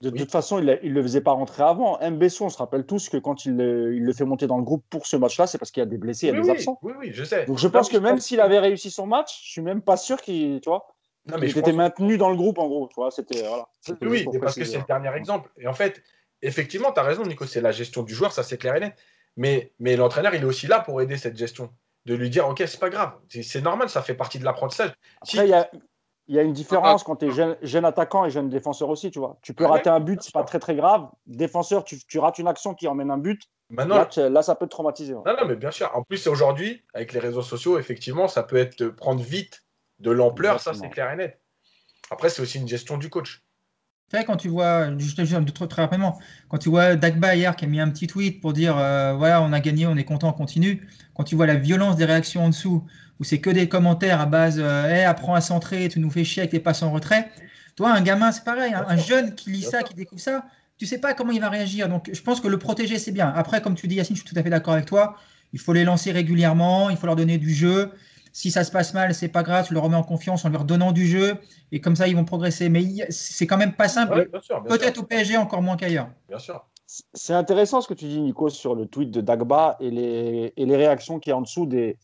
De 0.00 0.10
toute 0.10 0.30
façon, 0.30 0.58
il 0.58 0.66
ne 0.66 0.90
le 0.90 1.02
faisait 1.02 1.20
pas 1.20 1.30
rentrer 1.32 1.62
avant. 1.62 1.98
Mbesso, 2.10 2.44
on 2.44 2.50
se 2.50 2.58
rappelle 2.58 2.84
tous 2.84 3.08
que 3.08 3.16
quand 3.16 3.46
il 3.46 3.56
le, 3.56 4.12
fait 4.12 4.24
monter 4.24 4.46
dans 4.46 4.58
le 4.58 4.64
groupe 4.64 4.84
pour 4.90 5.06
ce 5.06 5.16
match-là, 5.16 5.46
c'est 5.46 5.56
parce 5.56 5.70
qu'il 5.70 5.80
y 5.80 5.86
a 5.86 5.88
des 5.88 5.96
blessés, 5.96 6.26
il 6.26 6.34
y 6.34 6.36
a 6.36 6.40
des 6.40 6.50
absents. 6.50 6.78
Oui, 6.82 6.92
oui, 6.98 7.10
je 7.12 7.24
sais. 7.24 7.46
Donc 7.46 7.58
je 7.58 7.68
pense 7.68 7.88
que 7.88 7.96
même 7.96 8.18
s'il 8.18 8.40
avait 8.40 8.58
réussi 8.58 8.90
son 8.90 9.06
match, 9.06 9.44
je 9.44 9.52
suis 9.52 9.62
même 9.62 9.80
pas 9.80 9.96
sûr 9.96 10.20
qu'il, 10.20 10.60
tu 10.60 10.68
vois, 10.68 10.86
non, 11.26 11.38
mais 11.38 11.48
il 11.48 11.56
était 11.56 11.72
maintenu 11.72 12.18
dans 12.18 12.28
le 12.28 12.36
groupe 12.36 12.58
en 12.58 12.66
gros. 12.66 12.88
Tu 12.88 12.96
vois, 12.96 13.10
c'était 13.10 13.46
voilà. 13.46 13.66
Oui, 14.02 14.26
parce 14.40 14.56
que 14.56 14.64
c'est 14.64 14.78
le 14.78 14.84
dernier 14.84 15.14
exemple. 15.16 15.50
Et 15.58 15.66
en 15.66 15.72
fait, 15.72 16.02
effectivement, 16.42 16.92
tu 16.92 17.00
as 17.00 17.02
raison, 17.02 17.24
Nico, 17.24 17.46
c'est 17.46 17.60
la 17.60 17.72
gestion 17.72 18.02
du 18.02 18.14
joueur, 18.14 18.32
ça 18.32 18.42
c'est 18.42 18.58
clair 18.58 18.76
et 18.76 18.80
net. 18.80 18.94
Mais, 19.36 19.72
mais 19.78 19.96
l'entraîneur, 19.96 20.34
il 20.34 20.42
est 20.42 20.46
aussi 20.46 20.66
là 20.66 20.80
pour 20.80 21.00
aider 21.00 21.16
cette 21.16 21.36
gestion. 21.36 21.72
De 22.04 22.14
lui 22.14 22.28
dire, 22.28 22.46
OK, 22.46 22.62
c'est 22.66 22.78
pas 22.78 22.90
grave, 22.90 23.14
c'est 23.28 23.62
normal, 23.62 23.88
ça 23.88 24.02
fait 24.02 24.14
partie 24.14 24.38
de 24.38 24.44
l'apprentissage. 24.44 24.92
Après, 25.22 25.46
il 25.46 25.50
y 25.50 25.54
a, 25.54 25.70
y, 26.28 26.38
a, 26.38 26.42
une 26.42 26.52
différence 26.52 27.02
quand 27.02 27.16
tu 27.16 27.26
es 27.26 27.30
jeune, 27.30 27.56
jeune, 27.62 27.86
attaquant 27.86 28.26
et 28.26 28.30
jeune 28.30 28.50
défenseur 28.50 28.90
aussi, 28.90 29.10
tu 29.10 29.18
vois. 29.18 29.38
Tu 29.40 29.54
peux 29.54 29.64
rater 29.64 29.88
un 29.88 30.00
but, 30.00 30.22
c'est 30.22 30.34
pas 30.34 30.44
très 30.44 30.58
très 30.58 30.76
grave. 30.76 31.08
Défenseur, 31.26 31.82
tu, 31.82 31.98
tu, 32.06 32.18
rates 32.18 32.38
une 32.38 32.46
action 32.46 32.74
qui 32.74 32.86
emmène 32.88 33.10
un 33.10 33.16
but. 33.16 33.40
Maintenant, 33.70 34.06
là, 34.16 34.42
ça 34.42 34.54
peut 34.54 34.66
te 34.66 34.70
traumatiser. 34.70 35.14
Non, 35.14 35.24
non, 35.24 35.46
mais 35.46 35.56
bien 35.56 35.70
sûr. 35.70 35.90
En 35.94 36.02
plus, 36.02 36.26
aujourd'hui, 36.26 36.84
avec 36.92 37.14
les 37.14 37.20
réseaux 37.20 37.42
sociaux, 37.42 37.78
effectivement, 37.78 38.28
ça 38.28 38.42
peut 38.42 38.56
être 38.56 38.88
prendre 38.88 39.22
vite 39.22 39.64
de 40.00 40.10
l'ampleur, 40.10 40.60
ça 40.60 40.74
c'est 40.74 40.90
clair 40.90 41.10
et 41.10 41.16
net. 41.16 41.40
Après, 42.10 42.28
c'est 42.28 42.42
aussi 42.42 42.58
une 42.58 42.68
gestion 42.68 42.98
du 42.98 43.08
coach. 43.08 43.43
Quand 44.22 44.36
tu 44.36 44.48
vois, 44.48 44.88
très, 45.54 45.66
très 45.66 45.82
rapidement, 45.82 46.18
quand 46.48 46.58
tu 46.58 46.68
vois 46.68 46.94
Dagba 46.94 47.34
hier 47.34 47.56
qui 47.56 47.64
a 47.64 47.68
mis 47.68 47.80
un 47.80 47.90
petit 47.90 48.06
tweet 48.06 48.40
pour 48.40 48.52
dire 48.52 48.76
euh, 48.78 49.14
voilà, 49.14 49.42
on 49.42 49.52
a 49.52 49.58
gagné, 49.58 49.86
on 49.86 49.96
est 49.96 50.04
content, 50.04 50.28
on 50.28 50.32
continue. 50.32 50.86
Quand 51.14 51.24
tu 51.24 51.34
vois 51.34 51.46
la 51.46 51.56
violence 51.56 51.96
des 51.96 52.04
réactions 52.04 52.44
en 52.44 52.48
dessous, 52.50 52.84
où 53.18 53.24
c'est 53.24 53.40
que 53.40 53.50
des 53.50 53.68
commentaires 53.68 54.20
à 54.20 54.26
base 54.26 54.60
euh, 54.60 55.08
apprends 55.08 55.34
à 55.34 55.40
centrer, 55.40 55.88
tu 55.88 55.98
nous 55.98 56.10
fais 56.10 56.22
chier 56.22 56.42
avec 56.42 56.52
les 56.52 56.60
passes 56.60 56.82
en 56.82 56.92
retrait. 56.92 57.30
Toi, 57.76 57.92
un 57.92 58.02
gamin, 58.02 58.30
c'est 58.30 58.44
pareil, 58.44 58.72
hein. 58.72 58.84
un, 58.88 58.96
jeune 58.96 59.34
qui 59.34 59.50
lit 59.50 59.62
ça, 59.62 59.82
qui 59.82 59.94
découvre 59.94 60.20
ça, 60.20 60.44
tu 60.78 60.86
sais 60.86 60.98
pas 60.98 61.14
comment 61.14 61.32
il 61.32 61.40
va 61.40 61.48
réagir. 61.48 61.88
Donc, 61.88 62.10
je 62.12 62.22
pense 62.22 62.40
que 62.40 62.48
le 62.48 62.58
protéger, 62.58 62.98
c'est 62.98 63.12
bien. 63.12 63.32
Après, 63.34 63.60
comme 63.60 63.74
tu 63.74 63.88
dis, 63.88 63.96
Yacine, 63.96 64.14
je 64.14 64.20
suis 64.22 64.28
tout 64.28 64.38
à 64.38 64.42
fait 64.42 64.50
d'accord 64.50 64.74
avec 64.74 64.86
toi. 64.86 65.16
Il 65.52 65.58
faut 65.58 65.72
les 65.72 65.84
lancer 65.84 66.12
régulièrement, 66.12 66.90
il 66.90 66.96
faut 66.96 67.06
leur 67.06 67.16
donner 67.16 67.38
du 67.38 67.52
jeu. 67.52 67.92
Si 68.36 68.50
ça 68.50 68.64
se 68.64 68.72
passe 68.72 68.94
mal, 68.94 69.14
c'est 69.14 69.28
pas 69.28 69.44
grave, 69.44 69.64
tu 69.68 69.74
le 69.74 69.78
remets 69.78 69.96
en 69.96 70.02
confiance 70.02 70.44
en 70.44 70.48
lui 70.48 70.56
redonnant 70.56 70.90
du 70.90 71.06
jeu 71.06 71.38
et 71.70 71.80
comme 71.80 71.94
ça 71.94 72.08
ils 72.08 72.16
vont 72.16 72.24
progresser. 72.24 72.68
Mais 72.68 72.82
c'est 73.08 73.46
quand 73.46 73.56
même 73.56 73.74
pas 73.74 73.86
simple. 73.86 74.28
Peut-être 74.68 74.98
au 74.98 75.04
PSG 75.04 75.36
encore 75.36 75.62
moins 75.62 75.76
qu'ailleurs. 75.76 76.08
Bien 76.28 76.40
sûr. 76.40 76.66
C'est 76.86 77.32
intéressant 77.32 77.80
ce 77.80 77.86
que 77.86 77.94
tu 77.94 78.06
dis, 78.06 78.20
Nico, 78.20 78.48
sur 78.48 78.74
le 78.74 78.86
tweet 78.86 79.12
de 79.12 79.20
Dagba 79.20 79.76
et 79.78 79.88
les, 79.88 80.52
et 80.56 80.66
les 80.66 80.76
réactions 80.76 81.20
qui 81.20 81.30
y 81.30 81.32
a 81.32 81.36
en 81.36 81.42
dessous 81.42 81.66
des, 81.66 81.96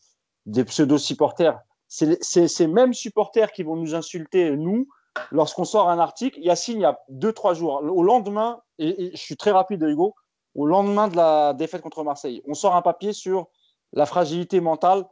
des 0.46 0.64
pseudo-supporters. 0.64 1.58
C'est 1.88 2.22
ces 2.22 2.66
mêmes 2.68 2.94
supporters 2.94 3.50
qui 3.50 3.64
vont 3.64 3.74
nous 3.74 3.96
insulter, 3.96 4.56
nous, 4.56 4.86
lorsqu'on 5.32 5.64
sort 5.64 5.90
un 5.90 5.98
article. 5.98 6.38
Yacine, 6.38 6.78
il 6.78 6.82
y 6.82 6.84
a 6.84 7.00
deux, 7.08 7.32
trois 7.32 7.54
jours, 7.54 7.82
au 7.82 8.04
lendemain, 8.04 8.60
et, 8.78 9.10
je 9.12 9.20
suis 9.20 9.36
très 9.36 9.50
rapide, 9.50 9.82
Hugo, 9.82 10.14
au 10.54 10.64
lendemain 10.64 11.08
de 11.08 11.16
la 11.16 11.54
défaite 11.54 11.82
contre 11.82 12.04
Marseille, 12.04 12.40
on 12.46 12.54
sort 12.54 12.76
un 12.76 12.82
papier 12.82 13.12
sur 13.12 13.48
la 13.92 14.06
fragilité 14.06 14.60
mentale 14.60 15.04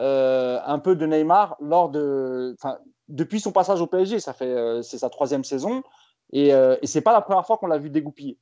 euh, 0.00 0.58
un 0.66 0.80
peu 0.80 0.96
de 0.96 1.06
Neymar 1.06 1.56
lors 1.60 1.88
de, 1.88 2.56
depuis 3.08 3.38
son 3.38 3.52
passage 3.52 3.80
au 3.80 3.86
PSG. 3.86 4.18
Ça 4.18 4.32
fait, 4.32 4.46
euh, 4.50 4.82
c'est 4.82 4.98
sa 4.98 5.08
troisième 5.08 5.44
saison 5.44 5.84
et, 6.32 6.52
euh, 6.52 6.76
et 6.82 6.88
c'est 6.88 7.00
pas 7.00 7.12
la 7.12 7.20
première 7.20 7.46
fois 7.46 7.58
qu'on 7.58 7.68
l'a 7.68 7.78
vu 7.78 7.90
dégoupiller. 7.90 8.38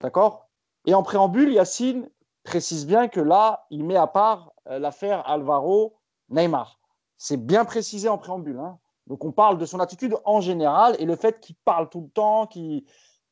D'accord? 0.00 0.48
Et 0.84 0.94
en 0.94 1.04
préambule, 1.04 1.52
Yacine 1.52 2.08
précise 2.42 2.86
bien 2.86 3.06
que 3.06 3.20
là, 3.20 3.66
il 3.70 3.84
met 3.84 3.96
à 3.96 4.06
part 4.06 4.52
l'affaire 4.68 5.28
Alvaro 5.28 5.96
Neymar. 6.28 6.80
C'est 7.16 7.36
bien 7.36 7.64
précisé 7.64 8.08
en 8.08 8.18
préambule. 8.18 8.58
Hein. 8.58 8.78
Donc 9.06 9.24
on 9.24 9.30
parle 9.30 9.58
de 9.58 9.64
son 9.64 9.78
attitude 9.78 10.16
en 10.24 10.40
général 10.40 10.96
et 10.98 11.04
le 11.04 11.14
fait 11.14 11.40
qu'il 11.40 11.54
parle 11.64 11.88
tout 11.88 12.00
le 12.00 12.08
temps, 12.08 12.46
qu'il 12.46 12.84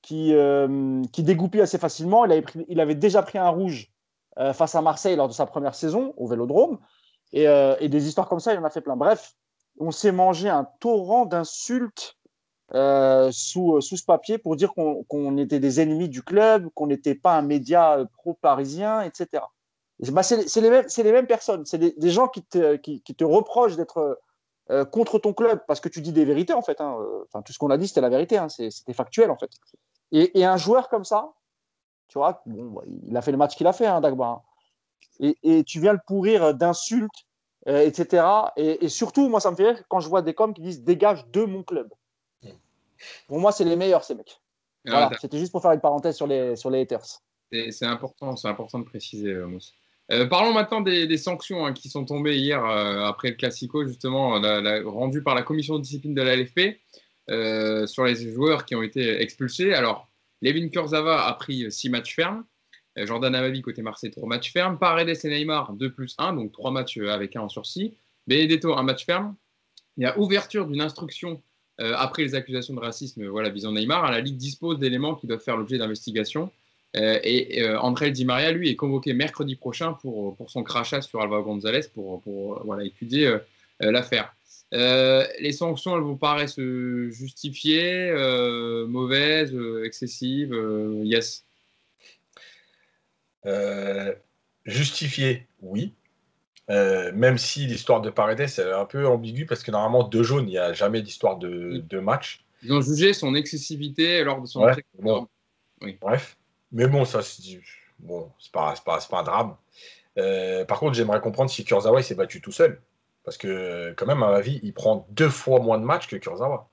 qui, 0.02 0.32
dégoupille 1.22 1.60
assez 1.60 1.78
facilement. 1.78 2.24
Il 2.24 2.80
avait 2.80 2.94
déjà 2.94 3.22
pris 3.22 3.38
un 3.38 3.48
rouge 3.48 3.92
face 4.52 4.74
à 4.74 4.82
Marseille 4.82 5.16
lors 5.16 5.28
de 5.28 5.32
sa 5.32 5.46
première 5.46 5.74
saison 5.74 6.14
au 6.16 6.26
Vélodrome. 6.26 6.78
Euh, 7.36 7.76
et, 7.80 7.88
des 7.88 8.06
histoires 8.06 8.28
comme 8.28 8.40
ça, 8.40 8.52
il 8.52 8.56
y 8.56 8.58
en 8.58 8.64
a 8.64 8.70
fait 8.70 8.80
plein. 8.80 8.96
Bref, 8.96 9.34
on 9.80 9.90
s'est 9.90 10.12
mangé 10.12 10.48
un 10.48 10.64
torrent 10.80 11.26
d'insultes 11.26 12.16
euh, 12.74 13.30
sous, 13.32 13.80
sous 13.80 13.96
ce 13.96 14.04
papier 14.04 14.38
pour 14.38 14.56
dire 14.56 14.72
qu'on 14.74 15.36
était 15.36 15.60
des 15.60 15.80
ennemis 15.80 16.08
du 16.08 16.22
club, 16.22 16.68
qu'on 16.74 16.86
n'était 16.86 17.14
pas 17.14 17.36
un 17.36 17.42
média 17.42 17.98
euh, 17.98 18.06
pro-parisien, 18.18 19.02
etc. 19.02 19.42
Bah, 20.10 20.22
c'est 20.22 20.36
les, 20.60 20.70
les, 20.70 21.12
mêmes 21.12 21.26
personnes, 21.26 21.64
c'est 21.66 21.78
des, 21.78 22.10
gens 22.10 22.26
qui 22.26 22.42
te, 22.42 22.76
qui, 22.76 23.00
te 23.00 23.24
reprochent 23.24 23.76
d'être 23.76 24.20
contre 24.90 25.18
ton 25.20 25.32
club 25.32 25.60
parce 25.68 25.78
que 25.78 25.88
tu 25.88 26.00
dis 26.00 26.12
des 26.12 26.24
vérités, 26.24 26.52
en 26.52 26.62
fait. 26.62 26.80
Hein. 26.80 26.96
Enfin, 27.26 27.42
tout 27.42 27.52
ce 27.52 27.58
qu'on 27.58 27.70
a 27.70 27.78
dit, 27.78 27.86
c'était 27.86 28.00
la 28.00 28.08
vérité, 28.08 28.36
hein. 28.36 28.48
c'était 28.48 28.92
factuel, 28.92 29.30
en 29.30 29.36
fait. 29.36 29.50
Et, 30.10 30.44
un 30.44 30.56
joueur 30.56 30.88
comme 30.88 31.04
ça, 31.04 31.32
tu 32.08 32.18
vois, 32.18 32.42
bon, 32.44 32.72
bah, 32.72 32.82
il 33.06 33.16
a 33.16 33.22
fait 33.22 33.30
le 33.30 33.36
match 33.38 33.56
qu'il 33.56 33.68
a 33.68 33.72
fait, 33.72 33.86
hein, 33.86 34.00
Dagba. 34.00 34.26
Hein 34.26 34.42
et, 35.20 35.64
tu 35.64 35.80
viens 35.80 35.92
le 35.92 36.00
pourrir 36.06 36.54
d'insultes, 36.54 37.23
euh, 37.66 37.86
etc. 37.86 38.24
Et, 38.56 38.88
surtout, 38.88 39.28
moi, 39.28 39.40
ça 39.40 39.50
me 39.50 39.56
fait 39.56 39.70
rire 39.70 39.82
quand 39.88 40.00
je 40.00 40.08
vois 40.08 40.22
des 40.22 40.34
coms 40.34 40.52
qui 40.52 40.60
disent 40.60 40.82
dégage 40.82 41.26
de 41.28 41.44
mon 41.44 41.62
club. 41.62 41.88
Pour 43.26 43.38
moi, 43.38 43.52
c'est 43.52 43.64
les 43.64 43.76
meilleurs, 43.76 44.04
ces 44.04 44.14
mecs. 44.14 44.40
Voilà, 44.86 45.10
c'était 45.18 45.38
juste 45.38 45.52
pour 45.52 45.62
faire 45.62 45.72
une 45.72 45.80
parenthèse 45.80 46.16
sur 46.16 46.26
les, 46.26 46.56
sur 46.56 46.70
les 46.70 46.82
haters. 46.82 47.04
C'est 47.50 47.86
important, 47.86 48.36
c'est 48.36 48.48
important 48.48 48.78
de 48.78 48.84
préciser, 48.84 49.30
euh, 49.30 49.46
Mousse. 49.46 49.72
Euh, 50.12 50.26
parlons 50.26 50.52
maintenant 50.52 50.82
des, 50.82 51.16
sanctions 51.16 51.64
hein, 51.64 51.72
qui 51.72 51.88
sont 51.88 52.04
tombées 52.04 52.36
hier 52.36 52.62
après 52.62 53.30
le 53.30 53.36
Classico, 53.36 53.86
justement, 53.86 54.38
la, 54.38 54.82
rendues 54.84 55.22
par 55.22 55.34
la 55.34 55.42
commission 55.42 55.76
de 55.76 55.82
discipline 55.82 56.14
de 56.14 56.20
la 56.20 56.36
LFP 56.36 56.78
sur 57.88 58.04
les 58.04 58.30
joueurs 58.30 58.66
qui 58.66 58.74
ont 58.74 58.82
été 58.82 59.22
expulsés. 59.22 59.72
Alors, 59.72 60.10
Levin 60.42 60.68
Kurzawa 60.68 61.24
a 61.24 61.32
pris 61.32 61.72
six 61.72 61.88
matchs 61.88 62.14
fermes. 62.14 62.44
Euh, 62.98 63.06
Jordan 63.06 63.34
Amavi 63.34 63.62
côté 63.62 63.82
Marseille, 63.82 64.10
3 64.10 64.28
matchs 64.28 64.52
fermes. 64.52 64.78
Paredes 64.78 65.08
et 65.24 65.28
Neymar, 65.28 65.72
2 65.74 65.92
plus 65.92 66.14
1, 66.18 66.34
donc 66.34 66.52
3 66.52 66.70
matchs 66.70 66.98
euh, 66.98 67.10
avec 67.10 67.36
un 67.36 67.42
en 67.42 67.48
sursis. 67.48 67.94
Benedetto, 68.26 68.74
un 68.74 68.82
match 68.82 69.04
ferme. 69.04 69.34
Il 69.96 70.02
y 70.02 70.06
a 70.06 70.18
ouverture 70.18 70.66
d'une 70.66 70.80
instruction 70.80 71.42
euh, 71.80 71.94
après 71.96 72.22
les 72.22 72.34
accusations 72.34 72.74
de 72.74 72.80
racisme 72.80 73.26
voilà, 73.26 73.50
visant 73.50 73.72
Neymar. 73.72 74.10
La 74.10 74.20
Ligue 74.20 74.36
dispose 74.36 74.78
d'éléments 74.78 75.14
qui 75.14 75.26
doivent 75.26 75.42
faire 75.42 75.56
l'objet 75.56 75.78
d'investigation. 75.78 76.50
et 76.94 77.66
André 77.80 78.12
Di 78.12 78.24
Maria, 78.24 78.52
lui, 78.52 78.70
est 78.70 78.76
convoqué 78.76 79.14
mercredi 79.14 79.56
prochain 79.56 79.94
pour, 79.94 80.36
pour 80.36 80.50
son 80.50 80.62
crachat 80.62 81.02
sur 81.02 81.20
Alvaro 81.20 81.42
González 81.42 81.88
pour, 81.92 82.22
pour 82.22 82.64
voilà, 82.64 82.84
étudier 82.84 83.36
l'affaire. 83.80 84.32
les 84.70 85.52
sanctions, 85.52 85.96
elles 85.96 86.02
vous 86.02 86.16
paraissent 86.16 86.60
justifiées, 87.10 88.12
mauvaises, 88.86 89.56
excessives 89.82 90.54
Yes 91.02 91.44
justifié, 94.64 95.46
oui. 95.60 95.94
Euh, 96.70 97.12
même 97.12 97.36
si 97.36 97.66
l'histoire 97.66 98.00
de 98.00 98.08
Paredes 98.08 98.40
est 98.40 98.58
un 98.60 98.86
peu 98.86 99.06
ambiguë 99.06 99.44
parce 99.44 99.62
que 99.62 99.70
normalement 99.70 100.02
deux 100.02 100.22
jaunes, 100.22 100.48
il 100.48 100.52
n'y 100.52 100.58
a 100.58 100.72
jamais 100.72 101.02
d'histoire 101.02 101.36
de, 101.36 101.98
match. 101.98 102.44
Ils 102.62 102.72
ont 102.72 102.80
jugé 102.80 103.12
son 103.12 103.34
excessivité 103.34 104.24
lors 104.24 104.40
de 104.40 104.46
son 104.46 104.66
oui. 105.82 105.98
Bref, 106.00 106.38
mais 106.72 106.86
bon, 106.86 107.04
ça 107.04 107.20
bon, 107.98 108.30
c'est 108.38 108.52
pas, 108.52 108.74
pas, 108.82 108.98
pas, 108.98 109.18
un 109.18 109.22
drame. 109.22 109.56
Euh, 110.16 110.64
par 110.64 110.78
contre, 110.78 110.94
j'aimerais 110.94 111.20
comprendre 111.20 111.50
si 111.50 111.64
Kurzawa 111.64 112.02
s'est 112.02 112.14
battu 112.14 112.40
tout 112.40 112.52
seul. 112.52 112.80
Parce 113.24 113.36
que, 113.36 113.92
quand 113.96 114.06
même, 114.06 114.22
à 114.22 114.30
ma 114.30 114.40
vie, 114.40 114.60
il 114.62 114.72
prend 114.72 115.06
deux 115.10 115.28
fois 115.28 115.60
moins 115.60 115.78
de 115.78 115.84
matchs 115.84 116.06
que 116.06 116.16
Kurzawa. 116.16 116.70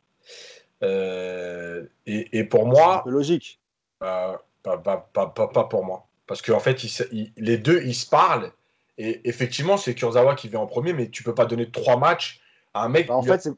et, 0.82 2.44
pour 2.46 2.68
moi. 2.68 3.04
logique. 3.06 3.60
pas, 4.00 4.42
pas, 4.64 5.64
pour 5.70 5.84
moi. 5.84 6.08
Parce 6.32 6.42
qu'en 6.42 6.62
fait, 6.62 6.82
les 7.36 7.58
deux, 7.58 7.84
ils 7.84 7.94
se 7.94 8.08
parlent. 8.08 8.54
Et 8.98 9.28
effectivement, 9.28 9.76
c'est 9.76 9.94
Kurzawa 9.94 10.34
qui 10.36 10.48
vient 10.48 10.62
en 10.62 10.66
premier, 10.66 10.94
mais 10.94 11.10
tu 11.10 11.24
peux 11.24 11.36
pas 11.36 11.46
donner 11.46 11.70
trois 11.70 11.98
matchs 11.98 12.40
à 12.74 12.86
un 12.86 12.88
mec. 12.88 13.08
Bah, 13.08 13.16
en 13.16 13.22
fait, 13.22 13.50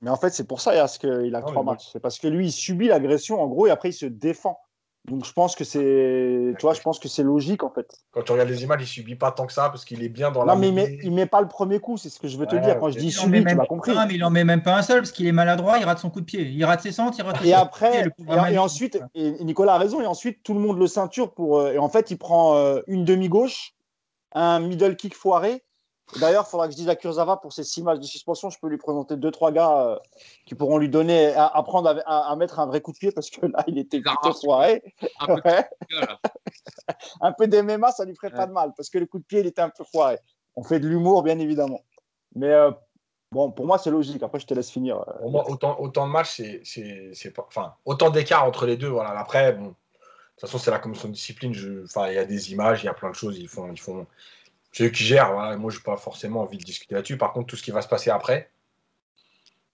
mais 0.00 0.08
en 0.08 0.16
fait, 0.16 0.30
c'est 0.30 0.48
pour 0.48 0.62
ça 0.62 0.88
qu'il 0.98 1.34
a 1.34 1.42
trois 1.42 1.62
matchs. 1.62 1.90
C'est 1.92 2.00
parce 2.00 2.18
que 2.18 2.26
lui, 2.26 2.46
il 2.46 2.50
subit 2.50 2.88
l'agression, 2.88 3.42
en 3.42 3.46
gros, 3.46 3.66
et 3.66 3.70
après, 3.70 3.90
il 3.90 3.92
se 3.92 4.06
défend. 4.06 4.58
Donc 5.06 5.26
je 5.26 5.32
pense 5.32 5.54
que 5.54 5.64
c'est, 5.64 6.54
tu 6.58 6.62
vois, 6.62 6.72
je 6.72 6.80
pense 6.80 6.98
que 6.98 7.08
c'est 7.08 7.22
logique 7.22 7.62
en 7.62 7.68
fait. 7.68 7.86
Quand 8.10 8.22
tu 8.22 8.32
regardes 8.32 8.48
les 8.48 8.62
images, 8.62 8.80
il 8.80 8.86
subit 8.86 9.16
pas 9.16 9.32
tant 9.32 9.46
que 9.46 9.52
ça 9.52 9.68
parce 9.68 9.84
qu'il 9.84 10.02
est 10.02 10.08
bien 10.08 10.30
dans 10.30 10.44
la. 10.44 10.54
Non, 10.54 10.60
mais 10.60 10.68
il 10.68 10.74
met, 10.74 10.98
il 11.02 11.12
met 11.12 11.26
pas 11.26 11.42
le 11.42 11.48
premier 11.48 11.78
coup, 11.78 11.98
c'est 11.98 12.08
ce 12.08 12.18
que 12.18 12.26
je 12.26 12.38
veux 12.38 12.46
te 12.46 12.56
dire. 12.56 12.78
Quand 12.78 12.90
je 12.90 12.98
dis 12.98 13.12
subit, 13.12 13.44
tu 13.44 13.54
m'as 13.54 13.66
compris. 13.66 13.94
Non, 13.94 14.06
mais 14.08 14.14
il 14.14 14.24
en 14.24 14.30
met 14.30 14.44
même 14.44 14.62
pas 14.62 14.76
un 14.76 14.82
seul 14.82 15.00
parce 15.00 15.12
qu'il 15.12 15.26
est 15.26 15.32
maladroit, 15.32 15.78
il 15.78 15.84
rate 15.84 15.98
son 15.98 16.08
coup 16.08 16.20
de 16.20 16.26
pied, 16.26 16.42
il 16.42 16.64
rate 16.64 16.80
ses 16.80 16.92
centres, 16.92 17.18
il 17.18 17.22
rate. 17.22 17.44
Et 17.44 17.52
après, 17.52 18.06
et, 18.50 18.58
ensuite, 18.58 18.98
et 19.14 19.44
Nicolas 19.44 19.74
a 19.74 19.78
raison, 19.78 20.00
et 20.00 20.06
ensuite 20.06 20.42
tout 20.42 20.54
le 20.54 20.60
monde 20.60 20.78
le 20.78 20.86
ceinture 20.86 21.34
pour, 21.34 21.58
euh, 21.58 21.72
et 21.72 21.78
en 21.78 21.90
fait, 21.90 22.10
il 22.10 22.16
prend 22.16 22.56
euh, 22.56 22.80
une 22.86 23.04
demi 23.04 23.28
gauche 23.28 23.74
un 24.34 24.60
middle 24.60 24.96
kick 24.96 25.14
foiré. 25.14 25.62
D'ailleurs, 26.20 26.44
il 26.46 26.50
faudra 26.50 26.66
que 26.66 26.72
je 26.72 26.76
dise 26.76 26.88
à 26.88 26.96
Kurzawa 26.96 27.38
pour 27.38 27.52
ces 27.52 27.64
six 27.64 27.82
matchs 27.82 27.98
de 27.98 28.04
suspension, 28.04 28.50
je 28.50 28.58
peux 28.58 28.68
lui 28.68 28.76
présenter 28.76 29.16
deux, 29.16 29.30
trois 29.30 29.50
gars 29.52 29.80
euh, 29.80 29.98
qui 30.46 30.54
pourront 30.54 30.78
lui 30.78 30.88
donner, 30.88 31.34
à, 31.34 31.46
apprendre 31.46 32.02
à, 32.06 32.36
mettre 32.36 32.60
un 32.60 32.66
vrai 32.66 32.80
coup 32.80 32.92
de 32.92 32.98
pied 32.98 33.10
parce 33.10 33.30
que 33.30 33.46
là, 33.46 33.64
il 33.66 33.78
était 33.78 34.00
plutôt. 34.00 34.52
Un, 34.52 35.36
peu, 35.36 35.50
un 37.20 37.32
peu 37.32 37.46
d'MMA, 37.48 37.90
ça 37.92 38.04
lui 38.04 38.14
ferait 38.14 38.30
pas 38.30 38.46
de 38.46 38.52
mal 38.52 38.72
parce 38.76 38.90
que 38.90 38.98
le 38.98 39.06
coup 39.06 39.18
de 39.18 39.24
pied, 39.24 39.40
il 39.40 39.46
était 39.46 39.62
un 39.62 39.70
peu 39.70 39.84
foiré. 39.84 40.18
On 40.56 40.62
fait 40.62 40.78
de 40.78 40.86
l'humour, 40.86 41.22
bien 41.22 41.38
évidemment. 41.38 41.80
Mais 42.34 42.50
euh, 42.50 42.70
bon, 43.32 43.50
pour 43.50 43.66
moi, 43.66 43.78
c'est 43.78 43.90
logique. 43.90 44.22
Après, 44.22 44.38
je 44.38 44.46
te 44.46 44.54
laisse 44.54 44.70
finir. 44.70 45.04
Pour 45.20 45.30
moi, 45.30 45.48
autant, 45.48 45.80
autant 45.80 46.06
de 46.06 46.12
matchs, 46.12 46.42
c'est 46.64 47.30
pas. 47.34 47.44
Enfin, 47.48 47.74
autant 47.84 48.10
d'écart 48.10 48.44
entre 48.44 48.66
les 48.66 48.76
deux. 48.76 48.88
Voilà. 48.88 49.18
Après, 49.18 49.54
bon, 49.54 49.62
de 49.62 49.68
toute 49.68 50.40
façon, 50.42 50.58
c'est 50.58 50.70
la 50.70 50.78
commission 50.78 51.08
de 51.08 51.14
discipline. 51.14 51.54
Je... 51.54 51.84
Enfin, 51.84 52.08
il 52.08 52.14
y 52.14 52.18
a 52.18 52.24
des 52.24 52.52
images, 52.52 52.82
il 52.82 52.86
y 52.86 52.90
a 52.90 52.94
plein 52.94 53.10
de 53.10 53.14
choses. 53.14 53.38
Ils 53.38 53.48
font. 53.48 53.70
Ils 53.72 53.80
font... 53.80 54.06
C'est 54.74 54.86
eux 54.86 54.90
qui 54.90 55.04
gèrent. 55.04 55.32
Voilà. 55.32 55.56
Moi, 55.56 55.70
je 55.70 55.78
n'ai 55.78 55.82
pas 55.84 55.96
forcément 55.96 56.42
envie 56.42 56.58
de 56.58 56.64
discuter 56.64 56.96
là-dessus. 56.96 57.16
Par 57.16 57.32
contre, 57.32 57.46
tout 57.46 57.56
ce 57.56 57.62
qui 57.62 57.70
va 57.70 57.80
se 57.80 57.88
passer 57.88 58.10
après, 58.10 58.50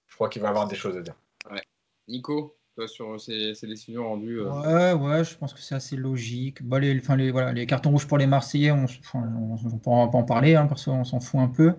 je 0.07 0.15
crois 0.15 0.29
qu'il 0.29 0.43
va 0.43 0.49
y 0.49 0.51
avoir 0.51 0.69
des 0.69 0.77
choses 0.77 0.97
à 0.97 1.01
dire. 1.01 1.15
Ouais. 1.51 1.63
Nico 2.07 2.57
sur 2.87 3.21
ces, 3.21 3.55
décisions 3.63 4.09
rendues 4.09 4.41
euh. 4.41 4.51
Ouais, 4.51 4.93
ouais, 4.93 5.25
je 5.25 5.37
pense 5.37 5.53
que 5.53 5.61
c'est 5.61 5.75
assez 5.75 5.97
logique. 5.97 6.63
Bah, 6.63 6.79
les, 6.79 6.99
enfin, 6.99 7.17
les, 7.17 7.31
voilà, 7.31 7.53
les 7.53 7.67
cartons 7.67 7.91
rouges 7.91 8.07
pour 8.07 8.19
les 8.19 8.27
Marseillais, 8.27 8.71
on 8.71 8.83
ne 8.83 9.79
pourra 9.79 10.11
pas 10.11 10.19
en 10.19 10.25
parler 10.25 10.55
hein, 10.55 10.67
parce 10.67 10.85
qu'on 10.85 11.05
s'en 11.05 11.21
fout 11.21 11.41
un 11.41 11.49
peu. 11.49 11.75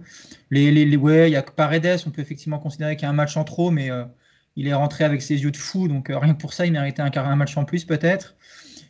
Les, 0.49 0.71
les, 0.71 0.97
ouais, 0.97 1.29
il 1.29 1.33
y 1.33 1.35
a 1.35 1.41
que 1.41 1.51
Paredes, 1.51 2.03
on 2.05 2.11
peut 2.11 2.21
effectivement 2.21 2.59
considérer 2.59 2.95
qu'il 2.95 3.03
y 3.03 3.07
a 3.07 3.09
un 3.09 3.13
match 3.13 3.37
en 3.37 3.43
trop, 3.43 3.71
mais 3.71 3.89
euh, 3.89 4.05
il 4.55 4.67
est 4.67 4.73
rentré 4.73 5.03
avec 5.03 5.21
ses 5.21 5.41
yeux 5.41 5.51
de 5.51 5.57
fou, 5.57 5.87
donc 5.87 6.09
euh, 6.09 6.17
rien 6.17 6.33
que 6.33 6.39
pour 6.39 6.53
ça, 6.53 6.65
il 6.65 6.73
méritait 6.73 7.01
un, 7.01 7.11
un 7.11 7.35
match 7.35 7.57
en 7.57 7.65
plus 7.65 7.85
peut-être. 7.85 8.35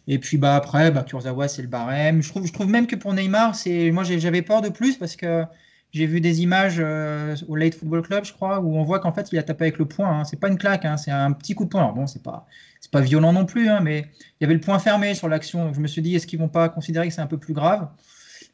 Et 0.08 0.20
puis 0.20 0.38
bah 0.38 0.56
après, 0.56 0.92
bah, 0.92 1.04
Kurzawa, 1.04 1.48
c'est 1.48 1.62
le 1.62 1.68
barème. 1.68 2.22
Je 2.22 2.30
trouve, 2.30 2.46
je 2.46 2.54
trouve 2.54 2.68
même 2.68 2.88
que 2.88 2.96
pour 2.96 3.14
Neymar, 3.14 3.56
moi 3.92 4.04
j'avais 4.04 4.42
peur 4.42 4.62
de 4.62 4.70
plus 4.70 4.98
parce 4.98 5.16
que 5.16 5.46
j'ai 5.92 6.06
vu 6.06 6.22
des 6.22 6.42
images 6.42 6.78
euh, 6.80 7.36
au 7.48 7.56
Late 7.56 7.76
Football 7.76 8.02
Club, 8.02 8.24
je 8.24 8.32
crois, 8.32 8.60
où 8.62 8.78
on 8.78 8.84
voit 8.84 9.00
qu'en 9.00 9.12
fait, 9.12 9.32
il 9.32 9.38
a 9.38 9.44
tapé 9.44 9.66
avec 9.66 9.78
le 9.78 9.86
poing. 9.86 10.22
Hein. 10.22 10.24
C'est 10.24 10.40
pas 10.40 10.48
une 10.48 10.58
claque, 10.58 10.86
hein, 10.86 10.96
c'est 10.98 11.12
un 11.12 11.34
petit 11.34 11.54
coup 11.54 11.66
de 11.66 11.70
poing. 11.70 11.92
Bon, 11.92 12.08
c'est 12.08 12.24
pas, 12.24 12.48
pas 12.92 13.02
violent 13.02 13.34
non 13.34 13.46
plus, 13.46 13.68
hein, 13.68 13.82
mais 13.82 14.08
il 14.40 14.44
y 14.44 14.46
avait 14.46 14.54
le 14.54 14.62
point 14.62 14.80
fermé 14.80 15.14
sur 15.16 15.28
l'action. 15.28 15.74
Je 15.74 15.82
me 15.82 15.88
suis 15.88 16.02
dit, 16.02 16.16
est-ce 16.16 16.28
qu'ils 16.28 16.40
vont 16.40 16.50
pas 16.50 16.70
considérer 16.70 17.08
que 17.08 17.14
c'est 17.14 17.22
un 17.22 17.28
peu 17.28 17.38
plus 17.38 17.54
grave? 17.54 17.90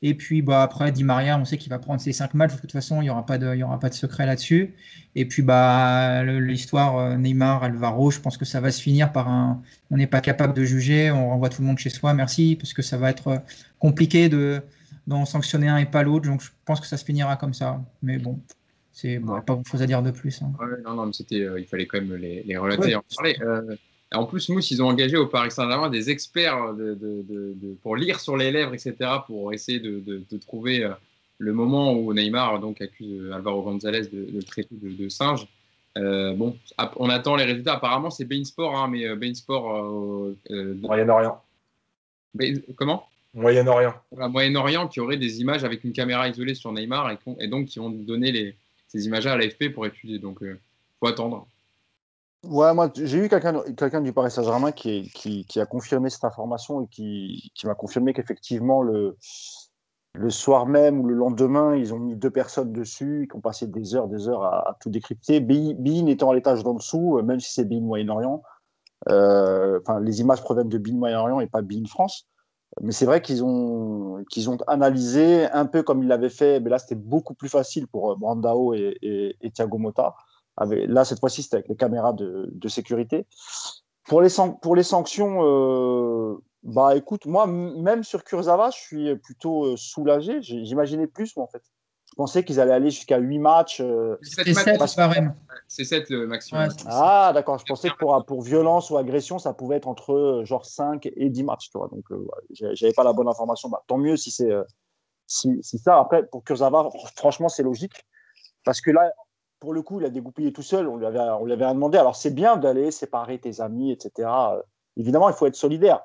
Et 0.01 0.13
puis 0.13 0.41
bah 0.41 0.61
après, 0.61 0.91
Di 0.91 1.03
Maria, 1.03 1.39
on 1.39 1.45
sait 1.45 1.57
qu'il 1.57 1.69
va 1.69 1.79
prendre 1.79 1.99
ses 1.99 2.13
cinq 2.13 2.33
matchs. 2.33 2.55
De 2.55 2.61
toute 2.61 2.71
façon, 2.71 3.01
il 3.01 3.05
y 3.05 3.09
aura 3.09 3.25
pas 3.25 3.37
de, 3.37 3.53
il 3.53 3.59
y 3.59 3.63
aura 3.63 3.79
pas 3.79 3.89
de 3.89 3.95
secret 3.95 4.25
là-dessus. 4.25 4.75
Et 5.15 5.25
puis 5.25 5.41
bah 5.41 6.23
l'histoire 6.23 6.97
euh, 6.97 7.17
Neymar, 7.17 7.63
Alvaro, 7.63 8.11
je 8.11 8.19
pense 8.19 8.37
que 8.37 8.45
ça 8.45 8.61
va 8.61 8.71
se 8.71 8.81
finir 8.81 9.11
par 9.11 9.27
un, 9.27 9.61
on 9.89 9.97
n'est 9.97 10.07
pas 10.07 10.21
capable 10.21 10.53
de 10.53 10.63
juger, 10.63 11.09
on 11.11 11.29
renvoie 11.29 11.49
tout 11.49 11.61
le 11.61 11.67
monde 11.67 11.79
chez 11.79 11.89
soi, 11.89 12.13
merci, 12.13 12.55
parce 12.59 12.73
que 12.73 12.81
ça 12.81 12.97
va 12.97 13.09
être 13.09 13.41
compliqué 13.79 14.29
de 14.29 14.61
d'en 15.07 15.25
sanctionner 15.25 15.69
un 15.69 15.77
et 15.77 15.85
pas 15.85 16.03
l'autre. 16.03 16.27
Donc 16.27 16.41
je 16.41 16.49
pense 16.65 16.79
que 16.79 16.87
ça 16.87 16.97
se 16.97 17.05
finira 17.05 17.37
comme 17.37 17.53
ça. 17.53 17.81
Mais 18.03 18.17
bon, 18.17 18.39
c'est 18.91 19.19
bon, 19.19 19.41
pas 19.41 19.53
grand 19.53 19.63
chose 19.63 19.81
à 19.81 19.87
dire 19.87 20.03
de 20.03 20.11
plus. 20.11 20.41
Hein. 20.41 20.51
non, 20.83 20.95
non, 20.95 21.05
mais 21.05 21.13
c'était, 21.13 21.41
euh, 21.41 21.59
il 21.59 21.65
fallait 21.65 21.85
quand 21.85 21.99
même 21.99 22.15
les, 22.15 22.43
les 22.43 22.57
relater 22.57 22.95
en 22.95 23.03
parler. 23.15 23.37
Euh, 23.41 23.75
en 24.13 24.25
plus, 24.25 24.49
Mousse, 24.49 24.71
ils 24.71 24.81
ont 24.81 24.87
engagé 24.87 25.17
au 25.17 25.27
Paris 25.27 25.51
Saint-Germain 25.51 25.89
des 25.89 26.09
experts 26.09 26.73
de, 26.73 26.93
de, 26.93 27.23
de, 27.27 27.75
pour 27.81 27.95
lire 27.95 28.19
sur 28.19 28.37
les 28.37 28.51
lèvres, 28.51 28.73
etc., 28.73 28.95
pour 29.25 29.53
essayer 29.53 29.79
de, 29.79 30.37
trouver 30.39 30.83
euh, 30.83 30.93
le 31.37 31.53
moment 31.53 31.93
où 31.93 32.13
Neymar 32.13 32.59
donc, 32.59 32.81
accuse 32.81 33.31
Alvaro 33.31 33.63
González 33.63 34.07
de, 34.07 34.27
le 34.33 34.43
traiter 34.43 34.75
de, 34.75 35.09
singe. 35.09 35.47
bon, 35.95 36.57
on 36.95 37.09
attend 37.09 37.35
les 37.35 37.43
résultats. 37.43 37.73
Apparemment, 37.73 38.09
c'est 38.09 38.25
Bein 38.25 38.43
Sport, 38.43 38.77
hein, 38.77 38.87
mais 38.87 39.15
Bein 39.15 39.33
Sport. 39.33 40.33
Moyen-Orient. 40.49 41.41
Comment? 42.75 43.07
Moyen-Orient. 43.37 43.93
Moyen-Orient 44.11 44.87
qui 44.87 44.99
aurait 44.99 45.17
des 45.17 45.41
images 45.41 45.63
avec 45.63 45.83
une 45.83 45.93
caméra 45.93 46.27
isolée 46.27 46.55
sur 46.55 46.71
Neymar 46.71 47.15
et, 47.39 47.47
donc 47.47 47.67
qui 47.67 47.79
vont 47.79 47.89
donner 47.89 48.31
les, 48.31 48.55
ces 48.87 49.05
images 49.05 49.27
à 49.27 49.37
l'AFP 49.37 49.69
pour 49.73 49.85
étudier. 49.85 50.19
Donc, 50.19 50.39
il 50.41 50.47
euh, 50.47 50.59
faut 50.99 51.07
attendre. 51.07 51.47
Ouais, 52.43 52.73
moi, 52.73 52.91
j'ai 52.95 53.17
eu 53.17 53.29
quelqu'un 53.29 54.01
du 54.01 54.13
Paris 54.13 54.31
Saint-Germain 54.31 54.71
qui, 54.71 55.45
a 55.55 55.65
confirmé 55.65 56.09
cette 56.09 56.23
information 56.23 56.81
et 56.83 56.87
qui, 56.87 57.51
m'a 57.65 57.75
confirmé 57.75 58.13
qu'effectivement, 58.13 58.83
le, 58.83 59.17
soir 60.29 60.65
même 60.67 61.01
ou 61.01 61.07
le 61.07 61.15
lendemain, 61.15 61.75
ils 61.75 61.93
ont 61.93 61.99
mis 61.99 62.15
deux 62.15 62.29
personnes 62.29 62.71
dessus, 62.71 63.27
qui 63.29 63.37
ont 63.37 63.41
passé 63.41 63.67
des 63.67 63.95
heures, 63.95 64.07
des 64.07 64.29
heures 64.29 64.43
à, 64.43 64.77
tout 64.79 64.89
décrypter. 64.89 65.39
Bein 65.39 66.05
étant 66.05 66.31
à 66.31 66.35
l'étage 66.35 66.63
d'en 66.63 66.75
dessous, 66.75 67.21
même 67.23 67.39
si 67.39 67.53
c'est 67.53 67.65
Bein 67.65 67.81
Moyen-Orient, 67.81 68.41
euh, 69.09 69.79
les 70.01 70.21
images 70.21 70.41
proviennent 70.41 70.69
de 70.69 70.77
Bein 70.77 70.95
Moyen-Orient 70.95 71.39
et 71.39 71.47
pas 71.47 71.61
Bein 71.61 71.85
France. 71.87 72.27
Mais 72.81 72.91
c'est 72.91 73.05
vrai 73.05 73.21
qu'ils 73.21 73.43
ont, 73.43 74.23
qu'ils 74.29 74.49
ont 74.49 74.57
analysé 74.67 75.45
un 75.51 75.65
peu 75.65 75.83
comme 75.83 76.03
ils 76.03 76.07
l'avaient 76.07 76.29
fait, 76.29 76.59
mais 76.59 76.69
là 76.69 76.77
c'était 76.77 76.95
beaucoup 76.95 77.33
plus 77.33 77.49
facile 77.49 77.87
pour 77.87 78.11
euh, 78.11 78.15
Brandao 78.15 78.73
et, 78.73 78.97
et, 79.01 79.51
Thiago 79.51 79.77
Motta. 79.77 80.15
Là, 80.65 81.05
cette 81.05 81.19
fois-ci, 81.19 81.43
c'était 81.43 81.57
avec 81.57 81.67
les 81.67 81.75
caméras 81.75 82.13
de, 82.13 82.49
de, 82.51 82.67
sécurité. 82.67 83.25
Pour 84.05 84.21
les, 84.21 84.29
pour 84.61 84.75
les 84.75 84.83
sanctions, 84.83 85.39
euh, 85.43 86.37
bah 86.63 86.95
écoute, 86.95 87.25
moi, 87.25 87.45
même 87.47 88.03
sur 88.03 88.23
Kurzawa, 88.23 88.69
je 88.71 88.77
suis 88.77 89.15
plutôt 89.17 89.65
euh, 89.65 89.77
soulagé. 89.77 90.41
J'imaginais 90.41 91.07
plus, 91.07 91.35
moi, 91.35 91.45
en 91.45 91.49
fait 91.49 91.63
pensais 92.17 92.43
qu'ils 92.43 92.59
allaient 92.59 92.73
aller 92.73 92.89
jusqu'à 92.89 93.19
8 93.19 93.39
matchs. 93.39 93.79
Euh, 93.79 94.17
c'est 95.67 95.85
7, 95.85 96.09
le 96.09 96.27
maximum. 96.27 96.67
ah, 96.87 97.31
d'accord. 97.33 97.57
Je 97.59 97.65
pensais 97.65 97.89
que 97.89 97.95
pour, 97.95 98.25
pour 98.25 98.41
violence 98.41 98.89
ou 98.89 98.97
agression, 98.97 99.39
ça 99.39 99.53
pouvait 99.53 99.77
être 99.77 99.87
entre 99.87 100.13
euh, 100.13 100.45
genre 100.45 100.65
5 100.65 101.07
et 101.15 101.29
10 101.29 101.43
matchs. 101.43 101.69
Tu 101.69 101.77
vois. 101.77 101.87
Donc, 101.87 102.03
euh, 102.11 102.27
j'avais 102.73 102.93
pas 102.93 103.05
la 103.05 103.13
bonne 103.13 103.29
information. 103.29 103.69
Bah, 103.69 103.83
tant 103.87 103.97
mieux 103.97 104.17
si 104.17 104.31
c'est 104.31 104.51
si, 105.27 105.61
ça. 105.61 105.99
Après, 105.99 106.25
pour 106.25 106.43
Kurzawa, 106.43 106.89
franchement, 107.15 107.47
c'est 107.47 107.63
logique. 107.63 108.05
Parce 108.65 108.81
que 108.81 108.91
là, 108.91 109.09
pour 109.59 109.73
le 109.73 109.81
coup, 109.81 109.99
il 109.99 110.05
a 110.05 110.09
dégoupillé 110.09 110.53
tout 110.53 110.61
seul. 110.61 110.87
On 110.87 110.97
lui 110.97 111.05
avait, 111.05 111.19
on 111.19 111.45
lui 111.45 111.53
avait 111.53 111.67
demandé. 111.67 111.97
Alors, 111.97 112.15
c'est 112.15 112.33
bien 112.33 112.57
d'aller 112.57 112.91
séparer 112.91 113.39
tes 113.39 113.61
amis, 113.61 113.91
etc. 113.91 114.29
évidemment, 114.95 115.29
il 115.29 115.35
faut 115.35 115.47
être 115.47 115.55
solidaire. 115.55 116.01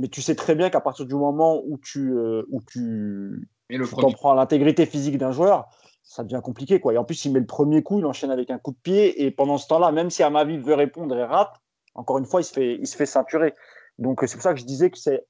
Mais 0.00 0.08
tu 0.08 0.22
sais 0.22 0.34
très 0.34 0.54
bien 0.54 0.70
qu'à 0.70 0.80
partir 0.80 1.06
du 1.06 1.14
moment 1.14 1.62
où 1.66 1.78
tu, 1.78 2.12
où 2.50 2.60
tu 2.70 3.48
tu 3.68 4.14
prends 4.14 4.34
l'intégrité 4.34 4.86
physique 4.86 5.18
d'un 5.18 5.32
joueur, 5.32 5.68
ça 6.02 6.22
devient 6.22 6.40
compliqué. 6.42 6.80
Quoi. 6.80 6.94
Et 6.94 6.98
en 6.98 7.04
plus, 7.04 7.24
il 7.24 7.32
met 7.32 7.40
le 7.40 7.46
premier 7.46 7.82
coup, 7.82 7.98
il 7.98 8.06
enchaîne 8.06 8.30
avec 8.30 8.50
un 8.50 8.58
coup 8.58 8.72
de 8.72 8.78
pied. 8.82 9.24
Et 9.24 9.30
pendant 9.30 9.58
ce 9.58 9.66
temps-là, 9.68 9.90
même 9.92 10.10
si 10.10 10.22
Amavi 10.22 10.58
veut 10.58 10.74
répondre 10.74 11.16
et 11.16 11.24
rate, 11.24 11.54
encore 11.94 12.18
une 12.18 12.26
fois, 12.26 12.40
il 12.40 12.44
se 12.44 12.52
fait, 12.52 12.74
il 12.74 12.86
se 12.86 12.96
fait 12.96 13.06
ceinturer. 13.06 13.54
Donc, 13.98 14.22
c'est 14.26 14.34
pour 14.34 14.42
ça 14.42 14.54
que 14.54 14.60
je 14.60 14.64
disais 14.64 14.90
que 14.90 14.98
c'est, 14.98 15.26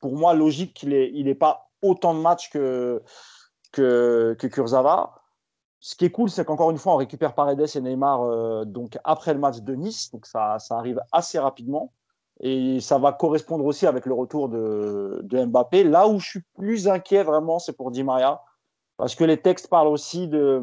pour 0.00 0.16
moi, 0.16 0.34
logique 0.34 0.74
qu'il 0.74 0.90
n'ait 0.90 1.10
il 1.12 1.28
est 1.28 1.34
pas 1.34 1.70
autant 1.82 2.14
de 2.14 2.20
matchs 2.20 2.50
que, 2.50 3.02
que, 3.72 4.34
que 4.38 4.46
Kurzawa. 4.46 5.14
Ce 5.86 5.94
qui 5.96 6.06
est 6.06 6.10
cool, 6.10 6.30
c'est 6.30 6.46
qu'encore 6.46 6.70
une 6.70 6.78
fois, 6.78 6.94
on 6.94 6.96
récupère 6.96 7.34
Paredes 7.34 7.60
et 7.74 7.80
Neymar 7.82 8.22
euh, 8.22 8.64
donc 8.64 8.96
après 9.04 9.34
le 9.34 9.38
match 9.38 9.58
de 9.58 9.74
Nice. 9.74 10.10
Donc, 10.12 10.24
ça, 10.24 10.58
ça 10.58 10.78
arrive 10.78 10.98
assez 11.12 11.38
rapidement. 11.38 11.92
Et 12.40 12.80
ça 12.80 12.96
va 12.96 13.12
correspondre 13.12 13.66
aussi 13.66 13.86
avec 13.86 14.06
le 14.06 14.14
retour 14.14 14.48
de, 14.48 15.20
de 15.24 15.44
Mbappé. 15.44 15.84
Là 15.84 16.08
où 16.08 16.18
je 16.18 16.26
suis 16.26 16.40
plus 16.54 16.88
inquiet 16.88 17.22
vraiment, 17.22 17.58
c'est 17.58 17.74
pour 17.74 17.90
Di 17.90 18.02
Maria. 18.02 18.40
Parce 18.96 19.14
que 19.14 19.24
les 19.24 19.36
textes 19.36 19.68
parlent 19.68 19.88
aussi 19.88 20.26
de, 20.26 20.62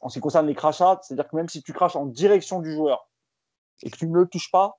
en 0.00 0.08
ce 0.08 0.14
qui 0.14 0.20
concerne 0.20 0.46
les 0.46 0.54
crachats, 0.54 1.00
c'est-à-dire 1.02 1.28
que 1.28 1.34
même 1.34 1.48
si 1.48 1.60
tu 1.60 1.72
craches 1.72 1.96
en 1.96 2.06
direction 2.06 2.60
du 2.60 2.72
joueur 2.72 3.08
et 3.82 3.90
que 3.90 3.96
tu 3.96 4.06
ne 4.06 4.14
le 4.14 4.28
touches 4.28 4.52
pas, 4.52 4.78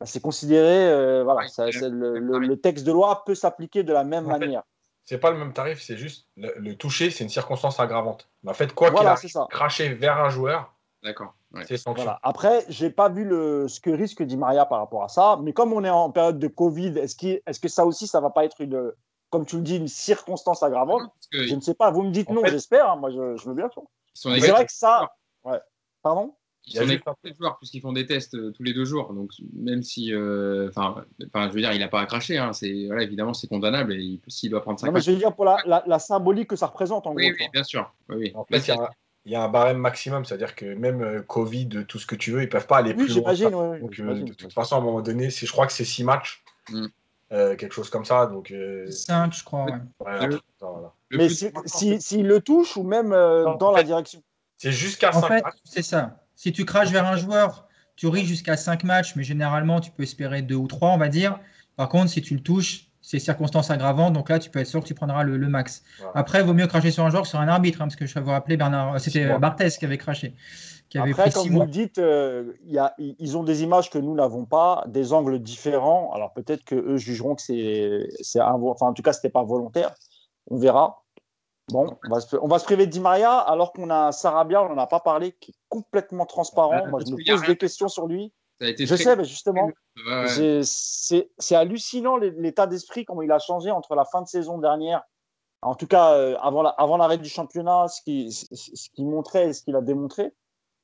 bah, 0.00 0.06
c'est 0.06 0.20
considéré, 0.20 0.88
euh, 0.88 1.22
voilà, 1.22 1.42
le, 1.42 2.54
texte 2.56 2.84
de 2.84 2.90
loi 2.90 3.22
peut 3.24 3.36
s'appliquer 3.36 3.84
de 3.84 3.92
la 3.92 4.02
même 4.02 4.26
manière. 4.26 4.64
C'est 5.04 5.18
pas 5.18 5.30
le 5.30 5.38
même 5.38 5.52
tarif, 5.52 5.82
c'est 5.82 5.96
juste 5.96 6.28
le, 6.36 6.74
toucher, 6.74 7.10
c'est 7.10 7.24
une 7.24 7.30
circonstance 7.30 7.80
aggravante. 7.80 8.28
Mais 8.42 8.50
en 8.50 8.54
fait, 8.54 8.72
quoi 8.72 8.90
qu'il 8.92 9.06
arrive, 9.06 9.32
cracher 9.50 9.94
vers 9.94 10.18
un 10.18 10.28
joueur, 10.28 10.72
D'accord. 11.02 11.34
Voilà. 11.50 12.18
Après, 12.22 12.64
j'ai 12.68 12.88
pas 12.88 13.08
vu 13.08 13.24
le, 13.24 13.66
ce 13.68 13.80
que 13.80 13.90
risque 13.90 14.22
dit 14.22 14.36
Maria 14.36 14.64
par 14.64 14.78
rapport 14.78 15.02
à 15.02 15.08
ça, 15.08 15.38
mais 15.42 15.52
comme 15.52 15.72
on 15.72 15.84
est 15.84 15.90
en 15.90 16.10
période 16.10 16.38
de 16.38 16.48
Covid, 16.48 16.96
est-ce 16.98 17.16
est 17.26 17.60
que 17.60 17.68
ça 17.68 17.84
aussi, 17.84 18.06
ça 18.06 18.20
va 18.20 18.30
pas 18.30 18.44
être 18.44 18.60
une, 18.60 18.92
comme 19.30 19.44
tu 19.44 19.56
le 19.56 19.62
dis, 19.62 19.76
une 19.76 19.88
circonstance 19.88 20.62
aggravante? 20.62 21.10
Je 21.32 21.54
ne 21.54 21.60
sais 21.60 21.74
pas. 21.74 21.90
Vous 21.90 22.02
me 22.02 22.10
dites 22.10 22.30
non, 22.30 22.42
j'espère. 22.44 22.90
Hein, 22.90 22.96
moi, 22.96 23.10
je, 23.10 23.36
je, 23.36 23.48
veux 23.48 23.54
bien. 23.54 23.68
C'est 24.14 24.28
vrai 24.28 24.64
que 24.64 24.72
ça. 24.72 25.12
Ouais. 25.44 25.60
Pardon? 26.02 26.34
Ils 26.66 26.76
sont 26.76 26.86
des 26.86 27.34
joueurs 27.34 27.58
puisqu'ils 27.58 27.80
font 27.80 27.92
des 27.92 28.06
tests 28.06 28.34
euh, 28.34 28.52
tous 28.52 28.62
les 28.62 28.72
deux 28.72 28.84
jours. 28.84 29.12
Donc 29.12 29.32
même 29.54 29.82
si, 29.82 30.14
euh, 30.14 30.68
enfin, 30.68 31.04
je 31.18 31.52
veux 31.52 31.60
dire, 31.60 31.72
il 31.72 31.80
n'a 31.80 31.88
pas 31.88 32.00
à 32.00 32.06
cracher. 32.06 32.38
Hein, 32.38 32.52
c'est 32.52 32.86
voilà, 32.86 33.02
évidemment 33.02 33.34
c'est 33.34 33.48
condamnable 33.48 33.92
et 33.94 34.20
s'il 34.28 34.50
doit 34.50 34.62
prendre 34.62 34.78
ça. 34.78 34.86
Non, 34.86 34.92
mais 34.92 35.00
je 35.00 35.10
veux 35.10 35.16
dire 35.16 35.34
pour 35.34 35.44
la, 35.44 35.82
la, 35.86 35.98
symbolique 35.98 36.48
que 36.48 36.56
ça 36.56 36.66
représente 36.66 37.06
en 37.06 37.14
oui, 37.14 37.30
gros. 37.30 37.36
Oui, 37.40 37.46
bien 37.52 37.64
sûr. 37.64 37.92
Oui, 38.08 38.32
En 38.34 38.44
fait, 38.44 38.70
il 39.24 39.32
y 39.32 39.36
a 39.36 39.42
un 39.42 39.48
barème 39.48 39.78
maximum, 39.78 40.24
c'est-à-dire 40.24 40.54
que 40.56 40.74
même 40.74 41.02
euh, 41.02 41.22
Covid, 41.22 41.86
tout 41.86 41.98
ce 41.98 42.06
que 42.06 42.16
tu 42.16 42.32
veux, 42.32 42.42
ils 42.42 42.48
peuvent 42.48 42.66
pas 42.66 42.78
aller 42.78 42.94
plus 42.94 43.16
loin. 43.16 43.78
donc, 43.78 43.98
euh, 44.00 44.14
de 44.14 44.32
toute 44.32 44.52
façon, 44.52 44.76
à 44.76 44.78
un 44.78 44.82
moment 44.82 45.00
donné, 45.00 45.30
je 45.30 45.52
crois 45.52 45.66
que 45.66 45.72
c'est 45.72 45.84
six 45.84 46.02
matchs, 46.02 46.42
mm. 46.70 46.86
euh, 47.32 47.54
quelque 47.54 47.72
chose 47.72 47.88
comme 47.88 48.04
ça. 48.04 48.26
Donc, 48.26 48.52
5, 48.88 49.32
je 49.32 49.44
crois. 49.44 49.66
Mais 51.12 51.28
s'il 51.28 51.52
si, 51.66 52.00
si, 52.00 52.22
le 52.22 52.40
touche 52.40 52.76
ou 52.76 52.82
même 52.82 53.10
dans 53.10 53.70
la 53.70 53.84
direction 53.84 54.22
C'est 54.58 54.72
jusqu'à 54.72 55.12
5 55.12 55.28
fait, 55.28 55.44
C'est 55.64 55.82
ça. 55.82 56.18
Si 56.42 56.50
tu 56.50 56.64
craches 56.64 56.90
vers 56.90 57.06
un 57.06 57.14
joueur, 57.14 57.68
tu 57.94 58.08
risques 58.08 58.26
jusqu'à 58.26 58.56
5 58.56 58.82
matchs, 58.82 59.14
mais 59.14 59.22
généralement, 59.22 59.80
tu 59.80 59.92
peux 59.92 60.02
espérer 60.02 60.42
2 60.42 60.56
ou 60.56 60.66
3, 60.66 60.88
on 60.88 60.98
va 60.98 61.06
dire. 61.06 61.38
Par 61.76 61.88
contre, 61.88 62.10
si 62.10 62.20
tu 62.20 62.34
le 62.34 62.40
touches, 62.40 62.88
c'est 63.00 63.20
circonstances 63.20 63.70
aggravantes, 63.70 64.12
donc 64.12 64.28
là, 64.28 64.40
tu 64.40 64.50
peux 64.50 64.58
être 64.58 64.66
sûr 64.66 64.80
que 64.80 64.86
tu 64.86 64.94
prendras 64.94 65.22
le, 65.22 65.38
max. 65.46 65.84
Après, 66.16 66.40
il 66.40 66.44
vaut 66.44 66.52
mieux 66.52 66.66
cracher 66.66 66.90
sur 66.90 67.04
un 67.04 67.10
joueur 67.10 67.22
que 67.22 67.28
sur 67.28 67.38
un 67.38 67.46
arbitre, 67.46 67.80
hein, 67.80 67.84
parce 67.84 67.94
que 67.94 68.06
je 68.06 68.14
vais 68.14 68.22
vous 68.22 68.32
rappeler, 68.32 68.56
Bernard, 68.56 68.98
c'était 68.98 69.38
Barthez 69.38 69.68
qui 69.78 69.84
avait 69.84 69.98
craché. 69.98 70.34
Qui 70.88 70.98
avait 70.98 71.12
Après, 71.12 71.30
comme 71.30 71.48
vous 71.48 71.60
le 71.60 71.66
dites, 71.68 71.98
euh, 71.98 72.54
y 72.66 72.76
a, 72.76 72.92
ils 72.98 73.36
ont 73.36 73.44
des 73.44 73.62
images 73.62 73.88
que 73.88 73.98
nous 73.98 74.16
n'avons 74.16 74.44
pas, 74.44 74.82
des 74.88 75.12
angles 75.12 75.38
différents. 75.38 76.10
Alors 76.12 76.32
peut-être 76.32 76.64
qu'eux 76.64 76.96
jugeront 76.96 77.36
que 77.36 77.42
c'est, 77.42 78.40
enfin 78.40 78.86
en 78.86 78.92
tout 78.94 79.02
cas, 79.02 79.12
c'était 79.12 79.30
pas 79.30 79.44
volontaire. 79.44 79.94
On 80.50 80.58
verra. 80.58 81.01
Bon, 81.68 81.96
on 82.04 82.08
va, 82.08 82.20
se, 82.20 82.36
on 82.36 82.48
va 82.48 82.58
se 82.58 82.64
priver 82.64 82.86
de 82.86 82.90
Di 82.90 83.00
Maria 83.00 83.38
alors 83.38 83.72
qu'on 83.72 83.88
a 83.88 84.12
Sarabia, 84.12 84.62
on 84.62 84.68
n'en 84.68 84.82
a 84.82 84.86
pas 84.86 85.00
parlé, 85.00 85.32
qui 85.40 85.52
est 85.52 85.54
complètement 85.68 86.26
transparent. 86.26 86.86
Moi, 86.88 87.00
je 87.06 87.12
me 87.12 87.24
pose 87.24 87.46
des 87.46 87.56
questions 87.56 87.88
sur 87.88 88.06
lui. 88.06 88.32
Je 88.60 88.94
sais, 88.94 89.16
mais 89.16 89.24
justement, 89.24 89.70
c'est 90.64 91.54
hallucinant 91.54 92.16
l'état 92.16 92.66
d'esprit, 92.66 93.04
comment 93.04 93.22
il 93.22 93.32
a 93.32 93.38
changé 93.38 93.70
entre 93.70 93.94
la 93.94 94.04
fin 94.04 94.22
de 94.22 94.28
saison 94.28 94.58
dernière, 94.58 95.02
en 95.62 95.74
tout 95.74 95.86
cas 95.86 96.14
euh, 96.14 96.36
avant 96.40 96.96
l'arrêt 96.96 97.18
du 97.18 97.28
championnat, 97.28 97.88
ce 97.88 98.02
qu'il 98.02 98.32
ce 98.32 98.90
qui 98.90 99.04
montrait 99.04 99.48
et 99.48 99.52
ce 99.52 99.62
qu'il 99.62 99.76
a 99.76 99.80
démontré, 99.80 100.32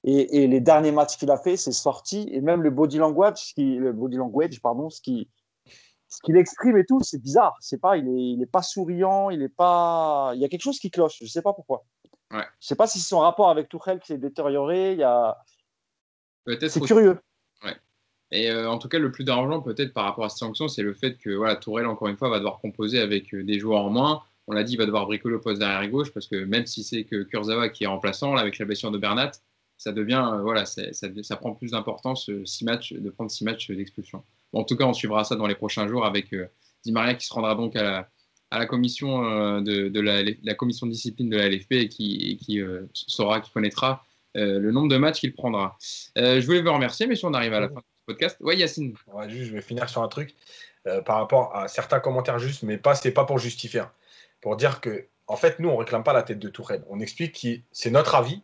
et, 0.05 0.47
les 0.47 0.61
derniers 0.61 0.93
matchs 0.93 1.17
qu'il 1.17 1.31
a 1.31 1.37
fait, 1.37 1.57
ses 1.57 1.73
sorties, 1.73 2.29
et 2.33 2.41
même 2.41 2.63
le 2.63 2.71
body 2.71 2.99
language, 2.99 3.39
ce 3.39 3.55
qui, 3.55 3.77
le 3.77 3.93
body 3.93 4.17
language 4.17 4.61
pardon, 4.61 4.91
ce 4.91 5.01
qui 5.01 5.29
ce 6.09 6.21
qu'il 6.23 6.37
exprime 6.37 6.77
et 6.77 6.85
tout, 6.85 7.01
c'est 7.03 7.21
bizarre. 7.21 7.57
C'est 7.61 7.81
pas, 7.81 7.97
il 7.97 8.09
est, 8.09 8.33
il 8.35 8.43
est 8.43 8.51
pas 8.51 8.63
souriant, 8.63 9.31
il 9.31 9.43
est 9.43 9.49
pas, 9.49 10.33
il 10.35 10.41
y 10.41 10.45
a 10.45 10.49
quelque 10.49 10.63
chose 10.63 10.79
qui 10.79 10.91
cloche. 10.91 11.19
Je 11.21 11.27
sais 11.27 11.43
pas 11.43 11.53
pourquoi. 11.53 11.85
Ouais. 12.31 12.45
Je 12.61 12.67
sais 12.67 12.77
pas 12.77 12.87
si 12.87 12.99
c'est 12.99 13.09
son 13.09 13.21
rapport 13.21 13.51
avec 13.51 13.69
Tourelle 13.69 14.01
qui 14.01 14.09
s'est 14.09 14.19
détérioré. 14.19 14.93
Il 14.93 14.99
y 14.99 15.05
a, 15.05 15.37
c'est 16.69 16.81
curieux. 16.81 17.19
Et 18.31 18.51
euh, 18.51 18.71
en 18.71 18.79
tout 18.79 18.89
cas, 18.89 18.99
le 18.99 19.11
plus 19.11 19.25
d'argent 19.25 19.61
peut-être 19.63 19.95
par 19.95 20.05
rapport 20.05 20.25
à 20.25 20.29
cette 20.29 20.39
sanction, 20.39 20.69
c'est 20.69 20.83
le 20.83 20.93
fait 20.93 21.17
que 21.17 21.31
voilà, 21.31 21.57
Tourelle, 21.57 21.87
encore 21.87 22.09
une 22.09 22.17
fois, 22.17 22.29
va 22.29 22.37
devoir 22.37 22.59
composer 22.61 23.01
avec 23.01 23.33
euh, 23.33 23.43
des 23.43 23.59
joueurs 23.59 23.81
en 23.81 23.91
moins. 23.91 24.23
On 24.47 24.53
l'a 24.53 24.65
dit, 24.65 24.75
il 24.75 24.77
va 24.77 24.87
devoir 24.87 25.07
bricoler 25.07 25.37
au 25.37 25.41
poste 25.41 25.59
derrière 25.59 25.89
gauche 25.91 26.13
parce 26.13 26.27
que 26.27 26.45
même 26.45 26.67
si 26.67 26.85
c'est 26.85 27.05
que 27.05 27.23
Kurzawa 27.23 27.69
qui 27.71 27.85
est 27.85 27.87
remplaçant, 27.87 28.35
là, 28.35 28.43
avec 28.43 28.59
la 28.59 28.67
blessure 28.67 28.91
de 28.91 28.99
Bernat, 28.99 29.33
ça 29.79 29.93
devient, 29.93 30.31
euh, 30.35 30.43
voilà, 30.43 30.67
ça, 30.67 30.83
ça, 30.93 31.37
prend 31.37 31.55
plus 31.55 31.71
d'importance 31.71 32.31
six 32.45 32.65
matchs, 32.65 32.93
de 32.93 33.11
prendre 33.11 33.31
six 33.31 33.45
matchs 33.45 33.71
d'expulsion. 33.71 34.23
En 34.53 34.65
tout 34.65 34.77
cas, 34.77 34.85
on 34.85 34.93
suivra 34.93 35.25
ça 35.25 35.37
dans 35.37 35.47
les 35.47 35.55
prochains 35.55 35.87
jours 35.89 36.05
avec 36.05 36.35
Di 36.85 36.93
Maria 36.93 37.15
qui 37.15 37.27
se 37.27 37.33
rendra 37.33 37.55
donc 37.55 37.77
à 37.77 37.83
la, 37.83 38.09
à 38.51 38.59
la 38.59 38.67
commission 38.67 39.61
de, 39.61 40.01
la, 40.01 40.55
commission 40.55 40.87
de 40.87 40.93
discipline 40.93 41.29
de 41.29 41.37
la 41.37 41.49
LFP 41.49 41.73
et 41.73 41.89
qui, 41.89 42.39
qui 42.39 42.63
saura, 42.93 43.41
qui 43.41 43.51
connaîtra 43.51 44.05
le 44.35 44.71
nombre 44.71 44.89
de 44.89 44.97
matchs 44.97 45.21
qu'il 45.21 45.35
prendra. 45.35 45.77
je 46.17 46.45
voulais 46.47 46.63
vous 46.63 46.73
remercier, 46.73 47.07
mais 47.07 47.17
si 47.17 47.25
on 47.25 47.35
arrive 47.35 47.53
à 47.53 47.61
la 47.61 47.69
fin 47.69 47.83
podcast. 48.09 48.37
Ouais, 48.41 48.57
Yacine. 48.57 48.95
juste, 49.29 49.45
je 49.45 49.53
vais 49.53 49.61
finir 49.61 49.89
sur 49.89 50.03
un 50.03 50.09
truc 50.09 50.35
euh, 50.87 51.01
par 51.03 51.17
rapport 51.17 51.55
à 51.55 51.69
certains 51.69 52.01
commentaires 52.01 52.39
justes, 52.39 52.63
mais 52.63 52.79
pas, 52.79 52.95
c'est 52.95 53.13
pas 53.13 53.25
pour 53.25 53.39
justifier. 53.39 53.81
Hein. 53.81 53.93
Pour 54.41 54.57
dire 54.57 54.81
que, 54.81 55.07
en 55.27 55.37
fait, 55.37 55.61
nous, 55.61 55.69
on 55.69 55.77
réclame 55.77 56.03
pas 56.03 56.15
la 56.15 56.23
tête 56.23 56.39
de 56.39 56.49
Tourelle. 56.49 56.83
On 56.89 57.01
explique 57.01 57.41
que 57.41 57.61
c'est 57.71 57.91
notre 57.91 58.15
avis, 58.15 58.43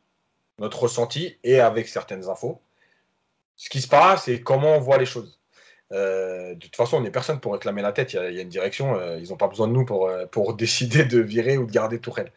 notre 0.59 0.83
ressenti, 0.83 1.37
et 1.43 1.61
avec 1.61 1.89
certaines 1.89 2.29
infos. 2.29 2.61
Ce 3.57 3.71
qui 3.71 3.81
se 3.81 3.89
passe 3.89 4.29
et 4.29 4.43
comment 4.43 4.77
on 4.77 4.81
voit 4.81 4.99
les 4.99 5.07
choses. 5.07 5.41
Euh, 5.95 6.55
de 6.55 6.61
toute 6.61 6.77
façon, 6.77 6.99
on 6.99 7.01
n'est 7.01 7.11
personne 7.11 7.41
pour 7.41 7.53
réclamer 7.53 7.83
la 7.83 7.93
tête. 7.93 8.13
Il 8.13 8.17
y, 8.17 8.39
a, 8.39 8.43
une 8.43 8.49
direction. 8.49 8.97
Euh, 8.97 9.19
ils 9.19 9.31
n'ont 9.31 9.37
pas 9.37 9.49
besoin 9.49 9.69
de 9.69 9.73
nous 9.73 9.85
pour, 9.85 10.11
pour 10.31 10.55
décider 10.57 11.05
de 11.05 11.21
virer 11.21 11.57
ou 11.57 11.67
de 11.67 11.73
garder 11.73 11.99
Tourelle. 12.01 12.33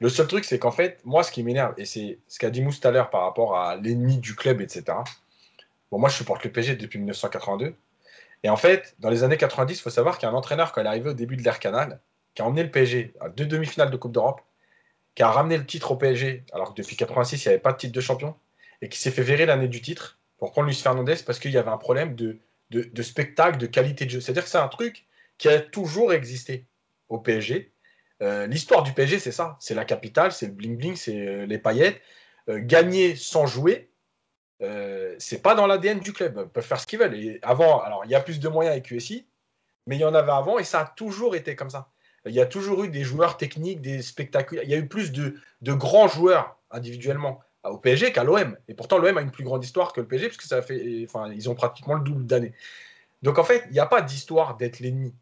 Le 0.00 0.08
seul 0.08 0.26
truc, 0.26 0.44
c'est 0.44 0.58
qu'en 0.58 0.70
fait, 0.72 1.00
moi, 1.04 1.22
ce 1.22 1.30
qui 1.30 1.42
m'énerve, 1.42 1.74
et 1.76 1.84
c'est 1.84 2.18
ce 2.28 2.38
qu'a 2.38 2.50
dit 2.50 2.62
Mousse 2.62 2.80
tout 2.80 2.88
à 2.88 2.90
l'heure 2.90 3.10
par 3.10 3.22
rapport 3.22 3.56
à 3.56 3.76
l'ennemi 3.76 4.18
du 4.18 4.34
club, 4.34 4.60
etc., 4.60 4.96
Bon, 5.92 5.98
moi, 5.98 6.08
je 6.08 6.16
supporte 6.16 6.42
le 6.42 6.50
PSG 6.50 6.76
depuis 6.76 6.98
1982. 6.98 7.74
Et 8.44 8.48
en 8.48 8.56
fait, 8.56 8.96
dans 8.98 9.10
les 9.10 9.24
années 9.24 9.36
90, 9.36 9.74
il 9.74 9.82
faut 9.82 9.90
savoir 9.90 10.16
qu'il 10.16 10.26
y 10.26 10.30
a 10.30 10.32
un 10.32 10.36
entraîneur, 10.36 10.72
quand 10.72 10.80
il 10.80 10.84
est 10.86 10.88
arrivé 10.88 11.10
au 11.10 11.12
début 11.12 11.36
de 11.36 11.42
l'ère 11.42 11.60
Canal, 11.60 12.00
qui 12.34 12.40
a 12.40 12.46
emmené 12.46 12.62
le 12.62 12.70
PSG 12.70 13.12
à 13.20 13.28
deux 13.28 13.44
demi-finales 13.44 13.90
de 13.90 13.96
Coupe 13.98 14.12
d'Europe, 14.12 14.40
qui 15.14 15.22
a 15.22 15.30
ramené 15.30 15.58
le 15.58 15.66
titre 15.66 15.92
au 15.92 15.96
PSG, 15.96 16.44
alors 16.54 16.70
que 16.70 16.80
depuis 16.80 16.96
86, 16.96 17.44
il 17.44 17.48
n'y 17.48 17.52
avait 17.52 17.60
pas 17.60 17.72
de 17.72 17.76
titre 17.76 17.92
de 17.92 18.00
champion, 18.00 18.34
et 18.80 18.88
qui 18.88 18.98
s'est 18.98 19.10
fait 19.10 19.22
virer 19.22 19.44
l'année 19.44 19.68
du 19.68 19.82
titre 19.82 20.18
pour 20.38 20.50
prendre 20.50 20.66
Luis 20.66 20.76
Fernandez 20.76 21.16
parce 21.26 21.38
qu'il 21.38 21.52
y 21.52 21.58
avait 21.58 21.70
un 21.70 21.76
problème 21.76 22.16
de, 22.16 22.38
de, 22.72 23.02
spectacle, 23.02 23.58
de 23.58 23.66
qualité 23.66 24.04
de 24.04 24.10
jeu. 24.10 24.20
C'est-à-dire 24.20 24.44
que 24.44 24.50
c'est 24.50 24.58
un 24.58 24.68
truc 24.68 25.06
qui 25.38 25.48
a 25.48 25.60
toujours 25.60 26.12
existé 26.12 26.66
au 27.08 27.18
PSG. 27.18 27.72
Euh, 28.22 28.46
l'histoire 28.46 28.82
du 28.82 28.92
PSG, 28.92 29.18
c'est 29.18 29.32
ça. 29.32 29.56
C'est 29.60 29.74
la 29.74 29.84
capitale, 29.84 30.32
c'est 30.32 30.46
le 30.46 30.52
bling-bling, 30.52 30.96
c'est 30.96 31.18
euh, 31.18 31.46
les 31.46 31.58
paillettes. 31.58 32.00
Euh, 32.48 32.58
gagner 32.60 33.14
sans 33.14 33.46
jouer, 33.46 33.92
euh, 34.62 35.14
c'est 35.18 35.42
pas 35.42 35.54
dans 35.54 35.66
l'ADN 35.66 36.00
du 36.00 36.12
club. 36.12 36.40
Ils 36.44 36.48
peuvent 36.48 36.64
faire 36.64 36.80
ce 36.80 36.86
qu'ils 36.86 36.98
veulent. 36.98 37.14
Et 37.14 37.38
avant, 37.42 37.80
alors 37.80 38.04
il 38.04 38.10
y 38.10 38.14
a 38.14 38.20
plus 38.20 38.40
de 38.40 38.48
moyens 38.48 38.72
avec 38.72 38.86
QSI, 38.86 39.26
mais 39.86 39.96
il 39.96 40.00
y 40.00 40.04
en 40.04 40.14
avait 40.14 40.32
avant 40.32 40.58
et 40.58 40.64
ça 40.64 40.80
a 40.80 40.84
toujours 40.84 41.34
été 41.34 41.56
comme 41.56 41.70
ça. 41.70 41.90
Il 42.24 42.32
y 42.32 42.40
a 42.40 42.46
toujours 42.46 42.84
eu 42.84 42.88
des 42.88 43.02
joueurs 43.02 43.36
techniques, 43.36 43.80
des 43.80 44.00
spectacles. 44.00 44.60
Il 44.62 44.70
y 44.70 44.74
a 44.74 44.78
eu 44.78 44.86
plus 44.86 45.10
de, 45.10 45.34
grands 45.60 46.06
joueurs 46.06 46.56
individuellement 46.70 47.40
au 47.64 47.78
PSG 47.78 48.12
qu'à 48.12 48.24
l'OM. 48.24 48.56
Et 48.68 48.74
pourtant, 48.74 48.98
l'OM 48.98 49.16
a 49.16 49.20
une 49.20 49.30
plus 49.30 49.44
grande 49.44 49.64
histoire 49.64 49.92
que 49.92 50.00
le 50.00 50.06
PSG, 50.06 50.28
parce 50.28 50.36
que 50.36 50.46
ça 50.46 50.62
fait, 50.62 51.04
enfin, 51.04 51.30
ils 51.32 51.48
ont 51.48 51.54
pratiquement 51.54 51.94
le 51.94 52.02
double 52.02 52.26
d'années. 52.26 52.52
Donc 53.22 53.38
en 53.38 53.44
fait, 53.44 53.64
il 53.66 53.72
n'y 53.72 53.80
a 53.80 53.86
pas 53.86 54.02
d'histoire 54.02 54.56
d'être 54.56 54.80
l'ennemi. 54.80 55.14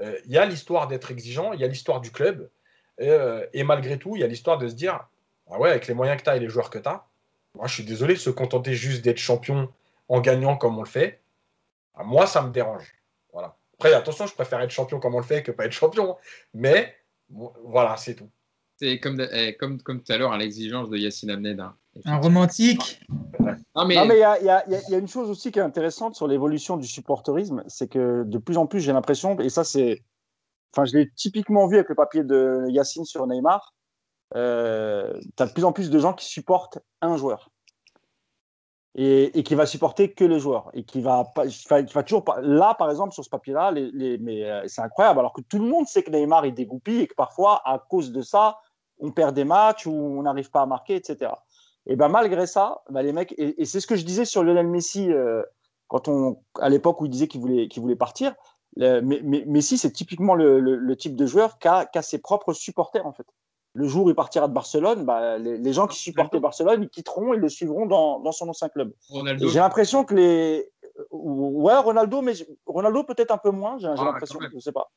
Euh, 0.00 0.18
il 0.24 0.32
y 0.32 0.38
a 0.38 0.44
l'histoire 0.44 0.88
d'être 0.88 1.10
exigeant, 1.10 1.52
il 1.52 1.60
y 1.60 1.64
a 1.64 1.68
l'histoire 1.68 2.00
du 2.00 2.10
club. 2.10 2.50
Euh, 3.00 3.46
et 3.52 3.62
malgré 3.62 3.98
tout, 3.98 4.16
il 4.16 4.20
y 4.20 4.24
a 4.24 4.26
l'histoire 4.26 4.58
de 4.58 4.68
se 4.68 4.74
dire, 4.74 5.06
ah 5.50 5.58
ouais, 5.58 5.70
avec 5.70 5.86
les 5.86 5.94
moyens 5.94 6.18
que 6.18 6.24
tu 6.24 6.30
as 6.30 6.36
et 6.36 6.40
les 6.40 6.48
joueurs 6.48 6.70
que 6.70 6.78
tu 6.78 6.88
as, 6.88 7.06
moi, 7.54 7.68
je 7.68 7.74
suis 7.74 7.84
désolé, 7.84 8.16
se 8.16 8.30
contenter 8.30 8.74
juste 8.74 9.04
d'être 9.04 9.18
champion 9.18 9.72
en 10.08 10.20
gagnant 10.20 10.56
comme 10.56 10.76
on 10.78 10.82
le 10.82 10.88
fait, 10.88 11.20
ah, 11.94 12.02
moi, 12.02 12.26
ça 12.26 12.42
me 12.42 12.50
dérange. 12.50 12.92
Voilà. 13.32 13.56
Après, 13.74 13.92
attention, 13.92 14.26
je 14.26 14.34
préfère 14.34 14.60
être 14.60 14.70
champion 14.70 14.98
comme 14.98 15.14
on 15.14 15.18
le 15.18 15.24
fait 15.24 15.42
que 15.42 15.52
pas 15.52 15.66
être 15.66 15.72
champion. 15.72 16.16
Mais 16.52 16.96
voilà, 17.30 17.96
c'est 17.96 18.14
tout. 18.14 18.28
C'est 18.76 18.98
comme, 18.98 19.20
eh, 19.32 19.56
comme, 19.56 19.80
comme 19.80 20.02
tout 20.02 20.12
à 20.12 20.18
l'heure, 20.18 20.32
à 20.32 20.38
l'exigence 20.38 20.90
de 20.90 20.96
Yacine 20.96 21.30
Amned. 21.30 21.60
Hein, 21.60 21.74
un 22.04 22.16
romantique. 22.16 23.00
Non, 23.76 23.84
mais 23.86 23.94
il 23.94 24.18
y, 24.18 24.22
a, 24.22 24.42
y, 24.42 24.48
a, 24.48 24.68
y, 24.68 24.94
a, 24.94 24.98
une 24.98 25.06
chose 25.06 25.30
aussi 25.30 25.52
qui 25.52 25.60
est 25.60 25.62
intéressante 25.62 26.16
sur 26.16 26.26
l'évolution 26.26 26.76
du 26.76 26.86
supporterisme, 26.86 27.62
c'est 27.68 27.88
que 27.88 28.24
de 28.24 28.38
plus 28.38 28.56
en 28.56 28.66
plus, 28.66 28.80
j'ai 28.80 28.92
l'impression, 28.92 29.38
et 29.38 29.48
ça, 29.48 29.64
c'est. 29.64 30.02
Enfin, 30.72 30.86
je 30.86 30.96
l'ai 30.96 31.10
typiquement 31.14 31.68
vu 31.68 31.76
avec 31.76 31.88
le 31.88 31.94
papier 31.94 32.24
de 32.24 32.64
Yacine 32.68 33.04
sur 33.04 33.26
Neymar, 33.28 33.74
euh, 34.34 35.20
tu 35.36 35.42
as 35.42 35.46
de 35.46 35.52
plus 35.52 35.64
en 35.64 35.72
plus 35.72 35.90
de 35.90 35.98
gens 35.98 36.12
qui 36.12 36.26
supportent 36.26 36.78
un 37.00 37.16
joueur. 37.16 37.50
Et, 38.96 39.42
qui 39.42 39.56
va 39.56 39.66
supporter 39.66 40.12
que 40.14 40.24
le 40.24 40.38
joueur. 40.38 40.70
Et 40.72 40.84
qui 40.84 41.00
va, 41.00 41.24
va 41.68 42.02
toujours. 42.04 42.24
Là, 42.40 42.74
par 42.74 42.90
exemple, 42.90 43.12
sur 43.12 43.24
ce 43.24 43.30
papier-là, 43.30 43.72
les, 43.72 44.18
mais 44.18 44.44
euh, 44.44 44.62
c'est 44.68 44.82
incroyable. 44.82 45.18
Alors 45.18 45.32
que 45.32 45.40
tout 45.42 45.58
le 45.58 45.66
monde 45.66 45.88
sait 45.88 46.04
que 46.04 46.10
Neymar 46.12 46.44
est 46.44 46.52
dégoupille 46.52 47.00
et 47.00 47.06
que 47.08 47.14
parfois, 47.14 47.60
à 47.64 47.80
cause 47.80 48.12
de 48.12 48.22
ça, 48.22 48.58
on 48.98 49.10
perd 49.10 49.34
des 49.34 49.44
matchs 49.44 49.86
ou 49.86 49.92
on 49.92 50.22
n'arrive 50.22 50.50
pas 50.50 50.62
à 50.62 50.66
marquer, 50.66 50.96
etc. 50.96 51.32
Et 51.86 51.96
ben 51.96 52.08
malgré 52.08 52.46
ça, 52.46 52.82
ben, 52.90 53.02
les 53.02 53.12
mecs, 53.12 53.34
et, 53.36 53.64
c'est 53.64 53.80
ce 53.80 53.86
que 53.86 53.96
je 53.96 54.04
disais 54.04 54.24
sur 54.24 54.42
Lionel 54.42 54.68
Messi 54.68 55.12
euh, 55.12 55.42
quand 55.88 56.08
on, 56.08 56.38
à 56.58 56.68
l'époque 56.68 57.00
où 57.00 57.06
il 57.06 57.10
disait 57.10 57.28
qu'il 57.28 57.40
voulait, 57.40 57.68
qu'il 57.68 57.82
voulait 57.82 57.96
partir. 57.96 58.34
mais, 58.76 59.00
Messi, 59.22 59.76
c'est 59.76 59.92
typiquement 59.92 60.34
le, 60.34 60.96
type 60.96 61.16
de 61.16 61.26
joueur 61.26 61.58
qui 61.58 61.68
a, 61.68 62.02
ses 62.02 62.18
propres 62.18 62.52
supporters 62.52 63.06
en 63.06 63.12
fait 63.12 63.26
le 63.74 63.88
jour 63.88 64.06
où 64.06 64.08
il 64.08 64.14
partira 64.14 64.46
de 64.46 64.54
Barcelone, 64.54 65.04
bah, 65.04 65.36
les, 65.36 65.72
gens 65.72 65.88
qui 65.88 65.98
supportaient 65.98 66.38
Barcelone, 66.38 66.84
ils 66.84 66.88
quitteront, 66.88 67.34
ils 67.34 67.40
le 67.40 67.48
suivront 67.48 67.86
dans, 67.86 68.32
son 68.32 68.48
ancien 68.48 68.68
club. 68.68 68.92
J'ai 69.10 69.58
l'impression 69.58 70.04
que 70.04 70.14
les. 70.14 70.70
Ouais, 71.10 71.76
Ronaldo, 71.76 72.22
mais 72.22 72.34
Ronaldo 72.66 73.02
peut-être 73.02 73.32
un 73.32 73.38
peu 73.38 73.50
moins, 73.50 73.76
j'ai 73.78 73.88
ah, 73.88 73.96
l'impression, 73.96 74.38
je 74.40 74.54
ne 74.54 74.60
sais 74.60 74.70
pas. 74.70 74.92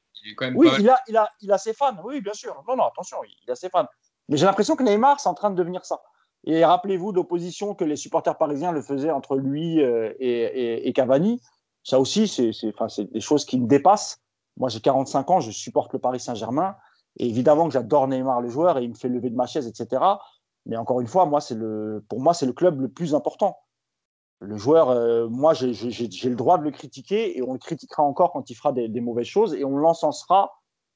Oui, 0.56 0.70
il, 0.80 0.90
a, 0.90 1.00
il, 1.08 1.18
a, 1.18 1.30
il 1.42 1.52
a 1.52 1.58
ses 1.58 1.74
fans, 1.74 1.96
oui, 2.04 2.22
bien 2.22 2.34
sûr. 2.34 2.64
Non, 2.68 2.76
non, 2.76 2.86
attention, 2.86 3.18
il 3.46 3.52
a 3.52 3.56
ses 3.56 3.70
fans. 3.70 3.86
Mais 4.30 4.38
j'ai 4.38 4.46
l'impression 4.46 4.76
que 4.76 4.84
Neymar, 4.84 5.20
c'est 5.20 5.30
en 5.30 5.34
train 5.34 5.50
de 5.50 5.56
devenir 5.56 5.86
ça. 5.86 6.02
Et 6.46 6.66
rappelez-vous 6.66 7.12
d'opposition 7.12 7.76
que 7.76 7.84
les 7.84 7.96
supporters 7.96 8.38
parisiens 8.38 8.72
le 8.72 8.82
faisaient 8.82 9.12
entre 9.12 9.38
lui 9.38 9.82
euh, 9.82 10.14
et, 10.20 10.88
et, 10.88 10.94
Cavani. 10.94 11.42
Ça 11.84 12.00
aussi, 12.00 12.28
c'est 12.28 12.52
des 13.12 13.22
choses 13.22 13.46
qui 13.46 13.60
me 13.60 13.68
dépassent. 13.68 14.22
Moi, 14.58 14.70
j'ai 14.70 14.82
45 14.82 15.30
ans, 15.32 15.40
je 15.40 15.52
supporte 15.52 15.94
le 15.94 16.00
Paris 16.00 16.20
Saint-Germain 16.20 16.76
évidemment 17.20 17.68
que 17.68 17.74
j'adore 17.74 18.08
Neymar 18.08 18.42
le 18.42 18.50
joueur 18.50 18.78
et 18.78 18.84
il 18.84 18.90
me 18.90 18.96
fait 18.96 19.10
lever 19.10 19.30
de 19.30 19.36
ma 19.36 19.48
chaise, 19.48 19.68
etc. 19.68 20.04
Mais 20.66 20.78
encore 20.78 21.02
une 21.02 21.08
fois, 21.08 21.26
moi, 21.26 21.42
c'est 21.42 21.56
le, 21.56 22.04
pour 22.10 22.20
moi, 22.20 22.34
c'est 22.34 22.46
le 22.46 22.54
club 22.54 22.82
le 22.82 22.90
plus 22.90 23.16
important. 23.16 23.58
Le 24.40 24.56
joueur, 24.58 24.90
euh, 24.90 25.28
moi, 25.30 25.54
j'ai 25.54 25.72
le 25.72 26.36
droit 26.36 26.58
de 26.58 26.64
le 26.64 26.72
critiquer 26.72 27.38
et 27.38 27.42
on 27.42 27.54
le 27.54 27.60
critiquera 27.60 28.04
encore 28.04 28.32
quand 28.32 28.50
il 28.50 28.56
fera 28.56 28.72
des, 28.72 29.02
mauvaises 29.02 29.26
choses 29.26 29.56
et 29.56 29.66
on 29.66 29.78
l'encensera 29.78 30.52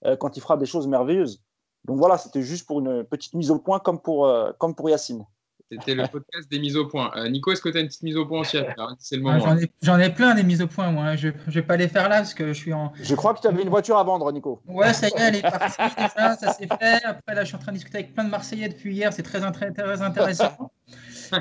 euh, 0.06 0.16
quand 0.16 0.38
il 0.38 0.42
fera 0.42 0.58
des 0.58 0.68
choses 0.68 0.88
merveilleuses. 0.88 1.42
Donc 1.86 1.98
voilà, 1.98 2.18
c'était 2.18 2.44
juste 2.44 2.68
pour 2.68 2.80
une 2.80 3.04
petite 3.04 3.34
mise 3.34 3.50
au 3.50 3.58
point 3.58 3.80
comme 3.80 4.00
pour, 4.00 4.28
euh, 4.28 4.52
comme 4.60 4.76
pour 4.76 4.90
Yacine. 4.90 5.26
C'était 5.72 5.96
le 5.96 6.06
podcast 6.06 6.52
des 6.52 6.60
mises 6.60 6.76
au 6.76 6.86
point. 6.86 7.12
Euh, 7.16 7.30
Nico, 7.30 7.52
est-ce 7.52 7.62
que 7.62 7.70
tu 7.70 7.78
as 7.78 7.80
une 7.82 7.88
petite 7.88 8.04
mise 8.04 8.18
au 8.18 8.26
point 8.26 8.42
aussi 8.42 8.58
C'est 9.00 9.16
le 9.16 9.24
ah, 9.26 9.38
moment. 9.38 9.58
J'en 9.82 9.98
ai, 10.00 10.10
plein 10.10 10.36
des 10.36 10.44
mises 10.44 10.62
au 10.62 10.68
point, 10.68 10.92
moi. 10.92 11.16
Je 11.16 11.30
ne 11.30 11.52
vais 11.52 11.62
pas 11.62 11.78
les 11.78 11.88
faire 11.88 12.10
là 12.10 12.18
parce 12.18 12.34
que 12.34 12.48
je 12.48 12.54
suis 12.54 12.74
en. 12.74 12.92
Je 13.02 13.16
crois 13.16 13.34
que 13.34 13.40
tu 13.40 13.48
avais 13.48 13.62
une 13.62 13.70
voiture 13.70 13.98
à 13.98 14.04
vendre, 14.04 14.30
Nico. 14.34 14.62
Ouais, 14.68 14.92
ça 14.92 15.08
y 15.08 15.12
est, 15.12 15.20
elle 15.20 15.36
est 15.38 15.42
partie 15.42 15.78
ça 15.78 16.54
s'est 16.54 16.68
fait. 16.68 17.04
Après, 17.06 17.36
là, 17.36 17.44
je 17.44 17.48
suis 17.48 17.56
en 17.56 17.60
train 17.60 17.72
de 17.72 17.78
discuter 17.78 18.00
avec 18.00 18.14
plein 18.14 18.26
de 18.26 18.30
Marseillais 18.30 18.68
depuis 18.68 18.94
hier. 18.94 19.14
C'est 19.14 19.24
très, 19.24 19.40
très, 19.52 20.02
intéressant. 20.02 20.72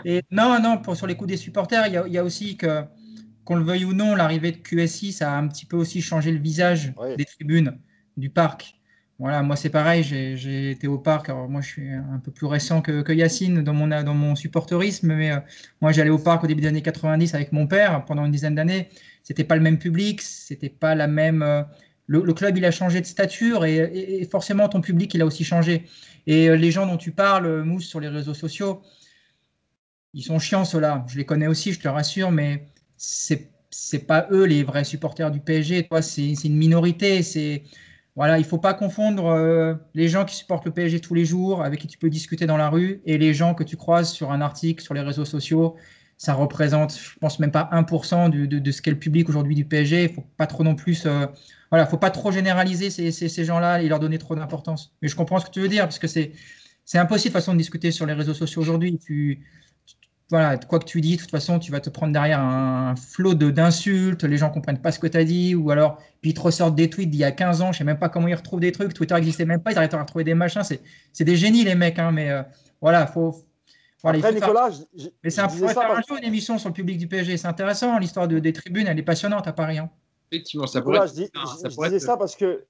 Et 0.05 0.22
non, 0.31 0.61
non, 0.61 0.78
pour, 0.78 0.95
sur 0.95 1.09
les 1.09 1.16
coups 1.16 1.31
des 1.31 1.37
supporters, 1.37 1.89
il 1.89 2.12
y 2.12 2.18
a, 2.18 2.24
aussi 2.24 2.57
que 2.57 2.85
qu'on 3.45 3.57
le 3.57 3.64
veuille 3.64 3.85
ou 3.85 3.95
non, 3.95 4.14
l'arrivée 4.14 4.53
de 4.53 4.59
QSI, 4.59 5.12
ça 5.12 5.33
a 5.33 5.37
un 5.37 5.49
petit 5.49 5.66
peu 5.66 5.76
aussi 5.76 6.03
changé 6.03 6.31
le 6.31 6.39
visage 6.39 6.93
des 7.16 7.24
tribunes, 7.24 7.81
du 8.16 8.31
parc. 8.31 8.80
Voilà, 9.21 9.43
moi 9.43 9.55
c'est 9.55 9.68
pareil, 9.68 10.03
j'ai 10.03 10.71
été 10.71 10.87
au 10.87 10.97
parc. 10.97 11.29
Alors 11.29 11.47
moi 11.47 11.61
je 11.61 11.68
suis 11.68 11.91
un 11.93 12.18
peu 12.25 12.31
plus 12.31 12.47
récent 12.47 12.81
que, 12.81 13.12
Yacine 13.12 13.62
dans 13.62 13.75
mon, 13.75 13.87
dans 13.87 14.14
mon 14.14 14.35
supporterisme, 14.35 15.09
mais 15.14 15.33
euh, 15.33 15.41
moi 15.83 15.93
j'allais 15.93 16.09
au 16.09 16.18
parc 16.18 16.43
au 16.45 16.47
début 16.47 16.62
des 16.62 16.68
années 16.68 16.81
90 16.81 17.35
avec 17.35 17.53
mon 17.53 17.66
père 17.66 18.03
pendant 18.07 18.25
une 18.25 18.33
dizaine 18.33 18.55
d'années. 18.55 18.89
C'était 19.23 19.45
pas 19.45 19.57
le 19.57 19.61
même 19.61 19.79
public, 19.79 20.23
c'était 20.23 20.71
pas 20.71 20.95
la 20.95 21.07
même. 21.07 21.43
Euh, 21.43 21.62
le, 22.07 22.33
club 22.33 22.57
il 22.57 22.64
a 22.64 22.71
changé 22.71 23.03
de 23.03 23.07
stature 23.07 23.66
et, 23.66 24.27
forcément 24.31 24.71
ton 24.71 24.81
public 24.81 25.12
il 25.12 25.21
a 25.21 25.27
aussi 25.27 25.45
changé. 25.45 25.85
Et 26.27 26.49
euh, 26.49 26.57
les 26.57 26.71
gens 26.71 26.87
dont 26.87 26.97
tu 26.97 27.12
parles, 27.12 27.62
Mousse, 27.62 27.85
sur 27.87 28.01
les 28.01 28.09
réseaux 28.09 28.35
sociaux, 28.35 28.81
ils 30.14 30.23
sont 30.23 30.39
chiants 30.39 30.64
ceux-là. 30.64 31.05
Je 31.09 31.18
les 31.18 31.27
connais 31.27 31.47
aussi, 31.47 31.75
je 31.75 31.81
te 31.81 31.89
rassure, 31.89 32.31
mais 32.31 32.64
c'est 32.97 33.51
c'est 33.71 34.07
pas 34.07 34.29
eux 34.33 34.45
les 34.45 34.64
vrais 34.64 34.85
supporters 34.85 35.31
du 35.31 35.41
PSG. 35.41 35.87
Toi, 35.89 36.01
c'est 36.01 36.33
une 36.33 36.57
minorité. 36.57 37.23
C'est 37.23 37.64
voilà, 38.17 38.39
il 38.39 38.43
ne 38.43 38.47
faut 38.47 38.59
pas 38.59 38.75
confondre 38.75 39.27
euh, 39.27 39.75
les 39.95 40.09
gens 40.09 40.25
qui 40.25 40.35
supportent 40.35 40.65
le 40.65 40.73
PSG 40.73 41.01
tous 41.01 41.15
les 41.15 41.25
jours, 41.25 41.63
avec 41.63 41.81
qui 41.81 41.87
tu 41.87 41.97
peux 41.97 42.11
discuter 42.11 42.47
dans 42.47 42.57
la 42.57 42.69
rue, 42.69 43.01
et 43.05 43.19
les 43.19 43.35
gens 43.35 43.55
que 43.55 43.63
tu 43.63 43.77
croises 43.77 44.11
sur 44.11 44.33
un 44.33 44.41
article, 44.41 44.83
sur 44.83 44.95
les 44.95 45.01
réseaux 45.01 45.25
sociaux. 45.25 45.77
Ça 46.17 46.35
représente, 46.35 46.95
je 46.99 47.19
pense, 47.19 47.39
même 47.39 47.53
pas 47.53 47.71
1% 47.73 48.29
de, 48.29 48.71
ce 48.71 48.83
qu'est 48.83 48.91
le 48.91 48.99
public 48.99 49.29
aujourd'hui 49.29 49.55
du 49.55 49.65
PSG. 49.65 50.05
Il 50.05 50.09
ne 50.11 50.15
faut 50.15 50.27
pas 50.37 50.47
trop 50.47 50.65
non 50.65 50.75
plus. 50.75 51.07
Euh, 51.07 51.27
voilà, 51.71 51.87
faut 51.87 51.97
pas 51.97 52.11
trop 52.11 52.31
généraliser 52.31 52.91
ces, 52.91 53.11
ces 53.11 53.45
gens-là 53.45 53.81
et 53.81 53.89
leur 53.89 54.01
donner 54.01 54.19
trop 54.19 54.35
d'importance. 54.35 54.93
Mais 55.01 55.09
je 55.09 55.17
comprends 55.17 55.39
ce 55.39 55.47
que 55.47 55.51
tu 55.51 55.61
veux 55.61 55.69
dire, 55.69 55.85
parce 55.85 55.99
que 55.99 56.09
c'est 56.09 56.33
impossible 56.95 57.33
de 57.33 57.39
façon 57.39 57.53
de 57.53 57.59
discuter 57.59 57.91
sur 57.91 58.05
les 58.07 58.13
réseaux 58.13 58.35
sociaux 58.35 58.61
aujourd'hui. 58.61 58.99
Voilà, 60.31 60.57
quoi 60.59 60.78
que 60.78 60.85
tu 60.85 61.01
dis, 61.01 61.16
de 61.16 61.20
toute 61.20 61.31
façon, 61.31 61.59
tu 61.59 61.72
vas 61.72 61.81
te 61.81 61.91
prendre 61.91 62.12
derrière 62.12 62.39
un 62.39 62.95
flot 62.95 63.35
d'insultes, 63.35 64.22
les 64.22 64.37
gens 64.37 64.51
comprennent 64.51 64.81
pas 64.81 64.93
ce 64.93 65.01
que 65.01 65.09
tu 65.09 65.16
as 65.18 65.24
dit, 65.24 65.57
ou 65.57 65.72
alors, 65.72 65.97
puis 66.20 66.31
ils 66.31 66.35
te 66.35 66.41
ressortent 66.41 66.76
des 66.76 66.89
tweets 66.89 67.11
d'il 67.11 67.18
y 67.18 67.24
a 67.24 67.33
15 67.33 67.62
ans, 67.62 67.72
je 67.72 67.78
sais 67.78 67.85
même 67.85 67.99
pas 67.99 68.09
comment 68.09 68.28
ils 68.28 68.35
retrouvent 68.35 68.61
des 68.61 68.70
trucs, 68.70 68.95
Twitter 68.95 69.14
n'existait 69.14 69.45
même 69.45 69.61
pas, 69.61 69.72
ils 69.72 69.78
arrêtent 69.78 69.95
à 69.95 70.01
retrouver 70.01 70.22
des 70.22 70.35
machins, 70.35 70.62
c'est 70.62 71.24
des 71.24 71.37
génies 71.37 71.64
les 71.64 71.74
mecs, 71.74 71.99
hein, 71.99 72.12
mais 72.12 72.31
euh, 72.31 72.43
voilà, 72.81 73.07
faut. 73.09 73.45
Voilà, 74.03 74.18
Après, 74.18 74.33
Nicolas, 74.33 74.70
mais 75.22 75.28
c'est 75.28 75.43
un, 75.43 75.49
faire 75.49 75.91
un 75.91 76.01
jour 76.07 76.16
une 76.16 76.24
émission 76.24 76.57
sur 76.59 76.70
le 76.70 76.74
public 76.74 76.97
du 76.97 77.09
PSG, 77.09 77.37
c'est 77.37 77.49
intéressant, 77.49 77.99
l'histoire 77.99 78.28
de, 78.28 78.39
des 78.39 78.53
tribunes, 78.53 78.87
elle 78.87 78.99
est 78.99 79.03
passionnante 79.03 79.49
à 79.49 79.53
Paris. 79.53 79.78
Hein. 79.78 79.91
Effectivement, 80.31 80.66
ça 80.66 80.81
pourrait. 80.81 81.07
je, 81.09 81.85
disais 81.85 81.99
ça 81.99 82.16
parce 82.16 82.37
que. 82.37 82.64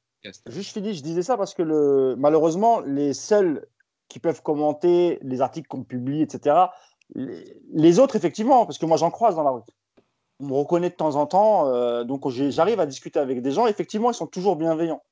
Juste 0.49 0.73
fini, 0.73 0.93
je 0.95 1.03
disais 1.03 1.23
ça 1.23 1.37
parce 1.37 1.55
que 1.55 1.63
le, 1.63 2.15
malheureusement, 2.19 2.81
les 2.81 3.15
seuls 3.15 3.65
qui 4.09 4.19
peuvent 4.19 4.43
commenter 4.43 5.19
les 5.23 5.41
articles 5.41 5.69
qu'on 5.69 5.85
publie, 5.85 6.21
etc., 6.21 6.57
les 7.15 7.99
autres, 7.99 8.17
effectivement, 8.17 8.67
parce 8.67 8.79
que 8.79 8.87
moi 8.87 8.97
j'en 8.97 9.11
croise 9.11 9.37
dans 9.37 9.43
la 9.43 9.51
rue. 9.51 9.63
On 10.41 10.47
me 10.47 10.55
reconnaît 10.55 10.91
de 10.91 10.95
temps 10.95 11.17
en 11.17 11.27
temps, 11.27 11.69
euh, 11.69 12.05
donc 12.05 12.29
j'arrive 12.31 12.81
à 12.81 12.87
discuter 12.87 13.19
avec 13.19 13.43
des 13.43 13.51
gens. 13.51 13.67
Effectivement, 13.67 14.11
ils 14.11 14.15
sont 14.15 14.27
toujours 14.27 14.57
bienveillants. 14.57 15.03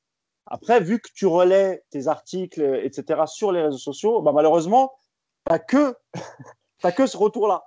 Après, 0.47 0.81
vu 0.81 0.99
que 0.99 1.11
tu 1.15 1.27
relais 1.27 1.85
tes 1.91 2.09
articles, 2.09 2.81
etc., 2.83 3.23
sur 3.27 3.53
les 3.53 3.63
réseaux 3.63 3.79
sociaux, 3.79 4.23
bah, 4.23 4.33
malheureusement, 4.33 4.93
tu 5.47 5.53
n'as 5.53 5.59
que, 5.59 5.95
que 6.97 7.07
ce 7.07 7.17
retour-là. 7.17 7.65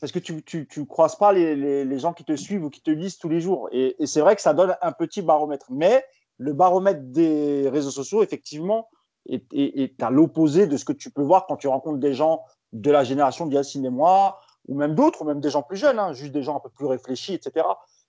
Parce 0.00 0.10
que 0.10 0.18
tu 0.18 0.34
ne 0.34 0.84
croises 0.84 1.14
pas 1.14 1.32
les, 1.32 1.98
gens 1.98 2.12
qui 2.12 2.24
te 2.24 2.34
suivent 2.34 2.64
ou 2.64 2.70
qui 2.70 2.82
te 2.82 2.90
lisent 2.90 3.18
tous 3.18 3.28
les 3.28 3.40
jours. 3.40 3.68
Et, 3.70 3.94
c'est 4.04 4.20
vrai 4.20 4.34
que 4.34 4.42
ça 4.42 4.52
donne 4.52 4.76
un 4.82 4.90
petit 4.90 5.22
baromètre. 5.22 5.66
Mais 5.70 6.04
le 6.38 6.52
baromètre 6.52 7.02
des 7.02 7.68
réseaux 7.68 7.92
sociaux, 7.92 8.24
effectivement, 8.24 8.88
est, 9.28 9.46
est 9.52 10.02
à 10.02 10.10
l'opposé 10.10 10.66
de 10.66 10.76
ce 10.76 10.84
que 10.84 10.92
tu 10.92 11.10
peux 11.10 11.22
voir 11.22 11.46
quand 11.46 11.56
tu 11.56 11.68
rencontres 11.68 11.98
des 11.98 12.14
gens 12.14 12.42
de 12.80 12.90
la 12.90 13.04
génération 13.04 13.46
d'Yacine 13.46 13.84
et 13.84 13.90
moi, 13.90 14.40
ou 14.68 14.76
même 14.76 14.94
d'autres, 14.94 15.22
ou 15.22 15.24
même 15.24 15.40
des 15.40 15.50
gens 15.50 15.62
plus 15.62 15.76
jeunes, 15.76 15.98
hein, 15.98 16.12
juste 16.12 16.32
des 16.32 16.42
gens 16.42 16.56
un 16.56 16.60
peu 16.60 16.70
plus 16.70 16.86
réfléchis, 16.86 17.34
etc., 17.34 17.66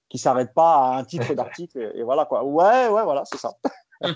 qui 0.10 0.18
ne 0.18 0.22
s'arrêtent 0.22 0.54
pas 0.54 0.76
à 0.76 0.98
un 0.98 1.04
titre 1.04 1.34
d'article. 1.36 1.92
Et, 1.96 2.04
voilà 2.04 2.26
quoi. 2.26 2.44
Ouais, 2.44 2.88
ouais, 2.88 3.04
voilà, 3.04 3.24
c'est 3.26 3.38
ça. 3.38 3.58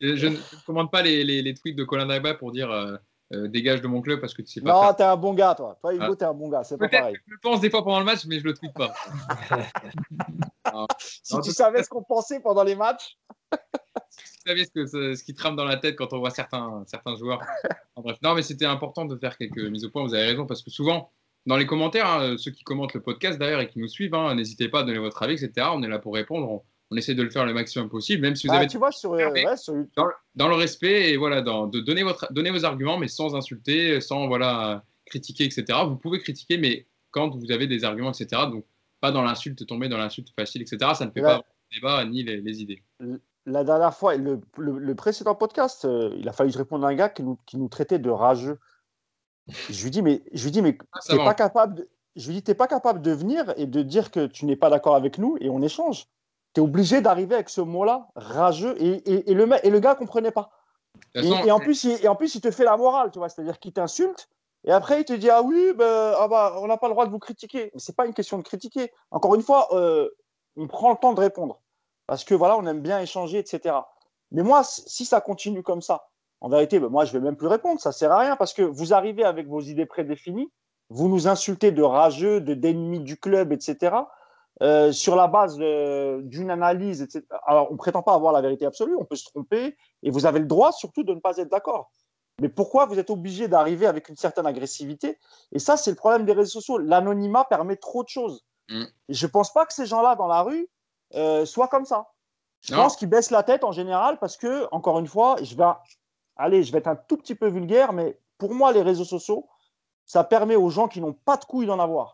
je 0.00 0.26
ne 0.26 0.64
commande 0.66 0.90
pas 0.90 1.02
les, 1.02 1.24
les, 1.24 1.54
tweets 1.54 1.76
de 1.76 1.84
Colin 1.84 2.06
Dagba 2.06 2.34
pour 2.34 2.52
dire 2.52 2.70
euh, 2.70 2.96
euh, 3.34 3.48
dégage 3.48 3.80
de 3.80 3.86
mon 3.86 4.00
club 4.00 4.20
parce 4.20 4.34
que 4.34 4.42
tu 4.42 4.52
sais 4.52 4.60
pas. 4.60 4.72
Non, 4.72 4.94
t'es 4.94 5.02
un 5.02 5.16
bon 5.16 5.34
gars, 5.34 5.54
toi. 5.54 5.76
Toi, 5.80 5.94
Hugo, 5.94 6.04
ah. 6.12 6.16
t'es 6.16 6.24
un 6.24 6.34
bon 6.34 6.48
gars. 6.48 6.64
C'est 6.64 6.78
pas 6.78 6.88
pareil. 6.88 7.16
Je 7.26 7.32
le 7.32 7.38
pense 7.42 7.60
des 7.60 7.70
fois 7.70 7.84
pendant 7.84 7.98
le 7.98 8.04
match, 8.04 8.24
mais 8.26 8.38
je 8.38 8.44
le 8.44 8.54
tweete 8.54 8.74
pas. 8.74 8.94
si 11.00 11.40
tu 11.40 11.50
savais 11.50 11.82
ce 11.82 11.88
qu'on 11.88 12.02
pensait 12.02 12.40
pendant 12.40 12.64
les 12.64 12.76
matchs. 12.76 13.18
Vous 13.52 13.58
savez 14.46 14.64
ce, 14.64 14.70
que, 14.70 15.14
ce 15.14 15.24
qui 15.24 15.34
trame 15.34 15.56
dans 15.56 15.64
la 15.64 15.76
tête 15.76 15.96
quand 15.96 16.12
on 16.12 16.18
voit 16.18 16.30
certains, 16.30 16.84
certains 16.86 17.16
joueurs. 17.16 17.40
bref. 17.96 18.18
Non, 18.22 18.34
mais 18.34 18.42
c'était 18.42 18.66
important 18.66 19.04
de 19.04 19.16
faire 19.16 19.36
quelques 19.36 19.58
mises 19.58 19.84
au 19.84 19.90
point. 19.90 20.04
Vous 20.04 20.14
avez 20.14 20.26
raison, 20.26 20.46
parce 20.46 20.62
que 20.62 20.70
souvent, 20.70 21.10
dans 21.46 21.56
les 21.56 21.66
commentaires, 21.66 22.06
hein, 22.06 22.36
ceux 22.38 22.50
qui 22.50 22.62
commentent 22.62 22.94
le 22.94 23.02
podcast 23.02 23.38
d'ailleurs 23.38 23.60
et 23.60 23.68
qui 23.68 23.78
nous 23.78 23.88
suivent, 23.88 24.14
hein, 24.14 24.34
n'hésitez 24.34 24.68
pas 24.68 24.80
à 24.80 24.82
donner 24.82 24.98
votre 24.98 25.22
avis, 25.22 25.34
etc. 25.34 25.68
On 25.72 25.82
est 25.82 25.88
là 25.88 25.98
pour 25.98 26.14
répondre. 26.14 26.50
On, 26.50 26.62
essaie 26.96 27.14
de 27.14 27.22
le 27.22 27.30
faire 27.30 27.44
le 27.44 27.54
maximum 27.54 27.88
possible, 27.88 28.22
même 28.22 28.36
si 28.36 28.46
vous 28.46 28.52
ah, 28.54 28.58
avez. 28.58 28.66
Tu 28.66 28.78
vois, 28.78 28.92
sur, 28.92 29.16
dans, 29.16 30.48
le 30.48 30.54
respect 30.54 31.10
et 31.10 31.16
voilà, 31.16 31.42
dans, 31.42 31.66
de 31.66 31.80
donner, 31.80 32.02
votre, 32.02 32.32
donner 32.32 32.50
vos 32.50 32.64
arguments, 32.64 32.98
mais 32.98 33.08
sans 33.08 33.34
insulter, 33.34 34.00
sans 34.00 34.26
voilà, 34.26 34.84
critiquer, 35.06 35.44
etc. 35.44 35.64
Vous 35.86 35.96
pouvez 35.96 36.20
critiquer, 36.20 36.58
mais 36.58 36.86
quand 37.10 37.34
vous 37.36 37.50
avez 37.50 37.66
des 37.66 37.84
arguments, 37.84 38.12
etc. 38.12 38.42
Donc, 38.50 38.64
pas 39.00 39.12
dans 39.12 39.22
l'insulte, 39.22 39.66
tomber 39.66 39.88
dans 39.88 39.98
l'insulte 39.98 40.28
facile, 40.36 40.62
etc. 40.62 40.92
Ça 40.94 41.06
ne 41.06 41.10
fait 41.10 41.22
pas 41.22 41.42
débat 41.72 42.04
ni 42.04 42.22
les, 42.22 42.40
les 42.40 42.62
idées 42.62 42.82
la 43.46 43.64
dernière 43.64 43.94
fois, 43.94 44.16
le, 44.16 44.40
le, 44.56 44.94
précédent 44.94 45.34
podcast, 45.34 45.84
euh, 45.84 46.14
il 46.18 46.28
a 46.28 46.32
fallu 46.32 46.50
répondre 46.56 46.86
à 46.86 46.88
un 46.88 46.94
gars 46.94 47.08
qui 47.08 47.22
nous, 47.22 47.38
qui 47.46 47.58
nous 47.58 47.68
traitait 47.68 47.98
de 47.98 48.10
rageux. 48.10 48.58
Je 49.68 49.84
lui 49.84 49.90
dis, 49.90 50.02
mais, 50.02 50.22
je 50.32 50.44
lui 50.44 50.50
dis, 50.50 50.62
mais 50.62 50.78
ah, 50.92 50.98
t'es 51.06 51.16
pas 51.16 51.34
capable 51.34 51.74
de, 51.74 51.88
je 52.16 52.28
lui 52.28 52.36
dis, 52.36 52.42
t'es 52.42 52.54
pas 52.54 52.66
capable 52.66 53.02
de 53.02 53.10
venir 53.10 53.52
et 53.56 53.66
de 53.66 53.82
dire 53.82 54.10
que 54.10 54.26
tu 54.26 54.46
n'es 54.46 54.56
pas 54.56 54.70
d'accord 54.70 54.94
avec 54.94 55.18
nous 55.18 55.36
et 55.40 55.50
on 55.50 55.60
échange. 55.60 56.06
Tu 56.54 56.60
es 56.60 56.64
obligé 56.64 57.00
d'arriver 57.00 57.34
avec 57.34 57.48
ce 57.48 57.60
mot-là, 57.60 58.08
rageux, 58.16 58.74
et, 58.80 59.12
et, 59.12 59.30
et, 59.30 59.34
le, 59.34 59.48
et 59.64 59.70
le 59.70 59.80
gars 59.80 59.94
comprenait 59.94 60.30
pas. 60.30 60.50
Et, 61.14 61.50
en 61.50 61.58
plus, 61.58 61.84
il, 61.84 62.04
et 62.04 62.08
en 62.08 62.14
plus, 62.14 62.34
il 62.34 62.40
te 62.40 62.50
fait 62.50 62.64
la 62.64 62.76
morale, 62.76 63.10
tu 63.10 63.18
vois, 63.18 63.28
c'est-à-dire 63.28 63.58
qu'il 63.58 63.72
t'insulte, 63.72 64.28
et 64.64 64.72
après, 64.72 65.00
il 65.00 65.04
te 65.04 65.12
dit, 65.12 65.28
ah 65.28 65.42
oui, 65.42 65.72
ben, 65.76 66.14
ah 66.18 66.26
bah, 66.26 66.56
on 66.58 66.66
n'a 66.66 66.78
pas 66.78 66.88
le 66.88 66.94
droit 66.94 67.04
de 67.04 67.10
vous 67.10 67.18
critiquer. 67.18 67.70
Mais 67.74 67.80
c'est 67.80 67.94
pas 67.94 68.06
une 68.06 68.14
question 68.14 68.38
de 68.38 68.42
critiquer. 68.42 68.90
Encore 69.10 69.34
une 69.34 69.42
fois, 69.42 69.68
euh, 69.72 70.08
on 70.56 70.66
prend 70.66 70.90
le 70.90 70.96
temps 70.96 71.12
de 71.12 71.20
répondre 71.20 71.60
parce 72.06 72.24
que 72.24 72.34
voilà, 72.34 72.56
on 72.56 72.66
aime 72.66 72.80
bien 72.80 73.00
échanger, 73.00 73.38
etc. 73.38 73.76
Mais 74.30 74.42
moi, 74.42 74.62
si 74.64 75.04
ça 75.04 75.20
continue 75.20 75.62
comme 75.62 75.82
ça, 75.82 76.08
en 76.40 76.48
vérité, 76.48 76.80
ben, 76.80 76.88
moi, 76.88 77.04
je 77.04 77.12
vais 77.12 77.20
même 77.20 77.36
plus 77.36 77.46
répondre, 77.46 77.80
ça 77.80 77.92
sert 77.92 78.10
à 78.10 78.18
rien 78.18 78.36
parce 78.36 78.54
que 78.54 78.62
vous 78.62 78.94
arrivez 78.94 79.24
avec 79.24 79.48
vos 79.48 79.60
idées 79.60 79.86
prédéfinies, 79.86 80.50
vous 80.88 81.08
nous 81.08 81.28
insultez 81.28 81.70
de 81.70 81.82
rageux, 81.82 82.40
de 82.40 82.54
d'ennemis 82.54 83.00
du 83.00 83.18
club, 83.18 83.52
etc. 83.52 83.96
Euh, 84.62 84.92
sur 84.92 85.16
la 85.16 85.26
base 85.26 85.58
d'une 85.58 86.50
analyse, 86.50 87.02
etc. 87.02 87.24
Alors, 87.44 87.70
on 87.70 87.72
ne 87.72 87.78
prétend 87.78 88.02
pas 88.02 88.14
avoir 88.14 88.32
la 88.32 88.40
vérité 88.40 88.64
absolue, 88.64 88.94
on 88.96 89.04
peut 89.04 89.16
se 89.16 89.24
tromper, 89.24 89.76
et 90.04 90.10
vous 90.10 90.26
avez 90.26 90.38
le 90.38 90.46
droit 90.46 90.70
surtout 90.70 91.02
de 91.02 91.12
ne 91.12 91.18
pas 91.18 91.38
être 91.38 91.50
d'accord. 91.50 91.90
Mais 92.40 92.48
pourquoi 92.48 92.86
vous 92.86 92.98
êtes 92.98 93.10
obligé 93.10 93.48
d'arriver 93.48 93.86
avec 93.86 94.08
une 94.08 94.16
certaine 94.16 94.46
agressivité? 94.46 95.18
Et 95.50 95.58
ça, 95.58 95.76
c'est 95.76 95.90
le 95.90 95.96
problème 95.96 96.24
des 96.24 96.32
réseaux 96.32 96.60
sociaux. 96.60 96.78
L'anonymat 96.78 97.44
permet 97.44 97.76
trop 97.76 98.04
de 98.04 98.08
choses. 98.08 98.44
Mm. 98.68 98.84
Et 99.08 99.14
je 99.14 99.26
ne 99.26 99.30
pense 99.30 99.52
pas 99.52 99.66
que 99.66 99.72
ces 99.72 99.86
gens-là 99.86 100.14
dans 100.14 100.28
la 100.28 100.42
rue, 100.42 100.68
euh, 101.14 101.44
soit 101.44 101.68
comme 101.68 101.84
ça. 101.84 102.08
Je 102.60 102.74
pense 102.74 102.96
qu'ils 102.96 103.08
baissent 103.08 103.30
la 103.30 103.42
tête 103.42 103.62
en 103.62 103.72
général 103.72 104.18
parce 104.18 104.36
que, 104.36 104.66
encore 104.72 104.98
une 104.98 105.06
fois, 105.06 105.36
je 105.42 105.54
vais, 105.54 105.64
allez, 106.36 106.62
je 106.62 106.72
vais 106.72 106.78
être 106.78 106.88
un 106.88 106.96
tout 106.96 107.18
petit 107.18 107.34
peu 107.34 107.46
vulgaire, 107.48 107.92
mais 107.92 108.18
pour 108.38 108.54
moi, 108.54 108.72
les 108.72 108.80
réseaux 108.80 109.04
sociaux, 109.04 109.46
ça 110.06 110.24
permet 110.24 110.56
aux 110.56 110.70
gens 110.70 110.88
qui 110.88 111.00
n'ont 111.00 111.12
pas 111.12 111.36
de 111.36 111.44
couilles 111.44 111.66
d'en 111.66 111.78
avoir. 111.78 112.13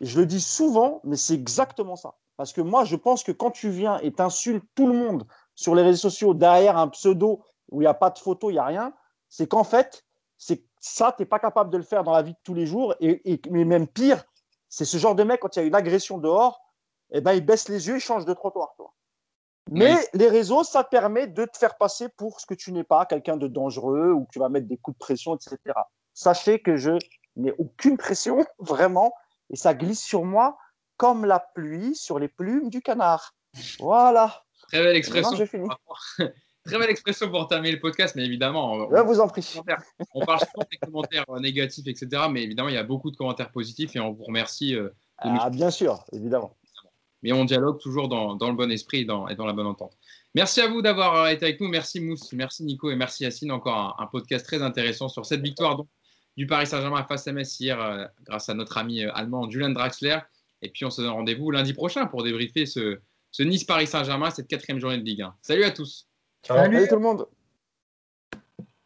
Et 0.00 0.06
je 0.06 0.18
le 0.18 0.26
dis 0.26 0.40
souvent, 0.40 1.00
mais 1.04 1.16
c'est 1.16 1.34
exactement 1.34 1.96
ça. 1.96 2.14
Parce 2.36 2.52
que 2.52 2.60
moi, 2.60 2.84
je 2.84 2.96
pense 2.96 3.24
que 3.24 3.32
quand 3.32 3.50
tu 3.50 3.70
viens 3.70 3.98
et 3.98 4.12
t'insultes 4.12 4.64
tout 4.74 4.86
le 4.86 4.92
monde 4.92 5.26
sur 5.54 5.74
les 5.74 5.82
réseaux 5.82 6.10
sociaux 6.10 6.34
derrière 6.34 6.76
un 6.76 6.88
pseudo 6.88 7.42
où 7.70 7.80
il 7.80 7.84
n'y 7.84 7.88
a 7.88 7.94
pas 7.94 8.10
de 8.10 8.18
photo, 8.18 8.50
il 8.50 8.54
n'y 8.54 8.58
a 8.58 8.64
rien, 8.64 8.92
c'est 9.28 9.46
qu'en 9.46 9.64
fait, 9.64 10.04
c'est 10.36 10.64
ça, 10.80 11.12
tu 11.16 11.22
n'es 11.22 11.26
pas 11.26 11.38
capable 11.38 11.70
de 11.70 11.78
le 11.78 11.82
faire 11.82 12.04
dans 12.04 12.12
la 12.12 12.22
vie 12.22 12.32
de 12.32 12.38
tous 12.44 12.54
les 12.54 12.66
jours. 12.66 12.94
Et, 13.00 13.32
et 13.32 13.40
mais 13.50 13.64
même 13.64 13.88
pire, 13.88 14.24
c'est 14.68 14.84
ce 14.84 14.98
genre 14.98 15.14
de 15.14 15.22
mec, 15.22 15.40
quand 15.40 15.56
il 15.56 15.60
y 15.60 15.62
a 15.62 15.66
une 15.66 15.74
agression 15.74 16.18
dehors, 16.18 16.60
eh 17.10 17.20
ben, 17.20 17.32
il 17.32 17.44
baisse 17.44 17.68
les 17.68 17.88
yeux, 17.88 17.96
il 17.96 18.00
change 18.00 18.24
de 18.24 18.34
trottoir. 18.34 18.74
Toi. 18.76 18.92
Mais 19.70 19.96
les 20.14 20.28
réseaux, 20.28 20.62
ça 20.62 20.84
te 20.84 20.90
permet 20.90 21.26
de 21.26 21.44
te 21.44 21.56
faire 21.56 21.76
passer 21.76 22.08
pour 22.08 22.40
ce 22.40 22.46
que 22.46 22.54
tu 22.54 22.72
n'es 22.72 22.84
pas, 22.84 23.04
quelqu'un 23.06 23.36
de 23.36 23.48
dangereux 23.48 24.12
ou 24.12 24.24
que 24.24 24.32
tu 24.32 24.38
vas 24.38 24.48
mettre 24.48 24.68
des 24.68 24.76
coups 24.76 24.96
de 24.96 24.98
pression, 24.98 25.34
etc. 25.34 25.58
Sachez 26.14 26.60
que 26.60 26.76
je 26.76 26.92
n'ai 27.34 27.52
aucune 27.58 27.96
pression, 27.96 28.44
vraiment, 28.58 29.12
et 29.50 29.56
ça 29.56 29.74
glisse 29.74 30.02
sur 30.02 30.24
moi 30.24 30.58
comme 30.96 31.24
la 31.24 31.40
pluie 31.40 31.94
sur 31.94 32.18
les 32.18 32.28
plumes 32.28 32.70
du 32.70 32.80
canard. 32.80 33.34
Voilà. 33.80 34.42
Très 34.68 34.82
belle 34.82 34.96
expression. 34.96 35.36
Très 36.64 36.78
belle 36.78 36.90
expression 36.90 37.30
pour 37.30 37.46
terminer 37.46 37.74
le 37.74 37.80
podcast, 37.80 38.16
mais 38.16 38.24
évidemment, 38.24 38.72
on, 38.72 39.04
vous 39.04 39.20
en 39.20 39.28
prie. 39.28 39.54
On 40.14 40.26
parle 40.26 40.40
souvent 40.40 40.66
des 40.68 40.78
commentaires 40.78 41.24
négatifs, 41.38 41.86
etc. 41.86 42.24
Mais 42.28 42.42
évidemment, 42.42 42.68
il 42.68 42.74
y 42.74 42.78
a 42.78 42.82
beaucoup 42.82 43.12
de 43.12 43.16
commentaires 43.16 43.52
positifs 43.52 43.94
et 43.94 44.00
on 44.00 44.12
vous 44.12 44.24
remercie. 44.24 44.74
Euh, 44.74 44.88
ah, 45.18 45.48
bien 45.48 45.70
sûr, 45.70 46.04
évidemment 46.12 46.56
mais 47.26 47.32
on 47.32 47.44
dialogue 47.44 47.80
toujours 47.80 48.08
dans, 48.08 48.34
le 48.34 48.54
bon 48.54 48.70
esprit 48.70 49.00
et 49.00 49.04
dans, 49.04 49.26
la 49.26 49.52
bonne 49.52 49.66
entente. 49.66 49.96
Merci 50.34 50.60
à 50.60 50.68
vous 50.68 50.82
d'avoir 50.82 51.28
été 51.28 51.44
avec 51.44 51.60
nous. 51.60 51.68
Merci 51.68 52.00
Mousse, 52.00 52.32
merci 52.32 52.62
Nico 52.62 52.90
et 52.90 52.96
merci 52.96 53.24
Yacine. 53.24 53.50
Encore 53.50 53.96
un, 53.98 54.06
podcast 54.06 54.46
très 54.46 54.62
intéressant 54.62 55.08
sur 55.08 55.26
cette 55.26 55.40
victoire 55.40 55.76
du 56.36 56.46
Paris 56.46 56.66
Saint-Germain 56.66 57.04
face 57.04 57.26
à 57.26 57.32
Metz 57.32 57.58
hier, 57.60 57.80
euh, 57.80 58.04
grâce 58.24 58.48
à 58.48 58.54
notre 58.54 58.76
ami 58.78 59.04
euh, 59.04 59.10
allemand 59.14 59.48
Julian 59.50 59.70
Draxler. 59.70 60.18
Et 60.62 60.70
puis 60.70 60.84
on 60.84 60.90
se 60.90 61.00
donne 61.02 61.10
rendez-vous 61.10 61.50
lundi 61.50 61.72
prochain 61.72 62.06
pour 62.06 62.22
débriefer 62.22 62.66
ce, 62.66 62.98
ce 63.30 63.42
Nice-Paris 63.42 63.86
Saint-Germain, 63.86 64.30
cette 64.30 64.48
quatrième 64.48 64.80
journée 64.80 64.98
de 64.98 65.04
Ligue 65.04 65.22
1. 65.22 65.34
Salut 65.42 65.64
à 65.64 65.70
tous. 65.70 66.08
Salut 66.42 66.86
tout 66.88 66.94
le 66.94 67.00
monde. 67.00 67.26